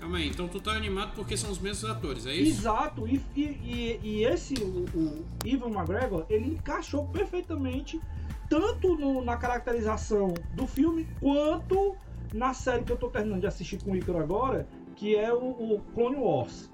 Calma 0.00 0.18
aí, 0.18 0.28
então 0.28 0.46
tu 0.46 0.60
tá 0.60 0.72
animado 0.72 1.12
porque 1.14 1.36
são 1.36 1.50
os 1.50 1.58
mesmos 1.58 1.90
atores, 1.90 2.24
é 2.26 2.34
isso? 2.34 2.60
Exato, 2.60 3.06
e, 3.08 3.20
e, 3.34 3.98
e- 4.02 4.24
esse, 4.24 4.54
o, 4.62 4.84
o 4.96 5.24
Ivan 5.44 5.70
McGregor, 5.70 6.24
ele 6.30 6.50
encaixou 6.54 7.04
perfeitamente 7.08 8.00
tanto 8.48 8.96
no- 8.96 9.24
na 9.24 9.36
caracterização 9.36 10.32
do 10.54 10.66
filme 10.68 11.06
quanto 11.20 11.96
na 12.32 12.54
série 12.54 12.84
que 12.84 12.92
eu 12.92 12.96
tô 12.96 13.08
terminando 13.08 13.40
de 13.40 13.46
assistir 13.48 13.82
com 13.82 13.90
o 13.90 13.96
Icaro 13.96 14.18
agora, 14.18 14.68
que 14.94 15.16
é 15.16 15.32
o, 15.32 15.38
o 15.50 15.80
Clone 15.94 16.16
Wars. 16.16 16.70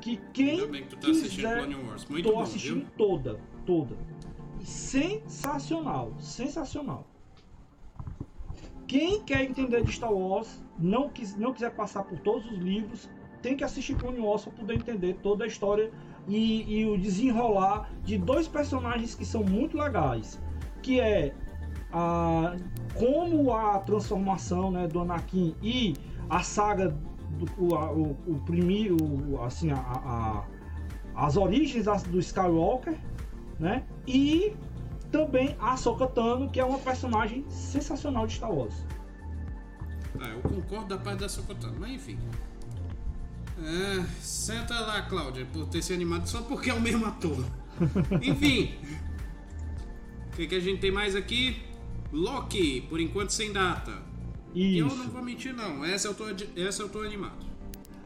Que 0.00 0.18
quem 0.32 0.50
Ainda 0.60 0.66
bem 0.66 0.82
que 0.84 0.88
tu 0.88 0.96
tá 0.96 1.10
assistindo 1.10 1.36
quiser, 1.36 1.58
Clone 1.58 1.74
Wars. 1.86 2.04
Muito 2.06 2.28
tô 2.28 2.34
bom, 2.34 2.40
assistindo 2.40 2.74
viu? 2.80 2.86
toda, 2.96 3.40
toda. 3.64 3.96
Sensacional, 4.62 6.12
sensacional. 6.18 7.06
Quem 8.86 9.22
quer 9.22 9.42
entender 9.44 9.84
de 9.84 9.92
Star 9.92 10.12
Wars, 10.12 10.60
não, 10.78 11.08
quis, 11.08 11.36
não 11.36 11.52
quiser 11.52 11.70
passar 11.74 12.02
por 12.02 12.18
todos 12.18 12.50
os 12.50 12.58
livros, 12.58 13.08
tem 13.40 13.56
que 13.56 13.64
assistir 13.64 13.94
Clone 13.96 14.18
Wars 14.20 14.42
para 14.44 14.52
poder 14.52 14.74
entender 14.74 15.14
toda 15.22 15.44
a 15.44 15.46
história 15.46 15.90
e, 16.28 16.80
e 16.80 16.86
o 16.86 16.98
desenrolar 16.98 17.90
de 18.04 18.18
dois 18.18 18.46
personagens 18.48 19.14
que 19.14 19.24
são 19.24 19.42
muito 19.44 19.78
legais, 19.78 20.40
que 20.82 21.00
é 21.00 21.34
a, 21.92 22.56
como 22.94 23.52
a 23.54 23.78
transformação 23.78 24.70
né, 24.70 24.86
do 24.88 25.00
Anakin 25.00 25.54
e 25.62 25.94
a 26.28 26.42
saga 26.42 26.88
do 26.90 27.46
o, 27.58 27.74
o, 27.74 28.16
o 28.34 28.40
primeiro, 28.44 28.96
assim, 29.42 29.70
a, 29.70 29.76
a- 29.78 30.44
as 31.14 31.36
origens 31.36 31.86
do 32.08 32.18
Skywalker, 32.18 32.96
né? 33.60 33.84
E 34.06 34.56
também 35.12 35.54
a 35.60 35.74
Ahsoka 35.74 36.06
Tano, 36.06 36.50
que 36.50 36.58
é 36.58 36.64
uma 36.64 36.78
personagem 36.78 37.44
sensacional 37.50 38.26
de 38.26 38.34
Star 38.34 38.50
Wars. 38.50 38.74
Ah, 40.18 40.28
eu 40.28 40.40
concordo 40.40 40.88
da 40.88 40.98
parte 40.98 41.20
da 41.20 41.28
Sokotano, 41.28 41.76
mas 41.78 41.90
enfim. 41.92 42.18
É, 43.62 44.04
senta 44.20 44.78
lá, 44.80 45.02
Cláudia, 45.02 45.46
por 45.52 45.66
ter 45.66 45.82
se 45.82 45.92
animado 45.92 46.26
só 46.26 46.42
porque 46.42 46.70
é 46.70 46.74
o 46.74 46.80
mesmo 46.80 47.06
ator. 47.06 47.44
enfim. 48.22 48.74
O 50.26 50.36
que, 50.36 50.46
que 50.46 50.54
a 50.54 50.60
gente 50.60 50.80
tem 50.80 50.90
mais 50.90 51.14
aqui? 51.14 51.62
Loki, 52.12 52.82
por 52.82 53.00
enquanto 53.00 53.30
sem 53.30 53.52
data. 53.52 53.90
Eu 54.54 54.86
não 54.86 55.04
Isso. 55.04 55.10
vou 55.10 55.22
mentir, 55.22 55.54
não. 55.54 55.84
Essa 55.84 56.08
eu 56.08 56.14
tô, 56.14 56.24
essa 56.56 56.82
eu 56.82 56.88
tô 56.88 57.02
animado. 57.02 57.46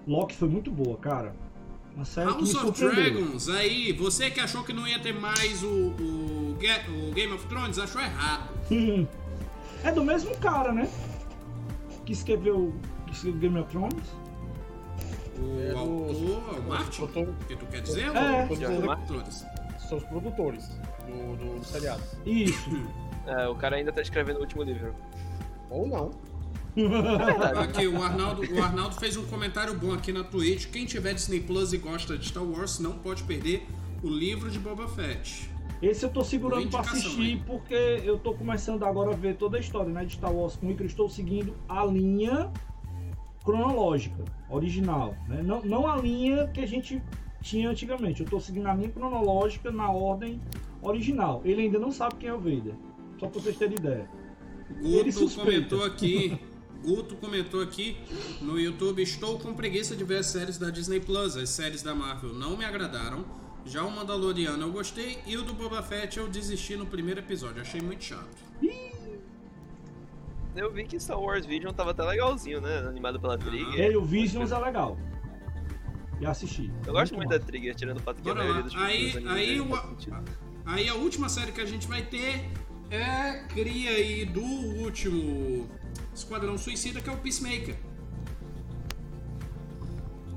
Loki 0.07 0.35
foi 0.35 0.49
muito 0.49 0.71
boa, 0.71 0.97
cara. 0.99 1.35
Uma 1.95 2.05
série 2.05 2.27
que 2.35 2.43
me 2.43 2.53
House 2.53 2.55
of 2.65 2.79
surpreendeu. 2.79 3.23
Dragons, 3.23 3.49
aí, 3.49 3.93
você 3.93 4.31
que 4.31 4.41
achou 4.41 4.65
que 4.65 4.73
não 4.73 4.87
ia 4.87 4.99
ter 4.99 5.13
mais 5.13 5.63
o, 5.63 5.69
o, 5.69 6.57
o 6.59 7.13
Game 7.15 7.33
of 7.33 7.47
Thrones, 7.47 7.79
achou 7.79 8.01
errado. 8.01 8.49
é 9.85 9.93
do 9.93 10.03
mesmo 10.03 10.37
cara, 10.39 10.73
né? 10.73 10.89
Que 12.05 12.13
escreveu, 12.13 12.75
que 13.07 13.13
escreveu 13.13 13.41
Game 13.41 13.59
of 13.61 13.71
Thrones. 13.71 13.95
O 15.39 15.61
É, 15.61 15.71
autor, 15.73 16.59
o 16.59 16.63
Martin, 16.69 16.97
produtor- 17.07 17.35
que 17.49 17.57
tu 17.57 17.67
quer 17.67 17.81
dizer? 17.83 18.07
É. 18.15 18.47
Ou? 18.49 19.27
São 19.89 19.99
os 19.99 20.05
produtores 20.05 20.69
do, 21.07 21.37
do, 21.37 21.59
do 21.61 21.65
seriado. 21.65 22.03
Isso. 22.27 22.71
É, 23.27 23.49
o 23.49 23.55
cara 23.55 23.77
ainda 23.77 23.91
tá 23.91 24.03
escrevendo 24.03 24.37
o 24.37 24.41
último 24.41 24.63
livro. 24.63 24.95
Ou 25.71 25.89
não. 25.89 26.11
Aqui, 27.63 27.87
o 27.87 28.03
Arnaldo, 28.03 28.43
o 28.53 28.63
Arnaldo 28.63 28.97
fez 28.97 29.17
um 29.17 29.25
comentário 29.27 29.75
bom 29.79 29.93
aqui 29.93 30.13
na 30.13 30.25
Twitch. 30.25 30.67
Quem 30.67 30.85
tiver 30.85 31.15
Disney 31.15 31.41
Plus 31.41 31.73
e 31.73 31.79
gosta 31.79 32.19
de 32.19 32.27
Star 32.27 32.45
Wars 32.45 32.81
não 32.81 32.99
pode 32.99 33.23
perder 33.23 33.67
o 34.03 34.09
livro 34.09 34.51
de 34.51 34.59
Boba 34.59 34.89
Fett. 34.89 35.49
Esse 35.81 36.05
eu 36.05 36.11
tô 36.11 36.25
segurando 36.25 36.69
pra 36.69 36.81
assistir 36.81 37.43
porque 37.47 37.75
eu 37.75 38.19
tô 38.19 38.35
começando 38.35 38.85
agora 38.85 39.13
a 39.13 39.17
ver 39.17 39.37
toda 39.37 39.57
a 39.57 39.61
história 39.61 39.93
né, 39.93 40.05
de 40.05 40.15
Star 40.15 40.33
Wars 40.33 40.57
com 40.57 40.67
o 40.67 40.71
Icaro. 40.71 40.87
Estou 40.87 41.09
seguindo 41.09 41.55
a 41.69 41.85
linha 41.85 42.51
cronológica, 43.45 44.25
original. 44.51 45.15
Né? 45.29 45.43
Não, 45.43 45.63
não 45.63 45.87
a 45.87 45.97
linha 45.97 46.49
que 46.49 46.61
a 46.61 46.67
gente 46.67 47.01
tinha 47.41 47.69
antigamente. 47.69 48.23
Eu 48.23 48.27
tô 48.27 48.41
seguindo 48.41 48.67
a 48.67 48.75
linha 48.75 48.89
cronológica 48.89 49.71
na 49.71 49.91
ordem 49.91 50.41
original. 50.83 51.41
Ele 51.45 51.63
ainda 51.63 51.79
não 51.79 51.93
sabe 51.93 52.17
quem 52.17 52.31
é 52.31 52.35
o 52.35 52.39
Vader. 52.39 52.75
Só 53.21 53.29
pra 53.29 53.41
vocês 53.41 53.57
terem 53.57 53.77
ideia. 53.77 54.09
Ele 54.83 55.13
Guto 55.13 55.35
comentou 55.37 55.85
aqui. 55.85 56.39
Guto 56.85 57.17
comentou 57.17 57.63
aqui 57.63 57.97
no 58.41 58.59
YouTube: 58.59 59.03
Estou 59.03 59.39
com 59.39 59.55
preguiça 59.55 59.97
de 59.97 60.05
ver 60.05 60.19
as 60.19 60.27
séries 60.27 60.59
da 60.59 60.71
Disney 60.71 61.01
Plus. 61.01 61.37
As 61.37 61.49
séries 61.51 61.83
da 61.83 61.95
Marvel 61.95 62.33
não 62.35 62.57
me 62.57 62.65
agradaram. 62.65 63.25
Já 63.67 63.83
o 63.83 63.91
Mandaloriano 63.91 64.63
eu 64.63 64.71
gostei 64.71 65.19
e 65.27 65.37
o 65.39 65.43
do 65.43 65.55
Boba 65.55 65.83
Fett 65.83 66.19
eu 66.19 66.29
desisti 66.29 66.77
no 66.77 66.85
primeiro 66.85 67.21
episódio. 67.21 67.63
Achei 67.63 67.81
muito 67.81 68.05
chato. 68.05 68.29
Eu 70.55 70.71
vi 70.71 70.85
que 70.85 71.01
Star 71.01 71.19
Wars 71.21 71.45
Vision 71.47 71.73
tava 71.73 71.91
até 71.91 72.05
legalzinho, 72.05 72.61
né? 72.61 72.79
Animado 72.87 73.19
pela 73.19 73.37
Trigger. 73.37 73.75
E 73.75 73.83
aí 73.83 73.97
o 73.97 74.05
Visions 74.05 74.53
é 74.53 74.59
legal. 74.59 74.97
E 76.21 76.27
assisti. 76.27 76.71
Eu 76.87 76.93
gosto 76.93 77.17
muito 77.17 77.31
da 77.31 77.41
Trigger, 77.41 77.75
tirando 77.75 77.97
o 77.99 78.01
fato 78.03 78.23
que 78.23 78.31
a 78.31 78.35
Bora 78.35 78.45
maioria 78.47 78.61
lá. 78.63 78.67
dos 78.69 78.75
filmes 78.75 79.17
Aí, 79.17 79.29
aí, 79.51 79.61
o- 79.61 79.69
aí 80.65 80.89
a 80.89 80.95
última 80.95 81.29
série 81.29 81.51
que 81.51 81.61
a 81.61 81.67
gente 81.67 81.89
vai 81.89 82.03
ter 82.03 82.49
é 82.91 83.45
cria 83.49 83.91
aí 83.91 84.25
do 84.25 84.43
último 84.43 85.67
Esquadrão 86.15 86.57
Suicida, 86.59 87.01
que 87.01 87.09
é 87.09 87.13
o 87.13 87.17
Peacemaker. 87.19 87.77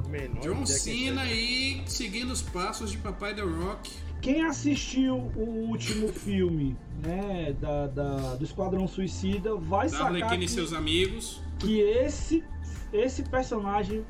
Menor 0.10 0.42
John 0.42 0.64
que 0.64 0.68
Cena 0.72 1.22
aí 1.22 1.82
seguindo 1.86 2.32
os 2.32 2.42
passos 2.42 2.92
de 2.92 2.98
Papai 2.98 3.36
The 3.36 3.42
Rock. 3.42 3.92
Quem 4.22 4.44
assistiu 4.46 5.16
o 5.36 5.68
último 5.70 6.08
filme, 6.08 6.76
né, 7.04 7.54
da, 7.60 7.88
da- 7.88 8.36
do 8.36 8.44
Esquadrão 8.44 8.88
Suicida, 8.88 9.56
vai 9.56 9.88
Da 9.90 9.92
sacar 9.98 10.08
Arlequina 10.08 10.36
e 10.36 10.40
que, 10.40 10.52
seus 10.52 10.74
amigos. 10.74 11.42
que 11.60 11.80
esse, 11.82 12.44
esse 12.92 13.22
personagem 13.24 14.04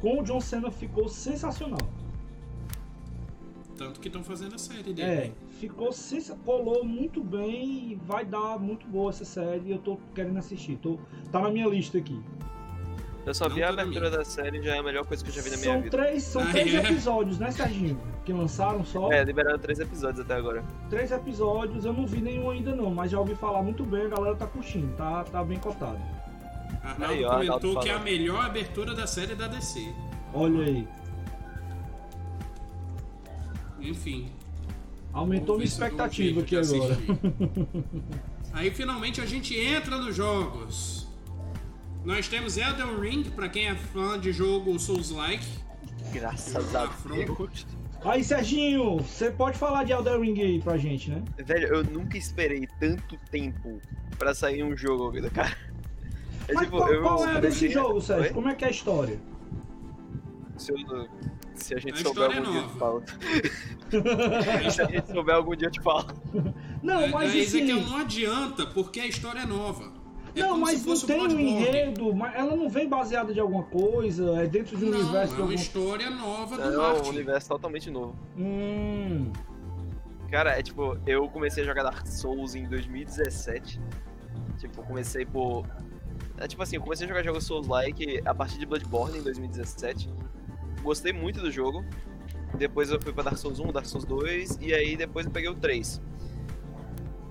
com 0.00 0.20
o 0.20 0.24
John 0.24 0.40
Cena 0.40 0.70
ficou 0.70 1.08
sensacional. 1.08 1.78
Tanto 3.76 4.00
que 4.00 4.08
estão 4.08 4.22
fazendo 4.22 4.54
a 4.54 4.58
série 4.58 4.92
dele. 4.92 5.02
É, 5.02 5.32
ficou 5.58 5.92
sensa 5.92 6.36
colou 6.44 6.84
muito 6.84 7.22
bem 7.22 7.90
e 7.92 7.94
vai 8.06 8.24
dar 8.24 8.58
muito 8.58 8.86
boa 8.86 9.10
essa 9.10 9.24
série. 9.24 9.70
Eu 9.72 9.78
tô 9.78 9.98
querendo 10.14 10.38
assistir. 10.38 10.76
Tô, 10.76 10.98
tá 11.32 11.40
na 11.40 11.50
minha 11.50 11.66
lista 11.66 11.98
aqui. 11.98 12.20
Eu 13.26 13.32
só 13.32 13.48
Não 13.48 13.54
vi 13.56 13.62
a 13.62 13.70
abertura 13.70 14.10
da 14.10 14.22
série 14.22 14.62
já 14.62 14.76
é 14.76 14.78
a 14.78 14.82
melhor 14.82 15.06
coisa 15.06 15.24
que 15.24 15.30
eu 15.30 15.34
já 15.34 15.40
vi 15.40 15.50
na 15.50 15.56
minha 15.56 15.72
São 15.72 15.80
vida. 15.82 15.96
três, 15.96 16.22
são 16.22 16.42
Ah, 16.42 16.50
três 16.50 16.74
é? 16.74 16.78
episódios, 16.78 17.38
né, 17.38 17.50
Serginho? 17.50 17.98
Que 18.22 18.32
lançaram 18.34 18.84
só. 18.84 19.10
É, 19.10 19.24
liberaram 19.24 19.58
três 19.58 19.80
episódios 19.80 20.20
até 20.20 20.34
agora. 20.34 20.62
Três 20.90 21.10
episódios, 21.10 21.86
eu 21.86 21.92
não 21.94 22.06
vi 22.06 22.20
nenhum 22.20 22.50
ainda 22.50 22.76
não, 22.76 22.90
mas 22.94 23.10
já 23.10 23.18
ouvi 23.18 23.34
falar 23.34 23.62
muito 23.62 23.82
bem, 23.82 24.02
a 24.04 24.08
galera 24.08 24.36
tá 24.36 24.46
curtindo, 24.46 24.94
tá, 24.94 25.24
tá 25.24 25.42
bem 25.42 25.58
cotado. 25.58 25.98
Arnaldo 26.82 27.14
Aí, 27.14 27.24
ó, 27.24 27.30
Arnaldo 27.32 27.60
comentou 27.62 27.82
que 27.82 27.88
é 27.88 27.94
a 27.94 27.98
melhor 27.98 28.44
abertura 28.44 28.94
da 28.94 29.06
série 29.06 29.34
da 29.34 29.46
DC. 29.48 29.90
Olha 30.34 30.62
aí. 30.66 30.86
Enfim. 33.84 34.26
Aumentou 35.12 35.56
minha 35.56 35.66
expectativa 35.66 36.40
aqui 36.40 36.60
de 36.60 36.74
agora. 36.74 36.98
Aí 38.52 38.70
finalmente 38.70 39.20
a 39.20 39.26
gente 39.26 39.56
entra 39.58 39.96
nos 39.98 40.14
jogos. 40.16 41.06
Nós 42.04 42.28
temos 42.28 42.56
Elden 42.56 43.00
Ring, 43.00 43.22
pra 43.30 43.48
quem 43.48 43.66
é 43.68 43.74
fã 43.74 44.18
de 44.18 44.32
jogo 44.32 44.78
Souls-like. 44.78 45.46
Graças 46.12 46.74
a. 46.74 46.86
Deus. 46.86 47.66
Aí, 48.04 48.22
Serginho, 48.22 48.98
você 48.98 49.30
pode 49.30 49.56
falar 49.56 49.84
de 49.84 49.92
Elden 49.92 50.20
Ring 50.20 50.40
aí 50.42 50.60
pra 50.60 50.76
gente, 50.76 51.10
né? 51.10 51.22
Velho, 51.38 51.68
eu 51.68 51.84
nunca 51.84 52.18
esperei 52.18 52.68
tanto 52.78 53.16
tempo 53.30 53.80
pra 54.18 54.34
sair 54.34 54.62
um 54.62 54.76
jogo, 54.76 55.12
cara. 55.30 55.56
É 56.46 56.52
Mas 56.52 56.64
tipo, 56.66 56.76
qual, 56.76 56.92
eu 56.92 57.02
qual 57.02 57.26
é 57.26 57.40
desse 57.40 57.60
comecei- 57.60 57.70
jogo, 57.70 58.00
Sérgio? 58.02 58.34
Como 58.34 58.48
é 58.50 58.54
que 58.54 58.64
é 58.64 58.68
a 58.68 58.70
história? 58.70 59.18
Se, 60.58 60.70
eu- 60.72 61.08
se 61.64 61.74
a 61.74 61.78
gente 61.78 61.94
A 62.00 62.04
souber 62.04 62.30
história 62.30 62.38
algum 62.38 62.48
é 62.48 62.52
dia, 62.52 62.60
eu 62.60 62.68
te 62.68 62.78
nova. 62.78 62.78
falo. 62.78 64.70
se 64.72 64.82
a 64.82 64.84
gente 64.86 65.12
souber 65.12 65.34
algum 65.34 65.56
dia, 65.56 65.68
eu 65.68 65.72
te 65.72 65.80
falo. 65.82 66.06
Não, 66.82 67.00
É, 67.00 67.08
mas 67.08 67.34
é, 67.34 67.38
isso 67.38 67.56
assim... 67.56 67.72
aqui 67.72 67.90
não 67.90 67.96
adianta, 67.98 68.66
porque 68.66 69.00
a 69.00 69.06
história 69.06 69.40
é 69.40 69.46
nova. 69.46 69.92
É 70.36 70.40
não, 70.40 70.58
mas 70.58 70.84
não 70.84 70.98
tem 71.00 71.20
um 71.28 71.38
enredo, 71.38 72.12
mas 72.14 72.34
ela 72.34 72.56
não 72.56 72.68
vem 72.68 72.88
baseada 72.88 73.32
de 73.32 73.38
alguma 73.38 73.62
coisa, 73.64 74.42
é 74.42 74.46
dentro 74.48 74.76
de 74.76 74.84
um 74.84 74.90
Não, 74.90 74.98
universo 74.98 75.32
é 75.32 75.36
uma 75.36 75.42
alguma 75.42 75.54
história 75.54 76.10
nova 76.10 76.56
do 76.56 76.62
É 76.62 76.76
um 76.76 76.82
Martin. 76.82 77.08
universo 77.10 77.48
totalmente 77.48 77.88
novo. 77.90 78.16
Hum. 78.36 79.30
Cara, 80.30 80.58
é 80.58 80.62
tipo, 80.62 80.98
eu 81.06 81.28
comecei 81.28 81.62
a 81.62 81.66
jogar 81.66 81.84
Dark 81.84 82.04
Souls 82.08 82.56
em 82.56 82.66
2017. 82.66 83.80
Tipo, 84.58 84.82
comecei 84.82 85.24
por. 85.24 85.64
É 86.38 86.48
tipo 86.48 86.60
assim, 86.64 86.74
eu 86.76 86.82
comecei 86.82 87.04
a 87.06 87.08
jogar 87.08 87.22
jogos 87.22 87.44
Souls-like 87.46 88.20
a 88.24 88.34
partir 88.34 88.58
de 88.58 88.66
Bloodborne 88.66 89.18
em 89.18 89.22
2017. 89.22 90.10
Gostei 90.84 91.12
muito 91.12 91.40
do 91.40 91.50
jogo. 91.50 91.84
Depois 92.58 92.90
eu 92.90 93.00
fui 93.00 93.12
pra 93.12 93.24
Dark 93.24 93.38
Souls 93.38 93.58
1, 93.58 93.72
Dark 93.72 93.86
Souls 93.86 94.04
2, 94.04 94.58
e 94.60 94.72
aí 94.72 94.96
depois 94.96 95.26
eu 95.26 95.32
peguei 95.32 95.50
o 95.50 95.54
3. 95.54 96.00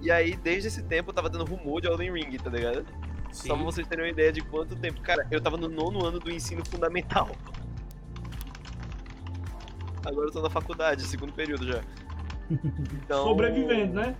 E 0.01 0.11
aí, 0.11 0.35
desde 0.35 0.67
esse 0.67 0.83
tempo, 0.83 1.11
eu 1.11 1.13
tava 1.13 1.29
dando 1.29 1.45
rumor 1.45 1.79
de 1.79 1.87
Elden 1.87 2.11
Ring, 2.11 2.37
tá 2.37 2.49
ligado? 2.49 2.85
Sim. 3.31 3.47
Só 3.47 3.55
pra 3.55 3.63
vocês 3.63 3.87
terem 3.87 4.03
uma 4.03 4.11
ideia 4.11 4.33
de 4.33 4.41
quanto 4.41 4.75
tempo. 4.75 4.99
Cara, 5.01 5.25
eu 5.31 5.39
tava 5.39 5.55
no 5.55 5.69
nono 5.69 6.05
ano 6.05 6.19
do 6.19 6.29
ensino 6.29 6.61
fundamental. 6.65 7.31
Agora 10.05 10.27
eu 10.27 10.31
tô 10.31 10.41
na 10.41 10.49
faculdade, 10.49 11.03
segundo 11.03 11.31
período 11.31 11.65
já. 11.65 11.81
Então... 13.05 13.23
Sobrevivendo, 13.23 13.93
né? 13.93 14.17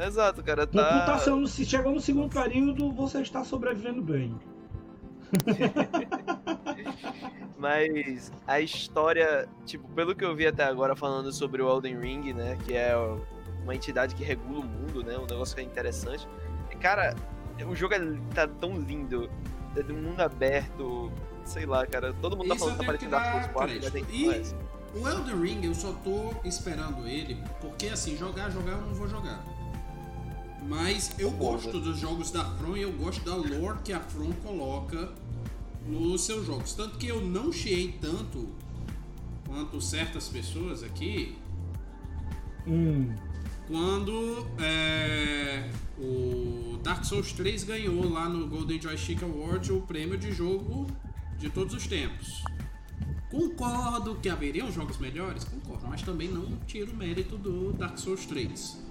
Exato, 0.00 0.42
cara, 0.42 0.66
tá. 0.66 0.92
Computação, 0.92 1.46
se 1.46 1.66
chegou 1.66 1.92
no 1.92 2.00
segundo 2.00 2.32
período, 2.32 2.90
você 2.92 3.20
está 3.20 3.44
sobrevivendo 3.44 4.00
bem. 4.00 4.34
Mas 7.58 8.32
a 8.46 8.60
história, 8.60 9.48
tipo, 9.66 9.88
pelo 9.88 10.14
que 10.14 10.24
eu 10.24 10.34
vi 10.34 10.46
até 10.46 10.64
agora 10.64 10.94
falando 10.94 11.32
sobre 11.32 11.60
o 11.60 11.68
Elden 11.68 11.98
Ring, 11.98 12.32
né? 12.32 12.56
Que 12.64 12.74
é 12.74 12.94
uma 13.64 13.74
entidade 13.74 14.14
que 14.14 14.22
regula 14.22 14.60
o 14.60 14.64
mundo, 14.64 15.02
né? 15.02 15.18
Um 15.18 15.26
negócio 15.26 15.56
que 15.56 15.60
é 15.60 15.64
interessante. 15.64 16.26
Cara, 16.80 17.16
o 17.68 17.74
jogo 17.74 17.94
é, 17.94 18.00
tá 18.32 18.46
tão 18.46 18.78
lindo. 18.78 19.28
É 19.76 19.82
de 19.82 19.92
um 19.92 20.00
mundo 20.00 20.20
aberto. 20.20 21.10
Sei 21.44 21.66
lá, 21.66 21.84
cara. 21.84 22.12
Todo 22.14 22.36
mundo 22.36 22.48
tá 22.48 22.56
falando 22.56 22.74
que 22.74 22.80
tá 22.80 22.86
parecendo 22.86 23.10
Dark 23.10 23.24
dar 23.24 23.32
Souls 23.32 23.52
4, 23.52 23.80
crédito. 23.80 23.94
né? 23.94 24.06
Tem 24.06 24.20
E-. 24.20 24.98
O 24.98 25.06
Elden 25.06 25.40
Ring 25.40 25.66
eu 25.66 25.74
só 25.74 25.92
tô 26.02 26.34
esperando 26.44 27.06
ele, 27.06 27.42
porque 27.60 27.88
assim, 27.88 28.16
jogar, 28.16 28.50
jogar 28.50 28.72
eu 28.72 28.80
não 28.80 28.94
vou 28.94 29.06
jogar. 29.06 29.44
Mas 30.62 31.14
eu 31.18 31.30
gosto 31.30 31.78
dos 31.78 31.98
jogos 31.98 32.30
da 32.30 32.44
From 32.56 32.76
e 32.76 32.82
eu 32.82 32.92
gosto 32.92 33.24
da 33.24 33.34
lore 33.34 33.78
que 33.84 33.92
a 33.92 34.00
From 34.00 34.32
coloca 34.44 35.12
nos 35.88 36.22
seus 36.22 36.46
jogos. 36.46 36.74
Tanto 36.74 36.98
que 36.98 37.08
eu 37.08 37.20
não 37.20 37.52
chiei 37.52 37.92
tanto 38.00 38.48
quanto 39.46 39.80
certas 39.80 40.28
pessoas 40.28 40.82
aqui 40.82 41.36
Hum. 42.66 43.14
quando 43.66 44.46
é, 44.60 45.70
o 45.98 46.78
Dark 46.82 47.02
Souls 47.04 47.32
3 47.32 47.64
ganhou 47.64 48.08
lá 48.10 48.28
no 48.28 48.46
Golden 48.46 48.80
Joystick 48.80 49.22
Awards 49.22 49.70
o 49.70 49.80
prêmio 49.80 50.18
de 50.18 50.32
jogo 50.32 50.86
de 51.38 51.48
todos 51.48 51.74
os 51.74 51.86
tempos. 51.86 52.44
Concordo 53.30 54.16
que 54.16 54.28
haveriam 54.28 54.70
jogos 54.70 54.98
melhores, 54.98 55.44
concordo, 55.44 55.86
mas 55.88 56.02
também 56.02 56.28
não 56.28 56.58
tiro 56.66 56.92
o 56.92 56.96
mérito 56.96 57.36
do 57.38 57.72
Dark 57.72 57.98
Souls 57.98 58.26
3. 58.26 58.87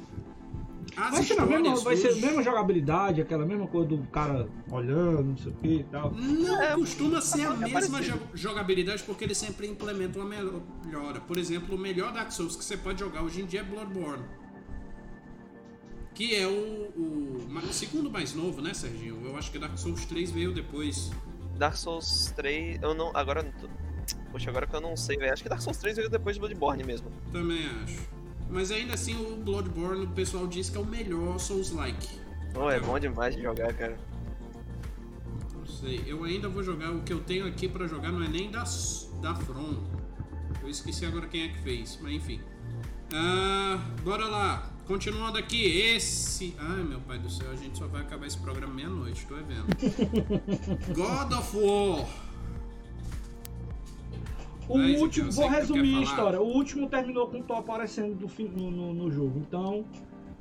As 0.98 1.12
Vai 1.12 1.24
ser, 1.24 1.39
a 1.39 1.45
mesma, 1.45 1.76
vai 1.76 1.95
ser 1.95 2.08
a 2.10 2.16
mesma 2.16 2.41
jogabilidade, 2.41 3.22
aquela 3.22 3.45
mesma 3.45 3.68
coisa 3.68 3.88
do 3.88 4.00
cara 4.08 4.50
olhando, 4.72 5.24
não 5.26 5.38
sei 5.38 5.52
o 5.52 5.56
que 5.56 5.68
e 5.76 5.84
tal. 5.84 6.12
Não 6.12 6.60
É, 6.62 6.74
costuma 6.74 7.22
ser 7.22 7.48
a 7.48 7.54
é 7.54 7.56
mesma 7.72 8.02
jo- 8.02 8.20
jogabilidade 8.34 9.04
porque 9.04 9.24
eles 9.24 9.38
sempre 9.38 9.68
implementam 9.68 10.24
uma 10.24 10.28
melhora. 10.30 11.20
Por 11.22 11.38
exemplo, 11.38 11.76
o 11.76 11.78
melhor 11.80 12.12
Dark 12.12 12.32
Souls 12.32 12.56
que 12.56 12.66
você 12.66 12.76
pode 12.76 13.00
jogar 13.00 13.22
hoje 13.22 13.41
em 13.41 13.45
dia 13.45 13.60
é 13.60 13.64
Bloodborne. 13.64 14.24
Que 16.16 16.34
é 16.36 16.48
o, 16.48 16.52
o 16.95 17.45
ma- 17.48 17.62
segundo 17.72 18.10
mais 18.10 18.34
novo, 18.34 18.60
né, 18.60 18.74
Serginho? 18.74 19.22
Eu 19.24 19.38
acho 19.38 19.52
que 19.52 19.60
Dark 19.60 19.78
Souls 19.78 20.04
3 20.06 20.32
veio 20.32 20.52
depois. 20.52 21.12
Dark 21.60 21.76
Souls 21.76 22.34
3, 22.36 22.82
eu 22.82 22.95
não. 22.95 23.12
Agora. 23.16 23.43
Poxa, 24.32 24.50
agora 24.50 24.66
que 24.66 24.76
eu 24.76 24.82
não 24.82 24.98
sei, 24.98 25.16
velho. 25.18 25.32
Acho 25.32 25.43
que 25.43 25.50
Dark 25.50 25.62
Souls 25.62 25.78
3 25.78 25.95
veio 25.98 26.10
depois 26.10 26.36
de 26.36 26.39
Bloodborne 26.39 26.84
mesmo. 26.84 27.12
Também 27.32 27.68
acho. 27.84 28.16
Mas 28.50 28.72
ainda 28.72 28.93
assim, 28.93 29.16
o 29.16 29.36
Bloodborne, 29.38 30.06
o 30.06 30.10
pessoal 30.10 30.48
diz 30.48 30.70
que 30.70 30.78
é 30.78 30.80
o 30.82 30.86
melhor 30.86 31.38
Souls-like. 31.39 32.20
Oh, 32.56 32.70
é 32.70 32.80
bom 32.80 32.98
demais 32.98 33.36
de 33.36 33.41
jogar, 33.41 33.74
cara. 33.74 33.98
Não 35.54 35.66
sei. 35.66 36.04
Eu 36.08 36.24
ainda 36.24 36.48
vou 36.50 36.64
jogar. 36.64 36.91
O 36.91 37.02
que 37.02 37.14
eu 37.14 37.20
tenho 37.20 37.45
aqui 37.45 37.68
pra 37.68 37.88
jogar 37.88 38.12
não 38.12 38.24
é 38.24 38.28
nem 38.28 38.50
da, 38.50 38.64
da 39.22 39.36
From. 39.36 39.84
Eu 40.62 40.70
esqueci 40.70 41.06
agora 41.06 41.28
quem 41.28 41.43
é 41.43 41.48
que 41.50 41.60
fez, 41.60 42.00
mas 42.02 42.14
enfim. 42.14 42.41
Ah, 43.14 43.80
bora 44.04 44.26
lá. 44.26 44.72
Continuando 44.86 45.38
aqui, 45.38 45.66
esse. 45.66 46.56
Ai 46.58 46.84
meu 46.84 47.00
pai 47.02 47.20
do 47.20 47.30
céu, 47.30 47.52
a 47.52 47.56
gente 47.56 47.78
só 47.78 47.88
vai 47.88 48.02
acabar 48.02 48.26
esse 48.26 48.38
programa 48.38 48.74
meia-noite, 48.74 49.26
tô 49.26 49.36
vendo. 49.36 49.68
God 50.95 51.34
of 51.34 51.58
War. 51.58 52.08
O 54.70 54.78
Ezequiel, 54.80 55.01
último, 55.01 55.32
vou 55.32 55.47
resumir 55.47 55.97
a 55.97 56.01
história. 56.01 56.41
O 56.41 56.45
último 56.47 56.89
terminou 56.89 57.28
com 57.28 57.39
o 57.39 57.43
Thor 57.43 57.57
aparecendo 57.57 58.15
do 58.15 58.28
fim- 58.28 58.49
no, 58.49 58.70
no- 58.70 58.93
no 58.93 59.11
jogo. 59.11 59.39
Então, 59.39 59.86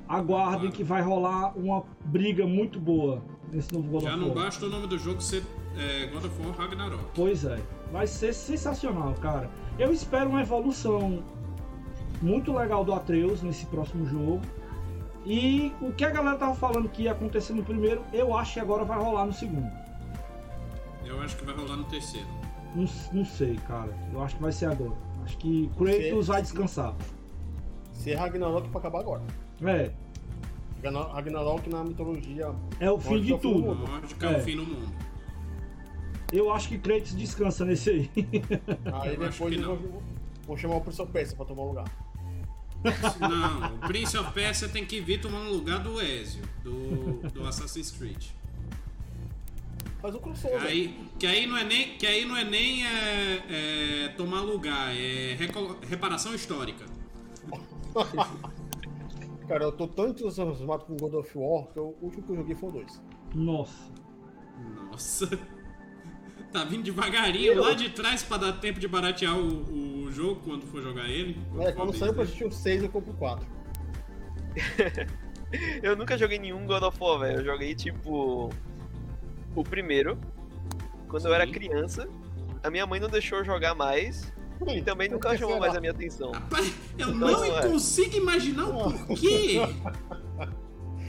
aguardem 0.07 0.59
Claro. 0.61 0.71
que 0.75 0.83
vai 0.83 1.01
rolar 1.01 1.57
uma 1.57 1.83
briga 2.05 2.45
muito 2.45 2.79
boa 2.79 3.21
nesse 3.51 3.73
novo 3.73 3.87
God 3.89 4.03
Já 4.03 4.09
of 4.11 4.19
não 4.19 4.27
War. 4.29 4.43
basta 4.45 4.65
o 4.65 4.69
nome 4.69 4.87
do 4.87 4.97
jogo 4.97 5.21
ser 5.21 5.43
é, 5.77 6.07
God 6.07 6.25
of 6.25 6.41
War 6.45 6.57
Ragnarok. 6.57 7.03
Pois 7.13 7.45
é, 7.45 7.59
vai 7.91 8.07
ser 8.07 8.33
sensacional, 8.33 9.13
cara. 9.15 9.49
Eu 9.77 9.91
espero 9.93 10.29
uma 10.29 10.41
evolução 10.41 11.23
muito 12.21 12.51
legal 12.51 12.83
do 12.83 12.93
Atreus 12.93 13.41
nesse 13.43 13.65
próximo 13.67 14.05
jogo. 14.05 14.41
E 15.25 15.71
o 15.81 15.91
que 15.91 16.03
a 16.05 16.09
galera 16.09 16.37
tava 16.37 16.55
falando 16.55 16.89
que 16.89 17.03
ia 17.03 17.11
acontecer 17.11 17.53
no 17.53 17.63
primeiro, 17.63 18.01
eu 18.13 18.35
acho 18.35 18.53
que 18.55 18.59
agora 18.59 18.83
vai 18.85 18.97
rolar 18.97 19.25
no 19.25 19.33
segundo. 19.33 19.69
Eu 21.05 21.21
acho 21.21 21.35
que 21.37 21.45
vai 21.45 21.53
rolar 21.55 21.75
no 21.77 21.83
terceiro. 21.85 22.27
Não, 22.75 22.85
não 23.13 23.25
sei, 23.25 23.55
cara. 23.67 23.91
Eu 24.13 24.21
acho 24.21 24.35
que 24.35 24.41
vai 24.41 24.51
ser 24.51 24.65
agora. 24.67 24.95
Acho 25.23 25.37
que 25.37 25.69
Kratos 25.77 26.27
vai 26.27 26.41
descansar. 26.41 26.95
Se 27.93 28.11
é 28.11 28.15
Ragnarok 28.15 28.69
pra 28.69 28.79
acabar 28.79 28.99
agora. 28.99 29.23
É, 29.63 29.91
Ragnar- 30.83 31.11
Ragnarok 31.11 31.69
na 31.69 31.83
mitologia. 31.83 32.53
é 32.79 32.89
o 32.91 32.99
fim 32.99 33.21
de 33.21 33.37
tudo. 33.39 33.77
é 34.21 34.33
É. 34.33 34.37
o 34.37 34.41
fim 34.41 34.55
do 34.55 34.63
mundo. 34.65 34.87
Eu 36.31 36.51
acho 36.53 36.67
que 36.69 36.77
Kratos 36.77 37.15
descansa 37.15 37.65
nesse 37.65 37.89
aí. 37.89 38.11
Aí 38.93 39.13
Eu 39.15 39.19
depois 39.19 39.35
que 39.37 39.55
eu 39.55 39.61
não. 39.61 39.75
vou, 39.75 40.03
vou 40.45 40.57
chamar 40.57 40.75
o 40.75 40.81
Prince 40.81 41.01
of 41.01 41.11
Persia 41.11 41.35
pra 41.35 41.45
tomar 41.45 41.63
o 41.63 41.67
lugar. 41.69 41.85
Não, 43.19 43.75
o 43.75 43.79
Prince 43.79 44.15
of 44.17 44.31
Persia 44.33 44.69
tem 44.69 44.85
que 44.85 45.01
vir 45.01 45.19
tomar 45.19 45.39
no 45.39 45.51
lugar 45.51 45.79
do 45.79 45.99
Ezio, 45.99 46.43
do, 46.63 47.27
do 47.31 47.45
Assassin's 47.47 47.91
Creed. 47.91 48.23
Faz 50.01 50.13
o 50.15 50.19
crossover. 50.19 50.61
Aí, 50.61 50.95
que 51.19 51.25
aí 51.25 51.47
não 51.47 51.57
é 51.57 51.63
nem, 51.63 51.97
que 51.97 52.05
aí 52.05 52.23
não 52.25 52.37
é 52.37 52.43
nem 52.43 52.85
é, 52.85 53.43
é, 53.49 54.07
tomar 54.09 54.41
lugar, 54.41 54.95
é 54.95 55.35
reparação 55.87 56.33
histórica. 56.35 56.85
Cara, 59.47 59.63
eu 59.63 59.71
tô 59.71 59.87
tão 59.87 60.09
entusiasmado 60.09 60.85
com 60.85 60.97
God 60.97 61.13
of 61.13 61.31
War 61.37 61.67
que 61.67 61.79
eu- 61.79 61.97
o 62.01 62.05
último 62.05 62.23
que 62.23 62.31
eu 62.31 62.35
joguei 62.35 62.55
foi 62.55 62.69
o 62.69 62.71
2. 62.73 63.01
Nossa. 63.33 63.91
Nossa. 64.91 65.29
Tá 66.49 66.63
vindo 66.63 66.83
devagarinho 66.83 67.59
lá 67.59 67.73
de 67.73 67.89
trás 67.89 68.23
pra 68.23 68.37
dar 68.37 68.53
tempo 68.53 68.79
de 68.79 68.87
baratear 68.87 69.37
o, 69.37 70.05
o 70.05 70.11
jogo 70.11 70.39
quando 70.45 70.65
for 70.65 70.81
jogar 70.81 71.09
ele. 71.09 71.37
É, 71.59 71.65
for 71.65 71.75
quando 71.75 71.93
saiu 71.97 72.13
pra 72.13 72.23
assistir 72.23 72.45
o 72.45 72.51
6, 72.51 72.83
eu 72.83 72.89
compro 72.89 73.11
o 73.11 73.15
4. 73.17 73.45
Eu 75.83 75.95
nunca 75.97 76.17
joguei 76.17 76.39
nenhum 76.39 76.65
God 76.65 76.83
of 76.83 76.97
War, 77.01 77.19
velho. 77.19 77.39
Eu 77.41 77.45
joguei, 77.45 77.75
tipo. 77.75 78.49
O 79.55 79.63
primeiro. 79.63 80.17
Quando 81.07 81.25
eu 81.27 81.33
era 81.33 81.45
Sim. 81.45 81.51
criança. 81.51 82.07
A 82.63 82.69
minha 82.69 82.85
mãe 82.85 82.99
não 82.99 83.09
deixou 83.09 83.39
eu 83.39 83.45
jogar 83.45 83.73
mais. 83.75 84.33
E 84.67 84.81
também 84.81 85.07
nunca 85.07 85.29
que 85.29 85.37
chamou 85.37 85.53
será? 85.55 85.65
mais 85.67 85.77
a 85.77 85.79
minha 85.79 85.91
atenção. 85.91 86.31
Rapaz, 86.31 86.73
eu 86.97 87.07
Não, 87.13 87.31
não 87.31 87.45
é. 87.45 87.61
consigo 87.67 88.17
imaginar 88.17 88.65
o 88.67 88.91
porquê. 88.91 89.59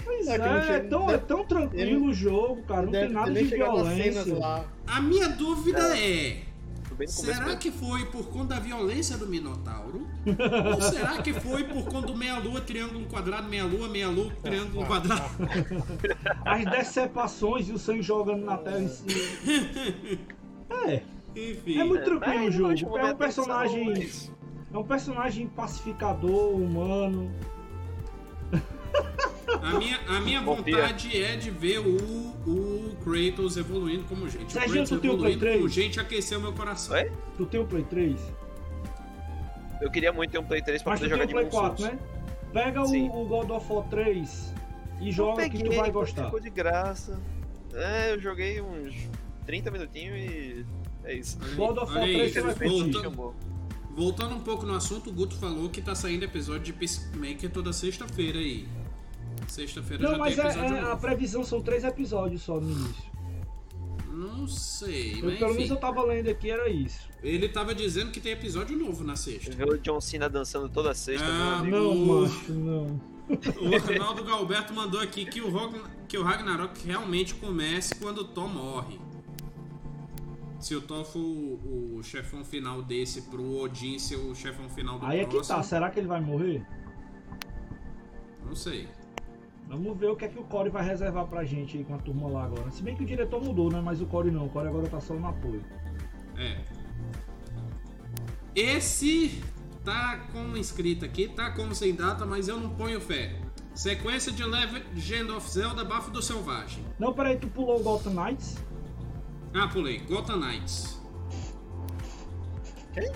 Pois 0.04 0.26
É 0.28 0.36
é, 0.36 0.76
é, 0.76 0.80
tão, 0.80 1.10
é 1.10 1.18
tão 1.18 1.44
tranquilo 1.44 1.82
ele- 1.82 1.96
o 1.96 2.12
jogo, 2.12 2.62
cara. 2.64 2.82
Não 2.82 2.92
tem 2.92 3.08
nada 3.08 3.32
de 3.32 3.44
violência. 3.44 4.34
lá. 4.38 4.64
A 4.86 5.00
minha 5.00 5.28
dúvida 5.28 5.96
é. 5.98 6.42
Bem 6.98 7.06
no 7.06 7.14
começo 7.14 7.32
Será 7.32 7.46
mesmo. 7.46 7.60
que 7.60 7.70
foi 7.70 8.04
por 8.06 8.26
conta 8.28 8.54
da 8.56 8.60
violência 8.60 9.16
do 9.16 9.26
Minotauro? 9.28 10.04
Ou 10.74 10.82
será 10.82 11.22
que 11.22 11.32
foi 11.32 11.62
por 11.62 11.84
conta 11.84 12.08
do 12.08 12.16
meia-lua, 12.16 12.60
triângulo 12.60 13.06
quadrado, 13.06 13.48
meia-lua, 13.48 13.88
meia-lua, 13.88 14.32
triângulo 14.42 14.84
quadrado? 14.84 15.22
As 16.44 16.64
decepações 16.64 17.68
e 17.68 17.72
o 17.72 17.78
sangue 17.78 18.02
jogando 18.02 18.44
na 18.44 18.56
tela 18.56 18.80
em 18.80 18.88
cima. 18.88 20.28
É, 20.70 21.02
Enfim. 21.34 21.80
é 21.80 21.84
muito 21.84 22.04
tranquilo 22.04 22.44
o 22.44 22.50
jogo. 22.50 22.98
É 22.98 23.10
um 23.10 23.16
personagem. 23.16 24.10
É 24.70 24.76
um 24.76 24.84
personagem 24.84 25.46
pacificador, 25.46 26.54
humano. 26.54 27.30
A 29.62 29.78
minha, 29.78 29.98
a 30.06 30.20
minha 30.20 30.40
vontade 30.40 31.22
é 31.22 31.36
de 31.36 31.50
ver 31.50 31.78
o, 31.78 31.96
o 32.46 32.96
Kratos 33.02 33.56
evoluindo 33.56 34.04
como 34.04 34.28
gente. 34.28 34.56
O 34.56 34.60
Kratos 34.60 34.88
tu 34.88 34.98
tem 34.98 35.10
o 35.10 35.18
Play 35.18 35.32
evoluindo 35.34 35.38
como 35.58 35.70
3? 35.70 35.72
gente 35.72 36.00
aqueceu 36.00 36.40
meu 36.40 36.52
coração. 36.52 36.94
Oi? 36.96 37.10
Tu 37.36 37.46
tem 37.46 37.60
o 37.60 37.66
Play 37.66 37.84
3? 37.84 38.20
Eu 39.80 39.90
queria 39.90 40.12
muito 40.12 40.30
ter 40.32 40.38
um 40.38 40.44
Play 40.44 40.62
3 40.62 40.82
pra 40.82 40.92
Mas 40.92 41.00
tu 41.00 41.04
poder 41.08 41.16
tem 41.18 41.26
jogar 41.28 41.40
o 41.40 41.44
de 41.44 41.50
Play 41.50 41.62
Demon 41.62 41.76
4, 41.76 41.78
Souls. 41.84 41.92
né? 41.92 41.98
Pega 42.52 42.86
Sim. 42.86 43.08
o, 43.10 43.22
o 43.22 43.26
God 43.26 43.50
of 43.50 43.72
War 43.72 43.84
3 43.88 44.54
e 45.00 45.06
Eu 45.06 45.12
joga 45.12 45.44
que 45.44 45.50
peguei, 45.58 45.70
tu 45.70 45.76
vai 45.76 45.90
gostar. 45.90 46.24
Ficou 46.24 46.40
de 46.40 46.50
graça. 46.50 47.20
É, 47.74 48.12
eu 48.12 48.20
joguei 48.20 48.60
uns 48.60 48.94
30 49.46 49.70
minutinhos 49.70 50.16
e. 50.18 50.66
É 51.04 51.14
isso. 51.14 51.38
God 51.56 51.78
of 51.78 51.92
War 51.92 52.02
Olha 52.02 52.04
aí, 52.04 52.30
3 52.30 52.32
você 52.32 52.40
vai 52.40 52.54
curtir. 52.54 52.92
voltando 53.94 54.34
um 54.34 54.40
pouco 54.40 54.66
no 54.66 54.74
assunto, 54.74 55.10
o 55.10 55.12
Guto 55.12 55.36
falou 55.36 55.68
que 55.68 55.80
tá 55.80 55.94
saindo 55.94 56.24
episódio 56.24 56.62
de 56.62 56.72
Peacemaker 56.72 57.50
toda 57.50 57.72
sexta-feira 57.72 58.38
aí. 58.38 58.66
Sexta-feira 59.46 60.02
Não, 60.02 60.12
já 60.12 60.18
mas 60.18 60.34
tem 60.36 60.44
é- 60.44 60.48
episódio 60.48 60.74
é- 60.76 60.78
a 60.80 60.82
novo. 60.88 61.00
previsão 61.00 61.44
são 61.44 61.60
três 61.62 61.84
episódios 61.84 62.42
só 62.42 62.60
no 62.60 62.70
início. 62.70 63.08
Não 64.12 64.48
sei, 64.48 65.20
Eu, 65.20 65.26
mas 65.26 65.38
pelo 65.38 65.50
menos 65.50 65.64
enfim. 65.66 65.74
eu 65.74 65.76
tava 65.80 66.02
lendo 66.02 66.28
aqui, 66.28 66.50
era 66.50 66.68
isso. 66.68 67.08
Ele 67.22 67.48
tava 67.48 67.72
dizendo 67.74 68.10
que 68.10 68.20
tem 68.20 68.32
episódio 68.32 68.76
novo 68.76 69.04
na 69.04 69.14
sexta. 69.14 69.54
Ver 69.54 69.68
o 69.68 69.78
John 69.78 70.00
Cena 70.00 70.28
dançando 70.28 70.68
toda 70.68 70.92
sexta, 70.94 71.24
Ah, 71.26 71.62
meu 71.62 71.76
amigo. 71.76 71.76
Não, 71.76 71.92
o- 71.92 72.22
macho, 72.22 72.52
não. 72.52 73.00
O 73.28 73.74
Arnaldo 73.92 74.24
Galberto 74.24 74.72
mandou 74.74 75.00
aqui 75.00 75.24
que 75.26 75.40
o, 75.40 75.50
Rog- 75.50 75.82
que 76.08 76.16
o 76.16 76.22
Ragnarok 76.22 76.84
realmente 76.86 77.34
comece 77.34 77.94
quando 77.96 78.18
o 78.18 78.24
Thor 78.24 78.48
morre. 78.48 78.98
Se 80.58 80.74
o 80.74 80.80
Thor 80.80 81.04
for 81.04 81.20
o, 81.20 81.98
o 81.98 82.02
chefão 82.02 82.44
final 82.44 82.82
desse 82.82 83.22
pro 83.22 83.58
Odin 83.60 83.98
ser 83.98 84.16
o 84.16 84.34
chefão 84.34 84.68
final 84.68 84.98
do 84.98 85.06
Aí 85.06 85.20
é 85.20 85.24
que 85.24 85.30
próximo, 85.30 85.56
tá, 85.58 85.62
será 85.62 85.90
que 85.90 86.00
ele 86.00 86.08
vai 86.08 86.20
morrer? 86.20 86.66
não 88.44 88.56
sei. 88.56 88.88
Vamos 89.68 89.98
ver 89.98 90.06
o 90.08 90.16
que 90.16 90.24
é 90.24 90.28
que 90.28 90.38
o 90.38 90.44
Core 90.44 90.70
vai 90.70 90.82
reservar 90.82 91.26
pra 91.26 91.44
gente 91.44 91.76
aí 91.76 91.84
com 91.84 91.94
a 91.94 91.98
turma 91.98 92.26
lá 92.28 92.44
agora. 92.44 92.70
Se 92.70 92.82
bem 92.82 92.96
que 92.96 93.02
o 93.02 93.06
diretor 93.06 93.42
mudou, 93.44 93.70
né? 93.70 93.80
Mas 93.84 94.00
o 94.00 94.06
Core 94.06 94.30
não, 94.30 94.46
o 94.46 94.48
Core 94.48 94.68
agora 94.68 94.88
tá 94.88 94.98
só 95.00 95.14
no 95.14 95.26
apoio. 95.28 95.62
É. 96.36 96.56
esse 98.54 99.42
tá 99.84 100.20
como 100.32 100.56
escrito 100.56 101.04
aqui, 101.04 101.28
tá 101.28 101.50
como 101.50 101.74
sem 101.74 101.94
data, 101.94 102.24
mas 102.24 102.46
eu 102.48 102.58
não 102.58 102.70
ponho 102.70 103.00
fé. 103.00 103.36
Sequência 103.74 104.32
de 104.32 104.42
Legend 104.44 105.30
of 105.32 105.48
Zelda 105.50 105.84
Bafo 105.84 106.10
do 106.10 106.20
Selvagem. 106.22 106.84
Não, 106.98 107.12
peraí, 107.12 107.36
tu 107.36 107.46
pulou 107.48 107.78
o 107.78 107.82
Gotham 107.82 108.12
Knights? 108.12 108.56
Ah, 109.54 109.68
pulei. 109.68 109.98
Gotham 110.00 110.38
Knights. 110.38 111.00
Quem? 112.92 113.12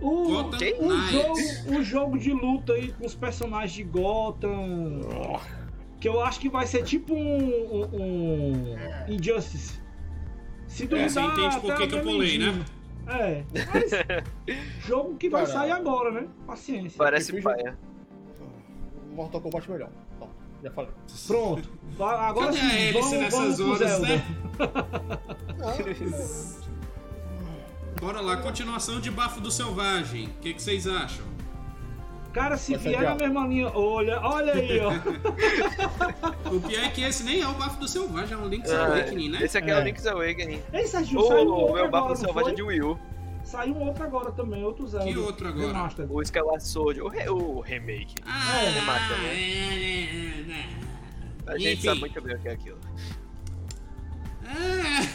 O, 0.00 0.24
Gotham 0.24 0.58
o, 0.78 0.88
Knights. 0.88 1.10
jogo, 1.10 1.78
o 1.78 1.82
jogo 1.82 2.18
de 2.18 2.32
luta 2.32 2.72
aí 2.74 2.92
com 2.92 3.06
os 3.06 3.14
personagens 3.14 3.72
de 3.72 3.82
Gotham. 3.84 5.00
Que 6.04 6.08
eu 6.10 6.20
acho 6.20 6.38
que 6.38 6.50
vai 6.50 6.66
ser 6.66 6.82
tipo 6.84 7.14
um, 7.14 7.46
um, 7.74 7.88
um 7.94 8.76
Injustice. 9.08 9.80
Se 10.66 10.82
É, 10.82 10.86
duvidar, 10.86 11.08
você 11.08 11.20
entende 11.20 11.60
por 11.60 11.74
que 11.76 11.86
que 11.86 11.94
eu 11.94 12.02
pulei, 12.02 12.36
né? 12.36 12.62
É, 13.06 13.42
mas 13.54 13.90
jogo 14.86 15.16
que 15.16 15.30
vai 15.30 15.46
Cara, 15.46 15.58
sair 15.60 15.70
agora, 15.70 16.10
né? 16.10 16.28
Paciência. 16.46 16.98
Parece 16.98 17.40
paia. 17.40 17.78
Mortal 19.14 19.40
Kombat 19.40 19.70
melhor. 19.70 19.88
Ó, 20.20 20.26
já 20.62 20.70
falei. 20.72 20.90
Pronto. 21.26 21.72
Agora 21.98 22.46
Cadê 22.48 22.58
sim, 22.58 22.66
a 22.66 22.74
hélice 22.74 23.00
vamos, 23.00 23.18
nessas 23.20 23.58
vamos 23.58 23.80
horas, 23.80 24.00
né? 24.00 24.24
Bora 27.98 28.20
lá, 28.20 28.36
continuação 28.36 29.00
de 29.00 29.10
Bafo 29.10 29.40
do 29.40 29.50
Selvagem. 29.50 30.26
O 30.26 30.40
que, 30.42 30.52
que 30.52 30.62
vocês 30.62 30.86
acham? 30.86 31.33
Cara, 32.34 32.56
se 32.58 32.76
vier 32.76 33.00
na 33.00 33.14
mesma 33.14 33.46
linha, 33.46 33.70
olha, 33.72 34.20
olha 34.20 34.52
aí, 34.54 34.80
ó. 34.80 34.90
O 36.52 36.60
pior 36.60 36.84
é 36.84 36.88
que 36.90 37.02
esse 37.02 37.22
nem 37.24 37.40
é 37.40 37.48
o 37.48 37.54
Bafo 37.54 37.78
do 37.80 37.88
Selvagem, 37.88 38.34
é 38.34 38.36
um 38.36 38.48
Link's 38.48 38.70
Ah, 38.72 38.86
Awakening, 38.86 39.28
né? 39.30 39.38
Esse 39.42 39.56
aqui 39.58 39.70
é, 39.70 39.74
É. 39.74 39.80
o 39.80 39.84
Link's 39.84 40.06
Awakening. 40.06 40.60
Ei, 40.72 40.86
Serginho, 40.86 41.26
saiu 41.26 41.48
um 41.48 41.52
outro 41.52 41.74
meu 41.74 41.90
Bafo 41.90 42.08
não 42.08 42.16
Selvagem 42.16 42.42
foi? 42.44 42.54
de 42.56 42.62
Wii 42.62 42.82
U. 42.82 42.98
Saiu 43.44 43.74
um 43.74 43.86
outro 43.86 44.04
agora 44.04 44.32
também, 44.32 44.64
outro 44.64 44.86
Zelda. 44.86 45.06
Que 45.06 45.18
outro 45.18 45.48
agora? 45.48 45.66
Remaster. 45.68 46.06
O 46.12 46.22
Skyward 46.22 46.62
Sword. 46.66 47.00
O, 47.00 47.08
re- 47.08 47.28
o 47.28 47.60
remake. 47.60 48.14
Ah, 48.26 48.62
É, 48.62 48.80
mata, 48.82 49.16
né? 49.16 49.34
é, 49.34 49.38
é, 49.38 50.44
é. 50.50 51.52
A 51.52 51.58
gente 51.58 51.74
Enfim. 51.78 51.88
sabe 51.88 52.00
muito 52.00 52.20
bem 52.20 52.34
o 52.36 52.38
que 52.40 52.48
é 52.48 52.52
aquilo. 52.52 52.78
É, 54.44 55.08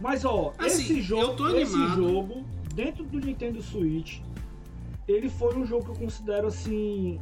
Mas 0.00 0.24
ó, 0.24 0.52
Assim, 0.58 0.66
esse 0.82 0.96
eu 0.98 1.02
jogo, 1.02 1.34
tô 1.34 1.48
esse 1.56 1.72
jogo, 1.94 2.44
dentro 2.74 3.04
do 3.04 3.18
Nintendo 3.20 3.62
Switch, 3.62 4.18
ele 5.08 5.28
foi 5.28 5.54
um 5.56 5.64
jogo 5.66 5.84
que 5.84 5.90
eu 5.90 5.96
considero 5.96 6.46
assim 6.48 7.18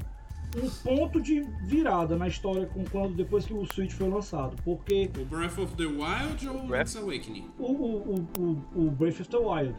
um 0.62 0.68
ponto 0.84 1.20
de 1.20 1.40
virada 1.64 2.14
na 2.16 2.28
história 2.28 2.66
com 2.66 2.84
quando 2.84 3.14
depois 3.14 3.46
que 3.46 3.54
o 3.54 3.64
Switch 3.72 3.92
foi 3.92 4.09
lançado, 4.09 4.54
porque 4.62 5.10
o 5.18 5.24
Breath 5.24 5.59
of 5.59 5.74
the 5.76 5.86
Wild 5.86 6.46
ou 6.46 6.56
o 6.64 6.66
Breath? 6.66 6.88
Link's 6.88 6.96
Awakening? 6.96 7.50
o, 7.59 7.64
o, 7.64 8.14
o, 8.38 8.62
o, 8.74 8.86
o 8.86 8.90
Breath 8.90 9.20
of 9.20 9.30
the 9.30 9.38
Wild, 9.38 9.74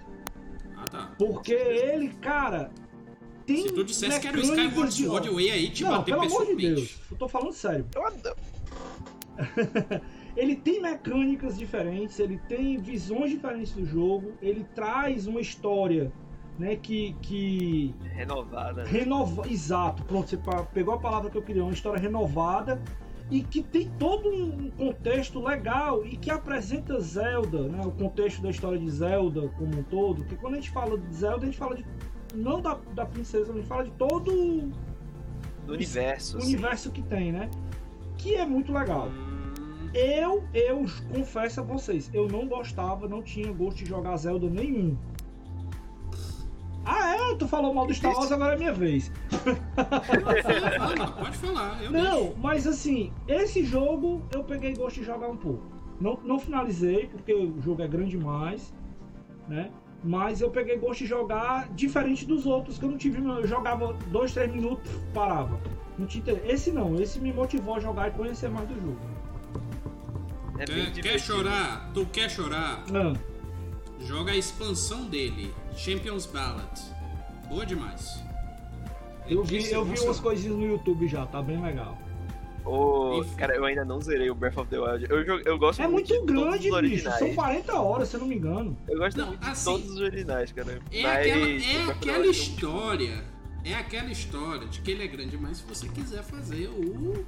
Ah, 0.76 0.86
tá. 0.86 1.12
porque 1.18 1.54
ele, 1.54 2.10
cara, 2.16 2.72
tem 3.46 3.68
Se 3.68 3.74
tu 3.74 3.84
dissesse 3.84 4.20
que 4.20 4.28
era 4.28 4.38
o 4.38 4.42
Skyward 4.42 4.92
Sword, 4.92 5.28
eu 5.28 5.40
ia 5.40 5.54
aí 5.54 5.70
te 5.70 5.84
Não, 5.84 5.92
bater 5.92 6.06
pelo 6.16 6.22
amor 6.24 6.46
de 6.48 6.56
pessoalmente. 6.56 6.76
Deus, 6.76 7.00
eu 7.12 7.18
tô 7.18 7.28
falando 7.28 7.54
sério. 7.54 7.86
Eu 7.94 8.08
adoro. 8.08 8.36
Ele 10.36 10.56
tem 10.56 10.82
mecânicas 10.82 11.60
diferentes, 11.60 12.20
ele 12.20 12.40
tem 12.48 12.78
visões 12.78 13.30
diferentes 13.30 13.72
do 13.74 13.86
jogo, 13.86 14.34
ele 14.42 14.66
traz 14.74 15.28
uma 15.28 15.40
história, 15.40 16.12
né, 16.60 16.76
que, 16.76 17.14
que 17.22 17.94
Renovada. 18.14 18.84
né? 18.84 18.90
renova, 18.90 19.48
exato, 19.50 20.04
pronto, 20.04 20.30
você 20.30 20.40
pegou 20.74 20.94
a 20.94 21.00
palavra 21.00 21.30
que 21.30 21.38
eu 21.38 21.42
queria, 21.42 21.64
uma 21.64 21.74
história 21.74 22.00
renovada 22.00 22.82
e 23.32 23.42
que 23.42 23.64
tem 23.64 23.90
todo 23.98 24.30
um 24.30 24.70
contexto 24.72 25.42
legal 25.44 26.06
e 26.06 26.16
que 26.18 26.30
apresenta 26.30 27.00
Zelda, 27.00 27.64
né, 27.68 27.82
o 27.86 27.92
contexto 27.92 28.42
da 28.42 28.50
história 28.50 28.78
de 28.78 28.90
Zelda 28.90 29.48
como 29.58 29.80
um 29.80 29.84
todo, 29.84 30.22
porque 30.24 30.36
quando 30.36 30.54
a 30.54 30.58
gente 30.58 30.70
fala 30.72 30.98
de 30.98 31.16
Zelda, 31.16 31.44
a 31.44 31.46
gente 31.46 31.58
fala 31.58 31.76
de 31.76 31.86
não 32.36 32.62
da, 32.62 32.78
da 32.94 33.06
princesa, 33.06 33.52
a 33.52 33.56
gente 33.56 33.68
fala 33.68 33.84
de 33.86 33.92
todo 33.92 34.32
o 34.32 34.72
Do 35.66 35.74
universo. 35.74 36.38
assim. 36.38 36.48
universo 36.48 36.92
que 36.92 37.02
tem, 37.02 37.32
né? 37.32 37.50
Que 38.18 38.36
é 38.36 38.46
muito 38.46 38.72
legal. 38.74 39.08
Hum, 39.08 39.90
Eu, 39.94 40.44
eu 40.54 40.86
confesso 41.14 41.62
a 41.62 41.64
vocês, 41.64 42.10
eu 42.14 42.28
não 42.28 42.48
gostava, 42.48 43.08
não 43.08 43.22
tinha 43.22 43.52
gosto 43.52 43.78
de 43.78 43.86
jogar 43.86 44.18
Zelda 44.18 44.50
nenhum. 44.50 44.98
Ah, 46.86 47.16
é? 47.16 47.36
Tu 47.36 47.48
falou 47.48 47.74
mal 47.74 47.88
do 47.88 47.94
Star 47.94 48.14
Wars, 48.14 48.32
agora 48.32 48.56
é 48.56 48.58
minha 48.58 48.74
vez. 48.74 49.12
fala, 50.78 51.12
pode 51.12 51.38
falar. 51.38 51.82
Eu 51.84 51.92
deixo. 51.92 52.08
Não, 52.10 52.34
mas 52.38 52.68
assim, 52.68 53.12
esse 53.28 53.64
jogo 53.64 54.22
eu 54.34 54.44
peguei 54.44 54.74
gosto 54.76 55.00
de 55.00 55.06
jogar 55.06 55.30
um 55.30 55.38
pouco. 55.38 55.64
Não, 56.00 56.20
não 56.24 56.40
finalizei, 56.40 57.08
porque 57.08 57.34
o 57.34 57.62
jogo 57.62 57.82
é 57.82 57.88
grande 57.88 58.12
demais, 58.12 58.74
né? 59.48 59.72
Mas 60.04 60.42
eu 60.42 60.50
peguei 60.50 60.78
gosto 60.78 61.00
de 61.00 61.06
jogar 61.06 61.70
diferente 61.74 62.26
dos 62.26 62.46
outros, 62.46 62.78
que 62.78 62.84
eu 62.84 62.90
não 62.90 62.98
tive. 62.98 63.24
Eu 63.24 63.48
jogava 63.48 63.94
dois, 64.08 64.34
três 64.34 64.52
minutos, 64.52 64.92
parava. 65.14 65.60
Não 65.98 66.06
tinha 66.06 66.22
interesse. 66.22 66.48
Esse 66.48 66.72
não, 66.72 66.96
esse 67.00 67.20
me 67.20 67.32
motivou 67.32 67.76
a 67.76 67.80
jogar 67.80 68.10
e 68.10 68.12
conhecer 68.12 68.50
mais 68.50 68.68
do 68.68 68.76
jogo. 68.76 69.00
É 70.60 70.66
Quer, 70.66 70.92
quer 70.92 71.20
chorar? 71.20 71.90
Tu 71.94 72.06
quer 72.08 72.30
chorar? 72.30 72.84
Ah, 72.94 73.14
Joga 74.02 74.34
a 74.34 74.36
expansão 74.36 75.06
dele, 75.06 75.54
Champions 75.76 76.26
Ballad. 76.26 76.80
Boa 77.50 77.66
demais. 77.66 78.22
eu 79.28 79.44
vi, 79.44 79.70
eu 79.72 79.84
vi 79.86 80.00
umas 80.00 80.20
coisinhas 80.20 80.58
no 80.58 80.66
YouTube 80.66 81.08
já, 81.08 81.26
tá 81.26 81.42
bem 81.42 81.62
legal. 81.62 81.98
Enfim. 83.20 83.36
cara, 83.36 83.56
eu 83.56 83.66
ainda 83.66 83.84
não 83.84 84.00
zerei 84.00 84.30
o 84.30 84.36
Breath 84.36 84.58
of 84.58 84.70
the 84.70 84.80
Wild. 84.80 85.06
Eu, 85.10 85.26
jogo- 85.26 85.42
eu 85.46 85.58
gosto 85.60 85.82
É 85.82 85.88
muito 85.88 86.08
de 86.08 86.20
todos 86.34 86.34
grande, 86.66 86.90
bicho. 86.90 87.12
São 87.20 87.36
40 87.36 87.74
horas, 87.78 88.08
se 88.08 88.16
eu 88.16 88.22
não 88.22 88.28
me 88.28 88.36
engano. 88.36 88.78
Eu 88.88 88.98
gosto 89.00 89.18
Não, 89.18 89.28
muito 89.28 89.42
de 89.42 89.50
assim, 89.50 89.66
todos 89.66 89.90
os 89.92 90.00
originais, 90.00 90.52
cara. 90.54 90.82
É 90.92 91.02
Mas 91.02 91.18
aquela, 91.18 91.48
é 91.48 91.92
aquela 91.92 92.18
Wild 92.20 92.30
história. 92.32 93.24
É 93.66 93.74
aquela 93.76 94.12
história 94.12 94.68
de 94.68 94.82
que 94.82 94.92
ele 94.92 95.04
é 95.04 95.08
grande, 95.08 95.38
mas 95.38 95.58
se 95.58 95.64
você 95.68 95.88
quiser 95.90 96.24
fazer 96.24 96.68
o 96.70 97.26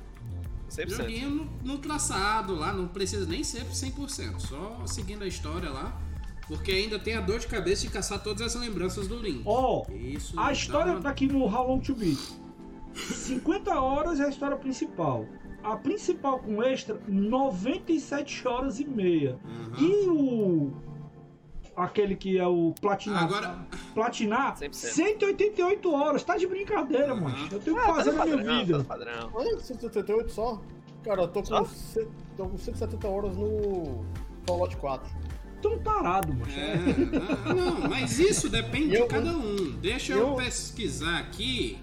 100%. 0.69 0.89
joguinho 0.89 1.29
no, 1.29 1.45
no 1.63 1.77
traçado 1.79 2.55
lá, 2.55 2.71
não 2.73 2.87
precisa 2.87 3.25
nem 3.25 3.43
ser 3.43 3.63
100%, 3.65 4.39
só 4.39 4.81
seguindo 4.85 5.23
a 5.23 5.27
história 5.27 5.69
lá. 5.69 5.99
Porque 6.47 6.71
ainda 6.71 6.99
tem 6.99 7.15
a 7.15 7.21
dor 7.21 7.39
de 7.39 7.47
cabeça 7.47 7.81
de 7.83 7.89
caçar 7.89 8.21
todas 8.21 8.41
as 8.55 8.61
lembranças 8.61 9.07
do 9.07 9.17
Link. 9.17 9.41
Ó, 9.45 9.83
Isso. 9.91 10.39
a 10.39 10.51
história 10.51 10.91
uma- 10.93 11.01
tá 11.01 11.09
aqui 11.09 11.27
no 11.27 11.43
How 11.45 11.67
Long 11.67 11.79
to 11.79 11.95
Beat. 11.95 12.19
50 12.93 13.79
horas 13.79 14.19
é 14.19 14.25
a 14.25 14.29
história 14.29 14.55
principal. 14.55 15.25
A 15.63 15.75
principal 15.75 16.39
com 16.39 16.61
extra, 16.61 16.99
97 17.07 18.47
horas 18.47 18.79
e 18.79 18.85
meia. 18.85 19.37
Uhum. 19.43 19.85
E 19.85 20.09
o. 20.09 20.73
Aquele 21.75 22.15
que 22.15 22.37
é 22.37 22.47
o 22.47 22.73
platinar. 22.79 23.23
Agora- 23.23 23.67
Platinar, 23.93 24.55
100%. 24.57 24.93
188 24.93 25.93
horas. 25.93 26.23
Tá 26.23 26.37
de 26.37 26.47
brincadeira, 26.47 27.13
Uhum. 27.13 27.21
mano. 27.21 27.37
Eu 27.51 27.59
tenho 27.59 27.75
que 27.75 27.81
Ah, 27.81 27.85
tá 27.87 27.93
fazer 27.95 28.11
no 28.11 28.17
na 28.17 28.25
minha 28.25 28.37
padrão, 28.37 28.55
tá 28.55 28.63
vida. 28.63 28.83
padrão. 28.83 29.31
Ah, 29.35 29.59
178 29.59 30.31
só? 30.31 30.61
Cara, 31.03 31.23
eu 31.23 31.27
tô 31.27 31.43
com, 31.43 31.65
ce- 31.65 32.07
tô 32.37 32.47
com 32.47 32.57
170 32.57 33.07
horas 33.09 33.35
no 33.35 34.05
Fallout 34.47 34.77
4. 34.77 35.09
Tão 35.69 35.79
parado, 35.79 36.33
mano. 36.33 36.51
É, 36.51 36.75
não, 37.53 37.55
não, 37.81 37.89
mas 37.89 38.19
isso 38.19 38.49
depende 38.49 38.95
Eu- 38.95 39.03
de 39.03 39.07
cada 39.07 39.31
um. 39.31 39.71
Deixa 39.81 40.13
eu, 40.13 40.19
eu- 40.29 40.35
pesquisar 40.35 41.17
aqui. 41.19 41.79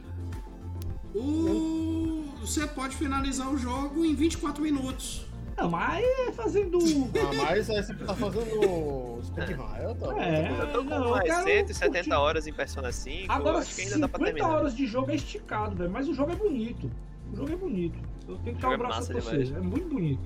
O... 1.15 2.25
Você 2.41 2.67
pode 2.67 2.97
finalizar 2.97 3.49
o 3.49 3.57
jogo 3.57 4.05
em 4.05 4.15
24 4.15 4.63
minutos. 4.63 5.27
Não, 5.57 5.71
mas 5.71 6.03
é 6.03 6.33
fazendo. 6.33 6.79
Ah, 6.79 7.35
mas 7.37 7.71
aí 7.71 7.83
você 7.83 7.95
tá 7.95 8.15
fazendo 8.15 9.21
Speed 9.23 9.51
Rail, 9.57 9.95
tá? 9.97 10.25
É. 10.25 10.51
Eu 10.61 10.73
tô 10.73 10.79
com 10.79 10.85
não, 10.91 11.11
mais 11.11 11.25
quero 11.25 11.45
170 11.45 11.93
curtir. 12.05 12.13
horas 12.15 12.47
em 12.47 12.53
Persona 12.53 12.91
5. 12.91 13.31
Agora, 13.31 13.59
acho 13.59 13.75
que 13.75 13.83
ainda 13.83 13.99
dá 13.99 14.09
pra 14.09 14.19
50 14.19 14.35
terminar. 14.35 14.59
horas 14.59 14.75
de 14.75 14.87
jogo 14.87 15.11
é 15.11 15.15
esticado, 15.15 15.77
velho. 15.77 15.91
Mas 15.91 16.09
o 16.09 16.15
jogo 16.15 16.33
é 16.33 16.37
bonito. 16.37 16.91
O 17.33 17.37
jogo 17.37 17.53
é 17.53 17.57
bonito. 17.57 17.99
Eu 18.27 18.37
tenho 18.39 18.57
que 18.57 18.63
dar 18.63 18.71
um 18.71 18.73
é 18.73 18.77
braço 18.79 18.99
massa 19.01 19.13
pra 19.13 19.21
demais. 19.21 19.49
você. 19.51 19.57
É 19.57 19.61
muito 19.61 19.89
bonito. 19.89 20.21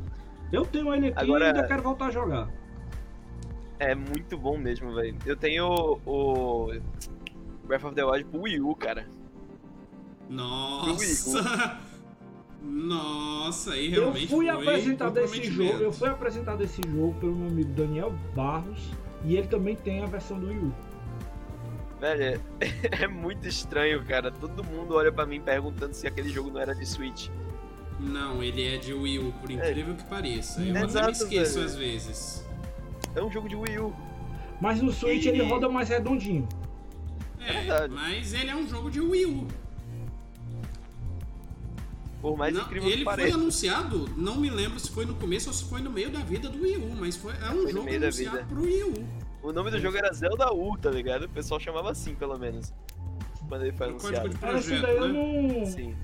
Eu 0.53 0.65
tenho 0.65 0.95
ele 0.95 1.09
aqui 1.09 1.19
Agora- 1.25 1.45
e 1.45 1.49
ainda 1.49 1.65
quero 1.67 1.83
voltar 1.83 2.07
a 2.07 2.11
jogar. 2.11 2.49
É 3.79 3.95
muito 3.95 4.37
bom 4.39 4.57
mesmo, 4.57 4.95
velho. 4.95 5.17
Eu 5.27 5.37
tenho 5.37 5.99
o 6.07 6.73
Breath 7.65 7.85
of 7.85 7.95
the 7.95 8.05
Wild 8.05 8.25
pro 8.25 8.43
Wii 8.43 8.61
U, 8.61 8.75
cara. 8.75 9.07
Nossa! 10.29 11.79
Nossa, 12.63 13.75
aí 13.75 13.93
Eu 13.95 14.01
realmente 14.03 14.27
fui 14.29 14.47
foi 14.47 14.49
apresentado 14.49 15.19
esse 15.19 15.45
jogo. 15.45 15.83
Eu 15.83 15.93
fui 15.93 16.09
apresentado 16.09 16.63
esse 16.65 16.81
jogo 16.83 17.15
pelo 17.21 17.37
meu 17.37 17.49
amigo 17.49 17.71
Daniel 17.73 18.13
Barros. 18.35 18.91
E 19.25 19.37
ele 19.37 19.47
também 19.47 19.77
tem 19.77 20.03
a 20.03 20.07
versão 20.07 20.39
do 20.39 20.49
Wii 20.49 20.59
U. 20.59 20.73
Velho, 22.01 22.41
é, 22.61 23.03
é 23.05 23.07
muito 23.07 23.47
estranho, 23.47 24.05
cara. 24.05 24.31
Todo 24.33 24.65
mundo 24.65 24.95
olha 24.95 25.13
pra 25.13 25.27
mim 25.27 25.41
perguntando 25.41 25.95
se 25.95 26.07
aquele 26.07 26.29
jogo 26.29 26.51
não 26.51 26.61
era 26.61 26.75
de 26.75 26.85
Switch. 26.85 27.29
Não, 28.01 28.43
ele 28.43 28.67
é 28.67 28.77
de 28.79 28.93
Wii 28.93 29.19
U, 29.21 29.33
por 29.41 29.51
incrível 29.51 29.95
que 29.95 30.05
pareça. 30.05 30.61
Eu 30.61 30.75
É 30.75 30.79
até 30.79 30.87
exato, 30.87 31.07
me 31.07 31.13
esqueço 31.13 31.55
velho. 31.55 31.67
às 31.67 31.77
vezes. 31.77 32.46
É 33.15 33.23
um 33.23 33.31
jogo 33.31 33.49
de 33.49 33.57
Wii 33.57 33.79
U. 33.79 33.95
Mas 34.61 34.81
no 34.81 34.93
Switch 34.93 35.25
E- 35.25 35.29
ele 35.29 35.43
roda 35.43 35.69
mais 35.69 35.89
redondinho. 35.89 36.49
É, 37.41 37.53
verdade. 37.53 37.93
mas 37.95 38.33
ele 38.35 38.51
é 38.51 38.57
um 38.57 38.67
jogo 38.69 38.91
de 38.91 39.01
Wii 39.01 39.27
U. 39.27 39.47
Por 42.21 42.37
mais 42.37 42.55
Não, 42.55 42.63
incrível 42.63 42.89
ele 42.89 42.99
que 42.99 43.05
foi 43.05 43.17
pareça. 43.17 43.37
anunciado, 43.37 44.09
não 44.17 44.37
me 44.37 44.51
lembro 44.51 44.81
se 44.81 44.91
foi 44.91 45.05
no 45.05 45.15
começo 45.15 45.49
ou 45.49 45.55
se 45.55 45.65
foi 45.67 45.81
no 45.81 45.91
meio 45.91 46.11
da 46.11 46.21
vida 46.21 46.49
do 46.49 46.61
Wii 46.61 46.77
U, 46.79 46.97
mas 46.97 47.17
foi, 47.17 47.33
é 47.35 47.51
um 47.51 47.53
Foi 47.53 47.63
no 47.65 47.69
jogo 47.71 47.85
meio 47.85 48.01
da 48.01 48.07
anunciado 48.07 48.37
vida. 48.39 48.49
pro 48.49 48.63
Wii 48.63 48.83
U. 48.85 49.07
O 49.43 49.53
nome 49.53 49.71
do 49.71 49.79
jogo 49.79 49.97
era 49.97 50.13
Zelda 50.13 50.53
U, 50.53 50.77
tá 50.77 50.91
ligado? 50.91 51.25
O 51.27 51.29
pessoal 51.29 51.61
chamava 51.61 51.91
assim, 51.91 52.15
pelo 52.15 52.37
menos. 52.39 52.73
Quando 53.49 53.63
ele 53.63 53.77
foi 53.77 53.93
O 53.93 53.97
código 53.97 54.07
anunciado. 54.09 54.29
de 54.31 54.39
projeto, 54.39 54.83
daí 54.83 54.97
eu 54.97 55.09
né? 55.09 55.59
não, 55.61 55.67
Sim. 55.67 55.95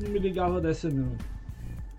não 0.00 0.08
me 0.10 0.18
ligava 0.18 0.58
dessa, 0.60 0.88
não. 0.88 1.14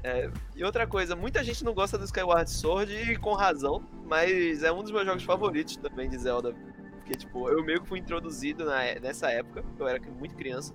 É, 0.03 0.29
e 0.55 0.63
outra 0.63 0.87
coisa, 0.87 1.15
muita 1.15 1.43
gente 1.43 1.63
não 1.63 1.73
gosta 1.73 1.97
do 1.97 2.05
Skyward 2.05 2.49
Sword 2.49 2.93
e 2.93 3.17
com 3.17 3.33
razão, 3.33 3.83
mas 4.05 4.63
é 4.63 4.71
um 4.71 4.81
dos 4.81 4.91
meus 4.91 5.05
jogos 5.05 5.23
favoritos 5.23 5.75
também 5.77 6.09
de 6.09 6.17
Zelda. 6.17 6.55
Porque, 6.99 7.15
tipo, 7.15 7.49
eu 7.49 7.63
meio 7.63 7.81
que 7.81 7.87
fui 7.87 7.99
introduzido 7.99 8.63
na- 8.65 8.95
nessa 9.01 9.29
época, 9.29 9.63
eu 9.77 9.87
era 9.87 9.99
muito 10.11 10.35
criança. 10.35 10.73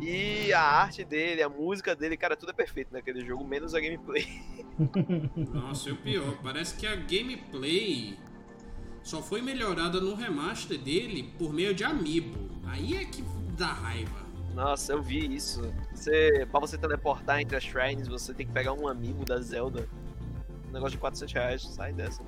E 0.00 0.52
a 0.52 0.62
arte 0.62 1.04
dele, 1.04 1.42
a 1.42 1.48
música 1.48 1.94
dele, 1.94 2.16
cara, 2.16 2.36
tudo 2.36 2.50
é 2.50 2.52
perfeito 2.54 2.92
naquele 2.92 3.24
jogo, 3.24 3.44
menos 3.44 3.74
a 3.74 3.80
gameplay. 3.80 4.24
Nossa, 5.52 5.88
e 5.88 5.92
o 5.92 5.96
pior, 5.96 6.36
parece 6.42 6.76
que 6.76 6.86
a 6.86 6.94
gameplay 6.94 8.16
só 9.02 9.20
foi 9.20 9.42
melhorada 9.42 10.00
no 10.00 10.14
remaster 10.14 10.78
dele 10.78 11.34
por 11.36 11.52
meio 11.52 11.74
de 11.74 11.82
amiibo. 11.84 12.48
Aí 12.66 12.96
é 12.96 13.04
que 13.04 13.22
dá 13.58 13.66
raiva. 13.72 14.27
Nossa, 14.54 14.92
eu 14.92 15.02
vi 15.02 15.34
isso. 15.34 15.72
Você, 15.92 16.46
pra 16.50 16.60
você 16.60 16.76
teleportar 16.76 17.40
entre 17.40 17.56
as 17.56 17.62
shrines, 17.62 18.08
você 18.08 18.34
tem 18.34 18.46
que 18.46 18.52
pegar 18.52 18.72
um 18.72 18.88
amigo 18.88 19.24
da 19.24 19.40
Zelda. 19.40 19.88
Um 20.68 20.72
negócio 20.72 20.92
de 20.92 20.98
400 20.98 21.32
reais, 21.32 21.62
sai 21.62 21.92
dessa. 21.92 22.22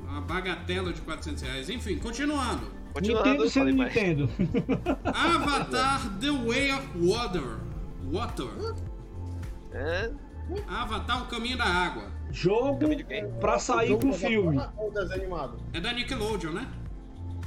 Uma 0.00 0.20
bagatela 0.20 0.92
de 0.92 1.00
400 1.00 1.42
reais. 1.42 1.68
Enfim, 1.68 1.98
continuando. 1.98 2.70
Continuando, 2.92 3.28
Nintendo 3.28 3.50
sendo. 3.50 3.72
Nintendo. 3.72 4.30
Avatar 5.04 6.18
The 6.18 6.30
Way 6.30 6.72
of 6.72 6.88
Water. 6.98 7.58
Water. 8.10 8.46
É, 9.72 10.10
Avatar 10.68 11.24
O 11.24 11.26
Caminho 11.26 11.58
da 11.58 11.64
Água. 11.64 12.10
Jogo 12.30 12.78
pra 13.40 13.58
sair 13.58 13.88
Jogo 13.88 14.06
com 14.06 14.12
filme. 14.12 14.60
Ou 14.76 14.90
desenho 14.92 15.20
animado? 15.22 15.58
É 15.72 15.80
da 15.80 15.92
Nickelodeon, 15.92 16.52
né? 16.52 16.68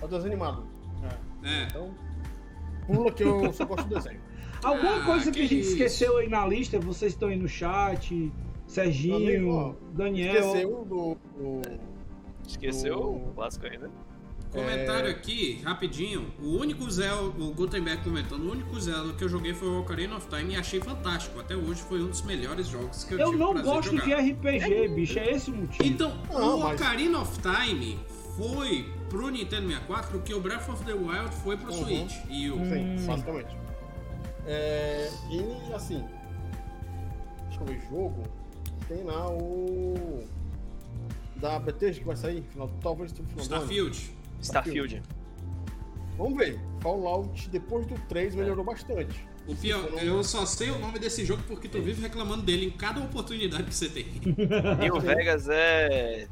É 0.02 0.06
o 0.06 0.08
desenho 0.08 0.34
animado. 0.34 0.68
É. 1.04 1.50
É. 1.50 1.64
Então, 1.64 1.94
pula 2.94 3.12
que 3.12 3.24
eu 3.24 3.54
só 3.54 3.66
gosto 3.66 3.88
do 3.88 3.96
desenho. 3.96 4.20
Alguma 4.64 4.98
Ah, 4.98 5.06
coisa 5.06 5.32
que, 5.32 5.40
que 5.40 5.46
a 5.46 5.48
gente 5.48 5.60
isso. 5.62 5.72
esqueceu 5.72 6.18
aí 6.18 6.28
na 6.28 6.46
lista, 6.46 6.80
vocês 6.80 7.14
estão 7.14 7.30
aí 7.30 7.38
no 7.38 7.48
chat, 7.48 8.32
Serginho, 8.68 9.16
Amigo, 9.58 9.78
Daniel. 9.94 10.34
Esqueceu 10.36 10.86
do. 10.86 11.18
do- 11.38 11.62
esqueceu 12.48 12.98
O- 13.00 13.30
o 13.30 13.34
clássico 13.36 13.66
ainda. 13.68 13.90
Comentário 14.52 15.12
aqui, 15.12 15.62
rapidinho. 15.64 16.26
O 16.42 16.58
único 16.58 16.90
Zelda, 16.90 17.40
o 17.44 17.52
Gutenberg 17.54 18.04
comentando, 18.04 18.42
o 18.48 18.52
único 18.52 18.80
Zelda 18.80 19.14
que 19.14 19.24
eu 19.24 19.30
joguei 19.30 19.54
foi 19.54 19.68
o 19.68 19.80
Ocarina 19.82 20.18
of 20.18 20.28
Time 20.28 20.54
e 20.54 20.58
achei 20.58 20.82
fantástico. 20.82 21.40
Até 21.40 21.56
hoje 21.56 21.84
foi 21.84 22.02
um 22.02 22.08
dos 22.08 22.24
melhores 22.24 22.68
jogos 22.68 23.04
que 23.04 23.14
eu, 23.14 23.20
Eu 23.20 23.26
tive 23.28 23.38
não 23.38 23.52
o 23.52 23.54
prazer 23.54 23.72
gosto 23.72 23.96
de 23.96 24.02
de. 24.02 24.14
RPG, 24.32 24.88
bicho, 24.88 25.20
é 25.20 25.32
esse 25.34 25.52
o 25.52 25.56
motivo. 25.56 25.84
Então, 25.88 26.18
Não, 26.34 26.58
o 26.58 26.64
mas- 26.64 26.82
Ocarina 26.82 27.22
of 27.22 27.40
Time 27.40 28.00
foi 28.40 28.90
pro 29.10 29.30
Nintendo 29.30 29.68
64 29.68 30.18
o 30.18 30.22
que 30.22 30.34
o 30.34 30.40
Breath 30.40 30.70
of 30.70 30.84
the 30.86 30.94
Wild 30.94 31.30
foi 31.44 31.58
pro 31.58 31.74
Uhum. 31.74 31.84
Switch. 31.84 32.16
E 32.30 32.50
o... 32.50 32.56
Hum. 32.56 32.98
Sim, 32.98 33.06
basicamente. 33.06 33.58
É, 34.46 35.10
e 35.30 35.74
assim. 35.74 36.04
Deixa 37.50 37.62
eu 37.62 37.66
ver 37.66 37.82
jogo. 37.90 38.24
Tem 38.88 39.04
lá 39.04 39.30
o. 39.30 40.24
Da 41.36 41.60
Bethesda 41.60 42.00
que 42.00 42.06
vai 42.06 42.16
sair, 42.16 42.42
final, 42.44 42.70
talvez 42.82 43.14
no 43.14 43.26
final. 43.26 43.44
Starfield. 43.44 44.12
Starfield. 44.42 45.04
Vamos 46.18 46.38
ver. 46.38 46.60
Fallout, 46.82 47.50
depois 47.50 47.86
do 47.86 47.96
3, 48.08 48.36
melhorou 48.36 48.64
bastante. 48.64 49.28
O 49.48 49.56
pior, 49.56 49.90
eu 50.02 50.24
só 50.24 50.46
sei 50.46 50.70
o 50.70 50.80
nome 50.80 51.00
desse 51.00 51.26
jogo 51.26 51.42
porque 51.48 51.68
tu 51.68 51.82
vive 51.82 52.02
reclamando 52.02 52.44
dele 52.44 52.68
em 52.68 52.72
cada 52.72 53.02
oportunidade 53.02 53.64
que 53.64 53.74
você 53.76 53.90
tem. 53.90 54.06
New 54.80 55.00
Vegas 55.00 55.48
é 55.50 56.28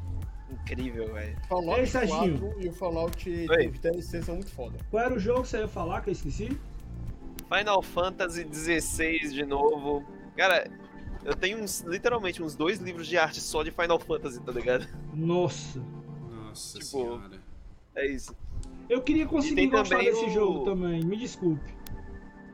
incrível, 0.72 1.12
velho. 1.12 1.36
Fallout 1.48 1.80
Ei, 1.80 1.86
Serginho. 1.86 2.38
4 2.40 2.62
e 2.64 2.68
o 2.68 2.72
Fallout 2.72 3.30
Oi. 3.50 3.68
DLC 3.68 4.22
são 4.22 4.34
muito 4.36 4.50
foda. 4.50 4.76
Qual 4.90 5.02
era 5.04 5.14
o 5.14 5.18
jogo 5.18 5.42
que 5.42 5.48
você 5.48 5.58
ia 5.58 5.68
falar 5.68 6.00
que 6.02 6.10
eu 6.10 6.12
esqueci? 6.12 6.56
Final 7.52 7.82
Fantasy 7.82 8.46
XVI 8.52 9.18
de 9.30 9.44
novo. 9.44 10.04
Cara, 10.36 10.70
eu 11.24 11.34
tenho 11.34 11.58
uns, 11.58 11.80
literalmente 11.80 12.42
uns 12.42 12.54
dois 12.54 12.78
livros 12.78 13.06
de 13.06 13.16
arte 13.16 13.40
só 13.40 13.62
de 13.62 13.70
Final 13.70 13.98
Fantasy, 13.98 14.40
tá 14.42 14.52
ligado? 14.52 14.86
Nossa. 15.14 15.82
Nossa 16.30 16.78
Tipo, 16.78 16.90
senhora. 16.90 17.40
É 17.94 18.06
isso. 18.06 18.34
Eu 18.88 19.02
queria 19.02 19.26
conseguir 19.26 19.66
gostar 19.68 19.98
desse 19.98 20.24
o- 20.26 20.30
jogo 20.30 20.64
também, 20.64 21.02
me 21.04 21.16
desculpe. 21.16 21.76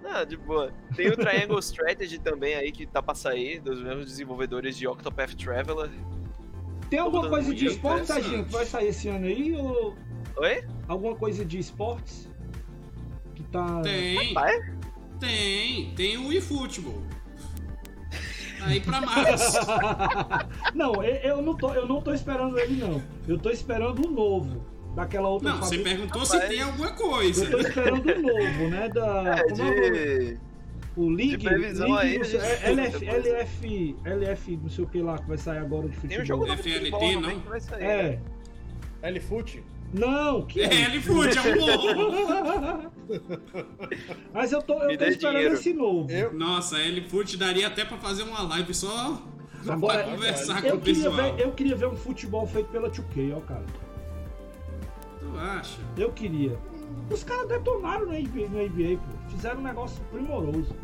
Ah, 0.07 0.23
de 0.24 0.36
boa. 0.36 0.70
Tem 0.95 1.09
o 1.09 1.16
Triangle 1.16 1.59
Strategy 1.61 2.19
também 2.19 2.55
aí 2.55 2.70
que 2.70 2.86
tá 2.86 3.03
pra 3.03 3.15
sair, 3.15 3.59
dos 3.61 3.82
mesmos 3.82 4.05
desenvolvedores 4.07 4.77
de 4.77 4.86
Octopath 4.86 5.35
Traveler. 5.35 5.91
Tem 6.95 7.01
alguma 7.01 7.29
coisa 7.29 7.53
de 7.53 7.65
muito 7.65 7.75
esporte, 7.75 8.05
interessante. 8.05 8.23
Serginho, 8.23 8.45
que 8.45 8.53
vai 8.53 8.66
sair 8.66 8.87
esse 8.87 9.09
ano 9.09 9.27
aí? 9.27 9.57
Ou 9.57 9.97
Oi? 10.37 10.65
alguma 10.87 11.16
coisa 11.16 11.45
de 11.45 11.59
esportes? 11.59 12.31
Que 13.35 13.43
tá. 13.43 13.81
Tem, 13.83 14.39
é? 14.39 14.73
tem, 15.19 15.93
tem 15.97 16.16
o 16.19 16.33
eFootball. 16.33 17.03
Aí 18.61 18.81
pra 18.81 19.01
março. 19.01 19.59
não, 20.73 21.03
eu, 21.03 21.15
eu 21.16 21.43
não 21.43 21.57
tô, 21.57 21.75
eu 21.75 21.89
não 21.89 22.01
tô 22.01 22.15
esperando 22.15 22.57
ele, 22.61 22.81
não. 22.81 23.03
Eu 23.27 23.39
tô 23.39 23.51
esperando 23.51 24.07
o 24.07 24.11
novo. 24.12 24.65
Daquela 24.95 25.29
outra 25.29 25.51
Não, 25.51 25.59
você 25.59 25.79
perguntou 25.79 26.25
se 26.25 26.39
tem 26.47 26.62
alguma 26.62 26.93
coisa. 26.93 27.45
Eu 27.45 27.51
tô 27.51 27.59
esperando 27.59 28.09
o 28.09 28.23
novo, 28.23 28.69
né? 28.71 28.89
Da. 28.89 29.37
É, 29.37 29.43
como 29.43 29.62
é 29.62 29.65
o 29.65 29.75
nome? 29.75 29.91
de. 29.91 30.41
O 30.97 31.09
League, 31.09 31.37
de 31.39 31.45
previsão 31.49 31.93
League 31.93 32.19
aí, 32.19 32.25
sei- 32.25 32.39
é, 32.41 32.71
LF. 32.71 33.05
LF, 33.09 33.97
LF, 34.05 34.57
não 34.62 34.69
sei 34.69 34.85
o 34.85 34.89
que 34.89 35.01
lá, 35.03 35.19
que 35.19 35.27
vai 35.27 35.37
sair 35.37 35.59
agora 35.59 35.89
de 35.89 35.97
futebol. 35.97 36.09
Tem 36.16 36.23
um 36.23 36.27
jogo 36.27 36.47
FLT, 36.47 36.91
futebol 36.91 37.21
não? 37.21 37.41
vai 37.41 37.61
sair. 37.61 37.81
né? 37.83 38.21
É. 39.03 39.09
L-Foot? 39.09 39.62
Não, 39.93 40.43
que 40.43 40.61
É, 40.61 40.87
ele 40.87 41.01
fute, 41.01 41.39
é 41.39 41.41
um 41.41 41.55
bom. 41.59 42.91
Mas 44.33 44.51
eu 44.51 44.61
tô, 44.62 44.75
eu 44.83 44.99
tô 44.99 45.05
esperando 45.05 45.35
dinheiro. 45.35 45.55
esse 45.55 45.73
novo. 45.73 46.11
Eu, 46.11 46.33
Nossa, 46.35 46.77
fute 47.09 47.37
daria 47.37 47.66
até 47.69 47.85
pra 47.85 47.97
fazer 47.99 48.23
uma 48.25 48.43
live 48.43 48.75
só 48.75 49.23
Agora, 49.69 50.03
pra 50.03 50.12
conversar 50.12 50.62
com 50.62 50.77
o 50.77 50.81
pessoal. 50.81 51.15
ver, 51.15 51.41
eu 51.41 51.53
queria 51.53 51.77
ver 51.77 51.87
um 51.87 51.95
futebol 51.97 52.47
feito 52.47 52.69
pela 52.71 52.91
2K, 52.91 53.35
ó, 53.37 53.41
cara. 53.41 53.65
Tu 55.21 55.39
acha? 55.39 55.79
Eu 55.97 56.11
queria. 56.12 56.59
Os 57.11 57.23
caras 57.23 57.48
detonaram 57.48 58.06
no 58.06 58.12
NBA, 58.12 58.48
no 58.48 58.59
NBA, 58.66 58.98
pô. 58.98 59.31
Fizeram 59.31 59.61
um 59.61 59.62
negócio 59.65 60.02
primoroso. 60.11 60.74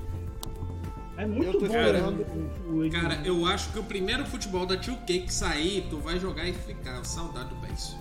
É 1.17 1.27
muito 1.27 1.45
Eu 1.55 1.61
bom 1.61 1.67
esperando. 1.67 2.27
o, 2.67 2.71
o, 2.73 2.87
o 2.87 2.91
Cara, 2.91 3.21
eu 3.27 3.45
acho 3.47 3.71
que 3.73 3.79
o 3.79 3.85
primeiro 3.85 4.25
futebol 4.27 4.65
da 4.67 4.77
2K 4.77 5.25
que 5.27 5.33
sair, 5.33 5.87
tu 5.91 5.99
vai 5.99 6.19
jogar 6.19 6.47
e 6.47 6.53
ficar 6.53 7.05
saudade 7.05 7.49
do 7.51 7.57
PES. 7.57 7.97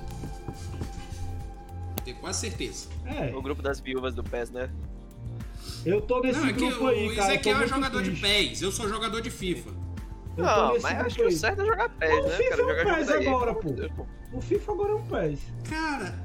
Tenho 2.06 2.18
quase 2.18 2.40
certeza. 2.42 2.88
É, 3.06 3.36
O 3.36 3.42
grupo 3.42 3.62
das 3.62 3.80
viúvas 3.80 4.14
do 4.16 4.24
PES, 4.24 4.52
né? 4.52 4.70
eu 5.86 6.02
tô 6.02 6.20
nesse 6.22 6.40
Não, 6.40 6.48
é 6.48 6.54
que 6.54 6.60
grupo 6.66 6.84
o 6.84 6.88
aí, 6.88 6.96
cara. 6.96 7.12
eu 7.12 7.16
tô 7.16 7.32
Ezequiel 7.32 7.62
é 7.62 7.68
jogador 7.68 8.02
de 8.04 8.10
triste. 8.12 8.22
PES, 8.50 8.62
eu 8.62 8.72
sou 8.72 8.90
jogador 8.90 9.22
de 9.22 9.30
FIFA. 9.32 9.70
Eu 10.38 10.44
Não, 10.46 10.74
mas 10.82 11.00
acho 11.00 11.16
que 11.16 11.24
o 11.24 11.32
certo 11.32 11.62
é 11.62 11.66
jogar 11.66 11.90
PES, 11.90 12.10
Mas 12.10 12.26
o 12.26 12.28
né? 12.28 12.36
FIFA 12.38 12.54
é 12.62 12.64
um 12.64 12.96
PES 12.96 13.10
agora, 13.10 13.54
de 13.54 13.90
pô. 13.90 14.06
O 14.34 14.42
FIFA 14.42 14.72
agora 14.72 14.92
é 14.92 14.96
um 14.96 15.02
PES. 15.04 15.40
Cara, 15.70 16.24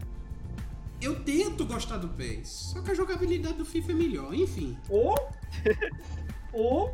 eu 1.05 1.21
tento 1.25 1.65
gostar 1.67 1.99
do 1.99 2.09
PES, 2.09 2.49
só 2.73 2.81
que 2.83 2.91
a 2.91 2.95
jogabilidade 2.95 3.55
do 3.55 3.65
FIFA 3.65 3.93
é 3.93 3.95
melhor, 3.95 4.35
enfim. 4.35 4.77
Ou. 4.89 5.15
ou. 6.53 6.93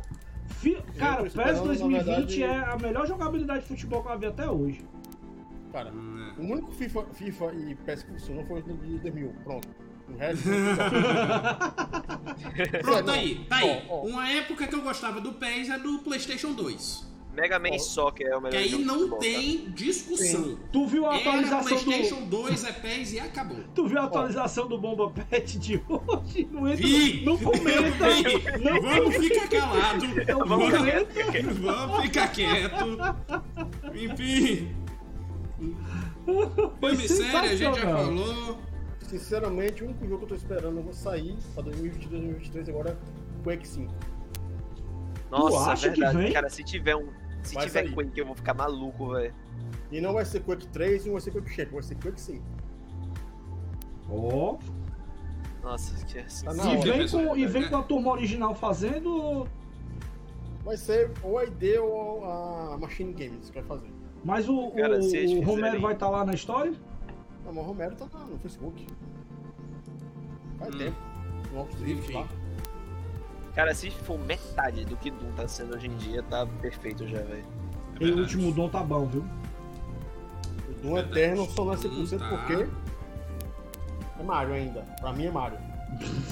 fi- 0.59 0.77
Cara, 0.97 1.17
tô 1.17 1.23
PES 1.23 1.35
esperando, 1.35 1.57
na 1.59 1.63
2020 1.65 2.05
verdade- 2.07 2.43
é 2.43 2.59
a 2.71 2.77
melhor 2.77 3.07
jogabilidade 3.07 3.61
de 3.61 3.67
futebol 3.67 4.03
que 4.03 4.11
eu 4.11 4.19
vi 4.19 4.25
até 4.27 4.49
hoje. 4.49 4.85
cara, 5.71 5.91
Hum, 5.91 6.33
o 6.37 6.41
único 6.43 6.71
FIFA, 6.73 7.03
FIFA 7.13 7.53
e 7.53 7.75
PES 7.75 8.03
que 8.03 8.11
funcionou 8.11 8.45
foi 8.45 8.59
o 8.59 8.63
de 8.63 8.73
2000. 8.99 9.33
Pronto. 9.43 9.67
O 10.09 10.17
resto. 10.17 10.49
Pronto, 12.81 13.05
Não, 13.05 13.13
aí, 13.13 13.45
tá 13.47 13.57
aí. 13.57 13.83
Uma 13.89 14.29
época 14.29 14.67
que 14.67 14.75
eu 14.75 14.81
gostava 14.81 15.21
do 15.21 15.33
PES 15.33 15.69
é 15.69 15.77
do 15.79 15.99
PlayStation 15.99 16.51
2. 16.53 17.09
Mega 17.33 17.57
Man 17.59 17.79
Soccer 17.79 18.27
é 18.27 18.35
o 18.37 18.41
melhor 18.41 18.61
Que 18.61 18.75
aí 18.75 18.83
não 18.83 18.95
futebol, 18.95 19.19
tá? 19.19 19.25
tem 19.25 19.69
discussão. 19.71 20.59
Tu 20.71 20.85
viu 20.87 21.05
a 21.05 21.17
Era 21.17 21.29
atualização 21.29 21.77
do. 21.77 21.83
PlayStation 21.85 22.25
2, 22.25 22.63
é 22.65 22.71
PES 22.73 23.13
e 23.13 23.19
acabou. 23.19 23.57
Tu 23.73 23.87
viu 23.87 23.99
a 23.99 24.03
atualização 24.03 24.67
do 24.67 24.77
Bomba 24.77 25.09
Pet 25.09 25.57
de 25.57 25.81
hoje? 25.87 26.49
Não 26.51 26.67
entra. 26.67 26.85
Vi! 26.85 27.25
Não 27.25 27.37
comenta! 27.37 28.09
Vi! 28.09 28.63
Não 28.63 28.81
Vamos 28.81 29.15
ficar 29.15 29.47
calado. 29.47 30.05
Não 30.27 30.45
Vamos, 30.45 30.77
comenta! 30.77 31.53
vamos 31.61 32.01
ficar 32.03 32.27
quieto. 32.29 32.85
Enfim. 33.95 34.75
Foi 36.79 36.95
sério, 36.95 37.39
a 37.39 37.47
gente 37.55 37.79
já 37.79 37.87
falou. 37.95 38.57
Sinceramente, 39.07 39.83
o 39.83 39.87
único 39.87 40.05
jogo 40.05 40.17
que 40.19 40.23
eu 40.23 40.29
tô 40.29 40.35
esperando 40.35 40.77
eu 40.77 40.83
vou 40.83 40.93
sair 40.93 41.35
pra 41.53 41.63
2022, 41.63 42.09
2023 42.11 42.69
agora 42.69 42.89
é 42.91 43.43
Quake 43.43 43.67
5. 43.67 43.93
Nossa, 45.29 45.71
acha 45.71 45.89
que 45.91 45.99
verdade. 45.99 46.17
vem? 46.17 46.33
Cara, 46.33 46.49
se 46.49 46.63
tiver 46.63 46.95
um. 46.95 47.07
Se 47.43 47.55
Vai 47.55 47.65
tiver 47.67 47.83
sair. 47.85 47.93
Quake, 47.93 48.19
eu 48.19 48.25
vou 48.25 48.35
ficar 48.35 48.53
maluco, 48.53 49.09
velho. 49.13 49.33
E 49.91 49.99
não 50.01 50.13
vai 50.13 50.25
ser 50.25 50.41
Quake 50.41 50.67
3 50.67 51.03
e 51.03 51.05
não 51.07 51.13
vai 51.13 51.21
ser 51.21 51.31
Quake 51.31 51.49
Shape, 51.49 51.71
vai 51.73 51.83
ser 51.83 51.95
Quake 51.95 52.19
5. 52.21 52.43
Ó. 54.09 54.57
Nossa, 55.63 56.05
que 56.05 56.19
assim. 56.19 56.45
Tá 56.45 56.53
E 56.53 56.77
vem, 56.77 57.07
com, 57.07 57.37
e 57.37 57.45
vem 57.45 57.69
com 57.69 57.77
a 57.77 57.83
turma 57.83 58.11
original 58.11 58.55
fazendo. 58.55 59.47
Vai 60.63 60.77
ser 60.77 61.11
ou 61.23 61.39
a 61.39 61.43
ID 61.45 61.79
ou 61.81 62.23
a 62.25 62.77
Machine 62.79 63.13
Games 63.13 63.49
que 63.49 63.59
vai 63.59 63.63
fazer. 63.63 63.91
Mas 64.23 64.47
o, 64.47 64.71
Cara, 64.71 64.99
o, 64.99 65.37
o 65.39 65.43
Romero 65.43 65.81
vai 65.81 65.93
estar 65.93 66.09
lá 66.09 66.23
na 66.23 66.33
história? 66.33 66.73
A 67.47 67.51
Mão 67.51 67.63
Romero 67.63 67.95
tá 67.95 68.05
no 68.25 68.37
Facebook. 68.37 68.85
Faz 70.59 70.75
Hum. 70.75 70.77
tempo. 70.77 70.97
Novos 71.53 71.79
livros 71.81 72.05
Enfim. 72.09 72.27
Cara, 73.55 73.73
se 73.75 73.91
for 73.91 74.17
metade 74.19 74.85
do 74.85 74.95
que 74.95 75.11
Doom 75.11 75.31
tá 75.33 75.47
sendo 75.47 75.75
hoje 75.75 75.87
em 75.87 75.95
dia, 75.97 76.23
tá 76.23 76.45
perfeito 76.61 77.05
já, 77.07 77.17
velho. 77.19 77.43
É 77.99 78.05
E 78.05 78.11
o 78.11 78.19
último 78.19 78.51
dom 78.53 78.69
tá 78.69 78.81
bom, 78.81 79.05
viu? 79.07 79.25
O 80.69 80.73
Doom. 80.81 80.97
Eterno 80.97 81.45
só 81.51 81.65
não 81.65 81.73
é 81.73 81.77
100% 81.77 82.17
Tá. 82.19 82.27
porque 82.29 82.67
é 84.19 84.23
Mario 84.23 84.53
ainda. 84.53 84.81
Pra 84.99 85.11
mim 85.13 85.25
é 85.25 85.31
Mario. 85.31 85.57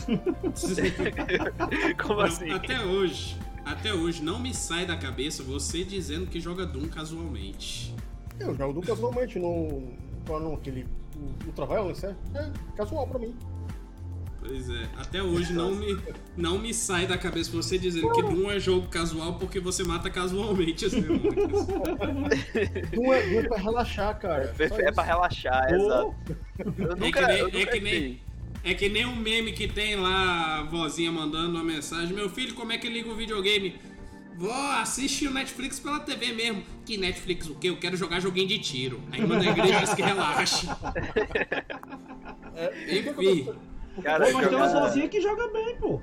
Como 2.02 2.20
Não, 2.20 2.26
assim? 2.26 2.50
Até 2.52 2.80
hoje, 2.80 3.38
até 3.66 3.94
hoje, 3.94 4.24
não 4.24 4.40
me 4.40 4.54
sai 4.54 4.86
da 4.86 4.96
cabeça 4.98 5.44
você 5.44 5.84
dizendo 5.84 6.28
que 6.28 6.40
joga 6.40 6.66
Doom 6.66 6.88
casualmente. 6.88 7.94
Eu 8.40 8.56
jogo 8.56 8.74
Doom 8.74 8.82
casualmente 8.84 9.38
no. 9.38 9.92
Qual 10.26 10.40
no 10.40 10.54
aquele. 10.54 10.86
O 11.18 11.48
Ultra 11.48 11.66
Violence, 11.66 12.06
é? 12.06 12.16
É 12.36 12.50
casual 12.78 13.06
pra 13.08 13.20
mim. 13.20 13.36
Pois 14.50 14.68
é, 14.68 14.90
até 14.98 15.22
hoje 15.22 15.54
não 15.54 15.76
me, 15.76 15.96
não 16.36 16.58
me 16.58 16.74
sai 16.74 17.06
da 17.06 17.20
cabeça 17.20 17.52
você 17.52 17.78
dizendo 17.78 18.12
que 18.12 18.24
Doom 18.24 18.50
é 18.50 18.60
jogo 18.60 18.88
casual 18.88 19.36
porque 19.36 19.60
você 19.60 19.84
mata 19.84 20.10
casualmente 20.10 20.86
as 20.86 20.92
demônios. 20.92 21.68
Doom 22.92 23.14
é, 23.14 23.28
Doom 23.28 23.40
é 23.42 23.48
pra 23.48 23.58
relaxar, 23.60 24.20
cara. 24.20 24.52
Só 24.68 24.80
É, 24.80 24.86
é 24.86 24.92
pra 24.92 25.04
relaxar, 25.04 25.72
exato. 25.72 26.16
Eu 26.80 26.92
É 26.92 26.96
que 26.96 27.00
nunca, 27.00 27.28
nem, 27.28 27.38
eu 27.38 27.48
é 27.48 27.52
nunca 27.52 27.72
que 27.74 27.80
nem, 27.80 28.22
é 28.64 28.74
que 28.74 28.90
nem 28.90 29.06
um 29.06 29.16
meme 29.16 29.52
que 29.52 29.68
tem 29.68 29.96
lá 29.96 30.62
a 30.62 30.64
vozinha 30.64 31.12
mandando 31.12 31.52
uma 31.52 31.64
mensagem: 31.64 32.16
Meu 32.16 32.28
filho, 32.28 32.56
como 32.56 32.72
é 32.72 32.78
que 32.80 32.90
liga 32.90 33.08
o 33.08 33.16
videogame? 33.16 33.80
Vó, 34.36 34.72
assiste 34.82 35.28
o 35.28 35.32
Netflix 35.32 35.80
pela 35.80 36.00
TV 36.00 36.34
mesmo. 36.34 36.64
Que 36.88 36.98
Netflix 36.98 37.48
o 37.48 37.54
quê? 37.54 37.70
Eu 37.70 37.78
quero 37.78 37.96
jogar 37.96 38.20
joguinho 38.20 38.48
de 38.48 38.58
tiro. 38.58 39.00
Aí 39.12 39.22
manda 39.22 39.48
a 39.48 39.52
igreja 39.52 39.80
diz 39.82 39.94
que 39.94 40.02
relaxe. 40.02 40.68
É, 42.60 43.00
Enfim. 43.00 43.48
Cara, 44.04 44.26
Pô, 44.26 44.32
mas 44.34 44.48
tem 44.48 44.58
umas 44.58 44.72
jogar- 44.72 44.86
vozinhas 44.88 45.10
que 45.10 45.22
joga 45.22 45.48
bem, 45.50 45.76
pô. 45.78 46.02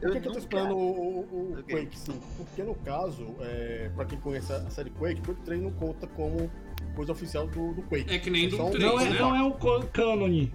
Por 0.00 0.12
que, 0.12 0.20
que 0.20 0.28
eu 0.28 0.32
tô 0.32 0.38
esperando 0.38 0.76
o, 0.76 0.80
o- 0.80 1.28
o 1.32 1.58
Ok. 1.58 1.74
Quake, 1.74 1.98
sim? 1.98 2.20
Porque 2.36 2.62
no 2.62 2.74
caso, 2.76 3.34
é, 3.40 3.90
pra 3.96 4.04
quem 4.04 4.20
conhece 4.20 4.52
a 4.52 4.70
série 4.70 4.90
Quake, 4.90 5.20
Quake 5.22 5.40
3 5.42 5.60
não 5.60 5.72
conta 5.72 6.06
como 6.06 6.48
coisa 6.94 7.10
oficial 7.12 7.46
do, 7.48 7.72
do 7.74 7.82
Quake. 7.82 8.14
É 8.14 8.18
que 8.18 8.30
nem 8.30 8.48
Doom 8.48 8.66
um- 8.68 8.70
3, 8.70 8.84
Não 8.84 9.00
é, 9.00 9.10
né? 9.10 9.18
não 9.18 9.34
é 9.34 9.42
um 9.42 9.52
cânone. 9.92 10.54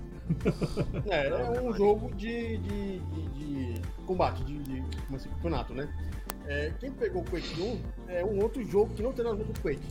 É, 1.09 1.27
é 1.27 1.61
um 1.61 1.73
jogo 1.73 2.13
de, 2.15 2.57
de, 2.59 2.99
de- 2.99 3.27
de 3.73 3.81
combate, 4.05 4.41
de, 4.45 4.57
de 4.59 4.83
assim, 5.13 5.27
campeonato, 5.29 5.73
né? 5.73 5.93
É, 6.47 6.71
quem 6.79 6.91
pegou 6.91 7.21
o 7.21 7.25
Quake 7.25 7.61
1 7.61 7.81
é 8.07 8.23
um 8.23 8.41
outro 8.41 8.63
jogo 8.63 8.93
que 8.93 9.03
não 9.03 9.11
tem 9.11 9.25
nada 9.25 9.35
a 9.35 9.39
ver 9.39 9.45
com 9.45 9.51
o 9.51 9.61
Quake. 9.61 9.87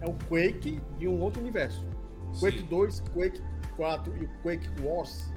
É 0.00 0.06
o 0.08 0.14
Quake 0.28 0.80
de 0.98 1.08
um 1.08 1.20
outro 1.20 1.40
universo. 1.40 1.84
Quake 2.38 2.58
Sim. 2.60 2.66
2, 2.66 3.00
Quake 3.12 3.40
4 3.76 4.14
e 4.20 4.24
o 4.24 4.28
Quake 4.42 4.68
Wars, 4.82 5.32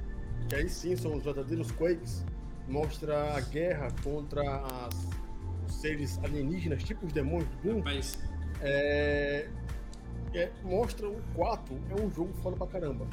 que 0.48 0.56
aí 0.56 0.70
sim 0.70 0.96
são 0.96 1.16
os 1.16 1.24
verdadeiros 1.24 1.72
Quakes, 1.72 2.24
mostra 2.68 3.36
a 3.36 3.42
guerra 3.42 3.88
contra 4.04 4.42
as- 4.88 5.08
os 5.68 5.76
seres 5.76 6.18
alienígenas, 6.24 6.84
tipo 6.84 7.06
os 7.06 7.14
demônios 7.14 7.50
do 7.50 7.58
Doom. 7.70 7.78
Rapaz, 7.80 8.18
É, 8.62 9.48
é, 10.34 10.52
mostra 10.64 11.08
o 11.08 11.22
4 11.36 11.78
é 11.92 12.02
um 12.02 12.10
jogo 12.12 12.34
foda 12.42 12.56
pra 12.58 12.66
caramba. 12.66 13.06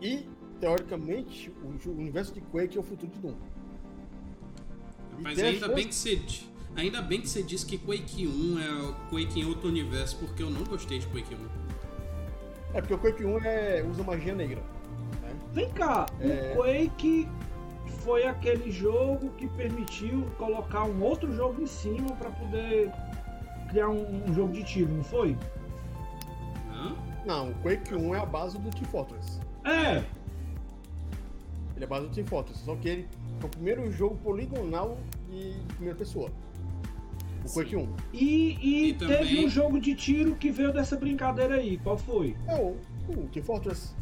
E, 0.00 0.28
teoricamente, 0.60 1.48
o, 1.62 1.88
o 1.88 1.92
universo 1.92 2.34
de 2.34 2.40
Quake 2.40 2.76
é 2.76 2.80
o 2.80 2.82
futuro 2.82 3.12
de 3.12 3.18
Doom. 3.20 3.34
Mas 5.20 5.38
ainda 5.38 5.68
bem 5.68 5.86
que 5.88 5.94
você. 5.94 6.20
Ainda 6.76 7.00
bem 7.02 7.20
que 7.20 7.28
você 7.28 7.42
disse 7.42 7.64
que 7.66 7.78
Quake 7.78 8.26
1 8.26 8.58
é 8.58 8.94
Quake 9.10 9.40
em 9.40 9.44
outro 9.44 9.68
universo, 9.68 10.16
porque 10.18 10.42
eu 10.42 10.50
não 10.50 10.62
gostei 10.64 10.98
de 10.98 11.06
Quake 11.08 11.34
1. 11.34 11.38
É 12.74 12.80
porque 12.80 12.94
o 12.94 12.98
Quake 12.98 13.24
1 13.24 13.38
é, 13.44 13.82
usa 13.82 14.02
magia 14.02 14.34
negra. 14.34 14.62
Vem 15.52 15.68
cá, 15.70 16.06
É. 16.20 16.52
o 16.54 16.56
Quake 16.62 17.28
foi 17.86 18.24
aquele 18.26 18.70
jogo 18.70 19.30
que 19.30 19.48
permitiu 19.48 20.24
colocar 20.36 20.84
um 20.84 21.02
outro 21.02 21.32
jogo 21.34 21.62
em 21.62 21.66
cima 21.66 22.10
pra 22.16 22.30
poder 22.30 22.90
criar 23.68 23.88
um, 23.88 24.24
um 24.28 24.34
jogo 24.34 24.52
de 24.52 24.62
tiro, 24.64 24.92
não 24.92 25.04
foi? 25.04 25.36
Não? 26.70 26.96
Não, 27.26 27.50
o 27.50 27.54
Quake 27.56 27.94
1 27.94 28.14
é 28.14 28.18
a 28.20 28.26
base 28.26 28.58
do 28.58 28.70
Team 28.70 28.84
Fortress. 28.86 29.40
É, 29.64 29.96
Ele 31.76 31.80
é 31.80 31.84
a 31.84 31.86
base 31.88 32.06
do 32.08 32.14
Team 32.14 32.26
Fortress, 32.26 32.60
só 32.64 32.74
que 32.76 32.88
ele 32.88 33.08
é 33.42 33.44
o 33.44 33.48
primeiro 33.48 33.90
jogo 33.92 34.16
poligonal 34.16 34.96
de 35.30 35.54
primeira 35.74 35.96
pessoa. 35.98 36.30
O 37.44 37.52
Quake 37.52 37.76
1. 37.76 37.88
e, 38.12 38.18
e 38.60 38.88
E 38.90 38.94
teve 38.94 39.14
também- 39.16 39.46
um 39.46 39.48
jogo 39.48 39.80
de 39.80 39.94
tiro 39.94 40.34
que 40.36 40.50
veio 40.50 40.72
dessa 40.72 40.96
brincadeira 40.96 41.54
aí. 41.56 41.78
Qual 41.78 41.96
foi? 41.96 42.36
É 42.46 42.54
o, 42.56 42.76
o 43.08 43.28
Team 43.32 43.44
Fortress. 43.44 43.94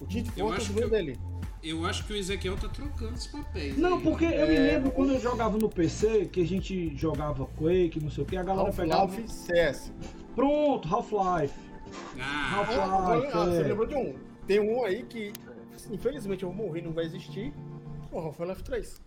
O 0.00 0.52
acho 0.52 0.72
veio 0.72 0.88
que 0.88 0.94
eu- 0.94 0.98
dele. 0.98 1.18
Eu 1.60 1.84
acho 1.86 2.06
que 2.06 2.12
o 2.12 2.16
Ezequiel 2.16 2.56
tá 2.56 2.68
trocando 2.68 3.14
os 3.14 3.26
papéis. 3.26 3.76
Não, 3.76 3.96
aí. 3.96 4.02
porque 4.04 4.24
eu 4.24 4.46
me 4.46 4.54
É, 4.54 4.60
lembro 4.74 4.92
quando 4.92 5.12
eu 5.14 5.20
jogava 5.20 5.58
no 5.58 5.68
PC, 5.68 6.26
que 6.26 6.40
a 6.40 6.46
gente 6.46 6.96
jogava 6.96 7.46
Quake, 7.46 7.98
não 8.00 8.10
sei 8.10 8.22
o 8.22 8.26
que, 8.26 8.36
a 8.36 8.44
galera 8.44 8.72
pegava. 8.72 9.02
Half-Life 9.02 9.28
CS. 9.32 9.92
Pronto, 10.36 10.86
Half-Life. 10.88 11.58
Ah, 12.20 12.58
Half- 12.58 12.70
Ah, 12.78 13.12
ah, 13.12 13.16
é. 13.16 13.50
você 13.50 13.62
lembrou 13.64 13.86
de 13.88 13.94
um? 13.96 14.14
Tem 14.46 14.60
um 14.60 14.84
aí 14.84 15.02
que, 15.02 15.32
infelizmente, 15.90 16.44
eu 16.44 16.52
vou 16.52 16.66
morrer, 16.66 16.80
não 16.82 16.92
vai 16.92 17.04
existir. 17.06 17.52
O 18.12 18.18
Half-Life 18.20 18.62
3. 18.62 19.00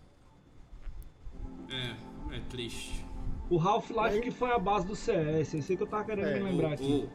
é, 1.70 2.36
é 2.36 2.40
triste. 2.50 3.02
O 3.48 3.58
Half-Life 3.58 4.20
que 4.20 4.30
foi 4.30 4.50
a 4.52 4.58
base 4.58 4.86
do 4.86 4.94
CS, 4.94 5.54
esse 5.56 5.72
aí 5.72 5.76
que 5.76 5.82
eu 5.82 5.86
tava 5.86 6.04
querendo 6.04 6.26
É, 6.28 6.34
me 6.38 6.50
lembrar 6.50 6.72
aqui. 6.74 7.08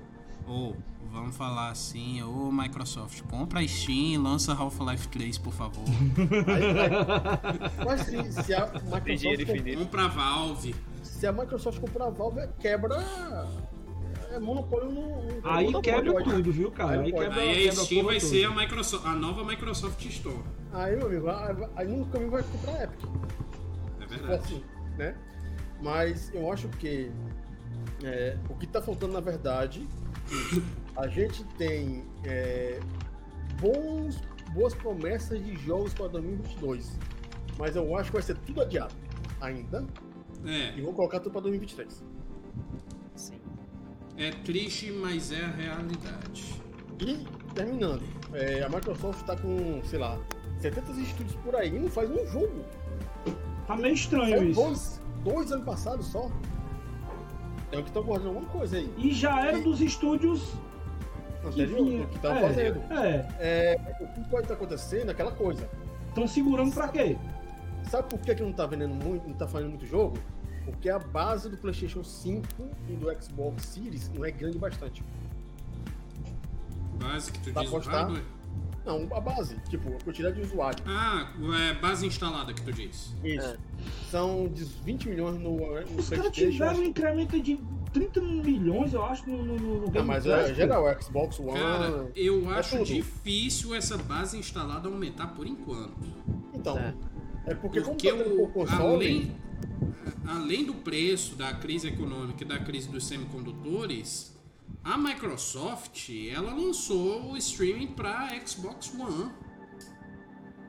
Ou, 0.47 0.75
vamos 1.11 1.35
falar 1.35 1.69
assim, 1.71 2.23
ô 2.23 2.49
Microsoft, 2.51 3.21
compra 3.23 3.59
a 3.59 3.67
Steam 3.67 4.13
e 4.13 4.17
lança 4.17 4.53
Half-Life 4.53 5.07
3, 5.09 5.37
por 5.39 5.51
favor. 5.53 5.83
Mas 7.85 8.01
se, 8.01 8.43
se 8.43 8.53
a 8.53 8.65
Microsoft, 8.65 9.77
compra 9.77 10.05
a 10.05 10.07
Valve. 10.07 10.75
se 11.03 11.27
a 11.27 11.31
Microsoft 11.31 11.79
comprar 11.79 12.05
a 12.05 12.09
Valve, 12.09 12.47
quebra. 12.59 12.95
É 14.31 14.39
monopólio 14.39 14.91
no. 14.91 15.01
no 15.23 15.41
Aí 15.43 15.65
monopólio, 15.65 15.81
quebra 15.81 16.13
pode. 16.13 16.29
tudo, 16.35 16.51
viu, 16.51 16.71
cara? 16.71 17.01
Aí 17.01 17.11
quebra, 17.11 17.41
Aí 17.41 17.49
a 17.51 17.55
quebra 17.71 17.71
Steam 17.83 18.01
porra 18.01 18.13
vai 18.13 18.19
toda. 18.21 18.31
ser 18.33 18.43
a, 18.45 18.51
Microsoft, 18.55 19.05
a 19.05 19.13
nova 19.15 19.43
Microsoft 19.43 20.05
Store. 20.05 20.43
Aí, 20.73 20.95
meu 20.95 21.07
amigo, 21.07 21.27
aí, 21.75 21.87
nunca 21.87 22.11
caminho 22.11 22.31
vai 22.31 22.43
comprar 22.43 22.73
a 22.73 22.83
Epic. 22.83 22.99
É 23.99 24.07
for 24.07 24.09
verdade. 24.09 24.33
assim, 24.43 24.63
né? 24.97 25.15
Mas 25.81 26.31
eu 26.33 26.51
acho 26.51 26.67
que 26.69 27.11
é, 28.03 28.37
o 28.49 28.55
que 28.55 28.67
tá 28.67 28.81
faltando 28.81 29.13
na 29.13 29.19
verdade, 29.21 29.87
a 30.95 31.07
gente 31.07 31.43
tem 31.57 32.03
é, 32.23 32.79
bons, 33.59 34.21
boas 34.53 34.73
promessas 34.73 35.43
de 35.43 35.55
jogos 35.57 35.93
para 35.93 36.07
2022. 36.07 36.97
Mas 37.57 37.75
eu 37.75 37.97
acho 37.97 38.09
que 38.09 38.13
vai 38.13 38.23
ser 38.23 38.37
tudo 38.37 38.61
adiado 38.61 38.93
ainda. 39.41 39.85
É, 40.45 40.77
E 40.77 40.81
vão 40.81 40.93
colocar 40.93 41.19
tudo 41.19 41.31
para 41.31 41.41
2023. 41.41 42.03
Sim. 43.15 43.39
é 44.17 44.31
triste, 44.31 44.91
mas 44.91 45.31
é 45.31 45.43
a 45.43 45.47
realidade. 45.49 46.61
E, 46.99 47.25
terminando, 47.53 48.03
é, 48.33 48.63
a 48.63 48.69
Microsoft 48.69 49.25
tá 49.25 49.35
com, 49.35 49.81
sei 49.83 49.99
lá, 49.99 50.19
70 50.59 50.91
estúdios 51.01 51.35
por 51.43 51.55
aí 51.55 51.75
e 51.75 51.79
não 51.79 51.89
faz 51.89 52.09
um 52.09 52.25
jogo. 52.27 52.63
Tá 53.67 53.75
meio 53.75 53.93
estranho 53.93 54.43
isso. 54.43 54.61
dois, 54.61 55.01
dois 55.23 55.51
anos 55.51 55.65
passados 55.65 56.05
só. 56.07 56.31
É 57.71 57.77
o 57.77 57.83
que 57.83 57.89
estão 57.89 58.03
guardando 58.03 58.29
alguma 58.29 58.49
coisa 58.49 58.77
aí. 58.77 58.93
E 58.97 59.11
já 59.13 59.45
era 59.45 59.57
E- 59.57 59.63
dos 59.63 59.81
estúdios 59.81 60.53
que 61.41 61.47
Anterior, 61.47 61.85
vinha. 61.85 62.01
do 62.05 62.07
que 62.07 62.19
tava 62.19 62.39
é, 62.39 62.41
fazendo. 62.41 62.79
É, 62.93 63.35
É, 63.39 63.95
o 64.01 64.07
que 64.07 64.29
pode 64.29 64.43
estar 64.43 64.53
acontecendo 64.53 65.09
é 65.09 65.11
aquela 65.11 65.31
coisa. 65.31 65.67
estão 66.09 66.27
segurando 66.27 66.73
pra 66.73 66.87
quê? 66.87 67.17
Sabe 67.89 68.09
por 68.09 68.19
que, 68.19 68.33
que 68.35 68.43
não 68.43 68.51
tá 68.51 68.65
vendendo 68.65 68.93
muito, 68.95 69.27
não 69.27 69.35
tá 69.35 69.47
fazendo 69.47 69.69
muito 69.69 69.85
jogo? 69.85 70.17
Porque 70.65 70.89
a 70.89 70.99
base 70.99 71.47
do 71.49 71.55
PlayStation 71.57 72.03
5 72.03 72.45
e 72.89 72.93
do 72.93 73.07
Xbox 73.21 73.63
Series 73.65 74.09
não 74.09 74.25
é 74.25 74.31
grande 74.31 74.57
bastante. 74.57 75.03
Base 76.99 77.31
que 77.31 77.39
tu 77.39 77.53
Pra 77.53 77.61
diz 77.61 77.71
o 77.71 77.75
postar? 77.75 77.91
hardware? 77.91 78.23
Não, 78.87 79.05
a 79.15 79.19
base, 79.19 79.57
tipo, 79.69 79.89
a 79.93 79.99
quantidade 80.03 80.35
de 80.35 80.41
usuário. 80.41 80.81
Ah, 80.87 81.29
é 81.69 81.73
base 81.73 82.05
instalada 82.07 82.53
que 82.53 82.61
tu 82.61 82.71
diz. 82.71 83.13
Isso. 83.23 83.45
É. 83.45 83.57
São 84.09 84.47
de 84.47 84.63
20 84.63 85.09
milhões 85.09 85.37
no, 85.37 85.57
no 85.57 85.99
Os 85.99 86.09
caras 86.09 86.31
tiveram 86.31 86.79
um 86.79 86.83
incremento 86.85 87.37
de 87.39 87.59
30 87.91 88.21
milhões, 88.21 88.93
eu 88.93 89.03
acho, 89.03 89.29
no, 89.29 89.43
no, 89.43 89.55
no 89.57 89.81
Não, 89.81 89.87
Game 89.89 90.07
mas 90.07 90.25
Pass, 90.25 90.49
é 90.49 90.53
geral, 90.53 90.85
o 90.85 91.01
Xbox 91.01 91.39
One. 91.39 91.59
Cara, 91.59 92.11
eu 92.15 92.49
é 92.51 92.59
acho 92.59 92.77
tudo. 92.77 92.85
difícil 92.85 93.75
essa 93.75 93.97
base 93.97 94.37
instalada 94.37 94.87
aumentar 94.87 95.27
por 95.27 95.45
enquanto. 95.45 95.97
Então, 96.53 96.77
É. 96.77 96.93
é, 97.47 97.53
porque, 97.55 97.81
Porque 97.81 97.81
como 97.81 97.97
tá 97.97 98.23
tendo 98.25 98.41
o, 98.41 98.47
console, 98.47 98.85
além, 98.95 99.35
além 100.25 100.65
do 100.65 100.73
preço 100.75 101.35
da 101.35 101.53
crise 101.53 101.89
econômica 101.89 102.43
e 102.43 102.47
da 102.47 102.59
crise 102.59 102.87
dos 102.89 103.05
semicondutores, 103.05 104.36
a 104.87 104.97
Microsoft 104.97 106.09
ela 106.33 106.53
lançou 106.53 107.31
o 107.31 107.37
streaming 107.37 107.87
para 107.87 108.29
Xbox 108.45 108.93
One. 108.97 109.29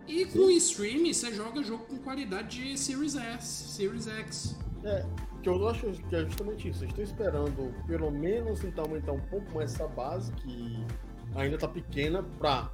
E 0.09 0.27
com 0.27 0.41
o 0.41 0.51
streaming 0.51 1.13
você 1.13 1.33
joga 1.33 1.63
jogo 1.63 1.85
com 1.85 1.99
qualidade 1.99 2.65
de 2.65 2.79
Series 2.79 3.15
S, 3.15 3.75
Series 3.75 4.09
X. 4.09 4.59
é, 4.85 5.03
que 5.37 5.43
que 5.43 5.49
eu 5.49 5.69
acho 5.69 5.93
que 5.93 6.17
é 6.17 6.25
justamente 6.25 6.69
isso. 6.69 6.85
Estão 6.85 7.05
esperando, 7.05 7.73
pelo 7.87 8.11
menos, 8.11 8.59
tentar 8.59 8.83
aumentar 8.83 9.13
um 9.13 9.21
pouco 9.21 9.55
mais 9.55 9.75
essa 9.75 9.87
base, 9.87 10.33
que 10.33 10.85
ainda 11.37 11.55
está 11.55 11.69
pequena, 11.69 12.25
para 12.41 12.71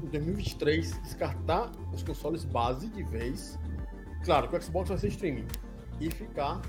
em 0.00 0.06
2023 0.06 1.02
descartar 1.02 1.72
os 1.92 2.04
consoles 2.04 2.44
base 2.44 2.88
de 2.88 3.02
vez. 3.02 3.58
Claro 4.24 4.48
que 4.48 4.56
o 4.56 4.62
Xbox 4.62 4.90
vai 4.90 4.98
ser 4.98 5.08
streaming. 5.08 5.46
E 6.00 6.08
ficar. 6.08 6.60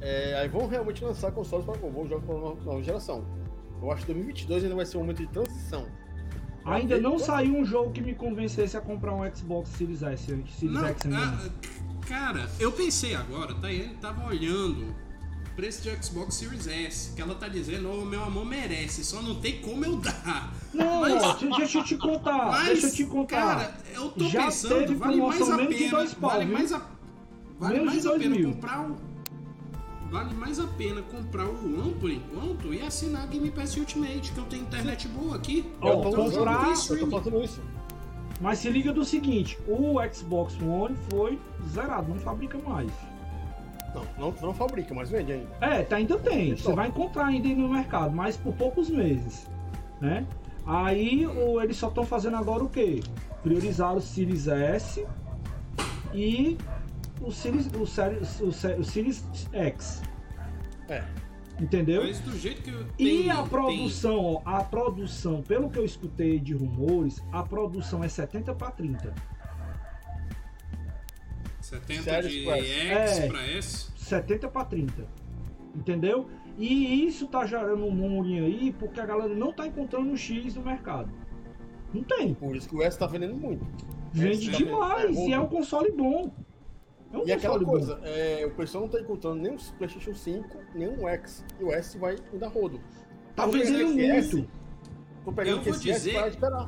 É, 0.00 0.34
aí 0.36 0.48
vão 0.48 0.66
realmente 0.66 1.04
lançar 1.04 1.30
consoles 1.32 1.66
para 1.66 1.76
vão 1.76 2.06
jogar 2.06 2.24
para 2.24 2.34
nova, 2.36 2.64
nova 2.64 2.82
geração. 2.82 3.39
Eu 3.82 3.90
acho 3.90 4.02
que 4.02 4.12
2022 4.12 4.64
ainda 4.64 4.76
vai 4.76 4.86
ser 4.86 4.96
um 4.96 5.00
momento 5.00 5.18
de 5.18 5.26
transição. 5.28 5.86
Ainda 6.64 7.00
não 7.00 7.18
saiu 7.18 7.56
um 7.56 7.64
jogo 7.64 7.90
que 7.90 8.00
me 8.02 8.14
convencesse 8.14 8.76
a 8.76 8.80
comprar 8.80 9.14
um 9.14 9.34
Xbox 9.34 9.70
Series 9.70 10.02
S, 10.02 10.24
Series 10.26 10.62
Não, 10.62 10.86
X 10.86 11.06
ainda 11.06 11.16
não. 11.16 11.34
ah, 11.34 11.50
cara, 12.06 12.50
eu 12.60 12.70
pensei 12.70 13.14
agora, 13.14 13.54
tá? 13.54 13.72
Ele 13.72 13.94
tava 13.94 14.26
olhando 14.26 14.82
o 14.82 15.50
preço 15.56 15.82
de 15.82 16.04
Xbox 16.04 16.34
Series 16.34 16.66
S, 16.66 17.14
que 17.14 17.22
ela 17.22 17.34
tá 17.34 17.48
dizendo, 17.48 17.90
ô 17.90 18.04
meu 18.04 18.22
amor 18.22 18.44
merece, 18.44 19.02
só 19.02 19.22
não 19.22 19.36
tem 19.40 19.60
como 19.62 19.84
eu 19.86 19.96
dar. 19.96 20.52
Não, 20.74 21.00
Mas- 21.00 21.38
deixa 21.56 21.78
eu 21.78 21.84
te 21.84 21.96
contar, 21.96 22.46
Mas, 22.48 22.66
deixa 22.68 22.86
eu 22.88 22.92
te 22.92 23.04
contar. 23.06 23.36
cara, 23.56 23.74
eu 23.94 24.10
tô 24.10 24.28
Já 24.28 24.44
pensando, 24.44 24.78
teve 24.80 24.94
vale 24.96 25.16
mais 25.22 25.40
a 25.50 25.56
pena, 25.66 26.06
pau, 26.20 26.30
vale 26.30 26.44
viu? 26.44 26.54
mais 26.54 26.72
a 26.74 26.82
vale 27.58 27.74
Menos 27.78 27.92
mais 27.94 28.06
a 28.06 28.12
pena 28.18 28.36
mil. 28.36 28.52
comprar 28.52 28.90
o 28.90 28.96
Vale 30.10 30.34
mais 30.34 30.58
a 30.58 30.66
pena 30.66 31.02
comprar 31.02 31.46
o 31.46 31.80
One 31.80 31.94
por 31.94 32.10
enquanto 32.10 32.74
e 32.74 32.82
assinar 32.82 33.22
a 33.22 33.26
Game 33.26 33.48
Pass 33.50 33.76
Ultimate, 33.76 34.32
que 34.32 34.38
eu 34.38 34.44
tenho 34.44 34.62
internet 34.62 35.06
boa 35.08 35.36
aqui. 35.36 35.58
Eu 35.80 35.80
tô 35.80 36.08
Então, 36.08 36.30
comprar- 36.30 36.68
eu 36.68 36.98
tô 37.08 37.10
fazendo 37.10 37.42
isso. 37.44 37.60
Mas 38.40 38.58
se 38.58 38.70
liga 38.70 38.92
do 38.92 39.04
seguinte, 39.04 39.56
o 39.68 39.96
Xbox 40.12 40.56
One 40.60 40.96
foi 41.10 41.38
zerado, 41.68 42.08
não 42.08 42.18
fabrica 42.18 42.58
mais. 42.58 42.90
Não, 43.94 44.02
não, 44.18 44.34
não 44.40 44.54
fabrica, 44.54 44.92
mas 44.94 45.10
vende 45.10 45.32
ainda. 45.32 45.48
É, 45.60 45.82
tá, 45.82 45.96
ainda 45.96 46.18
tem. 46.18 46.56
Você 46.56 46.62
Top. 46.64 46.76
vai 46.76 46.88
encontrar 46.88 47.26
ainda 47.26 47.48
no 47.48 47.68
mercado, 47.68 48.12
mas 48.14 48.36
por 48.36 48.52
poucos 48.54 48.88
meses, 48.88 49.46
né? 50.00 50.26
Aí 50.66 51.26
o, 51.26 51.60
eles 51.60 51.76
só 51.76 51.88
estão 51.88 52.04
fazendo 52.04 52.36
agora 52.36 52.64
o 52.64 52.68
quê? 52.68 53.00
Priorizar 53.42 53.94
o 53.94 54.00
Series 54.00 54.48
S 54.48 55.04
e 56.14 56.56
o 57.20 57.30
Series, 57.30 57.66
o, 57.74 57.86
Series, 57.86 58.40
o, 58.40 58.52
Se- 58.52 58.74
o 58.74 58.84
Series 58.84 59.24
X, 59.52 60.02
É. 60.88 61.04
entendeu? 61.60 62.02
Mas 62.02 62.20
do 62.20 62.36
jeito 62.38 62.62
que 62.62 62.70
eu 62.70 62.86
E 62.98 63.30
a 63.30 63.42
produção, 63.42 64.24
ó, 64.24 64.42
a 64.44 64.64
produção, 64.64 65.42
pelo 65.42 65.68
que 65.70 65.78
eu 65.78 65.84
escutei 65.84 66.38
de 66.38 66.54
rumores, 66.54 67.22
a 67.32 67.42
produção 67.42 68.02
é 68.02 68.08
70 68.08 68.54
para 68.54 68.70
30. 68.70 69.14
tem 71.86 71.98
70 71.98 72.02
Séries 72.02 72.32
de 72.32 72.48
X 72.48 73.18
É. 73.18 73.28
pra 73.28 73.46
S. 73.46 73.90
70 73.96 74.48
para 74.48 74.64
30. 74.64 75.06
Entendeu? 75.74 76.28
E 76.58 77.06
isso 77.06 77.28
tá 77.28 77.46
gerando 77.46 77.84
um 77.86 77.92
murinho 77.92 78.44
aí 78.44 78.72
porque 78.72 78.98
a 78.98 79.06
galera 79.06 79.32
não 79.34 79.52
tá 79.52 79.66
encontrando 79.66 80.10
o 80.12 80.16
X 80.16 80.56
no 80.56 80.62
mercado. 80.62 81.08
Não 81.94 82.02
tem. 82.02 82.34
Por 82.34 82.56
isso 82.56 82.68
que 82.68 82.74
o 82.74 82.82
S 82.82 82.98
tá 82.98 83.06
vendendo 83.06 83.36
muito. 83.36 83.64
Vende 84.12 84.48
Essa 84.48 84.58
demais. 84.58 85.16
é 85.16 85.26
E 85.28 85.32
é 85.32 85.38
um 85.38 85.46
console 85.46 85.92
bom. 85.92 86.32
É 87.12 87.18
um 87.18 87.26
E 87.26 87.32
aquela 87.32 87.62
coisa, 87.64 87.98
é, 88.04 88.44
o 88.46 88.50
pessoal 88.52 88.84
não 88.84 88.90
tá 88.90 89.00
encontrando 89.00 89.36
nem 89.42 89.54
o 89.54 89.58
PlayStation 89.78 90.14
5, 90.14 90.48
nem 90.74 90.88
o 90.88 91.08
X. 91.08 91.44
E 91.58 91.64
o 91.64 91.72
S 91.72 91.98
vai 91.98 92.16
ainda 92.32 92.46
rodo. 92.48 92.80
Tá 93.34 93.46
vendendo 93.46 94.00
S, 94.00 94.36
muito. 94.36 94.50
Tô 95.24 95.32
pegando 95.32 95.56
Eu 95.56 95.62
que 95.62 95.70
vou 95.70 95.74
S 95.78 95.82
dizer- 95.92 96.12
para 96.14 96.28
esperar. 96.28 96.66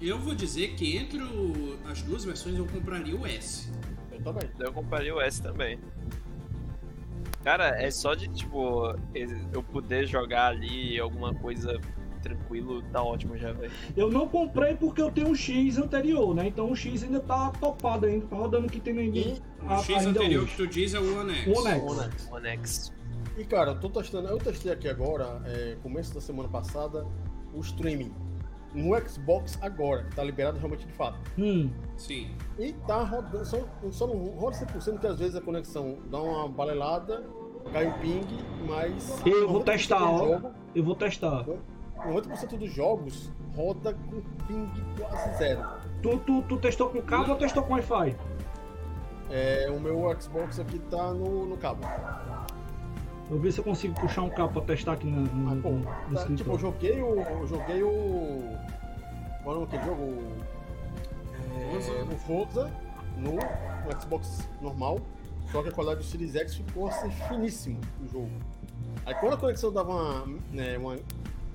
Eu 0.00 0.18
vou 0.18 0.34
dizer 0.34 0.74
que 0.74 0.96
entre 0.96 1.20
o- 1.22 1.76
as 1.86 2.00
duas 2.02 2.24
versões 2.24 2.56
eu 2.56 2.66
compraria 2.66 3.16
o 3.16 3.26
S. 3.26 3.70
Eu 4.12 4.22
também. 4.22 4.48
Eu 4.58 4.72
compraria 4.72 5.14
o 5.14 5.20
S 5.20 5.42
também. 5.42 5.78
Cara, 7.44 7.80
é 7.80 7.90
só 7.90 8.14
de, 8.14 8.28
tipo, 8.28 8.94
eu 9.52 9.62
poder 9.62 10.06
jogar 10.06 10.46
ali 10.48 10.98
alguma 10.98 11.34
coisa 11.34 11.78
tranquilo, 12.28 12.82
tá 12.92 13.02
ótimo 13.02 13.36
já, 13.36 13.52
velho. 13.52 13.72
Eu 13.96 14.10
não 14.10 14.28
comprei 14.28 14.74
porque 14.74 15.00
eu 15.02 15.10
tenho 15.10 15.28
um 15.28 15.34
X 15.34 15.78
anterior, 15.78 16.34
né? 16.34 16.46
Então 16.48 16.70
o 16.70 16.76
X 16.76 17.02
ainda 17.02 17.20
tá 17.20 17.50
topado 17.60 18.06
ainda, 18.06 18.26
tá 18.26 18.36
rodando 18.36 18.66
o 18.66 18.70
que 18.70 18.80
tem 18.80 18.98
ainda. 18.98 19.18
E 19.18 19.42
O 19.62 19.70
a- 19.72 19.78
X 19.78 20.06
anterior 20.06 20.42
hoje. 20.44 20.50
que 20.52 20.56
tu 20.56 20.66
diz 20.66 20.94
é 20.94 21.00
o 21.00 21.20
One 21.20 21.32
X. 21.34 21.46
O 21.46 21.60
One 21.60 21.68
X. 21.70 21.82
One 21.82 22.00
X. 22.04 22.28
One 22.32 22.48
X. 22.48 22.92
E 23.36 23.44
cara, 23.44 23.70
eu 23.70 23.80
tô 23.80 23.88
testando, 23.88 24.28
eu 24.28 24.38
testei 24.38 24.72
aqui 24.72 24.88
agora, 24.88 25.40
é, 25.46 25.76
começo 25.82 26.12
da 26.14 26.20
semana 26.20 26.48
passada, 26.48 27.06
o 27.54 27.60
streaming. 27.60 28.12
No 28.74 28.94
Xbox 29.08 29.58
agora, 29.62 30.04
que 30.04 30.14
tá 30.14 30.22
liberado 30.22 30.58
realmente 30.58 30.86
de 30.86 30.92
fato. 30.92 31.18
Hum, 31.38 31.70
Sim. 31.96 32.28
E 32.58 32.72
tá 32.86 33.02
rodando, 33.02 33.44
só, 33.46 33.58
só 33.90 34.06
não 34.06 34.16
roda 34.36 34.56
100% 34.56 34.98
que 35.00 35.06
às 35.06 35.18
vezes 35.18 35.34
a 35.36 35.40
conexão 35.40 35.98
dá 36.10 36.20
uma 36.20 36.48
balelada, 36.48 37.24
cai 37.72 37.86
o 37.88 37.94
ping, 37.94 38.20
mas. 38.68 39.22
Eu 39.24 39.48
vou 39.48 39.60
90% 39.60 39.64
testar, 39.64 40.02
ó. 40.04 40.18
jogo- 40.18 40.50
eu 40.74 40.84
vou 40.84 40.94
testar. 40.94 41.46
90% 42.06 42.58
dos 42.58 42.72
jogos 42.72 43.30
roda 43.56 43.94
com 43.94 44.20
ping 44.46 44.70
quase 44.98 45.38
zero. 45.38 45.66
Tu, 46.02 46.16
tu, 46.18 46.42
tu 46.42 46.56
testou 46.58 46.90
com 46.90 47.02
cabo 47.02 47.32
ou 47.32 47.36
testou 47.36 47.62
com 47.62 47.74
Wi-Fi? 47.74 48.16
É, 49.30 49.68
o 49.70 49.80
meu 49.80 50.14
Xbox 50.20 50.58
aqui 50.60 50.78
tá 50.78 51.12
no, 51.12 51.46
no 51.46 51.56
cabo. 51.56 51.84
Eu 53.24 53.32
vou 53.32 53.40
ver 53.40 53.52
se 53.52 53.58
eu 53.58 53.64
consigo 53.64 53.94
puxar 54.00 54.22
um 54.22 54.30
cabo 54.30 54.52
pra 54.54 54.62
testar 54.62 54.92
aqui 54.92 55.06
no, 55.06 55.22
no, 55.22 55.52
Ah, 55.52 55.62
pô, 55.62 55.70
no, 55.70 55.78
no 55.80 56.14
tá, 56.14 56.34
tipo, 56.34 56.50
eu 56.50 56.58
joguei 56.58 57.02
o. 57.02 57.20
Eu 57.20 57.46
joguei 57.46 57.82
o. 57.82 58.56
Qual 59.42 59.54
é 59.54 59.58
o 59.58 59.60
nome 59.60 59.66
daquele 59.66 59.84
jogo? 59.84 60.02
O-. 60.02 60.58
É, 61.60 62.14
o 62.14 62.18
Forza 62.18 62.70
no, 63.18 63.32
no 63.32 64.00
Xbox 64.00 64.48
normal. 64.62 64.98
Só 65.52 65.62
que 65.62 65.68
a 65.68 65.72
qualidade 65.72 66.00
do 66.00 66.06
Series 66.06 66.36
X 66.36 66.56
ficou 66.56 66.88
assim, 66.88 67.10
finíssimo 67.10 67.80
no 68.00 68.08
jogo. 68.08 68.30
Aí 69.04 69.14
quando 69.14 69.34
a 69.34 69.36
conexão 69.36 69.72
dava 69.72 69.90
uma, 69.90 70.26
né, 70.52 70.76
uma 70.76 70.96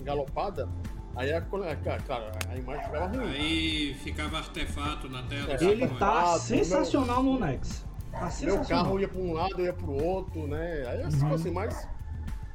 galopada, 0.03 0.69
aí 1.15 1.33
a, 1.33 1.41
cone- 1.41 1.67
a- 1.67 1.75
cara, 1.75 2.31
a 2.49 2.55
imagem 2.55 2.83
ficava 2.85 3.07
ruim. 3.07 3.27
Aí 3.29 3.93
ficava 3.95 4.37
artefato 4.37 5.09
na 5.09 5.23
tela. 5.23 5.53
É, 5.53 5.63
Ele 5.63 5.83
é? 5.83 5.87
tá 5.87 6.37
sensacional 6.39 7.23
no 7.23 7.39
Nex. 7.39 7.85
Tá 8.11 8.29
Meu 8.41 8.61
carro 8.63 8.99
ia 8.99 9.07
pra 9.07 9.19
um 9.19 9.33
lado, 9.33 9.59
ia 9.61 9.73
pro 9.73 9.91
outro, 9.91 10.45
né? 10.47 10.85
Aí 10.87 11.01
assim, 11.03 11.25
Uhum. 11.25 11.33
assim 11.33 11.51
mas 11.51 11.87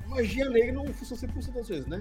magia 0.07 0.49
negra 0.49 0.73
não 0.73 0.87
funciona 0.93 1.21
100% 1.35 1.53
das 1.53 1.69
vezes, 1.69 1.87
né? 1.87 1.99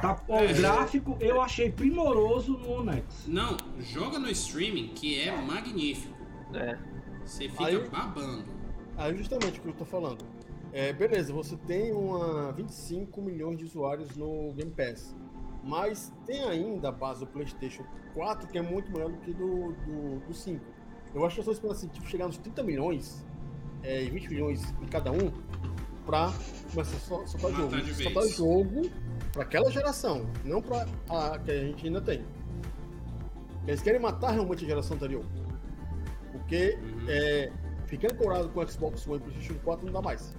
Tá, 0.00 0.20
ó, 0.28 0.40
É. 0.40 0.52
o 0.52 0.56
gráfico 0.56 1.16
eu 1.20 1.40
achei 1.40 1.70
primoroso 1.70 2.58
no 2.58 2.84
Nex. 2.84 3.24
Não, 3.28 3.56
joga 3.80 4.18
no 4.18 4.28
streaming 4.30 4.88
que 4.88 5.20
é 5.20 5.34
magnífico. 5.40 6.14
É. 6.52 6.76
Você 7.24 7.48
fica 7.48 7.64
Aí- 7.66 7.88
babando. 7.88 8.44
Aí 8.96 9.16
justamente 9.16 9.58
o 9.58 9.62
que 9.62 9.68
eu 9.68 9.72
tô 9.74 9.84
falando. 9.84 10.24
É, 10.76 10.92
beleza, 10.92 11.32
você 11.32 11.56
tem 11.56 11.90
uma 11.90 12.52
25 12.52 13.22
milhões 13.22 13.56
de 13.56 13.64
usuários 13.64 14.14
no 14.14 14.52
Game 14.52 14.70
Pass. 14.70 15.16
Mas 15.64 16.12
tem 16.26 16.42
ainda 16.44 16.90
a 16.90 16.92
base 16.92 17.20
do 17.20 17.26
PlayStation 17.26 17.82
4, 18.12 18.46
que 18.46 18.58
é 18.58 18.62
muito 18.62 18.92
maior 18.92 19.10
do 19.10 19.16
que 19.16 19.32
do, 19.32 19.72
do, 19.72 20.20
do 20.26 20.34
5. 20.34 20.62
Eu 21.14 21.24
acho 21.24 21.36
que 21.36 21.40
eu 21.40 21.50
estou 21.50 21.54
esperando 21.54 21.76
assim, 21.76 21.88
tipo, 21.88 22.06
chegar 22.06 22.26
nos 22.26 22.36
30 22.36 22.62
milhões 22.62 23.24
é, 23.82 24.02
e 24.04 24.10
20 24.10 24.28
milhões 24.28 24.74
em 24.82 24.86
cada 24.86 25.10
um 25.10 25.32
pra 26.04 26.30
começar 26.70 26.96
a 26.96 27.26
soltar 27.26 27.52
Matar 27.52 27.80
jogo. 27.80 27.94
Soltar 27.94 28.28
jogo 28.28 28.90
pra 29.32 29.44
aquela 29.44 29.70
geração, 29.70 30.26
não 30.44 30.60
pra 30.60 30.86
a 31.08 31.38
que 31.38 31.52
a 31.52 31.58
gente 31.58 31.86
ainda 31.86 32.02
tem. 32.02 32.22
Eles 33.66 33.80
querem 33.80 33.98
matar 33.98 34.32
realmente 34.32 34.62
a 34.66 34.68
geração 34.68 34.94
anterior. 34.94 35.24
Porque 36.32 36.78
Uhum. 36.82 37.06
é, 37.08 37.50
ficar 37.86 38.12
ancorado 38.12 38.50
com 38.50 38.60
o 38.60 38.70
Xbox 38.70 39.06
One 39.06 39.16
e 39.16 39.20
PlayStation 39.20 39.58
4 39.64 39.86
não 39.86 39.92
dá 39.94 40.02
mais. 40.02 40.36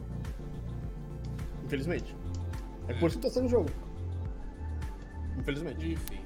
Infelizmente. 1.68 2.16
É 2.88 2.94
por 2.94 3.08
isso 3.08 3.20
que 3.20 3.28
tá 3.28 3.30
sendo 3.30 3.50
jogo. 3.50 3.70
Infelizmente. 5.38 5.92
Enfim. 5.92 6.22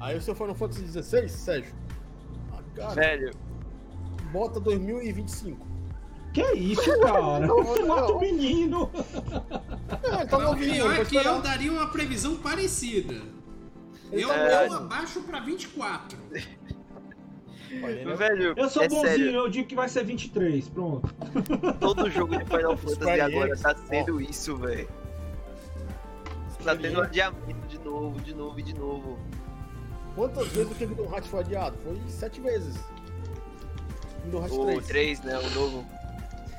Aí 0.00 0.16
o 0.16 0.20
seu 0.20 0.34
Final 0.34 0.54
Fantasy 0.54 0.86
XVI, 0.88 1.28
Sérgio. 1.28 1.74
Ah, 2.52 2.62
cara, 2.74 2.94
Velho, 2.94 3.30
bota 4.32 4.58
2025. 4.58 5.66
Que 6.32 6.42
isso, 6.52 7.00
cara? 7.00 7.40
Não, 7.40 7.62
não, 7.62 7.86
Mata 7.86 8.12
o 8.12 8.20
menino. 8.20 8.90
É, 10.02 10.24
tá 10.26 10.38
o 10.38 10.42
novinho, 10.42 10.74
pior 10.74 11.00
é 11.00 11.04
que 11.04 11.16
eu 11.16 11.40
daria 11.40 11.72
uma 11.72 11.88
previsão 11.90 12.36
parecida. 12.36 13.14
Ele 14.10 14.22
Eu, 14.22 14.28
tá 14.28 14.66
eu 14.66 14.72
abaixo 14.74 15.20
pra 15.22 15.40
24. 15.40 16.18
Olha, 17.82 17.92
ele 17.92 18.10
é- 18.12 18.16
velho, 18.16 18.54
Eu 18.56 18.68
sou 18.68 18.82
é 18.82 18.88
bonzinho, 18.88 19.08
sério, 19.08 19.34
eu 19.34 19.48
digo 19.48 19.68
que 19.68 19.74
vai 19.74 19.88
ser 19.88 20.04
23, 20.04 20.68
pronto. 20.68 21.14
todo 21.80 22.10
jogo 22.10 22.36
de 22.36 22.44
Final 22.44 22.76
Fantasy 22.76 23.20
agora 23.20 23.56
tá 23.56 23.74
sendo 23.88 24.20
isso, 24.20 24.56
velho. 24.56 24.88
Tá 26.64 26.76
tendo 26.76 26.98
um 26.98 27.02
adiamento 27.02 27.68
de 27.68 27.78
novo, 27.78 28.20
de 28.20 28.34
novo 28.34 28.60
e 28.60 28.62
de 28.62 28.74
novo. 28.74 29.18
Quantas 30.14 30.48
vezes 30.48 30.72
o 30.72 30.74
Kingdom 30.74 31.04
Hearts 31.04 31.28
foi 31.28 31.40
adiado? 31.40 31.78
Foi 31.84 31.96
sete 32.08 32.40
vezes. 32.40 32.76
Kingdom 34.24 34.38
Hearts 34.40 34.58
O 34.58 34.64
3. 34.66 34.86
3, 34.86 35.20
né? 35.22 35.38
O 35.38 35.50
novo. 35.50 35.86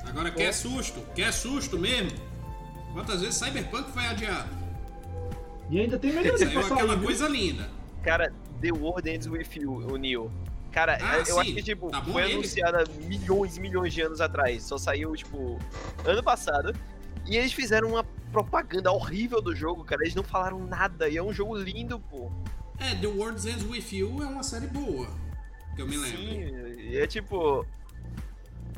Agora 0.06 0.30
quer 0.30 0.52
susto? 0.52 1.00
Quer 1.14 1.32
susto 1.32 1.78
mesmo? 1.78 2.18
Quantas 2.92 3.20
vezes 3.20 3.36
Cyberpunk 3.36 3.90
foi 3.90 4.06
adiado? 4.06 4.48
E 5.68 5.78
ainda 5.78 5.98
tem 5.98 6.12
melhoria 6.12 6.38
Saiu 6.38 6.60
aquela 6.60 6.98
coisa 6.98 7.28
linda. 7.28 7.68
Cara, 8.02 8.32
The 8.60 8.72
World 8.72 9.08
Ends 9.08 9.26
With 9.26 9.46
You, 9.54 9.72
o 9.72 9.96
Neo. 9.96 10.32
Cara, 10.70 10.98
Ah, 11.00 11.18
eu 11.18 11.24
sim. 11.26 11.40
acho 11.40 11.54
que, 11.54 11.62
tipo, 11.62 11.90
Tá 11.90 12.02
foi 12.04 12.32
anunciada 12.32 12.84
milhões 13.06 13.56
e 13.56 13.60
milhões 13.60 13.92
de 13.92 14.02
anos 14.02 14.20
atrás. 14.20 14.62
Só 14.62 14.78
saiu, 14.78 15.14
tipo, 15.16 15.58
ano 16.04 16.22
passado. 16.22 16.74
E 17.26 17.36
eles 17.36 17.52
fizeram 17.52 17.88
uma 17.90 18.04
propaganda 18.32 18.90
horrível 18.92 19.42
do 19.42 19.54
jogo, 19.54 19.84
cara. 19.84 20.02
Eles 20.02 20.14
não 20.14 20.22
falaram 20.22 20.58
nada. 20.66 21.08
E 21.08 21.16
é 21.16 21.22
um 21.22 21.32
jogo 21.32 21.56
lindo, 21.56 21.98
pô. 21.98 22.30
É, 22.78 22.94
The 22.94 23.06
World 23.08 23.48
Ends 23.48 23.64
With 23.68 23.84
You 23.92 24.22
é 24.22 24.26
uma 24.26 24.42
série 24.42 24.66
boa. 24.68 25.08
Que 25.76 25.82
eu 25.82 25.86
me 25.86 25.96
lembro. 25.96 26.18
Sim, 26.18 26.80
e 26.80 26.96
é 26.96 27.06
tipo. 27.06 27.66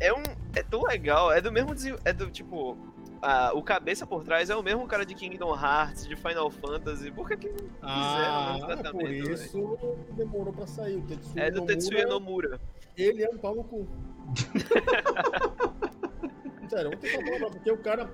É 0.01 0.13
um. 0.13 0.23
É 0.55 0.63
tão 0.63 0.83
legal. 0.83 1.31
É 1.33 1.41
do 1.41 1.53
mesmo. 1.53 1.75
É 2.05 2.13
do 2.13 2.31
tipo. 2.31 2.77
A- 3.23 3.53
o 3.55 3.63
cabeça 3.63 4.07
por 4.07 4.25
trás 4.25 4.51
é 4.51 4.57
o 4.57 4.63
mesmo 4.63 4.87
cara 4.87 5.07
de 5.07 5.15
Kingdom 5.15 5.55
Hearts, 5.55 6.07
de 6.07 6.17
Final 6.17 6.51
Fantasy. 6.51 7.11
Por 7.11 7.29
que 7.29 7.37
que 7.37 7.49
não 7.49 7.57
Ah, 7.81 8.55
fizeram 8.55 8.55
é 8.55 8.59
por 8.59 8.67
tratamento, 8.83 9.09
velho? 9.09 9.33
isso 9.35 9.79
demorou 10.17 10.53
pra 10.53 10.67
sair. 10.67 10.97
O 10.97 11.03
Tetsuya 11.03 11.43
É 11.45 11.51
do 11.51 11.63
Tetsuya 11.65 12.07
Nomura. 12.07 12.61
Ele 12.97 13.23
é 13.23 13.31
um 13.31 13.39
pau 13.39 13.55
no 13.55 13.65
cu. 13.65 13.87
Sério, 16.69 16.87
eu 16.87 16.91
vou 16.91 16.99
tentar 17.01 17.39
falar, 17.39 17.51
porque 17.51 17.71
o 17.71 17.79
cara 17.79 18.11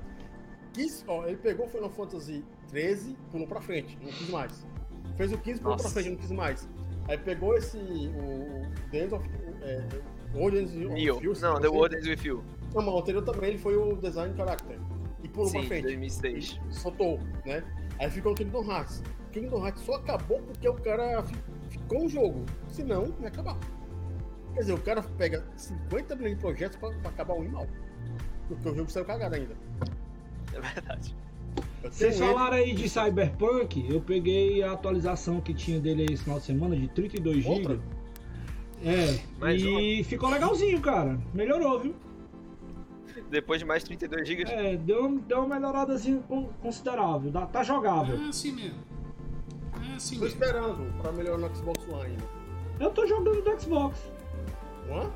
quis, 0.73 1.05
ó, 1.07 1.25
ele 1.27 1.37
pegou 1.37 1.67
o 1.67 1.69
Final 1.69 1.91
Fantasy 1.91 2.45
13, 2.69 3.17
pulou 3.31 3.47
pra 3.47 3.61
frente, 3.61 3.97
não 4.03 4.11
quis 4.11 4.29
mais. 4.31 4.67
Fez 5.17 5.33
o 5.33 5.39
15, 5.39 5.61
pulou 5.61 5.77
pra 5.77 5.85
Nossa. 5.85 5.95
frente, 5.95 6.11
não 6.11 6.17
quis 6.19 6.31
mais. 6.33 6.69
Aí 7.09 7.17
pegou 7.19 7.57
esse, 7.57 7.77
o, 7.79 8.63
End 8.95 9.15
of, 9.15 9.25
é. 9.63 9.87
You, 10.35 10.51
Não, 11.41 11.59
The 11.59 11.99
is 11.99 12.07
With 12.07 12.27
You. 12.27 12.45
Não, 12.75 12.83
mas 12.83 12.95
o 12.95 12.99
anterior 12.99 13.25
também, 13.25 13.51
ele 13.51 13.59
foi 13.59 13.77
o 13.77 13.97
Design 13.97 14.37
Character. 14.37 14.79
E 15.23 15.28
pulou 15.28 15.49
Sim, 15.49 15.59
pra 15.61 15.69
frente. 15.69 15.82
2006. 15.85 16.61
soltou, 16.70 17.19
né? 17.45 17.62
Aí 17.99 18.11
ficou 18.11 18.32
o 18.32 18.35
Kingdom 18.35 18.65
Hearts. 18.70 19.03
Kingdom 19.32 19.65
Hearts 19.65 19.82
só 19.82 19.95
acabou 19.95 20.40
porque 20.43 20.69
o 20.69 20.74
cara 20.74 21.23
fi- 21.24 21.36
ficou 21.70 22.05
o 22.07 22.09
jogo. 22.09 22.45
Senão, 22.69 23.07
não 23.07 23.23
ia 23.23 23.28
acabar. 23.28 23.57
Quer 24.55 24.61
dizer, 24.61 24.73
o 24.73 24.78
cara 24.81 25.03
pega 25.03 25.45
50 25.57 26.15
milhões 26.16 26.35
de 26.36 26.40
projetos 26.40 26.77
pra, 26.78 26.90
pra 26.90 27.11
acabar 27.11 27.35
um 27.35 27.45
e 27.45 27.49
mal. 27.49 27.66
Porque 28.49 28.69
o 28.69 28.74
jogo 28.74 28.90
saiu 28.90 29.05
cagado 29.05 29.35
ainda. 29.35 29.55
É 30.55 30.61
verdade. 30.61 31.15
Vocês 31.82 32.19
falaram 32.19 32.57
aí 32.57 32.73
de 32.73 32.89
Cyberpunk, 32.89 33.86
eu 33.90 34.01
peguei 34.01 34.62
a 34.62 34.73
atualização 34.73 35.40
que 35.40 35.53
tinha 35.55 35.78
dele 35.81 36.03
aí 36.09 36.15
esse 36.15 36.23
final 36.24 36.39
de 36.39 36.45
semana, 36.47 36.77
de 36.77 36.89
32 36.89 37.45
Outra? 37.47 37.74
GB. 37.74 37.82
É, 38.85 39.19
Mais 39.40 39.61
e 39.62 40.05
ficou 40.05 40.28
legalzinho, 40.31 40.81
cara. 40.81 41.19
Melhorou, 41.35 41.81
viu? 41.81 41.95
Depois 43.31 43.59
de 43.61 43.65
mais 43.67 43.83
32 43.85 44.27
GB. 44.27 44.51
É, 44.51 44.77
deu, 44.77 45.19
deu 45.21 45.39
uma 45.45 45.55
melhoradazinha 45.57 46.21
con- 46.29 46.49
considerável. 46.63 47.31
Dá- 47.31 47.47
Tá 47.47 47.63
jogável. 47.63 48.17
É 48.21 48.29
assim 48.29 48.53
mesmo. 48.53 48.79
É 49.91 49.95
assim 49.97 50.17
Tô 50.19 50.25
mesmo. 50.25 50.41
esperando 50.41 50.99
pra 51.03 51.13
melhorar 51.13 51.39
no 51.39 51.55
Xbox 51.55 51.87
One 51.89 52.05
ainda. 52.07 52.25
Eu 52.81 52.91
tô 52.91 53.07
jogando 53.07 53.43
do 53.43 53.61
Xbox. 53.61 53.99
One? 54.89 55.11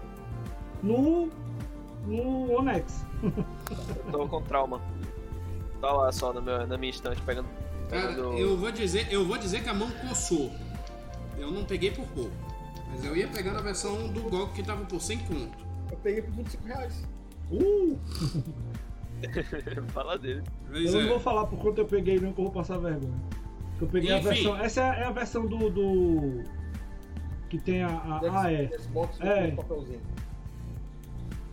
No. 0.82 1.30
No 2.06 2.52
One 2.58 2.70
X. 2.70 3.04
Tô 4.10 4.28
com 4.28 4.42
trauma. 4.42 4.80
Tá 5.80 5.92
lá 5.92 6.12
só 6.12 6.32
no 6.32 6.42
meu, 6.42 6.66
na 6.66 6.76
minha 6.76 6.90
estante 6.90 7.20
pegando. 7.22 7.48
Cara, 7.88 8.08
pegando... 8.08 8.36
eu 8.38 8.56
vou 8.56 8.70
dizer, 8.72 9.06
eu 9.12 9.24
vou 9.24 9.38
dizer 9.38 9.62
que 9.62 9.68
a 9.68 9.74
mão 9.74 9.90
coçou. 10.08 10.50
Eu 11.38 11.50
não 11.50 11.64
peguei 11.64 11.90
por 11.92 12.06
pouco. 12.08 12.30
Mas 12.90 13.04
eu 13.04 13.16
ia 13.16 13.26
pegar 13.28 13.52
na 13.52 13.60
versão 13.62 14.08
do 14.08 14.20
GOG 14.28 14.52
que 14.52 14.62
tava 14.62 14.84
por 14.84 15.00
100 15.00 15.18
conto. 15.20 15.58
Eu 15.90 15.96
peguei 15.98 16.22
por 16.22 16.32
25 16.34 16.66
reais. 16.66 17.04
Uh! 17.52 17.98
Fala 19.92 20.18
dele. 20.18 20.42
Mas 20.70 20.86
Eu 20.86 20.92
não 20.94 21.00
é. 21.00 21.08
vou 21.10 21.20
falar 21.20 21.46
por 21.46 21.58
quanto 21.58 21.78
eu 21.78 21.86
peguei, 21.86 22.18
não, 22.18 22.32
que 22.32 22.40
eu 22.40 22.44
vou 22.44 22.52
passar 22.52 22.78
vergonha. 22.78 23.14
Eu 23.80 23.86
peguei 23.86 24.12
a 24.12 24.18
Enfim. 24.18 24.28
versão. 24.28 24.56
Essa 24.56 24.80
é, 24.94 25.00
é 25.00 25.04
a 25.04 25.10
versão 25.10 25.46
do. 25.46 25.70
do- 25.70 26.42
Que 27.48 27.58
tem 27.58 27.82
a. 27.82 27.88
a- 27.88 28.20
ah, 28.42 28.52
é. 28.52 28.70
Xbox 28.78 29.20
É. 29.20 29.50
com 29.50 29.56
papelzinho. 29.56 30.00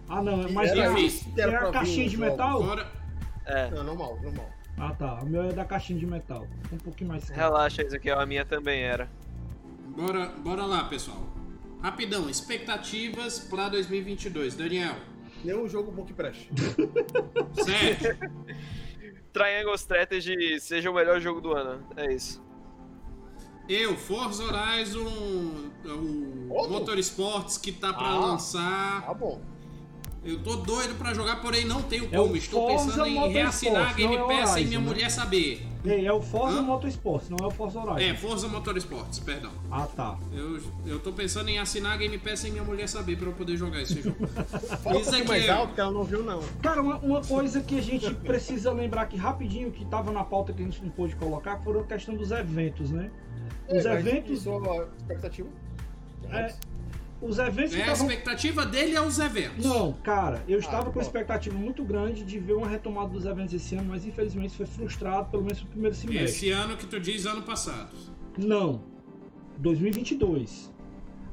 Ah, 0.07 0.23
não, 0.23 0.49
mas 0.51 0.71
Era 0.71 0.93
tem 0.93 1.03
a, 1.03 1.05
isso 1.05 1.29
tem 1.33 1.43
era 1.43 1.69
a 1.69 1.71
caixinha 1.71 2.09
de 2.09 2.15
jogos. 2.15 2.31
metal? 2.31 2.63
Fora, 2.63 2.87
É. 3.45 3.69
Não, 3.71 3.83
normal, 3.83 4.19
normal. 4.21 4.49
Ah, 4.77 4.93
tá. 4.97 5.19
O 5.21 5.25
meu 5.25 5.43
é 5.43 5.51
da 5.51 5.65
caixinha 5.65 5.99
de 5.99 6.05
metal. 6.07 6.47
Um 6.71 6.77
pouquinho 6.77 7.09
mais 7.09 7.25
caro. 7.29 7.39
Relaxa, 7.41 7.81
Ezequiel, 7.83 8.19
a 8.19 8.25
minha 8.25 8.45
também 8.45 8.81
era. 8.81 9.07
bora, 9.95 10.27
bora 10.29 10.65
lá, 10.65 10.85
pessoal. 10.85 11.21
Rapidão, 11.81 12.29
expectativas 12.29 13.39
pra 13.39 13.69
2022. 13.69 14.55
Daniel, 14.55 14.95
Nenhum 15.43 15.67
jogo 15.67 15.91
bom 15.91 16.05
que 16.05 16.13
preste. 16.13 16.49
sério. 17.63 18.17
Triangle 19.31 19.75
Strategy 19.75 20.59
seja 20.59 20.89
o 20.89 20.93
melhor 20.93 21.19
jogo 21.21 21.39
do 21.39 21.53
ano. 21.53 21.85
É 21.95 22.13
isso. 22.13 22.43
Eu, 23.69 23.95
Forza 23.95 24.43
Horizon, 24.43 25.05
o 25.85 26.47
Outro? 26.53 26.71
Motorsports 26.71 27.57
que 27.57 27.71
tá 27.71 27.93
pra 27.93 28.07
Ah. 28.07 28.19
lançar. 28.19 29.05
Tá 29.05 29.13
bom. 29.13 29.39
Eu 30.23 30.37
tô 30.43 30.57
doido 30.57 30.97
pra 30.97 31.13
jogar, 31.13 31.37
porém 31.41 31.63
não 31.65 31.81
tenho 31.81 32.05
É 32.11 32.17
como. 32.17 32.33
o 32.33 32.35
Estou 32.37 32.67
Forza 32.67 32.85
pensando 32.87 33.07
em 33.07 33.13
Motorsport, 33.15 33.33
reassinar 33.41 33.89
a 33.89 33.93
Game 33.93 34.15
é 34.17 34.21
o 34.23 34.27
Pass 34.27 34.37
sem 34.37 34.51
Horizon, 34.51 34.67
minha 34.67 34.79
né? 34.79 34.85
mulher 34.85 35.09
saber. 35.09 35.65
Ei, 35.85 36.05
é 36.05 36.11
o 36.11 36.21
Forza 36.21 36.59
Hã? 36.59 36.61
Motorsport, 36.61 37.29
não 37.29 37.37
é 37.41 37.47
o 37.47 37.51
Forza 37.51 37.79
Horizon. 37.79 37.99
É, 37.99 38.13
Forza 38.15 38.47
Motorsports, 38.49 39.19
perdão. 39.19 39.51
Ah, 39.71 39.87
tá. 39.87 40.17
Eu, 40.33 40.59
eu 40.85 40.99
tô 40.99 41.13
pensando 41.13 41.47
em 41.49 41.57
assinar 41.57 41.93
a 41.93 41.97
Game 41.97 42.17
Pass 42.17 42.39
sem 42.41 42.51
minha 42.51 42.65
mulher 42.65 42.87
saber 42.89 43.15
pra 43.17 43.27
eu 43.27 43.31
poder 43.33 43.55
jogar 43.55 43.81
esse 43.81 44.01
jogo. 44.01 44.17
Isso 44.99 45.15
aqui 45.15 45.25
mais 45.27 45.45
é- 45.45 45.49
alto 45.51 45.73
que 45.73 45.79
ela 45.79 45.91
não 45.91 46.03
viu, 46.03 46.21
não. 46.21 46.41
Cara, 46.61 46.81
uma, 46.81 46.97
uma 46.97 47.21
coisa 47.23 47.61
que 47.61 47.79
a 47.79 47.81
gente 47.81 48.13
precisa 48.13 48.73
lembrar 48.73 49.03
aqui 49.03 49.15
rapidinho, 49.15 49.71
que 49.71 49.85
tava 49.85 50.11
na 50.11 50.23
pauta 50.25 50.51
que 50.51 50.61
a 50.61 50.65
gente 50.65 50.83
não 50.83 50.89
pôde 50.91 51.15
colocar, 51.15 51.57
foram 51.59 51.79
a 51.79 51.83
questão 51.85 52.13
dos 52.15 52.31
eventos, 52.31 52.91
né? 52.91 53.09
Os 53.69 53.85
É, 53.85 53.93
eventos. 53.97 54.31
e 54.39 54.43
sua 54.43 54.89
expectativa? 54.99 55.47
É, 56.29 56.53
os 57.21 57.37
eventos 57.37 57.75
que 57.75 57.81
É, 57.81 57.89
a 57.89 57.93
expectativa 57.93 58.65
dele 58.65 58.95
é 58.95 59.01
os 59.01 59.19
eventos. 59.19 59.65
Não, 59.65 59.93
cara, 60.03 60.41
eu 60.47 60.57
estava 60.59 60.83
Ah, 60.83 60.85
com 60.85 60.91
bom. 60.93 61.01
expectativa 61.01 61.57
muito 61.57 61.83
grande 61.83 62.23
de 62.23 62.39
ver 62.39 62.53
uma 62.53 62.67
retomada 62.67 63.09
dos 63.09 63.25
eventos 63.25 63.53
esse 63.53 63.75
ano, 63.75 63.87
mas 63.89 64.05
infelizmente 64.05 64.55
foi 64.55 64.65
frustrado, 64.65 65.29
pelo 65.29 65.43
menos 65.43 65.61
no 65.61 65.67
primeiro 65.67 65.95
semestre. 65.95 66.23
Esse 66.25 66.51
ano 66.51 66.77
que 66.77 66.85
tu 66.85 66.99
diz 66.99 67.25
ano 67.25 67.41
passado. 67.41 67.89
Não. 68.37 68.81
2022. 69.57 70.73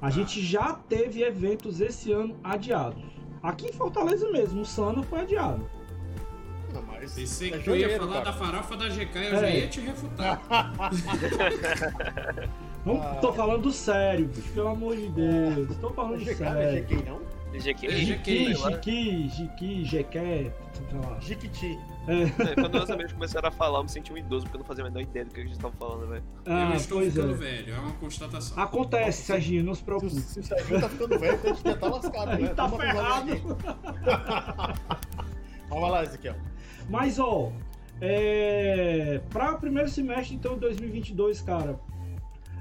A 0.02 0.10
gente 0.10 0.42
já 0.42 0.72
teve 0.74 1.22
eventos 1.22 1.80
esse 1.80 2.10
ano 2.12 2.36
adiados. 2.42 3.02
Aqui 3.42 3.68
em 3.68 3.72
Fortaleza 3.72 4.28
mesmo, 4.30 4.62
o 4.62 4.64
Sana 4.64 5.02
foi 5.04 5.20
adiado. 5.20 5.70
Não, 6.74 6.82
mas. 6.82 7.14
Pensei 7.14 7.52
é 7.52 7.58
que 7.58 7.64
tu 7.64 7.76
ia 7.76 7.96
falar 7.96 8.12
cara. 8.14 8.24
da 8.24 8.32
farofa 8.32 8.76
da 8.76 8.88
GK 8.88 9.16
eu 9.18 9.22
É. 9.22 9.40
já 9.40 9.50
ia 9.50 9.68
te 9.68 9.80
refutar. 9.80 10.42
Não 12.86 13.02
Ah. 13.02 13.16
tô 13.16 13.32
falando 13.32 13.72
sério, 13.72 14.28
bicho, 14.28 14.52
pelo 14.52 14.68
amor 14.68 14.96
de 14.96 15.08
Deus. 15.08 15.76
Tô 15.78 15.90
falando 15.90 16.20
GK, 16.24 16.44
não 16.44 16.56
é 16.56 16.70
sério. 16.70 16.84
GK, 16.86 16.94
não? 17.04 17.20
GQ? 17.58 17.88
Jiquiti. 21.20 21.78
É. 22.06 22.54
Quando 22.54 22.70
meus 22.74 22.88
amigos 22.90 23.12
começaram 23.12 23.48
a 23.48 23.50
falar, 23.50 23.80
eu 23.80 23.84
me 23.84 23.88
senti 23.88 24.12
um 24.12 24.16
idoso, 24.16 24.44
porque 24.44 24.56
eu 24.56 24.60
não 24.60 24.66
fazia 24.66 24.84
a 24.84 24.88
menor 24.88 25.00
ideia 25.02 25.24
do 25.24 25.34
que 25.34 25.40
a 25.40 25.44
gente 25.44 25.58
tava 25.58 25.74
falando, 25.76 26.06
velho. 26.08 26.22
Ah, 26.46 26.70
eu 26.70 26.76
estou 26.76 27.00
ficando 27.02 27.32
é. 27.32 27.34
velho, 27.34 27.74
é 27.74 27.78
uma 27.78 27.92
constatação. 27.94 28.62
Acontece, 28.62 29.22
Serginho, 29.22 29.64
não 29.64 29.74
se 29.74 29.82
preocupe. 29.82 30.12
se 30.12 30.38
o 30.38 30.42
Serginho 30.44 30.80
tá 30.80 30.88
ficando 30.88 31.18
velho, 31.18 31.40
a 31.42 31.46
gente 31.48 31.62
já 31.64 31.76
tá 31.76 31.88
lascado, 31.88 32.30
A 32.30 32.36
né? 32.38 32.48
tá 32.48 32.68
Toma 32.68 32.80
ferrado. 32.82 33.32
Vamos 35.68 35.90
lá, 35.90 36.04
Ezequiel. 36.04 36.36
Mas, 36.88 37.18
ó, 37.18 37.50
é... 38.00 39.20
para 39.30 39.54
o 39.54 39.58
primeiro 39.58 39.88
semestre, 39.88 40.36
então, 40.36 40.54
de 40.54 40.60
2022, 40.60 41.40
cara, 41.40 41.80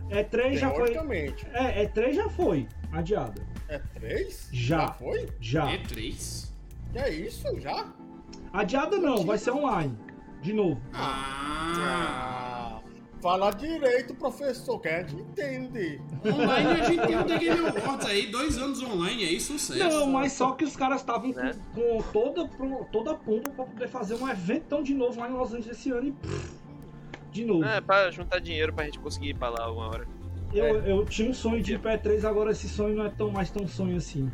E3 0.09 0.57
já 0.57 0.69
foi. 0.69 0.77
Teoricamente. 0.91 1.47
É, 1.53 1.85
E3 1.87 2.13
já 2.13 2.29
foi 2.29 2.67
adiada. 2.91 3.41
É 3.67 3.79
três? 3.99 4.47
Já. 4.51 4.91
foi? 4.93 5.27
Já. 5.41 5.71
É 5.71 5.77
três? 5.79 6.53
Que 6.91 6.99
é 6.99 7.09
isso? 7.09 7.59
Já? 7.59 7.91
Adiada 8.53 8.97
não, 8.97 9.25
vai 9.25 9.37
ser 9.39 9.51
online. 9.51 9.97
De 10.41 10.53
novo. 10.53 10.79
Ah! 10.93 12.79
Ah, 12.79 12.79
fala 13.21 13.49
direito, 13.51 14.13
professor, 14.13 14.79
que 14.79 14.87
a 14.87 15.01
gente 15.01 15.15
entende. 15.21 15.99
Online 16.23 16.67
a 16.81 16.83
gente 16.89 17.07
tem 17.07 17.17
o 17.19 17.23
The 17.23 17.39
Game 17.39 17.67
Awards 17.67 18.05
aí, 18.05 18.27
dois 18.27 18.57
anos 18.59 18.81
online 18.83 19.23
aí, 19.25 19.39
sucesso. 19.41 19.79
Não, 19.79 20.07
mas 20.07 20.33
só 20.33 20.51
que 20.51 20.63
os 20.63 20.75
caras 20.75 21.01
estavam 21.01 21.33
com, 21.33 21.39
Né? 21.41 21.51
com 21.73 22.01
toda, 22.13 22.47
toda 22.91 23.11
a 23.11 23.15
pompa 23.15 23.49
pra 23.51 23.65
poder 23.65 23.87
fazer 23.87 24.13
um 24.15 24.29
eventão 24.29 24.83
de 24.83 24.93
novo 24.93 25.19
lá 25.19 25.27
em 25.29 25.33
Los 25.33 25.51
Angeles 25.53 25.77
esse 25.79 25.89
ano 25.91 26.09
e. 26.09 26.11
pff, 26.11 26.51
de 27.35 27.45
novo. 27.45 27.65
É, 27.65 27.81
pra 27.81 28.09
juntar 28.11 28.39
dinheiro 28.39 28.73
pra 28.73 28.85
gente 28.85 28.99
conseguir 28.99 29.29
ir 29.29 29.35
pra 29.35 29.49
lá 29.49 29.69
uma 29.71 29.87
hora. 29.87 30.07
Eu, 30.53 30.77
eu 30.85 31.05
tinha 31.05 31.29
um 31.29 31.33
sonho 31.33 31.61
de 31.61 31.73
ir 31.73 31.79
pra 31.79 31.97
E3, 31.97 32.23
agora 32.23 32.51
esse 32.51 32.69
sonho 32.69 32.95
não 32.95 33.05
é 33.05 33.09
tão 33.09 33.29
mais 33.29 33.51
tão 33.51 33.67
sonho 33.67 33.97
assim. 33.97 34.31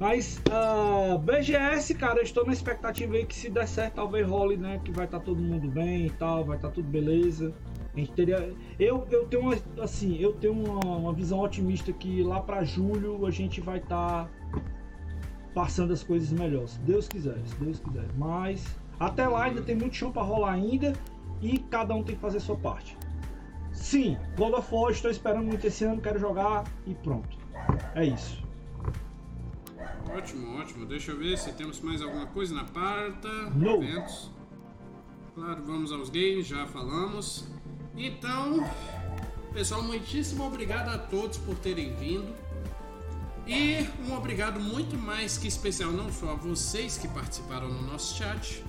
Mas, 0.00 0.40
ah, 0.50 1.18
BGS, 1.18 1.94
cara, 1.94 2.20
eu 2.20 2.22
estou 2.22 2.46
na 2.46 2.52
expectativa 2.52 3.14
aí 3.14 3.26
que 3.26 3.34
se 3.34 3.50
der 3.50 3.66
certo, 3.66 3.94
talvez 3.94 4.26
role, 4.26 4.56
né? 4.56 4.80
Que 4.82 4.92
vai 4.92 5.04
estar 5.04 5.20
todo 5.20 5.40
mundo 5.40 5.68
bem 5.68 6.06
e 6.06 6.10
tal, 6.10 6.44
vai 6.44 6.56
estar 6.56 6.70
tudo 6.70 6.88
beleza. 6.88 7.52
A 7.94 7.98
gente 7.98 8.12
teria. 8.12 8.54
Eu, 8.78 9.06
eu 9.10 9.26
tenho 9.26 9.42
uma. 9.42 9.56
Assim, 9.82 10.16
eu 10.18 10.32
tenho 10.34 10.52
uma, 10.54 10.96
uma 10.96 11.12
visão 11.12 11.40
otimista 11.40 11.92
que 11.92 12.22
lá 12.22 12.40
pra 12.40 12.62
julho 12.64 13.26
a 13.26 13.30
gente 13.30 13.60
vai 13.60 13.78
estar 13.78 14.30
passando 15.52 15.92
as 15.92 16.04
coisas 16.04 16.30
melhores. 16.30 16.70
Se 16.70 16.80
Deus 16.80 17.08
quiser, 17.08 17.36
se 17.44 17.56
Deus 17.56 17.80
quiser. 17.80 18.06
Mas 18.16 18.64
até 19.00 19.26
lá 19.26 19.44
ainda 19.44 19.62
tem 19.62 19.74
muito 19.74 19.96
chão 19.96 20.12
pra 20.12 20.22
rolar 20.22 20.52
ainda 20.52 20.92
e 21.40 21.58
cada 21.58 21.94
um 21.94 22.02
tem 22.02 22.14
que 22.14 22.20
fazer 22.20 22.38
a 22.38 22.40
sua 22.40 22.56
parte. 22.56 22.96
sim, 23.72 24.16
God 24.36 24.54
of 24.54 24.74
War 24.74 24.90
estou 24.90 25.10
esperando 25.10 25.46
muito 25.46 25.66
esse 25.66 25.84
ano, 25.84 26.00
quero 26.00 26.18
jogar 26.18 26.64
e 26.86 26.94
pronto. 26.94 27.36
É 27.94 28.04
isso. 28.04 28.42
Ótimo, 30.10 30.58
ótimo. 30.58 30.86
Deixa 30.86 31.12
eu 31.12 31.18
ver 31.18 31.36
se 31.36 31.52
temos 31.52 31.80
mais 31.80 32.00
alguma 32.00 32.26
coisa 32.26 32.54
na 32.54 32.64
pauta. 32.64 33.28
Não. 33.54 33.82
Eventos. 33.82 34.30
Claro, 35.34 35.62
vamos 35.64 35.92
aos 35.92 36.08
games, 36.10 36.46
já 36.46 36.66
falamos. 36.66 37.46
Então, 37.96 38.68
pessoal, 39.52 39.82
muitíssimo 39.82 40.44
obrigado 40.44 40.88
a 40.88 40.98
todos 40.98 41.38
por 41.38 41.56
terem 41.58 41.94
vindo. 41.94 42.34
E 43.46 43.88
um 44.06 44.14
obrigado 44.14 44.60
muito 44.60 44.96
mais 44.96 45.38
que 45.38 45.48
especial 45.48 45.90
não 45.90 46.12
só 46.12 46.32
a 46.32 46.34
vocês 46.34 46.98
que 46.98 47.08
participaram 47.08 47.68
no 47.68 47.82
nosso 47.82 48.16
chat, 48.16 48.64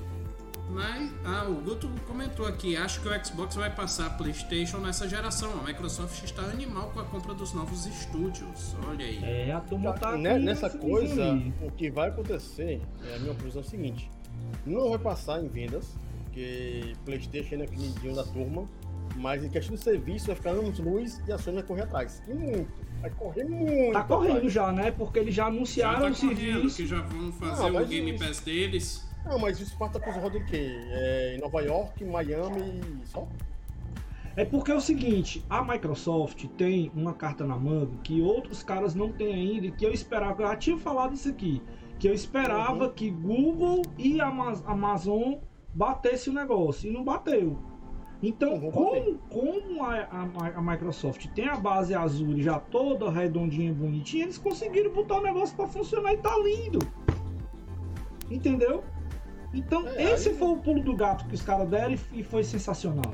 mas 0.69 1.11
ah, 1.25 1.45
o 1.49 1.55
Guto 1.55 1.89
comentou 2.07 2.45
aqui, 2.45 2.77
acho 2.77 3.01
que 3.01 3.07
o 3.09 3.25
Xbox 3.25 3.55
vai 3.55 3.73
passar 3.73 4.05
a 4.07 4.09
PlayStation 4.11 4.77
nessa 4.77 5.07
geração. 5.09 5.51
A 5.59 5.63
Microsoft 5.67 6.23
está 6.23 6.43
animal 6.43 6.89
com 6.93 6.99
a 6.99 7.05
compra 7.05 7.33
dos 7.33 7.53
novos 7.53 7.85
estúdios. 7.85 8.75
Olha 8.87 9.03
aí. 9.05 9.19
É, 9.23 9.51
a 9.51 9.59
turma 9.61 9.93
tá 9.93 10.11
aqui 10.13 10.21
Nessa 10.21 10.69
coisa, 10.69 11.33
aí. 11.33 11.53
o 11.61 11.71
que 11.71 11.89
vai 11.89 12.09
acontecer, 12.09 12.81
é 13.03 13.15
a 13.15 13.19
minha 13.19 13.33
previsão 13.33 13.61
é 13.61 13.65
o 13.65 13.67
seguinte: 13.67 14.09
não 14.65 14.89
vai 14.89 14.99
passar 14.99 15.43
em 15.43 15.47
vendas, 15.47 15.95
porque 16.25 16.93
PlayStation 17.05 17.55
é 17.55 17.65
queridinho 17.65 18.15
da 18.15 18.23
turma, 18.23 18.65
mas 19.15 19.43
em 19.43 19.49
questão 19.49 19.75
de 19.75 19.81
serviço 19.83 20.27
vai 20.27 20.35
ficar 20.35 20.51
anos 20.51 20.77
luz 20.79 21.19
e 21.27 21.31
a 21.31 21.37
Sony 21.37 21.55
vai 21.57 21.65
correr 21.65 21.81
atrás. 21.83 22.21
E 22.27 22.33
muito. 22.33 22.89
Vai 23.01 23.09
correr 23.11 23.43
muito. 23.45 23.93
Tá 23.93 24.03
correndo 24.03 24.35
atrás. 24.35 24.53
já, 24.53 24.71
né? 24.71 24.91
Porque 24.91 25.19
eles 25.19 25.33
já 25.33 25.43
Já 25.43 25.47
anunciaram 25.49 25.99
tá 26.01 26.07
o 26.09 26.15
correndo, 26.15 26.37
serviço. 26.37 26.75
que 26.77 26.85
já 26.85 27.01
vão 27.01 27.31
fazer 27.31 27.63
Ah, 27.77 27.81
o 27.81 27.85
Game 27.87 28.13
isso- 28.13 28.23
Pass 28.25 28.39
deles. 28.41 29.08
Não, 29.25 29.37
mas 29.37 29.59
isso 29.59 29.77
passa 29.77 29.99
por 29.99 30.13
roda 30.13 30.37
em 30.37 30.45
quê? 30.45 30.79
É, 30.91 31.35
em 31.35 31.39
Nova 31.41 31.61
York, 31.61 32.03
Miami 32.03 32.81
e 33.03 33.07
só? 33.07 33.27
É 34.35 34.45
porque 34.45 34.71
é 34.71 34.75
o 34.75 34.79
seguinte, 34.81 35.43
a 35.49 35.61
Microsoft 35.63 36.45
tem 36.57 36.91
uma 36.95 37.13
carta 37.13 37.45
na 37.45 37.57
manga 37.57 37.91
que 38.03 38.21
outros 38.21 38.63
caras 38.63 38.95
não 38.95 39.11
têm 39.11 39.33
ainda 39.33 39.67
e 39.67 39.71
que 39.71 39.85
eu 39.85 39.91
esperava, 39.91 40.41
eu 40.43 40.47
já 40.47 40.55
tinha 40.55 40.77
falado 40.77 41.13
isso 41.13 41.27
aqui, 41.29 41.61
que 41.99 42.07
eu 42.07 42.13
esperava 42.13 42.85
Uhum. 42.85 42.93
que 42.93 43.09
Google 43.11 43.81
e 43.97 44.21
Ama- 44.21 44.61
Amazon 44.65 45.35
batesse 45.73 46.29
o 46.29 46.33
negócio 46.33 46.89
e 46.89 46.93
não 46.93 47.03
bateu. 47.03 47.57
Então, 48.23 48.59
como, 48.71 49.17
como 49.29 49.83
a, 49.83 49.95
a- 49.95 50.53
a 50.55 50.61
Microsoft 50.61 51.27
tem 51.33 51.47
a 51.47 51.55
base 51.57 51.93
Azure 51.93 52.41
já 52.41 52.59
toda 52.59 53.09
redondinha, 53.11 53.73
bonitinha, 53.73 54.23
eles 54.23 54.37
conseguiram 54.37 54.91
botar 54.93 55.17
o 55.17 55.21
negócio 55.21 55.55
para 55.55 55.67
funcionar 55.67 56.13
e 56.13 56.17
tá 56.17 56.35
lindo. 56.37 56.79
Entendeu? 58.29 58.83
Então, 59.53 59.87
É, 59.87 60.13
esse 60.13 60.29
aí- 60.29 60.35
foi 60.35 60.47
o 60.49 60.57
pulo 60.57 60.83
do 60.83 60.95
gato 60.95 61.25
que 61.25 61.35
os 61.35 61.41
caras 61.41 61.67
deram 61.67 61.95
e- 62.13 62.23
foi 62.23 62.43
sensacional. 62.43 63.13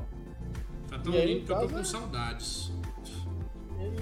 Tá 0.88 0.98
tão 0.98 1.14
E 1.14 1.24
lindo 1.26 1.46
que 1.46 1.52
eu 1.52 1.60
tô 1.60 1.68
com 1.68 1.78
é- 1.78 1.84
saudades. 1.84 2.72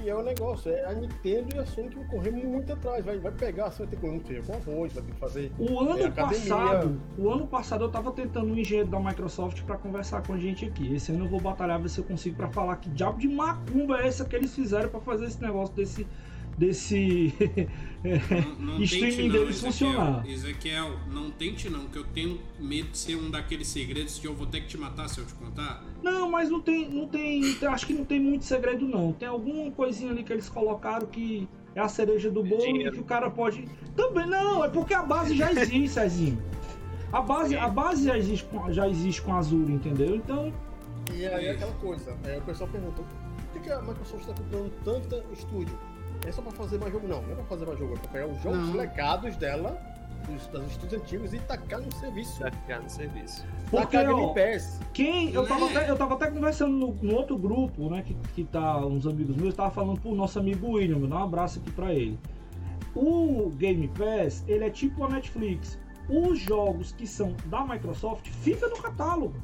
E 0.02 0.08
é 0.08 0.14
o 0.14 0.22
negócio, 0.22 0.70
é 0.70 0.84
a 0.84 0.92
Nintendo 0.92 1.56
e 1.56 1.58
a 1.58 1.66
Sony 1.66 1.88
que 1.88 1.96
vão 1.96 2.04
correr 2.06 2.30
muito 2.30 2.72
atrás. 2.72 3.04
Vai, 3.04 3.18
vai 3.18 3.32
pegar, 3.32 3.70
você 3.70 3.84
vai 3.84 3.86
ter 3.88 3.96
que 3.96 4.20
feio 4.26 4.42
com 4.44 4.52
arroz, 4.54 4.92
vai 4.92 5.02
ter 5.02 5.12
que 5.12 5.18
fazer. 5.18 5.52
O 5.58 5.80
ano 5.80 5.98
É, 5.98 6.10
passado, 6.10 7.00
o 7.18 7.30
ano 7.30 7.46
passado 7.46 7.84
eu 7.84 7.90
tava 7.90 8.10
tentando 8.12 8.46
um 8.52 8.56
engenheiro 8.56 8.88
da 8.90 8.98
Microsoft 9.00 9.62
pra 9.62 9.76
conversar 9.76 10.22
com 10.22 10.34
a 10.34 10.38
gente 10.38 10.64
aqui. 10.66 10.94
Esse 10.94 11.12
ano 11.12 11.24
eu 11.24 11.28
vou 11.28 11.40
batalhar 11.40 11.80
ver 11.80 11.88
se 11.88 11.98
eu 11.98 12.04
consigo 12.04 12.36
pra 12.36 12.48
falar 12.48 12.76
que 12.76 12.88
diabo 12.90 13.18
de 13.18 13.28
macumba 13.28 13.98
é 14.00 14.06
essa 14.06 14.24
que 14.24 14.36
eles 14.36 14.54
fizeram 14.54 14.88
pra 14.90 15.00
fazer 15.00 15.26
esse 15.26 15.40
negócio 15.42 15.74
desse 15.74 16.06
desse 16.56 17.32
Não, 18.58 18.76
não 18.76 18.82
streaming 18.82 19.16
tente 19.16 19.28
não, 19.28 19.32
deles 19.32 19.62
Ezequiel. 19.64 19.72
funcionar. 19.72 20.28
Ezequiel, 20.28 20.98
não 21.10 21.30
tente 21.30 21.70
não, 21.70 21.86
que 21.86 21.96
eu 21.98 22.04
tenho 22.04 22.38
medo 22.58 22.90
de 22.90 22.98
ser 22.98 23.16
um 23.16 23.30
daqueles 23.30 23.66
segredos 23.68 24.18
que 24.18 24.26
eu 24.26 24.34
vou 24.34 24.46
ter 24.46 24.60
que 24.60 24.66
te 24.68 24.76
matar 24.78 25.08
se 25.08 25.18
eu 25.20 25.24
te 25.26 25.32
contar. 25.34 25.82
Não, 26.02 26.30
mas 26.30 26.50
não 26.50 26.60
tem, 26.60 26.88
não 26.88 27.08
tem, 27.08 27.42
acho 27.66 27.86
que 27.86 27.94
não 27.94 28.04
tem 28.04 28.20
muito 28.20 28.44
segredo 28.44 28.86
não. 28.86 29.12
Tem 29.12 29.26
alguma 29.26 29.70
coisinha 29.70 30.10
ali 30.10 30.22
que 30.22 30.32
eles 30.32 30.48
colocaram 30.50 31.06
que 31.06 31.48
é 31.74 31.80
a 31.80 31.88
cereja 31.88 32.30
do 32.30 32.42
bolo 32.44 32.62
e 32.62 32.72
Dinheiro. 32.72 32.92
que 32.92 33.00
o 33.00 33.04
cara 33.04 33.30
pode 33.30 33.64
também 33.96 34.26
não, 34.26 34.62
é 34.64 34.68
porque 34.68 34.92
a 34.92 35.02
base 35.02 35.34
já 35.36 35.50
existe, 35.50 35.88
Cezinho. 35.88 36.42
A 37.10 37.22
base, 37.22 37.56
a 37.56 37.68
base 37.68 38.04
já 38.04 38.18
existe, 38.18 38.44
com, 38.46 38.70
já 38.72 38.88
existe 38.88 39.22
com 39.22 39.32
a 39.32 39.38
Azure, 39.38 39.72
entendeu? 39.72 40.14
Então, 40.16 40.52
E 41.10 41.24
aí 41.26 41.46
é 41.46 41.50
aquela 41.52 41.72
coisa, 41.74 42.14
é, 42.24 42.36
o 42.38 42.42
pessoal 42.42 42.68
pergunta, 42.68 43.02
por 43.02 43.52
que, 43.52 43.60
que 43.60 43.70
a 43.72 43.80
Microsoft 43.80 44.22
está 44.28 44.34
comprando 44.34 44.70
tanto 44.84 45.22
estúdio? 45.32 45.78
É 46.26 46.32
só 46.32 46.42
pra 46.42 46.52
fazer 46.52 46.78
mais 46.78 46.92
jogo? 46.92 47.06
Não, 47.06 47.22
não 47.22 47.32
é 47.32 47.34
pra 47.34 47.44
fazer 47.44 47.66
mais 47.66 47.78
jogo, 47.78 47.94
é 47.94 47.98
pra 47.98 48.08
pegar 48.08 48.26
os 48.26 48.42
jogos 48.42 48.58
Não. 48.68 48.74
legados 48.76 49.36
dela, 49.36 49.78
dos, 50.26 50.46
dos 50.46 50.70
estúdios 50.70 51.02
antigos, 51.02 51.34
e 51.34 51.38
tacar 51.40 51.80
no 51.80 51.92
serviço. 51.94 52.38
Pra 52.40 52.50
ficar 52.50 52.80
no 52.80 52.88
serviço. 52.90 53.44
porque 53.70 53.96
tacar 53.98 54.12
ó, 54.12 54.16
Game 54.16 54.34
Pass. 54.52 54.80
Quem. 54.94 55.32
Eu 55.34 55.46
tava, 55.46 55.66
Né? 55.66 55.76
até, 55.76 55.90
eu 55.90 55.96
tava 55.96 56.14
até 56.14 56.30
conversando 56.30 56.72
no, 56.72 56.94
no 56.94 57.14
outro 57.14 57.36
grupo, 57.36 57.90
né? 57.90 58.02
Que, 58.02 58.14
que 58.34 58.44
tá 58.44 58.78
uns 58.86 59.06
amigos 59.06 59.36
meus, 59.36 59.54
tava 59.54 59.70
falando 59.70 60.00
pro 60.00 60.14
nosso 60.14 60.38
amigo 60.38 60.72
William, 60.72 60.98
vou 60.98 61.08
dar 61.08 61.16
um 61.18 61.24
abraço 61.24 61.58
aqui 61.58 61.70
pra 61.72 61.92
ele. 61.92 62.18
O 62.94 63.50
Game 63.56 63.88
Pass, 63.88 64.44
ele 64.46 64.64
é 64.64 64.70
tipo 64.70 65.04
a 65.04 65.08
Netflix. 65.08 65.78
Os 66.08 66.38
jogos 66.38 66.92
que 66.92 67.06
são 67.06 67.34
da 67.46 67.64
Microsoft 67.64 68.28
ficam 68.28 68.68
no 68.70 68.76
catálogo. 68.76 69.34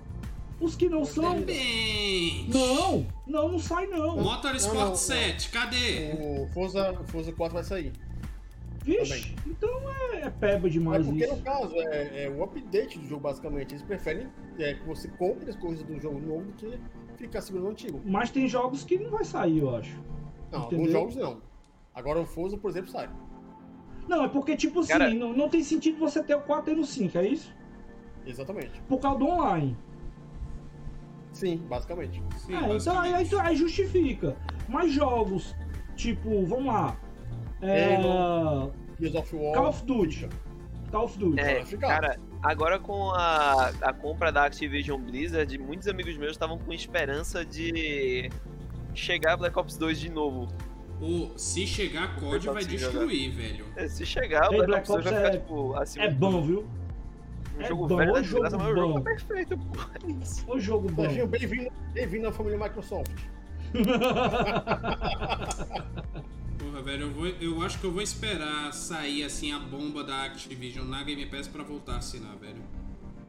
Os 0.61 0.77
que 0.77 0.89
não 0.89 1.05
são. 1.05 1.41
Depende. 1.41 2.51
Não, 2.53 3.07
não, 3.27 3.49
não 3.53 3.59
sai 3.59 3.87
não. 3.87 4.17
Motorsport 4.19 4.75
Não, 4.77 4.89
não, 4.89 4.97
7, 4.97 5.49
cadê? 5.51 6.13
O 6.21 6.47
Forza, 6.53 6.93
o 6.93 7.05
Forza 7.05 7.33
4 7.33 7.55
vai 7.55 7.65
sair. 7.65 7.93
Vixe, 8.83 9.35
então 9.47 9.69
é, 10.13 10.23
é 10.23 10.31
peba 10.31 10.69
demais 10.69 11.01
Mas 11.01 11.09
porque 11.09 11.25
isso. 11.25 11.37
no 11.37 11.43
caso 11.43 11.75
é, 11.77 12.25
é 12.25 12.31
o 12.31 12.43
update 12.43 12.99
do 12.99 13.07
jogo, 13.07 13.23
basicamente. 13.23 13.73
Eles 13.73 13.83
preferem 13.83 14.27
é, 14.59 14.75
que 14.75 14.87
você 14.87 15.09
compre 15.09 15.51
as 15.51 15.57
coisas 15.57 15.83
do 15.85 15.99
jogo 16.01 16.19
novo 16.19 16.45
do 16.45 16.53
que 16.53 16.79
ficar 17.17 17.41
segurando 17.43 17.69
o 17.69 17.71
antigo. 17.71 18.01
Mas 18.05 18.31
tem 18.31 18.49
jogos 18.49 18.83
que 18.85 18.99
não 18.99 19.11
vai 19.11 19.25
sair, 19.25 19.59
eu 19.59 19.77
acho. 19.77 19.99
Não, 20.51 20.61
Entendeu? 20.67 20.79
alguns 20.79 20.93
jogos 20.93 21.17
não. 21.17 21.43
Agora 21.95 22.21
o 22.21 22.27
Forza, 22.27 22.57
por 22.57 22.71
exemplo, 22.71 22.91
sai. 22.91 23.09
Não, 24.09 24.25
é 24.25 24.29
porque, 24.29 24.57
tipo 24.57 24.81
assim, 24.81 24.89
Cara- 24.89 25.13
não, 25.13 25.33
não 25.35 25.49
tem 25.49 25.63
sentido 25.63 25.99
você 25.99 26.23
ter 26.23 26.35
o 26.35 26.41
4 26.41 26.73
e 26.73 26.77
no 26.77 26.85
5, 26.85 27.19
é 27.19 27.27
isso? 27.29 27.55
Exatamente. 28.27 28.81
Por 28.89 28.99
causa 28.99 29.19
do 29.19 29.27
online. 29.27 29.77
Sim, 31.33 31.59
basicamente. 31.69 32.23
Sim, 32.39 32.55
É, 32.55 32.57
então 32.59 32.99
aí, 33.01 33.13
basicamente. 33.13 33.35
aí, 33.37 33.41
aí 33.49 33.57
justifica. 33.57 34.37
Mas 34.69 34.93
jogos, 34.93 35.55
tipo, 35.97 36.45
vamos 36.47 36.67
lá. 36.67 36.97
É, 37.63 37.97
Halo. 37.97 38.73
Gears 38.99 39.15
of 39.15 39.37
War. 39.37 39.55
Call 39.55 39.69
of 39.69 39.85
Duty. 39.85 40.29
Call 40.91 41.05
of 41.05 41.19
Duty. 41.19 41.41
É, 41.41 41.55
vai 41.55 41.65
ficar. 41.67 41.87
cara, 41.89 42.21
agora 42.43 42.79
com 42.79 43.11
a, 43.13 43.69
a 43.83 43.93
compra 43.93 44.33
da 44.33 44.45
Activision 44.47 45.01
Blizzard, 45.01 45.57
muitos 45.59 45.87
amigos 45.89 46.17
meus 46.17 46.33
estavam 46.33 46.59
com 46.59 46.73
esperança 46.73 47.45
de 47.45 48.31
chegar 48.95 49.37
Black 49.37 49.57
Ops 49.59 49.77
2 49.77 49.99
de 50.01 50.11
novo. 50.11 50.49
Se 51.37 51.67
chegar 51.67 52.15
COD 52.17 52.33
pessoal 52.33 52.55
vai 52.55 52.65
destruir, 52.65 53.31
velho. 53.33 53.65
É, 53.75 53.89
Se 53.89 54.05
chegar, 54.05 54.49
Black, 54.51 54.67
Black 54.67 54.91
Ops 54.93 55.03
2 55.03 55.05
vai 55.05 55.13
Ops 55.13 55.23
ficar, 55.23 55.35
é- 55.35 55.39
tipo, 55.41 55.75
acima 55.77 56.05
É 56.05 56.11
bom, 56.11 56.43
viu? 56.43 56.69
Um 57.61 57.65
é 57.65 57.69
jogo 57.69 57.87
bom, 57.87 57.97
velho 57.97 58.17
é 58.17 58.23
jogo 58.23 58.43
desgraça, 58.45 58.59
mas 58.59 58.73
o 58.73 58.75
jogo 58.75 58.95
tá 58.95 59.01
perfeito, 59.01 59.59
pô. 59.59 59.81
É 59.81 60.11
isso. 60.23 60.45
O 60.51 60.59
jogo 60.59 60.91
bom. 60.91 61.03
Serginho, 61.03 61.27
bem-vindo 61.27 61.71
bem 61.93 62.27
à 62.27 62.33
família 62.33 62.59
Microsoft. 62.59 63.13
Porra, 66.59 66.83
velho, 66.83 67.03
eu, 67.03 67.11
vou, 67.11 67.27
eu 67.27 67.63
acho 67.63 67.79
que 67.79 67.85
eu 67.85 67.93
vou 67.93 68.03
esperar 68.03 68.73
sair 68.73 69.25
assim 69.25 69.53
a 69.53 69.59
bomba 69.59 70.03
da 70.03 70.25
Activision 70.25 70.87
na 70.87 71.03
Game 71.03 71.27
Pass 71.27 71.47
pra 71.47 71.63
voltar 71.63 71.95
a 71.95 71.99
assinar, 71.99 72.37
velho. 72.37 72.63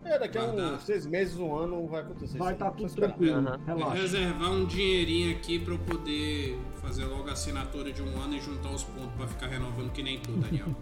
É, 0.04 0.18
daqui 0.18 0.38
a 0.38 0.46
Guardar. 0.46 0.74
uns 0.74 0.84
seis 0.84 1.06
meses, 1.06 1.38
um 1.38 1.56
ano, 1.56 1.88
vai 1.88 2.02
acontecer. 2.02 2.38
Vai 2.38 2.54
estar 2.54 2.70
aí. 2.70 2.76
tudo 2.76 2.96
tranquilo. 2.96 3.48
Aham. 3.48 3.60
Relaxa. 3.68 4.02
Reservar 4.02 4.52
um 4.52 4.66
dinheirinho 4.66 5.36
aqui 5.36 5.60
pra 5.60 5.76
eu 5.76 5.80
poder 5.80 6.58
fazer 6.82 7.06
logo 7.06 7.30
a 7.30 7.34
assinatura 7.34 7.92
de 7.92 8.02
um 8.02 8.20
ano 8.20 8.36
e 8.36 8.40
juntar 8.40 8.72
os 8.72 8.84
pontos 8.84 9.14
pra 9.16 9.28
ficar 9.28 9.48
renovando 9.48 9.92
que 9.92 10.02
nem 10.02 10.20
tu, 10.20 10.32
Daniel. 10.32 10.68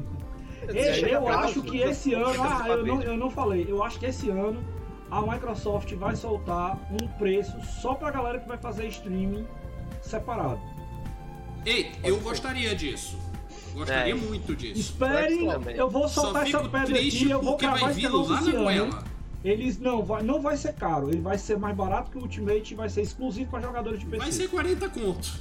Esse- 0.78 1.06
É, 1.06 1.16
eu 1.16 1.24
caso, 1.24 1.40
acho 1.40 1.62
que 1.64 1.78
esse 1.80 2.14
ano. 2.14 2.44
Ah, 2.44 2.66
eu 2.70 2.86
não, 2.86 3.02
eu 3.02 3.18
não 3.18 3.30
falei. 3.30 3.66
Eu 3.68 3.84
acho 3.84 4.00
que 4.00 4.06
esse 4.06 4.30
ano 4.30 4.64
a 5.10 5.22
Microsoft 5.22 5.92
vai 5.96 6.16
soltar 6.16 6.78
um 6.92 7.08
preço 7.18 7.54
só 7.82 7.94
pra 7.96 8.12
galera 8.12 8.40
que 8.40 8.48
vai 8.48 8.58
fazer 8.58 8.88
streaming 8.88 9.46
separado. 10.02 10.60
Ei, 11.66 11.92
eu 12.04 12.18
gostaria 12.20 12.76
disso. 12.76 13.18
Gostaria 13.74 14.14
É. 14.14 14.16
muito 14.16 14.56
disso. 14.56 14.80
Esperem, 14.80 15.48
eu 15.76 15.90
vou 15.90 16.08
soltar 16.08 16.48
essa 16.48 16.60
pedra 16.68 16.96
aqui, 16.98 17.30
eu 17.30 17.42
vou 17.42 17.52
porque 17.52 17.66
vai 17.68 17.76
cravar 17.76 17.92
esse 17.92 18.00
vir 18.02 18.06
negócio 18.08 18.34
lá 18.64 18.64
na 18.64 18.70
ano. 18.84 19.04
Eles 19.44 19.80
não 19.80 20.04
vai, 20.04 20.22
não 20.22 20.42
vai 20.42 20.58
ser 20.58 20.74
caro, 20.74 21.10
ele 21.10 21.22
vai 21.22 21.38
ser 21.38 21.58
mais 21.58 21.76
barato 21.76 22.12
que 22.12 22.18
o 22.18 22.22
Ultimate 22.22 22.74
e 22.74 22.76
vai 22.76 22.90
ser 22.90 23.02
exclusivo 23.02 23.50
para 23.52 23.62
jogadores 23.62 24.00
de 24.00 24.06
PC. 24.06 24.18
Vai 24.18 24.32
ser 24.32 24.48
40 24.50 24.90
conto. 24.90 25.40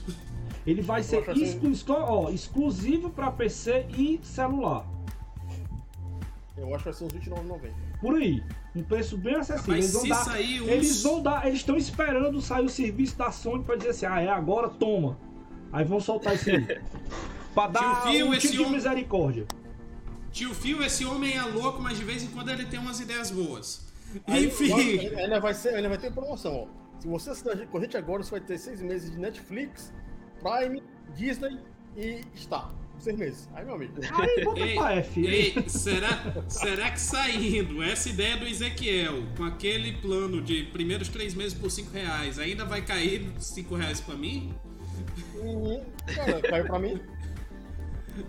Ele 0.67 0.83
vai 0.83 1.03
ser 1.03 1.25
exclu- 1.67 1.97
ó, 1.99 2.31
exclusivo 2.31 3.11
para 3.11 3.31
PC 3.31 3.87
e 3.97 4.21
celular. 4.23 4.85
Eu 6.59 6.75
acho 6.75 6.79
que 6.79 6.85
vai 6.85 6.93
ser 6.93 7.05
uns 7.05 7.13
R$29,90. 7.13 7.71
Por 8.01 8.15
aí, 8.17 8.43
um 8.75 8.83
preço 8.83 9.17
bem 9.17 9.37
acessível. 9.37 9.75
Mas 9.75 9.85
eles 9.85 9.93
vão 9.93 10.03
se 10.03 10.09
dar, 10.09 10.25
sair 10.25 10.61
uns... 10.61 10.69
eles 10.69 11.03
vão 11.03 11.23
dar, 11.23 11.47
eles 11.47 11.59
estão 11.61 11.77
esperando 11.77 12.41
sair 12.41 12.65
o 12.65 12.69
serviço 12.69 13.17
da 13.17 13.31
Sony 13.31 13.65
para 13.65 13.77
dizer 13.77 13.91
assim: 13.91 14.07
"Ah, 14.07 14.21
é 14.21 14.29
agora, 14.29 14.69
toma". 14.69 15.19
Aí 15.73 15.85
vão 15.85 16.01
soltar 16.01 16.35
esse. 16.35 16.51
Pra 17.55 17.67
dar 17.67 18.03
Tio 18.03 18.13
Phil, 18.13 18.27
um 18.27 18.35
esse 18.35 18.41
tipo 18.43 18.53
de 18.55 18.61
homem- 18.61 18.73
misericórdia. 18.75 19.47
Tio 20.31 20.55
Phil, 20.55 20.83
esse 20.85 21.05
homem 21.05 21.37
é 21.37 21.43
louco, 21.43 21.81
mas 21.83 21.99
de 21.99 22.05
vez 22.05 22.23
em 22.23 22.29
quando 22.29 22.51
ele 22.51 22.67
tem 22.67 22.79
umas 22.79 23.01
ideias 23.01 23.31
boas. 23.31 23.87
Aí, 24.27 24.47
Enfim. 24.47 25.09
Ainda 25.17 25.41
vai, 25.41 25.55
ser, 25.55 25.75
ainda 25.75 25.89
vai 25.89 25.99
ter 25.99 26.13
promoção, 26.13 26.55
ó. 26.55 27.01
Se 27.01 27.09
você 27.09 27.31
assinar 27.31 27.57
com 27.67 27.79
a 27.79 27.81
gente 27.81 27.97
agora, 27.97 28.23
você 28.23 28.31
vai 28.33 28.41
ter 28.41 28.59
seis 28.59 28.81
meses 28.83 29.11
de 29.11 29.19
Netflix, 29.19 29.93
Prime, 30.41 30.83
Disney 31.15 31.59
e 31.97 32.23
Star. 32.37 32.71
Seis 32.99 33.17
meses. 33.17 33.49
Aí, 33.55 33.65
meu 33.65 33.75
amigo. 33.75 33.93
Aí 34.13 34.45
bota 34.45 34.61
Ei, 34.67 34.75
pra 34.75 34.93
F. 34.97 35.27
ei, 35.27 35.65
será, 35.69 36.43
será 36.49 36.91
que 36.91 37.01
saindo 37.01 37.83
essa 37.83 38.09
ideia 38.09 38.37
do 38.37 38.47
Ezequiel 38.47 39.23
com 39.37 39.45
aquele 39.45 39.93
plano 39.99 40.43
de 40.43 40.65
primeiros 40.65 41.09
três 41.09 41.33
meses 41.35 41.55
por 41.55 41.71
cinco 41.71 41.93
reais 41.93 42.39
ainda 42.39 42.65
vai 42.65 42.83
cair 42.83 43.31
cinco 43.39 43.77
reais 43.77 44.01
pra 44.01 44.17
mim? 44.17 44.53
E, 45.37 46.13
cara, 46.15 46.41
caiu 46.43 46.65
pra 46.67 46.79
mim. 46.79 47.01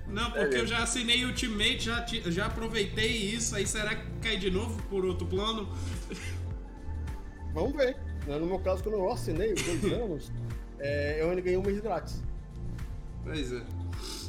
Não, 0.07 0.29
porque 0.29 0.55
eu 0.55 0.67
já 0.67 0.83
assinei 0.83 1.25
Ultimate, 1.25 1.79
já, 1.79 2.05
já 2.27 2.45
aproveitei 2.45 3.07
isso, 3.11 3.55
aí 3.55 3.65
será 3.65 3.95
que 3.95 4.05
cai 4.21 4.37
de 4.37 4.51
novo 4.51 4.79
por 4.83 5.03
outro 5.03 5.25
plano? 5.25 5.67
Vamos 7.53 7.73
ver. 7.73 7.97
Né, 8.27 8.37
No 8.37 8.45
meu 8.45 8.59
caso, 8.59 8.83
quando 8.83 8.95
eu 8.95 9.09
assinei 9.11 9.51
os 9.53 9.61
dois 9.63 9.83
anos, 9.93 10.31
é, 10.79 11.21
eu 11.21 11.29
ainda 11.31 11.41
ganhei 11.41 11.57
um 11.57 11.63
mês 11.63 11.79
grátis. 11.79 12.21
Pois 13.23 13.51
é, 13.51 13.61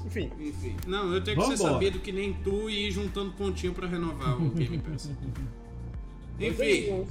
Enfim, 0.06 0.31
enfim. 0.40 0.77
Não, 0.86 1.12
eu 1.12 1.22
tenho 1.22 1.36
que 1.39 1.47
ser 1.47 1.56
Vambora. 1.56 1.74
sabido 1.74 1.98
que 2.01 2.12
nem 2.12 2.32
tu 2.35 2.68
e 2.70 2.89
ir 2.89 2.90
juntando 2.90 3.32
pontinho 3.32 3.72
pra 3.72 3.86
renovar 3.86 4.36
o 4.40 4.51
Game 4.51 4.78
Pass. 4.78 5.10
Enfim. 6.40 7.06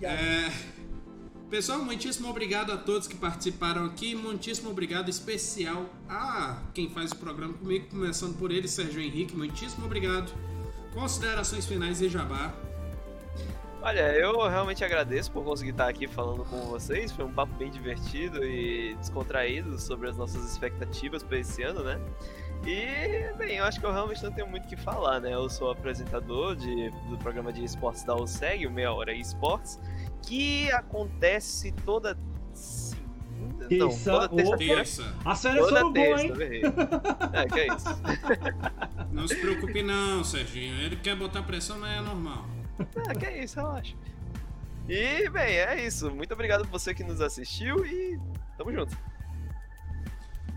É, 0.00 0.50
Pessoal, 1.50 1.84
muitíssimo 1.84 2.28
obrigado 2.28 2.72
a 2.72 2.76
todos 2.76 3.06
que 3.06 3.14
participaram 3.14 3.84
aqui. 3.84 4.14
Muitíssimo 4.14 4.70
obrigado 4.70 5.08
especial 5.08 5.88
a 6.08 6.62
quem 6.72 6.88
faz 6.90 7.12
o 7.12 7.16
programa 7.16 7.54
comigo, 7.54 7.86
começando 7.90 8.36
por 8.36 8.50
ele, 8.50 8.66
Sérgio 8.66 9.00
Henrique. 9.00 9.36
Muitíssimo 9.36 9.86
obrigado. 9.86 10.32
Considerações 10.92 11.66
finais 11.66 12.00
e 12.00 12.08
jabá. 12.08 12.54
Olha, 13.84 14.14
eu 14.16 14.48
realmente 14.48 14.82
agradeço 14.82 15.30
por 15.30 15.44
conseguir 15.44 15.72
estar 15.72 15.86
aqui 15.86 16.08
falando 16.08 16.42
com 16.46 16.56
vocês. 16.62 17.12
Foi 17.12 17.22
um 17.22 17.30
papo 17.30 17.52
bem 17.56 17.70
divertido 17.70 18.42
e 18.42 18.94
descontraído 18.94 19.78
sobre 19.78 20.08
as 20.08 20.16
nossas 20.16 20.42
expectativas 20.50 21.22
para 21.22 21.38
esse 21.38 21.62
ano, 21.62 21.84
né? 21.84 22.00
E, 22.66 23.30
bem, 23.36 23.58
eu 23.58 23.64
acho 23.66 23.78
que 23.78 23.84
eu 23.84 23.92
realmente 23.92 24.24
não 24.24 24.32
tenho 24.32 24.48
muito 24.48 24.64
o 24.64 24.68
que 24.68 24.76
falar, 24.76 25.20
né? 25.20 25.34
Eu 25.34 25.50
sou 25.50 25.70
apresentador 25.70 26.56
de, 26.56 26.88
do 27.10 27.18
programa 27.18 27.52
de 27.52 27.62
esportes 27.62 28.04
da 28.04 28.16
USEG, 28.16 28.66
o 28.66 28.70
Meia 28.70 28.90
Hora 28.90 29.12
Esportes, 29.12 29.78
que 30.22 30.72
acontece 30.72 31.70
toda 31.84 32.16
segunda. 32.54 33.68
Não, 33.70 33.98
toda 33.98 34.28
terça-feira. 34.30 34.76
Terça. 34.76 35.14
A 35.26 35.34
série 35.34 35.58
Toda 35.58 35.80
no 35.80 35.92
gol, 35.92 35.92
terça, 35.92 36.24
hein? 36.24 36.32
eu 36.34 36.40
errei. 36.40 36.62
É, 37.34 37.46
que 37.46 37.60
é 37.60 37.66
isso. 37.66 37.84
Não 39.12 39.28
se 39.28 39.36
preocupe 39.36 39.82
não, 39.82 40.24
Serginho. 40.24 40.74
Ele 40.80 40.96
quer 40.96 41.14
botar 41.14 41.42
pressão, 41.42 41.78
mas 41.78 41.98
é 41.98 42.00
normal. 42.00 42.46
Ah, 43.08 43.14
que 43.14 43.26
é 43.26 43.44
isso, 43.44 43.56
relaxa. 43.56 43.94
E, 44.88 45.28
bem, 45.30 45.56
é 45.56 45.86
isso. 45.86 46.10
Muito 46.10 46.32
obrigado 46.34 46.62
por 46.62 46.72
você 46.72 46.92
que 46.94 47.02
nos 47.04 47.20
assistiu 47.20 47.84
e 47.86 48.18
tamo 48.58 48.72
junto. 48.72 48.96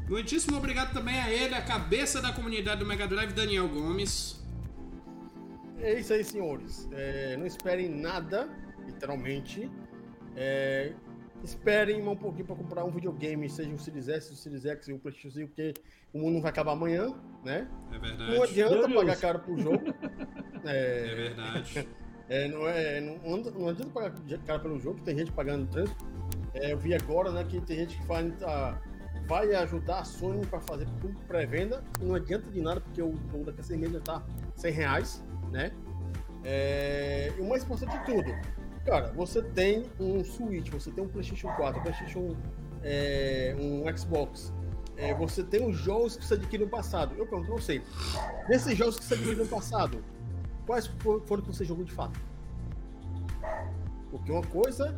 Muitíssimo 0.10 0.58
obrigado 0.58 0.94
também 0.94 1.20
a 1.20 1.30
ele, 1.30 1.54
a 1.54 1.62
cabeça 1.62 2.22
da 2.22 2.32
comunidade 2.32 2.80
do 2.80 2.86
Mega 2.86 3.08
Drive, 3.08 3.34
Daniel 3.34 3.68
Gomes. 3.68 4.42
É 5.80 6.00
isso 6.00 6.14
aí, 6.14 6.24
senhores. 6.24 6.88
É, 6.92 7.36
não 7.38 7.46
esperem 7.46 7.90
nada, 7.90 8.50
literalmente. 8.86 9.70
É, 10.36 10.94
esperem 11.44 12.02
um 12.08 12.16
pouquinho 12.16 12.46
para 12.46 12.56
comprar 12.56 12.84
um 12.84 12.92
videogame, 12.92 13.50
seja 13.50 13.70
o 13.70 13.78
Series 13.78 14.08
S, 14.08 14.32
o 14.32 14.36
Series 14.36 14.66
X 14.66 14.88
e 14.88 14.94
o 14.94 15.00
PlayStation 15.00 15.30
5, 15.30 15.48
porque 15.50 15.74
o 16.14 16.20
mundo 16.20 16.36
não 16.36 16.42
vai 16.42 16.52
acabar 16.52 16.72
amanhã, 16.72 17.14
né? 17.44 17.68
É 17.92 18.00
verdade. 18.00 18.36
Não 18.36 18.44
adianta 18.44 18.88
Meu 18.88 19.00
pagar 19.00 19.06
Deus. 19.12 19.20
caro 19.20 19.40
pro 19.40 19.58
jogo. 19.58 19.94
É 20.66 21.04
É, 21.12 21.16
verdade. 21.16 21.88
é, 22.30 22.48
não, 22.48 22.68
é, 22.68 23.02
não, 23.02 23.36
anda- 23.36 23.52
não 23.52 23.70
adianta 23.70 23.92
pagar 23.92 24.14
caro 24.46 24.62
pelo 24.62 24.80
jogo, 24.80 25.00
tem 25.02 25.18
gente 25.18 25.32
pagando 25.32 25.68
trânsito. 25.68 26.06
É, 26.54 26.74
eu 26.74 26.78
vi 26.78 26.94
agora 26.94 27.32
né, 27.32 27.44
que 27.44 27.60
tem 27.62 27.78
gente 27.78 27.98
que 27.98 28.06
faz, 28.06 28.32
ah, 28.44 28.78
vai 29.28 29.54
ajudar 29.56 30.00
a 30.00 30.04
Sony 30.04 30.46
para 30.46 30.60
fazer 30.62 30.88
tudo 31.02 31.18
pré-venda. 31.28 31.84
Não 32.02 32.16
adianta 32.16 32.50
de 32.50 32.62
nada, 32.62 32.82
porque 32.82 33.02
o 33.02 33.14
jogo 33.32 33.46
daqui 33.46 33.62
a 33.62 33.64
seis 33.64 33.80
meses 33.80 33.96
já 33.96 34.02
tá 34.02 34.24
100 34.56 34.72
reais, 34.72 35.24
né? 35.52 35.72
É, 36.44 37.34
e 37.38 37.42
o 37.42 37.48
mais 37.48 37.64
importante 37.64 37.98
de 37.98 38.06
tudo, 38.06 38.32
cara, 38.86 39.12
você 39.14 39.42
tem 39.42 39.86
um 40.00 40.24
Switch, 40.24 40.70
você 40.70 40.92
tem 40.92 41.04
um 41.04 41.08
PlayStation 41.08 41.50
4, 41.56 41.80
um 41.80 41.84
PlayStation, 41.84 42.36
é, 42.84 43.56
um 43.60 43.98
Xbox. 43.98 44.54
É, 44.96 45.14
você 45.14 45.44
tem 45.44 45.68
os 45.70 45.78
jogos 45.78 46.18
que 46.18 46.26
você 46.26 46.34
adquiriu 46.36 46.66
no 46.66 46.72
passado. 46.72 47.14
Eu 47.18 47.28
pergunto 47.28 47.52
pra 47.54 47.62
você, 47.62 47.82
desses 48.48 48.76
jogos 48.76 48.98
que 48.98 49.06
você 49.06 49.14
adquiriu 49.14 49.44
no 49.44 49.50
passado, 49.50 50.04
quais 50.68 50.86
fo- 51.00 51.20
foram 51.26 51.42
que 51.42 51.48
você 51.48 51.66
jogou 51.66 51.84
de 51.84 51.92
fato? 51.92 52.20
Porque 54.12 54.32
uma 54.32 54.44
coisa 54.44 54.96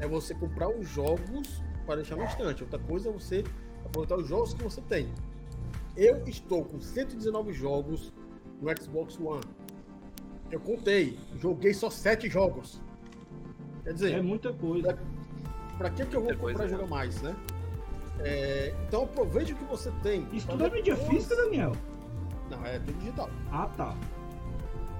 é 0.00 0.06
você 0.06 0.34
comprar 0.34 0.68
os 0.68 0.88
jogos 0.88 1.62
para 1.86 1.96
deixar 1.96 2.16
no 2.16 2.24
instante, 2.24 2.62
outra 2.64 2.78
coisa 2.78 3.08
é 3.08 3.12
você 3.12 3.44
aproveitar 3.84 4.16
os 4.16 4.26
jogos 4.26 4.54
que 4.54 4.62
você 4.62 4.80
tem. 4.82 5.08
Eu 5.96 6.24
estou 6.26 6.64
com 6.64 6.80
119 6.80 7.52
jogos 7.52 8.12
no 8.60 8.68
Xbox 8.82 9.18
One. 9.20 9.42
Eu 10.50 10.60
contei, 10.60 11.18
joguei 11.38 11.72
só 11.74 11.90
7 11.90 12.28
jogos. 12.28 12.80
Quer 13.84 13.92
dizer, 13.94 14.14
É 14.14 14.22
muita 14.22 14.52
coisa. 14.52 14.98
Pra 15.78 15.90
que, 15.90 16.04
que 16.06 16.14
eu 16.16 16.22
vou 16.22 16.34
comprar 16.36 16.64
e 16.64 16.66
né? 16.66 16.68
jogar 16.68 16.86
mais, 16.86 17.20
né? 17.22 17.34
É, 18.20 18.72
então 18.86 19.04
aproveite 19.04 19.52
o 19.52 19.56
que 19.56 19.64
você 19.64 19.90
tem. 20.02 20.26
Isso 20.32 20.46
tudo 20.46 20.64
é 20.66 20.70
mídia 20.70 20.94
física, 20.96 21.34
Daniel? 21.34 21.72
Não, 22.50 22.64
é 22.64 22.78
tudo 22.78 22.92
digital. 22.98 23.28
Ah, 23.50 23.66
tá. 23.76 23.96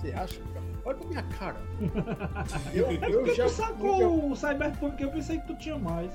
Você 0.02 0.12
acha? 0.12 0.40
Olha 0.84 0.96
pra 0.96 1.06
minha 1.06 1.22
cara. 1.22 1.60
Eu, 2.74 2.90
eu 2.90 3.34
já. 3.36 3.44
tu 3.44 3.50
sacou 3.50 4.32
o 4.32 4.36
Cyberpunk, 4.36 5.00
eu 5.00 5.12
pensei 5.12 5.38
que 5.38 5.46
tu 5.46 5.54
tinha 5.54 5.78
mais. 5.78 6.10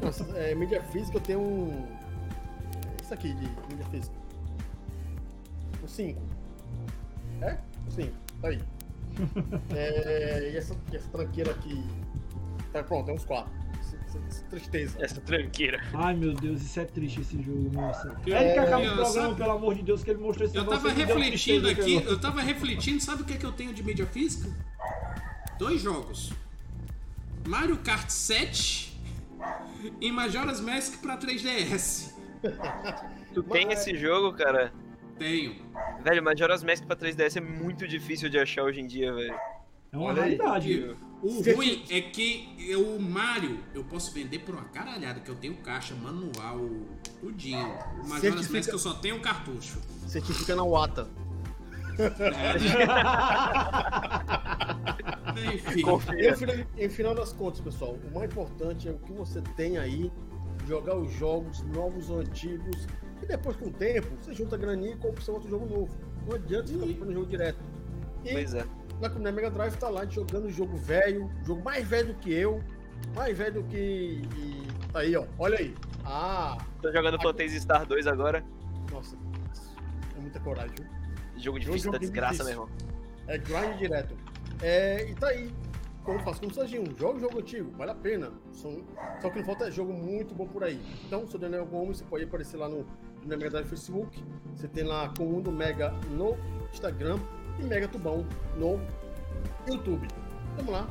Nossa, 0.00 0.24
é, 0.38 0.54
mídia 0.54 0.80
física 0.84 1.16
eu 1.16 1.20
tenho 1.20 1.40
um. 1.40 1.86
Isso 3.02 3.12
aqui 3.12 3.32
de 3.34 3.48
mídia 3.68 3.84
física. 3.90 4.14
O 5.82 5.88
5. 5.88 6.20
É? 7.40 7.58
O 7.88 7.90
5. 7.90 8.12
Tá 8.40 8.48
aí. 8.48 8.62
É, 9.76 10.50
e 10.52 10.56
essa, 10.56 10.76
essa 10.92 11.08
tranqueira 11.10 11.50
aqui. 11.50 11.84
Tá 12.72 12.84
pronto, 12.84 13.10
é 13.10 13.14
uns 13.14 13.24
4. 13.24 13.50
Tristeza. 14.50 14.96
Essa 15.04 15.20
tranqueira. 15.20 15.80
Ai 15.94 16.14
meu 16.14 16.34
Deus, 16.34 16.62
isso 16.62 16.78
é 16.80 16.84
triste 16.84 17.20
esse 17.20 17.40
jogo, 17.42 17.70
nossa. 17.72 18.16
Eu- 18.26 18.36
É 18.36 18.44
ele 18.44 18.52
que 18.52 18.58
acaba 18.58 18.82
eu- 18.84 18.92
o 18.92 18.94
programa, 18.96 19.26
sabe- 19.28 19.34
pelo 19.36 19.50
amor 19.52 19.74
de 19.74 19.82
Deus, 19.82 20.04
que 20.04 20.10
ele 20.10 20.20
mostrou 20.20 20.46
esse 20.48 20.56
Eu 20.56 20.64
tava 20.66 20.90
deu 20.92 21.06
refletindo 21.06 21.68
aqui, 21.68 22.00
pelo- 22.00 22.10
eu 22.12 22.20
tava 22.20 22.40
refletindo, 22.40 23.00
sabe 23.02 23.22
o 23.22 23.24
que 23.24 23.34
é 23.34 23.36
que 23.36 23.46
eu 23.46 23.52
tenho 23.52 23.72
de 23.72 23.82
mídia 23.82 24.06
física? 24.06 24.50
Dois 25.58 25.80
jogos. 25.82 26.32
Mario 27.46 27.76
Kart 27.78 28.08
7 28.08 28.96
e 30.00 30.12
Majora's 30.12 30.60
Mask 30.60 31.00
pra 31.00 31.16
3DS. 31.16 32.14
Tu 33.34 33.42
tem 33.44 33.66
Mas- 33.66 33.80
esse 33.80 33.96
jogo, 33.96 34.32
cara? 34.36 34.72
Tenho. 35.18 35.56
Velho, 36.02 36.22
Majora's 36.22 36.64
Mask 36.64 36.84
pra 36.84 36.96
3DS 36.96 37.36
é 37.36 37.40
muito 37.40 37.86
difícil 37.86 38.28
de 38.28 38.38
achar 38.38 38.64
hoje 38.64 38.80
em 38.80 38.86
dia, 38.86 39.12
velho. 39.12 39.34
É 39.92 39.96
uma 39.98 40.06
Olha 40.06 40.22
aí. 40.24 40.38
O 41.22 41.28
Você 41.34 41.52
ruim 41.52 41.84
é 41.90 42.00
que 42.00 42.48
eu- 42.58 42.96
o 42.96 43.00
Mario 43.00 43.58
eu 43.74 43.84
posso 43.84 44.10
vender 44.12 44.38
por 44.40 44.54
uma 44.54 44.64
caralhada, 44.64 45.20
que 45.20 45.30
eu 45.30 45.34
tenho 45.36 45.54
caixa, 45.58 45.94
manual, 45.94 46.58
tudinho. 47.20 47.58
O 47.58 48.08
Majora's 48.08 48.20
Certifica- 48.20 48.52
Mask 48.54 48.68
eu 48.72 48.78
só 48.78 48.94
tenho 48.94 49.20
cartucho. 49.20 49.78
Certifica 50.08 50.56
na 50.56 50.64
Wata. 50.64 51.06
Enfim. 55.54 55.78
E 55.78 55.82
Confia. 55.82 56.30
no 56.30 56.36
final, 56.38 56.56
em 56.78 56.88
final 56.88 57.14
das 57.14 57.32
contas, 57.34 57.60
pessoal, 57.60 57.96
o 58.10 58.14
mais 58.14 58.30
importante 58.30 58.88
é 58.88 58.92
o 58.92 58.98
que 58.98 59.12
você 59.12 59.40
tem 59.56 59.76
aí, 59.78 60.10
jogar 60.66 60.96
os 60.96 61.12
jogos 61.12 61.62
novos 61.64 62.08
ou 62.10 62.20
antigos, 62.20 62.86
e 63.22 63.26
depois, 63.26 63.56
com 63.56 63.66
o 63.66 63.70
tempo, 63.72 64.08
você 64.20 64.32
junta 64.32 64.56
a 64.56 64.58
graninha 64.58 64.94
e 64.94 64.96
compra 64.96 65.20
seu 65.22 65.34
outro 65.34 65.48
jogo 65.50 65.66
novo. 65.66 65.94
Não 66.26 66.34
adianta 66.34 66.66
você 66.66 66.72
ficar 66.74 66.86
comprando 66.86 67.10
o 67.10 67.14
jogo 67.14 67.26
direto. 67.26 67.58
E 68.24 68.32
Pois 68.32 68.54
é. 68.54 68.64
Na 69.02 69.08
comunidade 69.08 69.36
Mega 69.36 69.50
Drive 69.50 69.76
tá 69.76 69.88
lá 69.88 70.04
jogando 70.06 70.48
jogo 70.50 70.76
velho, 70.76 71.30
jogo 71.44 71.62
mais 71.62 71.86
velho 71.86 72.08
do 72.08 72.14
que 72.14 72.32
eu, 72.32 72.62
mais 73.14 73.36
velho 73.36 73.62
do 73.62 73.64
que. 73.68 74.22
E 74.36 74.66
tá 74.92 75.00
aí, 75.00 75.14
ó. 75.16 75.26
Olha 75.38 75.58
aí. 75.58 75.74
Ah, 76.04 76.58
Tô 76.80 76.90
jogando 76.92 77.20
Phantasy 77.20 77.60
Star 77.60 77.86
2 77.86 78.06
agora. 78.06 78.44
nossa. 78.90 79.16
É 80.16 80.20
muita 80.20 80.40
coragem, 80.40 80.74
viu? 80.78 80.86
Jogo 81.36 81.42
Jogo 81.42 81.58
difícil 81.60 81.92
da 81.92 81.98
bem 81.98 82.08
desgraça, 82.08 82.44
difícil. 82.44 82.54
meu 82.66 82.68
irmão. 82.68 82.78
É 83.26 83.38
grind 83.38 83.78
direto. 83.78 84.16
É, 84.62 85.10
e 85.10 85.14
tá 85.14 85.28
aí. 85.28 85.52
Como 86.04 86.18
eu 86.18 86.22
faço 86.24 86.40
com 86.40 86.48
o 86.48 86.52
Serginho, 86.52 86.84
joga 86.98 87.18
o 87.18 87.20
jogo 87.20 87.38
antigo, 87.38 87.70
vale 87.76 87.92
a 87.92 87.94
pena. 87.94 88.32
São- 88.52 88.82
só 89.20 89.30
que 89.30 89.38
não 89.38 89.44
falta 89.46 89.68
é 89.68 89.70
jogo 89.70 89.92
muito 89.92 90.34
bom 90.34 90.46
por 90.48 90.64
aí. 90.64 90.80
Então, 91.06 91.26
sou 91.28 91.38
Daniel 91.38 91.64
Gomes, 91.64 91.98
você 91.98 92.04
pode 92.04 92.24
aparecer 92.24 92.56
lá 92.56 92.68
no, 92.68 92.78
no 93.22 93.28
Mega 93.28 93.48
Drive 93.50 93.68
Facebook. 93.68 94.20
Você 94.54 94.66
tem 94.66 94.82
lá 94.82 95.12
Comando 95.16 95.52
Mega 95.52 95.90
no 96.10 96.36
Instagram 96.72 97.20
e 97.58 97.64
Mega 97.64 97.88
Tubão 97.88 98.26
no 98.56 98.80
YouTube. 99.68 100.08
Vamos 100.56 100.72
lá. 100.72 100.88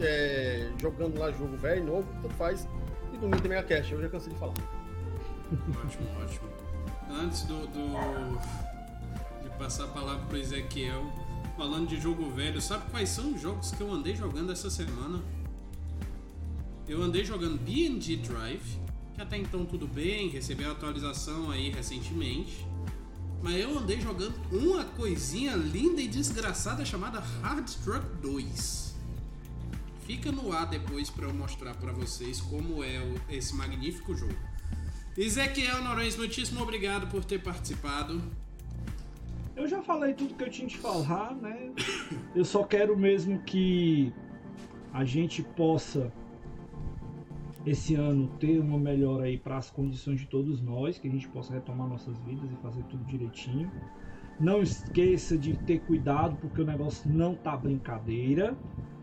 É, 0.00 0.70
jogando 0.80 1.18
lá 1.18 1.30
jogo 1.30 1.56
velho, 1.56 1.84
novo, 1.84 2.08
tanto 2.22 2.34
faz. 2.34 2.66
E 3.12 3.16
domingo 3.16 3.40
tem 3.40 3.50
Mega 3.50 3.62
Cash, 3.62 3.92
eu 3.92 4.00
já 4.02 4.08
cansei 4.08 4.32
de 4.32 4.38
falar. 4.38 4.54
Ótimo, 5.84 6.06
ótimo. 6.22 6.48
Antes 7.10 7.42
do, 7.44 7.66
do- 7.68 8.38
de 9.42 9.48
passar 9.58 9.84
a 9.84 9.88
palavra 9.88 10.24
pro 10.26 10.36
Ezequiel, 10.38 11.04
falando 11.56 11.88
de 11.88 12.00
jogo 12.00 12.30
velho, 12.30 12.60
sabe 12.60 12.88
quais 12.90 13.08
são 13.08 13.34
os 13.34 13.40
jogos 13.40 13.72
que 13.72 13.80
eu 13.80 13.90
andei 13.92 14.14
jogando 14.14 14.52
essa 14.52 14.70
semana? 14.70 15.20
eu 16.88 17.00
andei 17.02 17.24
jogando 17.24 17.56
BNG 17.56 18.16
Drive, 18.16 18.80
que 19.14 19.22
até 19.22 19.36
então 19.36 19.64
tudo 19.64 19.86
bem, 19.86 20.28
recebeu 20.28 20.70
a 20.70 20.72
atualização 20.72 21.48
aí 21.48 21.70
recentemente. 21.70 22.66
Mas 23.42 23.56
eu 23.56 23.78
andei 23.78 24.00
jogando 24.00 24.34
uma 24.52 24.84
coisinha 24.84 25.56
linda 25.56 26.00
e 26.00 26.08
desgraçada 26.08 26.84
chamada 26.84 27.20
Hard 27.20 27.68
Truck 27.82 28.06
2. 28.20 28.94
Fica 30.06 30.30
no 30.30 30.52
ar 30.52 30.66
depois 30.66 31.08
para 31.08 31.26
eu 31.26 31.32
mostrar 31.32 31.74
para 31.74 31.92
vocês 31.92 32.40
como 32.40 32.84
é 32.84 33.00
esse 33.30 33.54
magnífico 33.54 34.14
jogo. 34.14 34.34
Ezequiel 35.16 35.82
Noronha, 35.82 36.16
muitíssimo 36.16 36.62
obrigado 36.62 37.06
por 37.08 37.24
ter 37.24 37.42
participado. 37.42 38.22
Eu 39.56 39.68
já 39.68 39.82
falei 39.82 40.14
tudo 40.14 40.34
que 40.34 40.44
eu 40.44 40.50
tinha 40.50 40.68
de 40.68 40.78
falar, 40.78 41.34
né? 41.34 41.70
Eu 42.34 42.44
só 42.44 42.64
quero 42.64 42.96
mesmo 42.96 43.40
que 43.42 44.12
a 44.92 45.04
gente 45.04 45.42
possa 45.42 46.12
esse 47.66 47.94
ano 47.94 48.28
ter 48.38 48.58
uma 48.58 48.78
melhora 48.78 49.24
aí 49.24 49.36
para 49.36 49.58
as 49.58 49.70
condições 49.70 50.20
de 50.20 50.26
todos 50.26 50.60
nós, 50.60 50.98
que 50.98 51.08
a 51.08 51.10
gente 51.10 51.28
possa 51.28 51.52
retomar 51.52 51.88
nossas 51.88 52.18
vidas 52.20 52.50
e 52.50 52.56
fazer 52.56 52.82
tudo 52.84 53.04
direitinho. 53.04 53.70
Não 54.38 54.62
esqueça 54.62 55.36
de 55.36 55.56
ter 55.58 55.80
cuidado 55.80 56.36
porque 56.36 56.62
o 56.62 56.64
negócio 56.64 57.10
não 57.10 57.34
tá 57.34 57.56
brincadeira, 57.56 58.56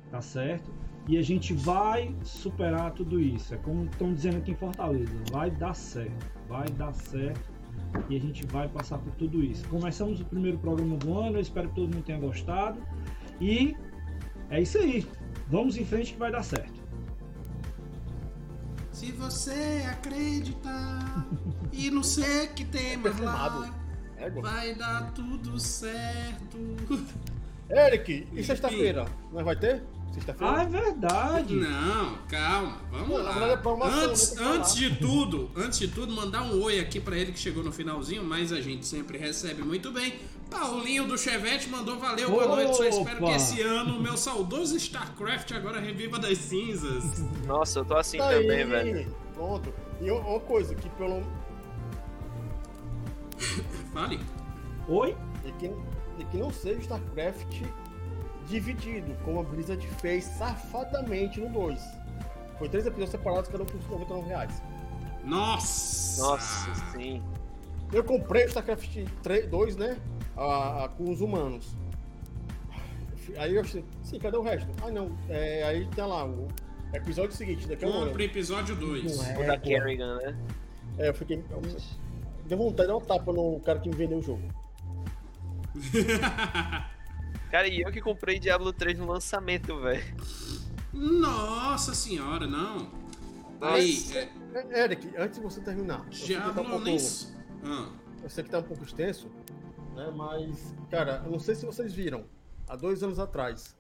tá 0.10 0.20
certo? 0.20 0.72
E 1.08 1.18
a 1.18 1.22
gente 1.22 1.54
vai 1.54 2.14
superar 2.24 2.92
tudo 2.92 3.20
isso. 3.20 3.54
É 3.54 3.58
como 3.58 3.86
estão 3.86 4.14
dizendo 4.14 4.38
aqui 4.38 4.52
em 4.52 4.56
Fortaleza, 4.56 5.14
vai 5.32 5.52
dar 5.52 5.74
certo, 5.74 6.26
vai 6.50 6.68
dar 6.70 6.94
certo 6.94 7.58
e 8.10 8.16
a 8.16 8.20
gente 8.20 8.46
vai 8.48 8.68
passar 8.68 8.98
por 8.98 9.14
tudo 9.14 9.44
isso. 9.44 9.68
Começamos 9.70 10.20
o 10.20 10.26
primeiro 10.26 10.58
programa 10.58 10.98
do 10.98 11.18
ano, 11.18 11.38
eu 11.38 11.42
espero 11.42 11.70
que 11.70 11.76
todo 11.76 11.94
mundo 11.94 12.04
tenha 12.04 12.20
gostado. 12.20 12.82
E 13.40 13.76
é 14.50 14.62
isso 14.62 14.78
aí. 14.80 15.06
Vamos 15.48 15.78
em 15.78 15.86
frente 15.86 16.14
que 16.14 16.20
vai 16.20 16.32
dar 16.32 16.44
certo. 16.44 16.77
Se 18.98 19.12
você 19.12 19.86
acreditar 19.92 21.28
e 21.72 21.92
não 21.92 22.02
sei 22.02 22.48
que 22.48 22.66
tem 22.66 22.98
mais 22.98 23.20
lá. 23.20 23.70
É, 24.18 24.28
vai 24.32 24.74
dar 24.74 25.12
tudo 25.14 25.60
certo. 25.60 26.58
Eric, 27.70 28.28
e 28.34 28.44
sexta-feira? 28.44 29.06
Nós 29.32 29.46
vai 29.46 29.56
ter? 29.56 29.84
Ah, 29.84 30.10
é 30.10 30.14
Sexta-feira? 30.14 30.66
verdade. 30.66 31.54
Não, 31.54 32.18
calma, 32.28 32.80
vamos 32.90 33.10
Não, 33.10 33.18
verdade 33.18 33.44
é 33.44 33.48
lá. 33.52 33.58
promoção, 33.58 34.00
Antes, 34.10 34.38
antes 34.40 34.74
de 34.76 34.96
tudo, 34.96 35.52
antes 35.56 35.78
de 35.78 35.90
tudo, 35.90 36.12
mandar 36.12 36.42
um 36.42 36.60
oi 36.64 36.80
aqui 36.80 37.00
pra 37.00 37.16
ele 37.16 37.32
que 37.32 37.38
chegou 37.40 37.64
no 37.64 37.72
finalzinho, 37.72 38.24
mas 38.24 38.52
a 38.52 38.60
gente 38.60 38.84
sempre 38.88 39.20
recebe 39.20 39.62
muito 39.62 39.92
bem. 39.92 40.20
Paulinho 40.50 41.08
do 41.08 41.18
Chevette 41.18 41.70
mandou 41.70 42.00
valeu, 42.00 42.30
boa 42.30 42.48
noite. 42.48 42.78
Só 42.78 42.84
espero 42.86 43.18
que 43.18 43.24
Opa! 43.24 43.36
esse 43.36 43.62
ano 43.62 43.98
o 43.98 44.02
meu 44.02 44.18
saudoso 44.18 44.76
StarCraft 44.78 45.52
agora 45.52 45.80
reviva 45.80 46.18
das 46.18 46.38
cinzas. 46.38 47.20
Nossa, 47.46 47.80
eu 47.80 47.86
tô 47.86 47.96
assim 47.96 48.18
Tá 48.18 48.30
também, 48.30 48.52
aí, 48.52 48.64
velho. 48.64 49.16
Pronto. 49.34 49.74
E 50.02 50.10
uma 50.10 50.40
coisa 50.40 50.74
que 50.76 50.90
pelo. 50.92 51.24
Fale. 53.94 54.20
Oi? 54.88 55.16
E 55.46 55.52
que, 55.54 55.72
e 56.18 56.26
que 56.26 56.38
não 56.38 56.52
seja 56.52 56.78
o 56.78 56.82
StarCraft 56.82 57.62
dividido, 58.48 59.14
como 59.26 59.42
a 59.42 59.44
Blizzard 59.44 59.86
fez 60.00 60.24
safadamente 60.24 61.40
no 61.42 61.50
2. 61.50 61.80
Foi 62.58 62.70
três 62.70 62.86
episódios 62.86 63.12
separados, 63.12 63.50
cada 63.50 63.64
um 63.64 63.66
por 63.66 63.76
99 63.92 64.28
reais. 64.28 64.62
Nossa! 65.24 66.22
Nossa, 66.22 66.74
sim. 66.94 67.22
Eu 67.92 68.04
comprei 68.04 68.46
o 68.46 68.48
StarCraft 68.48 69.06
3, 69.22 69.48
2, 69.50 69.76
né? 69.76 69.98
A- 70.38 70.86
a- 70.86 70.90
com 70.90 71.10
os 71.12 71.20
humanos. 71.22 71.76
Aí 73.38 73.56
eu 73.56 73.62
achei, 73.62 73.84
sim, 74.04 74.20
cadê 74.20 74.38
o 74.38 74.42
resto? 74.42 74.70
Ah, 74.84 74.90
não. 74.92 75.18
É, 75.30 75.64
aí 75.64 75.88
tá 75.96 76.06
lá, 76.06 76.26
o 76.26 76.48
episódio 76.94 77.36
seguinte, 77.36 77.68
daqui 77.68 77.84
a 77.84 77.88
um. 77.90 78.06
Compre 78.08 78.26
episódio 78.26 78.76
2. 78.76 79.18
Não 79.18 79.26
é, 79.26 79.38
O 79.38 79.48
da 79.48 79.58
pô. 79.58 79.64
Kerrigan, 79.68 80.16
né? 80.18 80.38
É, 80.98 81.10
eu 81.10 81.14
fiquei. 81.14 81.44
Deu 82.46 82.58
vontade 82.58 82.88
de 82.88 82.94
dar 82.94 82.98
um 82.98 83.02
tapa 83.02 83.34
no 83.34 83.60
cara 83.60 83.80
que 83.80 83.90
me 83.90 83.96
vendeu 83.96 84.20
o 84.20 84.22
jogo. 84.22 84.42
Cara, 87.52 87.68
e 87.68 87.82
eu 87.82 87.92
que 87.92 88.02
comprei 88.02 88.40
Diablo 88.40 88.74
3 88.74 88.98
no 89.00 89.06
lançamento, 89.08 89.80
velho. 89.80 90.04
Nossa 90.94 91.94
senhora, 91.94 92.46
não. 92.48 92.90
Aí, 93.62 94.04
é, 94.14 94.30
É, 94.54 94.84
Eric, 94.84 95.10
antes 95.18 95.38
de 95.40 95.44
você 95.44 95.62
terminar. 95.62 96.06
eu 96.08 96.14
sei 96.14 96.36
que 96.36 96.42
tá 96.42 96.50
um 96.50 96.54
Diablo 96.54 96.70
pouco- 96.72 96.84
nem. 96.86 96.98
Ah, 97.64 97.90
Eu 98.24 98.30
sei 98.30 98.44
que 98.44 98.50
tá 98.50 98.60
um 98.60 98.64
pouco 98.64 98.84
extenso, 98.84 99.30
né? 99.98 100.14
Mas, 100.16 100.74
cara, 100.90 101.22
eu 101.26 101.32
não 101.32 101.40
sei 101.40 101.56
se 101.56 101.66
vocês 101.66 101.94
viram, 101.94 102.24
há 102.68 102.76
dois 102.76 103.02
anos 103.02 103.20
atrás, 103.20 103.76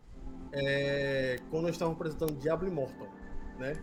é, 0.52 1.39
quando 1.52 1.64
nós 1.64 1.72
estávamos 1.73 1.98
apresentando 1.98 2.34
Diablo 2.38 2.68
Immortal, 2.68 3.07
né? 3.60 3.73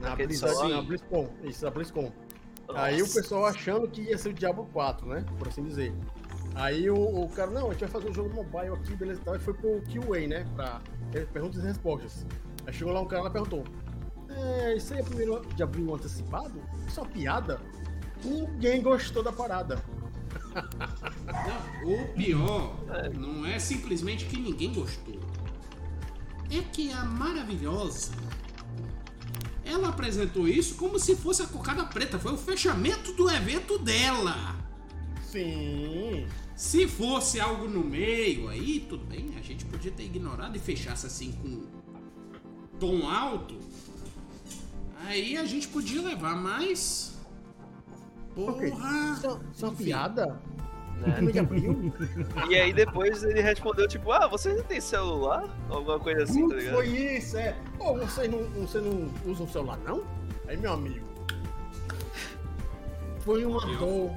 Na, 0.00 0.16
solar? 0.34 0.68
na 0.68 0.82
BlizzCon, 0.82 1.28
isso, 1.44 1.64
na 1.64 1.70
BlizzCon. 1.70 2.12
Aí 2.74 3.02
o 3.02 3.08
pessoal 3.08 3.46
achando 3.46 3.88
que 3.88 4.02
ia 4.02 4.18
ser 4.18 4.28
o 4.28 4.34
Diablo 4.34 4.68
4, 4.72 5.06
né? 5.06 5.24
Por 5.38 5.48
assim 5.48 5.62
dizer. 5.62 5.94
Aí 6.54 6.90
o, 6.90 7.24
o 7.24 7.28
cara, 7.30 7.50
não, 7.50 7.68
a 7.68 7.72
gente 7.72 7.80
vai 7.80 7.88
fazer 7.88 8.10
um 8.10 8.14
jogo 8.14 8.34
mobile 8.34 8.74
aqui, 8.74 8.94
beleza 8.94 9.20
e 9.20 9.24
tal, 9.24 9.36
e 9.36 9.38
foi 9.38 9.54
pro 9.54 9.80
QA, 9.82 10.26
né? 10.28 10.46
Pra 10.54 10.80
perguntas 11.32 11.62
e 11.62 11.66
respostas. 11.66 12.26
Aí 12.66 12.72
chegou 12.72 12.92
lá 12.92 13.00
um 13.00 13.06
cara 13.06 13.22
lá 13.22 13.28
e 13.30 13.32
perguntou: 13.32 13.64
É, 14.28 14.76
isso 14.76 14.92
aí 14.92 15.00
é 15.00 15.02
o 15.02 15.06
primeiro 15.06 15.40
Diablo 15.54 15.94
antecipado? 15.94 16.60
Isso 16.86 17.00
é 17.00 17.02
uma 17.02 17.10
piada? 17.10 17.60
Ninguém 18.24 18.82
gostou 18.82 19.22
da 19.22 19.32
parada. 19.32 19.82
Não, 21.26 21.92
o 21.92 22.08
pior 22.14 22.76
não 23.14 23.44
é 23.44 23.58
simplesmente 23.58 24.24
que 24.26 24.38
ninguém 24.38 24.72
gostou. 24.72 25.18
É 26.50 26.62
que 26.62 26.90
a 26.92 27.04
maravilhosa. 27.04 28.12
Ela 29.64 29.90
apresentou 29.90 30.48
isso 30.48 30.76
como 30.76 30.98
se 30.98 31.14
fosse 31.14 31.42
a 31.42 31.46
cocada 31.46 31.84
preta. 31.84 32.18
Foi 32.18 32.32
o 32.32 32.38
fechamento 32.38 33.12
do 33.12 33.30
evento 33.30 33.78
dela. 33.78 34.56
Sim. 35.22 36.26
Se 36.56 36.88
fosse 36.88 37.38
algo 37.38 37.68
no 37.68 37.84
meio 37.84 38.48
aí, 38.48 38.80
tudo 38.88 39.04
bem, 39.04 39.34
a 39.38 39.42
gente 39.42 39.64
podia 39.66 39.92
ter 39.92 40.04
ignorado 40.04 40.56
e 40.56 40.58
fechasse 40.58 41.06
assim 41.06 41.32
com 41.32 41.66
tom 42.80 43.06
alto. 43.08 43.58
Aí 45.04 45.36
a 45.36 45.44
gente 45.44 45.68
podia 45.68 46.00
levar, 46.02 46.34
mas. 46.34 47.17
Porra! 48.46 49.12
Isso, 49.12 49.40
isso 49.52 49.64
uma 49.66 49.72
Enfim. 49.72 49.84
piada? 49.84 50.40
Né? 50.98 51.12
Primeiro 51.12 51.32
de 51.32 51.38
abril? 51.38 51.92
E 52.48 52.54
aí 52.56 52.72
depois 52.72 53.22
ele 53.22 53.40
respondeu, 53.40 53.86
tipo, 53.88 54.10
ah, 54.12 54.26
você 54.26 54.52
não 54.54 54.62
tem 54.64 54.80
celular? 54.80 55.44
Alguma 55.68 55.98
coisa 56.00 56.24
assim, 56.24 56.42
tá 56.42 56.54
Não 56.54 56.56
ligado? 56.56 56.74
foi 56.74 56.86
isso, 56.88 57.36
é. 57.36 57.56
Pô, 57.76 57.94
você 57.96 58.26
não, 58.28 58.44
você 58.66 58.80
não 58.80 59.08
usa 59.30 59.44
o 59.44 59.48
celular, 59.48 59.78
não? 59.84 60.02
Aí, 60.48 60.56
meu 60.56 60.72
amigo. 60.72 61.06
Foi 63.20 63.44
uma 63.44 63.62
Eu- 63.70 63.78
dor. 63.78 64.10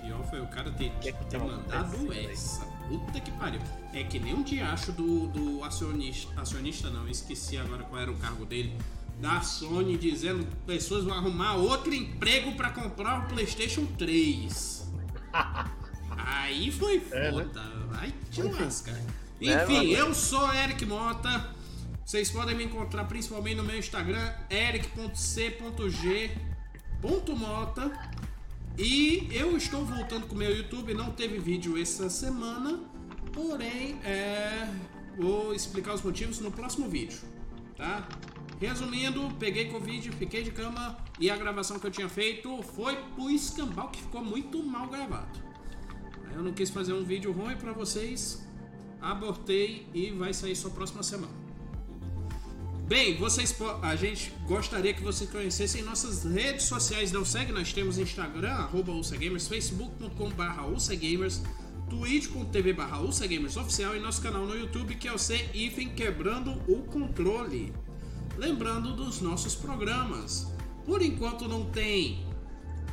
Pior 0.00 0.22
foi 0.30 0.40
o 0.40 0.46
cara 0.46 0.70
ter, 0.72 0.90
Que 1.00 1.08
é 1.08 1.12
que 1.12 1.24
ter 1.26 1.38
tá 1.38 1.44
mandado 1.44 1.96
aí? 2.12 2.26
essa. 2.26 2.64
Puta 2.88 3.18
que 3.20 3.30
pariu. 3.32 3.60
É 3.92 4.04
que 4.04 4.18
nem 4.20 4.34
um 4.34 4.42
diacho 4.42 4.92
do, 4.92 5.26
do 5.28 5.64
acionista. 5.64 6.40
Acionista 6.40 6.88
não, 6.90 7.02
eu 7.02 7.08
esqueci 7.10 7.58
agora 7.58 7.82
qual 7.82 8.00
era 8.00 8.10
o 8.10 8.16
cargo 8.16 8.44
dele. 8.44 8.76
Da 9.20 9.40
Sony 9.40 9.96
dizendo 9.96 10.44
que 10.46 10.56
pessoas 10.66 11.04
vão 11.04 11.14
arrumar 11.14 11.54
outro 11.54 11.94
emprego 11.94 12.52
pra 12.54 12.70
comprar 12.70 13.24
o 13.24 13.28
PlayStation 13.28 13.86
3. 13.98 14.86
Aí 16.18 16.70
foi 16.70 17.02
É, 17.10 17.30
né? 17.32 17.44
foda. 17.44 17.62
Vai 17.90 18.12
te 18.30 18.42
lascar. 18.42 18.92
Né, 18.94 19.62
Enfim, 19.64 19.74
mano? 19.74 19.90
eu 19.92 20.14
sou 20.14 20.52
Eric 20.52 20.84
Mota. 20.84 21.54
Vocês 22.04 22.30
podem 22.30 22.54
me 22.54 22.64
encontrar 22.64 23.04
principalmente 23.04 23.56
no 23.56 23.64
meu 23.64 23.78
Instagram, 23.78 24.32
eric.c.g.mota. 27.02 27.92
E 28.78 29.28
eu 29.32 29.56
estou 29.56 29.84
voltando 29.84 30.26
com 30.26 30.34
o 30.34 30.38
meu 30.38 30.54
YouTube, 30.54 30.92
não 30.94 31.10
teve 31.10 31.38
vídeo 31.38 31.80
essa 31.80 32.10
semana, 32.10 32.78
porém 33.32 33.98
é, 34.04 34.68
vou 35.18 35.54
explicar 35.54 35.94
os 35.94 36.02
motivos 36.02 36.38
no 36.40 36.50
próximo 36.50 36.86
vídeo, 36.88 37.18
tá? 37.76 38.06
Resumindo, 38.58 39.30
peguei 39.38 39.66
Covid, 39.66 40.10
fiquei 40.12 40.42
de 40.42 40.50
cama 40.50 40.96
e 41.20 41.28
a 41.28 41.36
gravação 41.36 41.78
que 41.78 41.86
eu 41.86 41.90
tinha 41.90 42.08
feito 42.08 42.62
foi 42.62 42.96
pro 43.14 43.30
escambau 43.30 43.90
que 43.90 44.00
ficou 44.00 44.24
muito 44.24 44.62
mal 44.62 44.88
gravado. 44.88 45.38
Eu 46.34 46.42
não 46.42 46.52
quis 46.52 46.70
fazer 46.70 46.94
um 46.94 47.04
vídeo 47.04 47.32
ruim 47.32 47.56
pra 47.56 47.72
vocês, 47.72 48.46
abortei 49.00 49.86
e 49.92 50.10
vai 50.10 50.32
sair 50.32 50.56
só 50.56 50.70
próxima 50.70 51.02
semana. 51.02 51.46
Bem, 52.86 53.16
vocês 53.16 53.54
a 53.82 53.96
gente 53.96 54.32
gostaria 54.46 54.94
que 54.94 55.02
vocês 55.02 55.28
conhecessem 55.28 55.82
nossas 55.82 56.24
redes 56.24 56.66
sociais 56.66 57.10
da 57.10 57.18
UCEG. 57.18 57.50
Nós 57.50 57.72
temos 57.72 57.98
Instagram, 57.98 58.52
arroba 58.52 58.92
UCEGamers, 58.92 59.48
facebook.com 59.48 60.30
barra 60.30 60.66
UCEGamers, 60.66 61.42
twitch.tv 61.90 62.72
barra 62.72 63.00
UCEGamers 63.00 63.56
oficial 63.56 63.96
e 63.96 64.00
nosso 64.00 64.22
canal 64.22 64.46
no 64.46 64.56
YouTube 64.56 64.94
que 64.94 65.08
é 65.08 65.12
o 65.12 65.18
C 65.18 65.36
Quebrando 65.96 66.52
o 66.68 66.82
Controle. 66.84 67.72
Lembrando 68.36 68.94
dos 68.94 69.20
nossos 69.20 69.54
programas. 69.54 70.52
Por 70.84 71.02
enquanto 71.02 71.48
não 71.48 71.64
tem, 71.64 72.24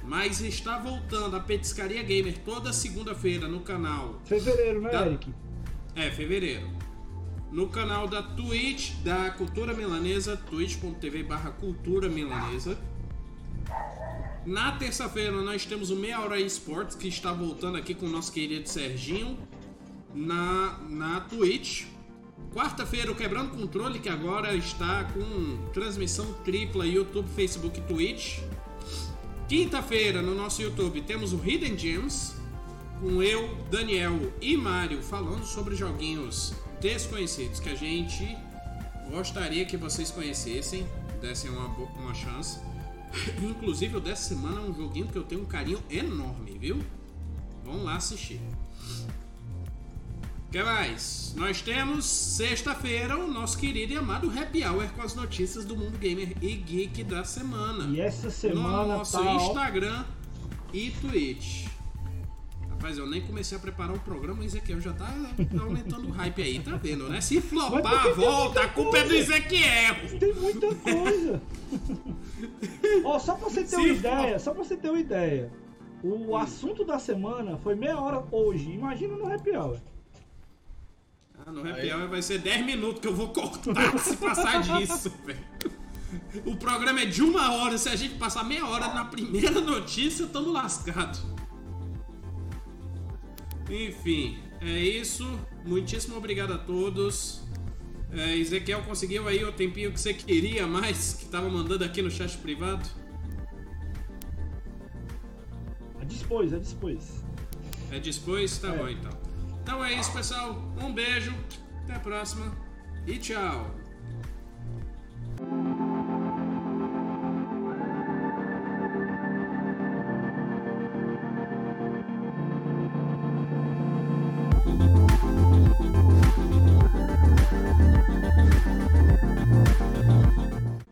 mas 0.03 0.41
está 0.41 0.79
voltando 0.79 1.35
a 1.35 1.39
Petiscaria 1.39 2.01
Gamer 2.01 2.37
toda 2.39 2.73
segunda-feira 2.73 3.47
no 3.47 3.59
canal 3.61 4.19
Fevereiro, 4.25 4.81
né, 4.81 4.89
Tá. 4.89 5.05
Eric? 5.05 5.33
é, 5.95 6.09
fevereiro. 6.11 6.67
no 7.51 7.67
canal 7.69 8.07
da 8.07 8.23
Twitch 8.23 8.93
da 9.03 9.29
Cultura 9.31 9.73
Milanesa, 9.75 10.35
twitch.tv 10.35 11.21
barra 11.23 11.51
Cultura 11.51 12.09
Milanesa. 12.09 12.75
Na 14.45 14.71
terça-feira 14.73 15.31
nós 15.31 15.63
temos 15.65 15.91
o 15.91 15.95
Meia 15.95 16.19
Hora 16.19 16.39
Esportes, 16.39 16.95
que 16.95 17.07
está 17.07 17.31
voltando 17.31 17.77
aqui 17.77 17.93
com 17.93 18.07
o 18.07 18.09
nosso 18.09 18.31
querido 18.33 18.67
Serginho 18.67 19.37
na, 20.15 20.79
na 20.89 21.21
Twitch. 21.21 21.85
Quarta-feira 22.53 23.11
o 23.11 23.15
Quebrando 23.15 23.49
Controle, 23.49 23.97
que 23.99 24.07
agora 24.07 24.55
está 24.55 25.05
com 25.05 25.57
transmissão 25.73 26.31
tripla 26.45 26.85
YouTube, 26.85 27.27
Facebook 27.29 27.79
e 27.79 27.81
Twitch. 27.81 28.41
Quinta-feira 29.49 30.21
no 30.21 30.35
nosso 30.35 30.61
YouTube 30.61 31.01
temos 31.01 31.33
o 31.33 31.41
Hidden 31.43 31.75
Gems, 31.75 32.35
com 33.01 33.23
eu, 33.23 33.57
Daniel 33.71 34.31
e 34.39 34.55
Mário 34.55 35.01
falando 35.01 35.43
sobre 35.45 35.75
joguinhos 35.75 36.53
desconhecidos 36.79 37.59
que 37.59 37.69
a 37.69 37.75
gente 37.75 38.37
gostaria 39.09 39.65
que 39.65 39.75
vocês 39.75 40.11
conhecessem, 40.11 40.87
dessem 41.19 41.49
uma, 41.49 41.65
uma 41.67 42.13
chance. 42.13 42.59
Inclusive, 43.41 43.97
o 43.97 43.99
dessa 43.99 44.29
semana 44.29 44.61
é 44.61 44.63
um 44.63 44.73
joguinho 44.75 45.07
que 45.07 45.17
eu 45.17 45.23
tenho 45.23 45.41
um 45.41 45.45
carinho 45.45 45.83
enorme, 45.89 46.55
viu? 46.59 46.79
Vamos 47.65 47.83
lá 47.83 47.95
assistir. 47.95 48.39
O 50.53 50.55
que 50.55 50.61
mais? 50.61 51.33
Nós 51.35 51.63
temos 51.63 52.05
sexta-feira 52.05 53.17
o 53.17 53.27
nosso 53.27 53.57
querido 53.57 53.93
e 53.93 53.97
amado 53.97 54.29
Happy 54.29 54.63
Hour 54.63 54.87
com 54.95 55.01
as 55.01 55.15
notícias 55.15 55.65
do 55.65 55.75
mundo 55.75 55.97
gamer 55.97 56.37
e 56.43 56.53
geek 56.53 57.03
da 57.05 57.23
semana. 57.23 57.85
E 57.85 57.99
essa 57.99 58.29
semana 58.29 58.83
no 58.83 58.87
nosso 58.99 59.17
tá, 59.17 59.33
Instagram 59.33 60.05
e 60.71 60.91
Twitch. 60.91 61.65
Rapaz, 62.69 62.99
eu 62.99 63.07
nem 63.07 63.21
comecei 63.21 63.57
a 63.57 63.59
preparar 63.59 63.95
o 63.95 63.99
programa, 64.01 64.41
o 64.41 64.43
Ezequiel 64.43 64.79
já 64.79 64.93
tá 64.93 65.11
aumentando 65.59 66.09
o 66.09 66.11
hype 66.11 66.43
aí, 66.43 66.59
tá 66.59 66.77
vendo, 66.77 67.09
né? 67.09 67.19
Se 67.19 67.41
flopar, 67.41 68.13
volta, 68.13 68.61
a 68.61 68.67
culpa 68.67 68.99
é 68.99 69.03
do 69.05 69.09
coisa? 69.09 69.33
Ezequiel. 69.33 70.19
Tem 70.19 70.33
muita 70.35 70.75
coisa. 70.75 71.41
Ó, 73.03 73.17
só 73.17 73.33
pra 73.33 73.49
você 73.49 73.63
ter 73.63 73.75
uma 73.75 73.87
Se 73.87 73.93
ideia, 73.95 74.37
só 74.37 74.53
pra 74.53 74.63
você 74.63 74.77
ter 74.77 74.89
uma 74.91 74.99
ideia. 74.99 75.51
O 76.03 76.37
assunto 76.37 76.85
da 76.85 76.99
semana 76.99 77.57
foi 77.57 77.73
meia 77.73 77.99
hora 77.99 78.23
hoje. 78.31 78.69
Imagina 78.69 79.15
no 79.15 79.33
happy 79.33 79.49
hour. 79.49 79.79
Ah, 81.45 81.51
no 81.51 81.61
Happy. 81.69 81.91
Hour 81.91 82.07
vai 82.07 82.21
ser 82.21 82.39
10 82.39 82.65
minutos 82.65 83.01
que 83.01 83.07
eu 83.07 83.15
vou 83.15 83.29
cortar 83.29 83.97
se 83.99 84.15
passar 84.17 84.61
disso, 84.79 85.11
velho. 85.25 85.39
O 86.45 86.55
programa 86.55 87.01
é 87.01 87.05
de 87.05 87.21
uma 87.23 87.51
hora, 87.53 87.77
se 87.77 87.89
a 87.89 87.95
gente 87.95 88.15
passar 88.15 88.43
meia 88.43 88.65
hora 88.67 88.93
na 88.93 89.05
primeira 89.05 89.59
notícia, 89.59 90.27
tamo 90.27 90.51
lascado. 90.51 91.17
Enfim, 93.69 94.37
é 94.61 94.79
isso. 94.79 95.25
Muitíssimo 95.65 96.15
obrigado 96.17 96.53
a 96.53 96.57
todos. 96.57 97.41
É, 98.11 98.37
Ezequiel 98.37 98.83
conseguiu 98.83 99.27
aí 99.27 99.43
o 99.43 99.51
tempinho 99.51 99.91
que 99.91 99.99
você 99.99 100.13
queria 100.13 100.67
mais, 100.67 101.15
que 101.15 101.25
tava 101.25 101.49
mandando 101.49 101.83
aqui 101.83 102.01
no 102.01 102.11
chat 102.11 102.37
privado. 102.37 102.87
A 105.99 106.05
dispôs, 106.05 106.53
a 106.53 106.59
dispôs. 106.59 107.23
É 107.89 107.99
depois? 107.99 108.57
Tá 108.59 108.69
É. 108.69 108.77
bom 108.77 108.87
então. 108.87 109.22
Então 109.63 109.83
é 109.83 109.93
isso, 109.93 110.11
pessoal. 110.11 110.61
Um 110.81 110.93
beijo, 110.93 111.33
até 111.83 111.95
a 111.95 111.99
próxima 111.99 112.53
e 113.07 113.17
tchau. 113.17 113.71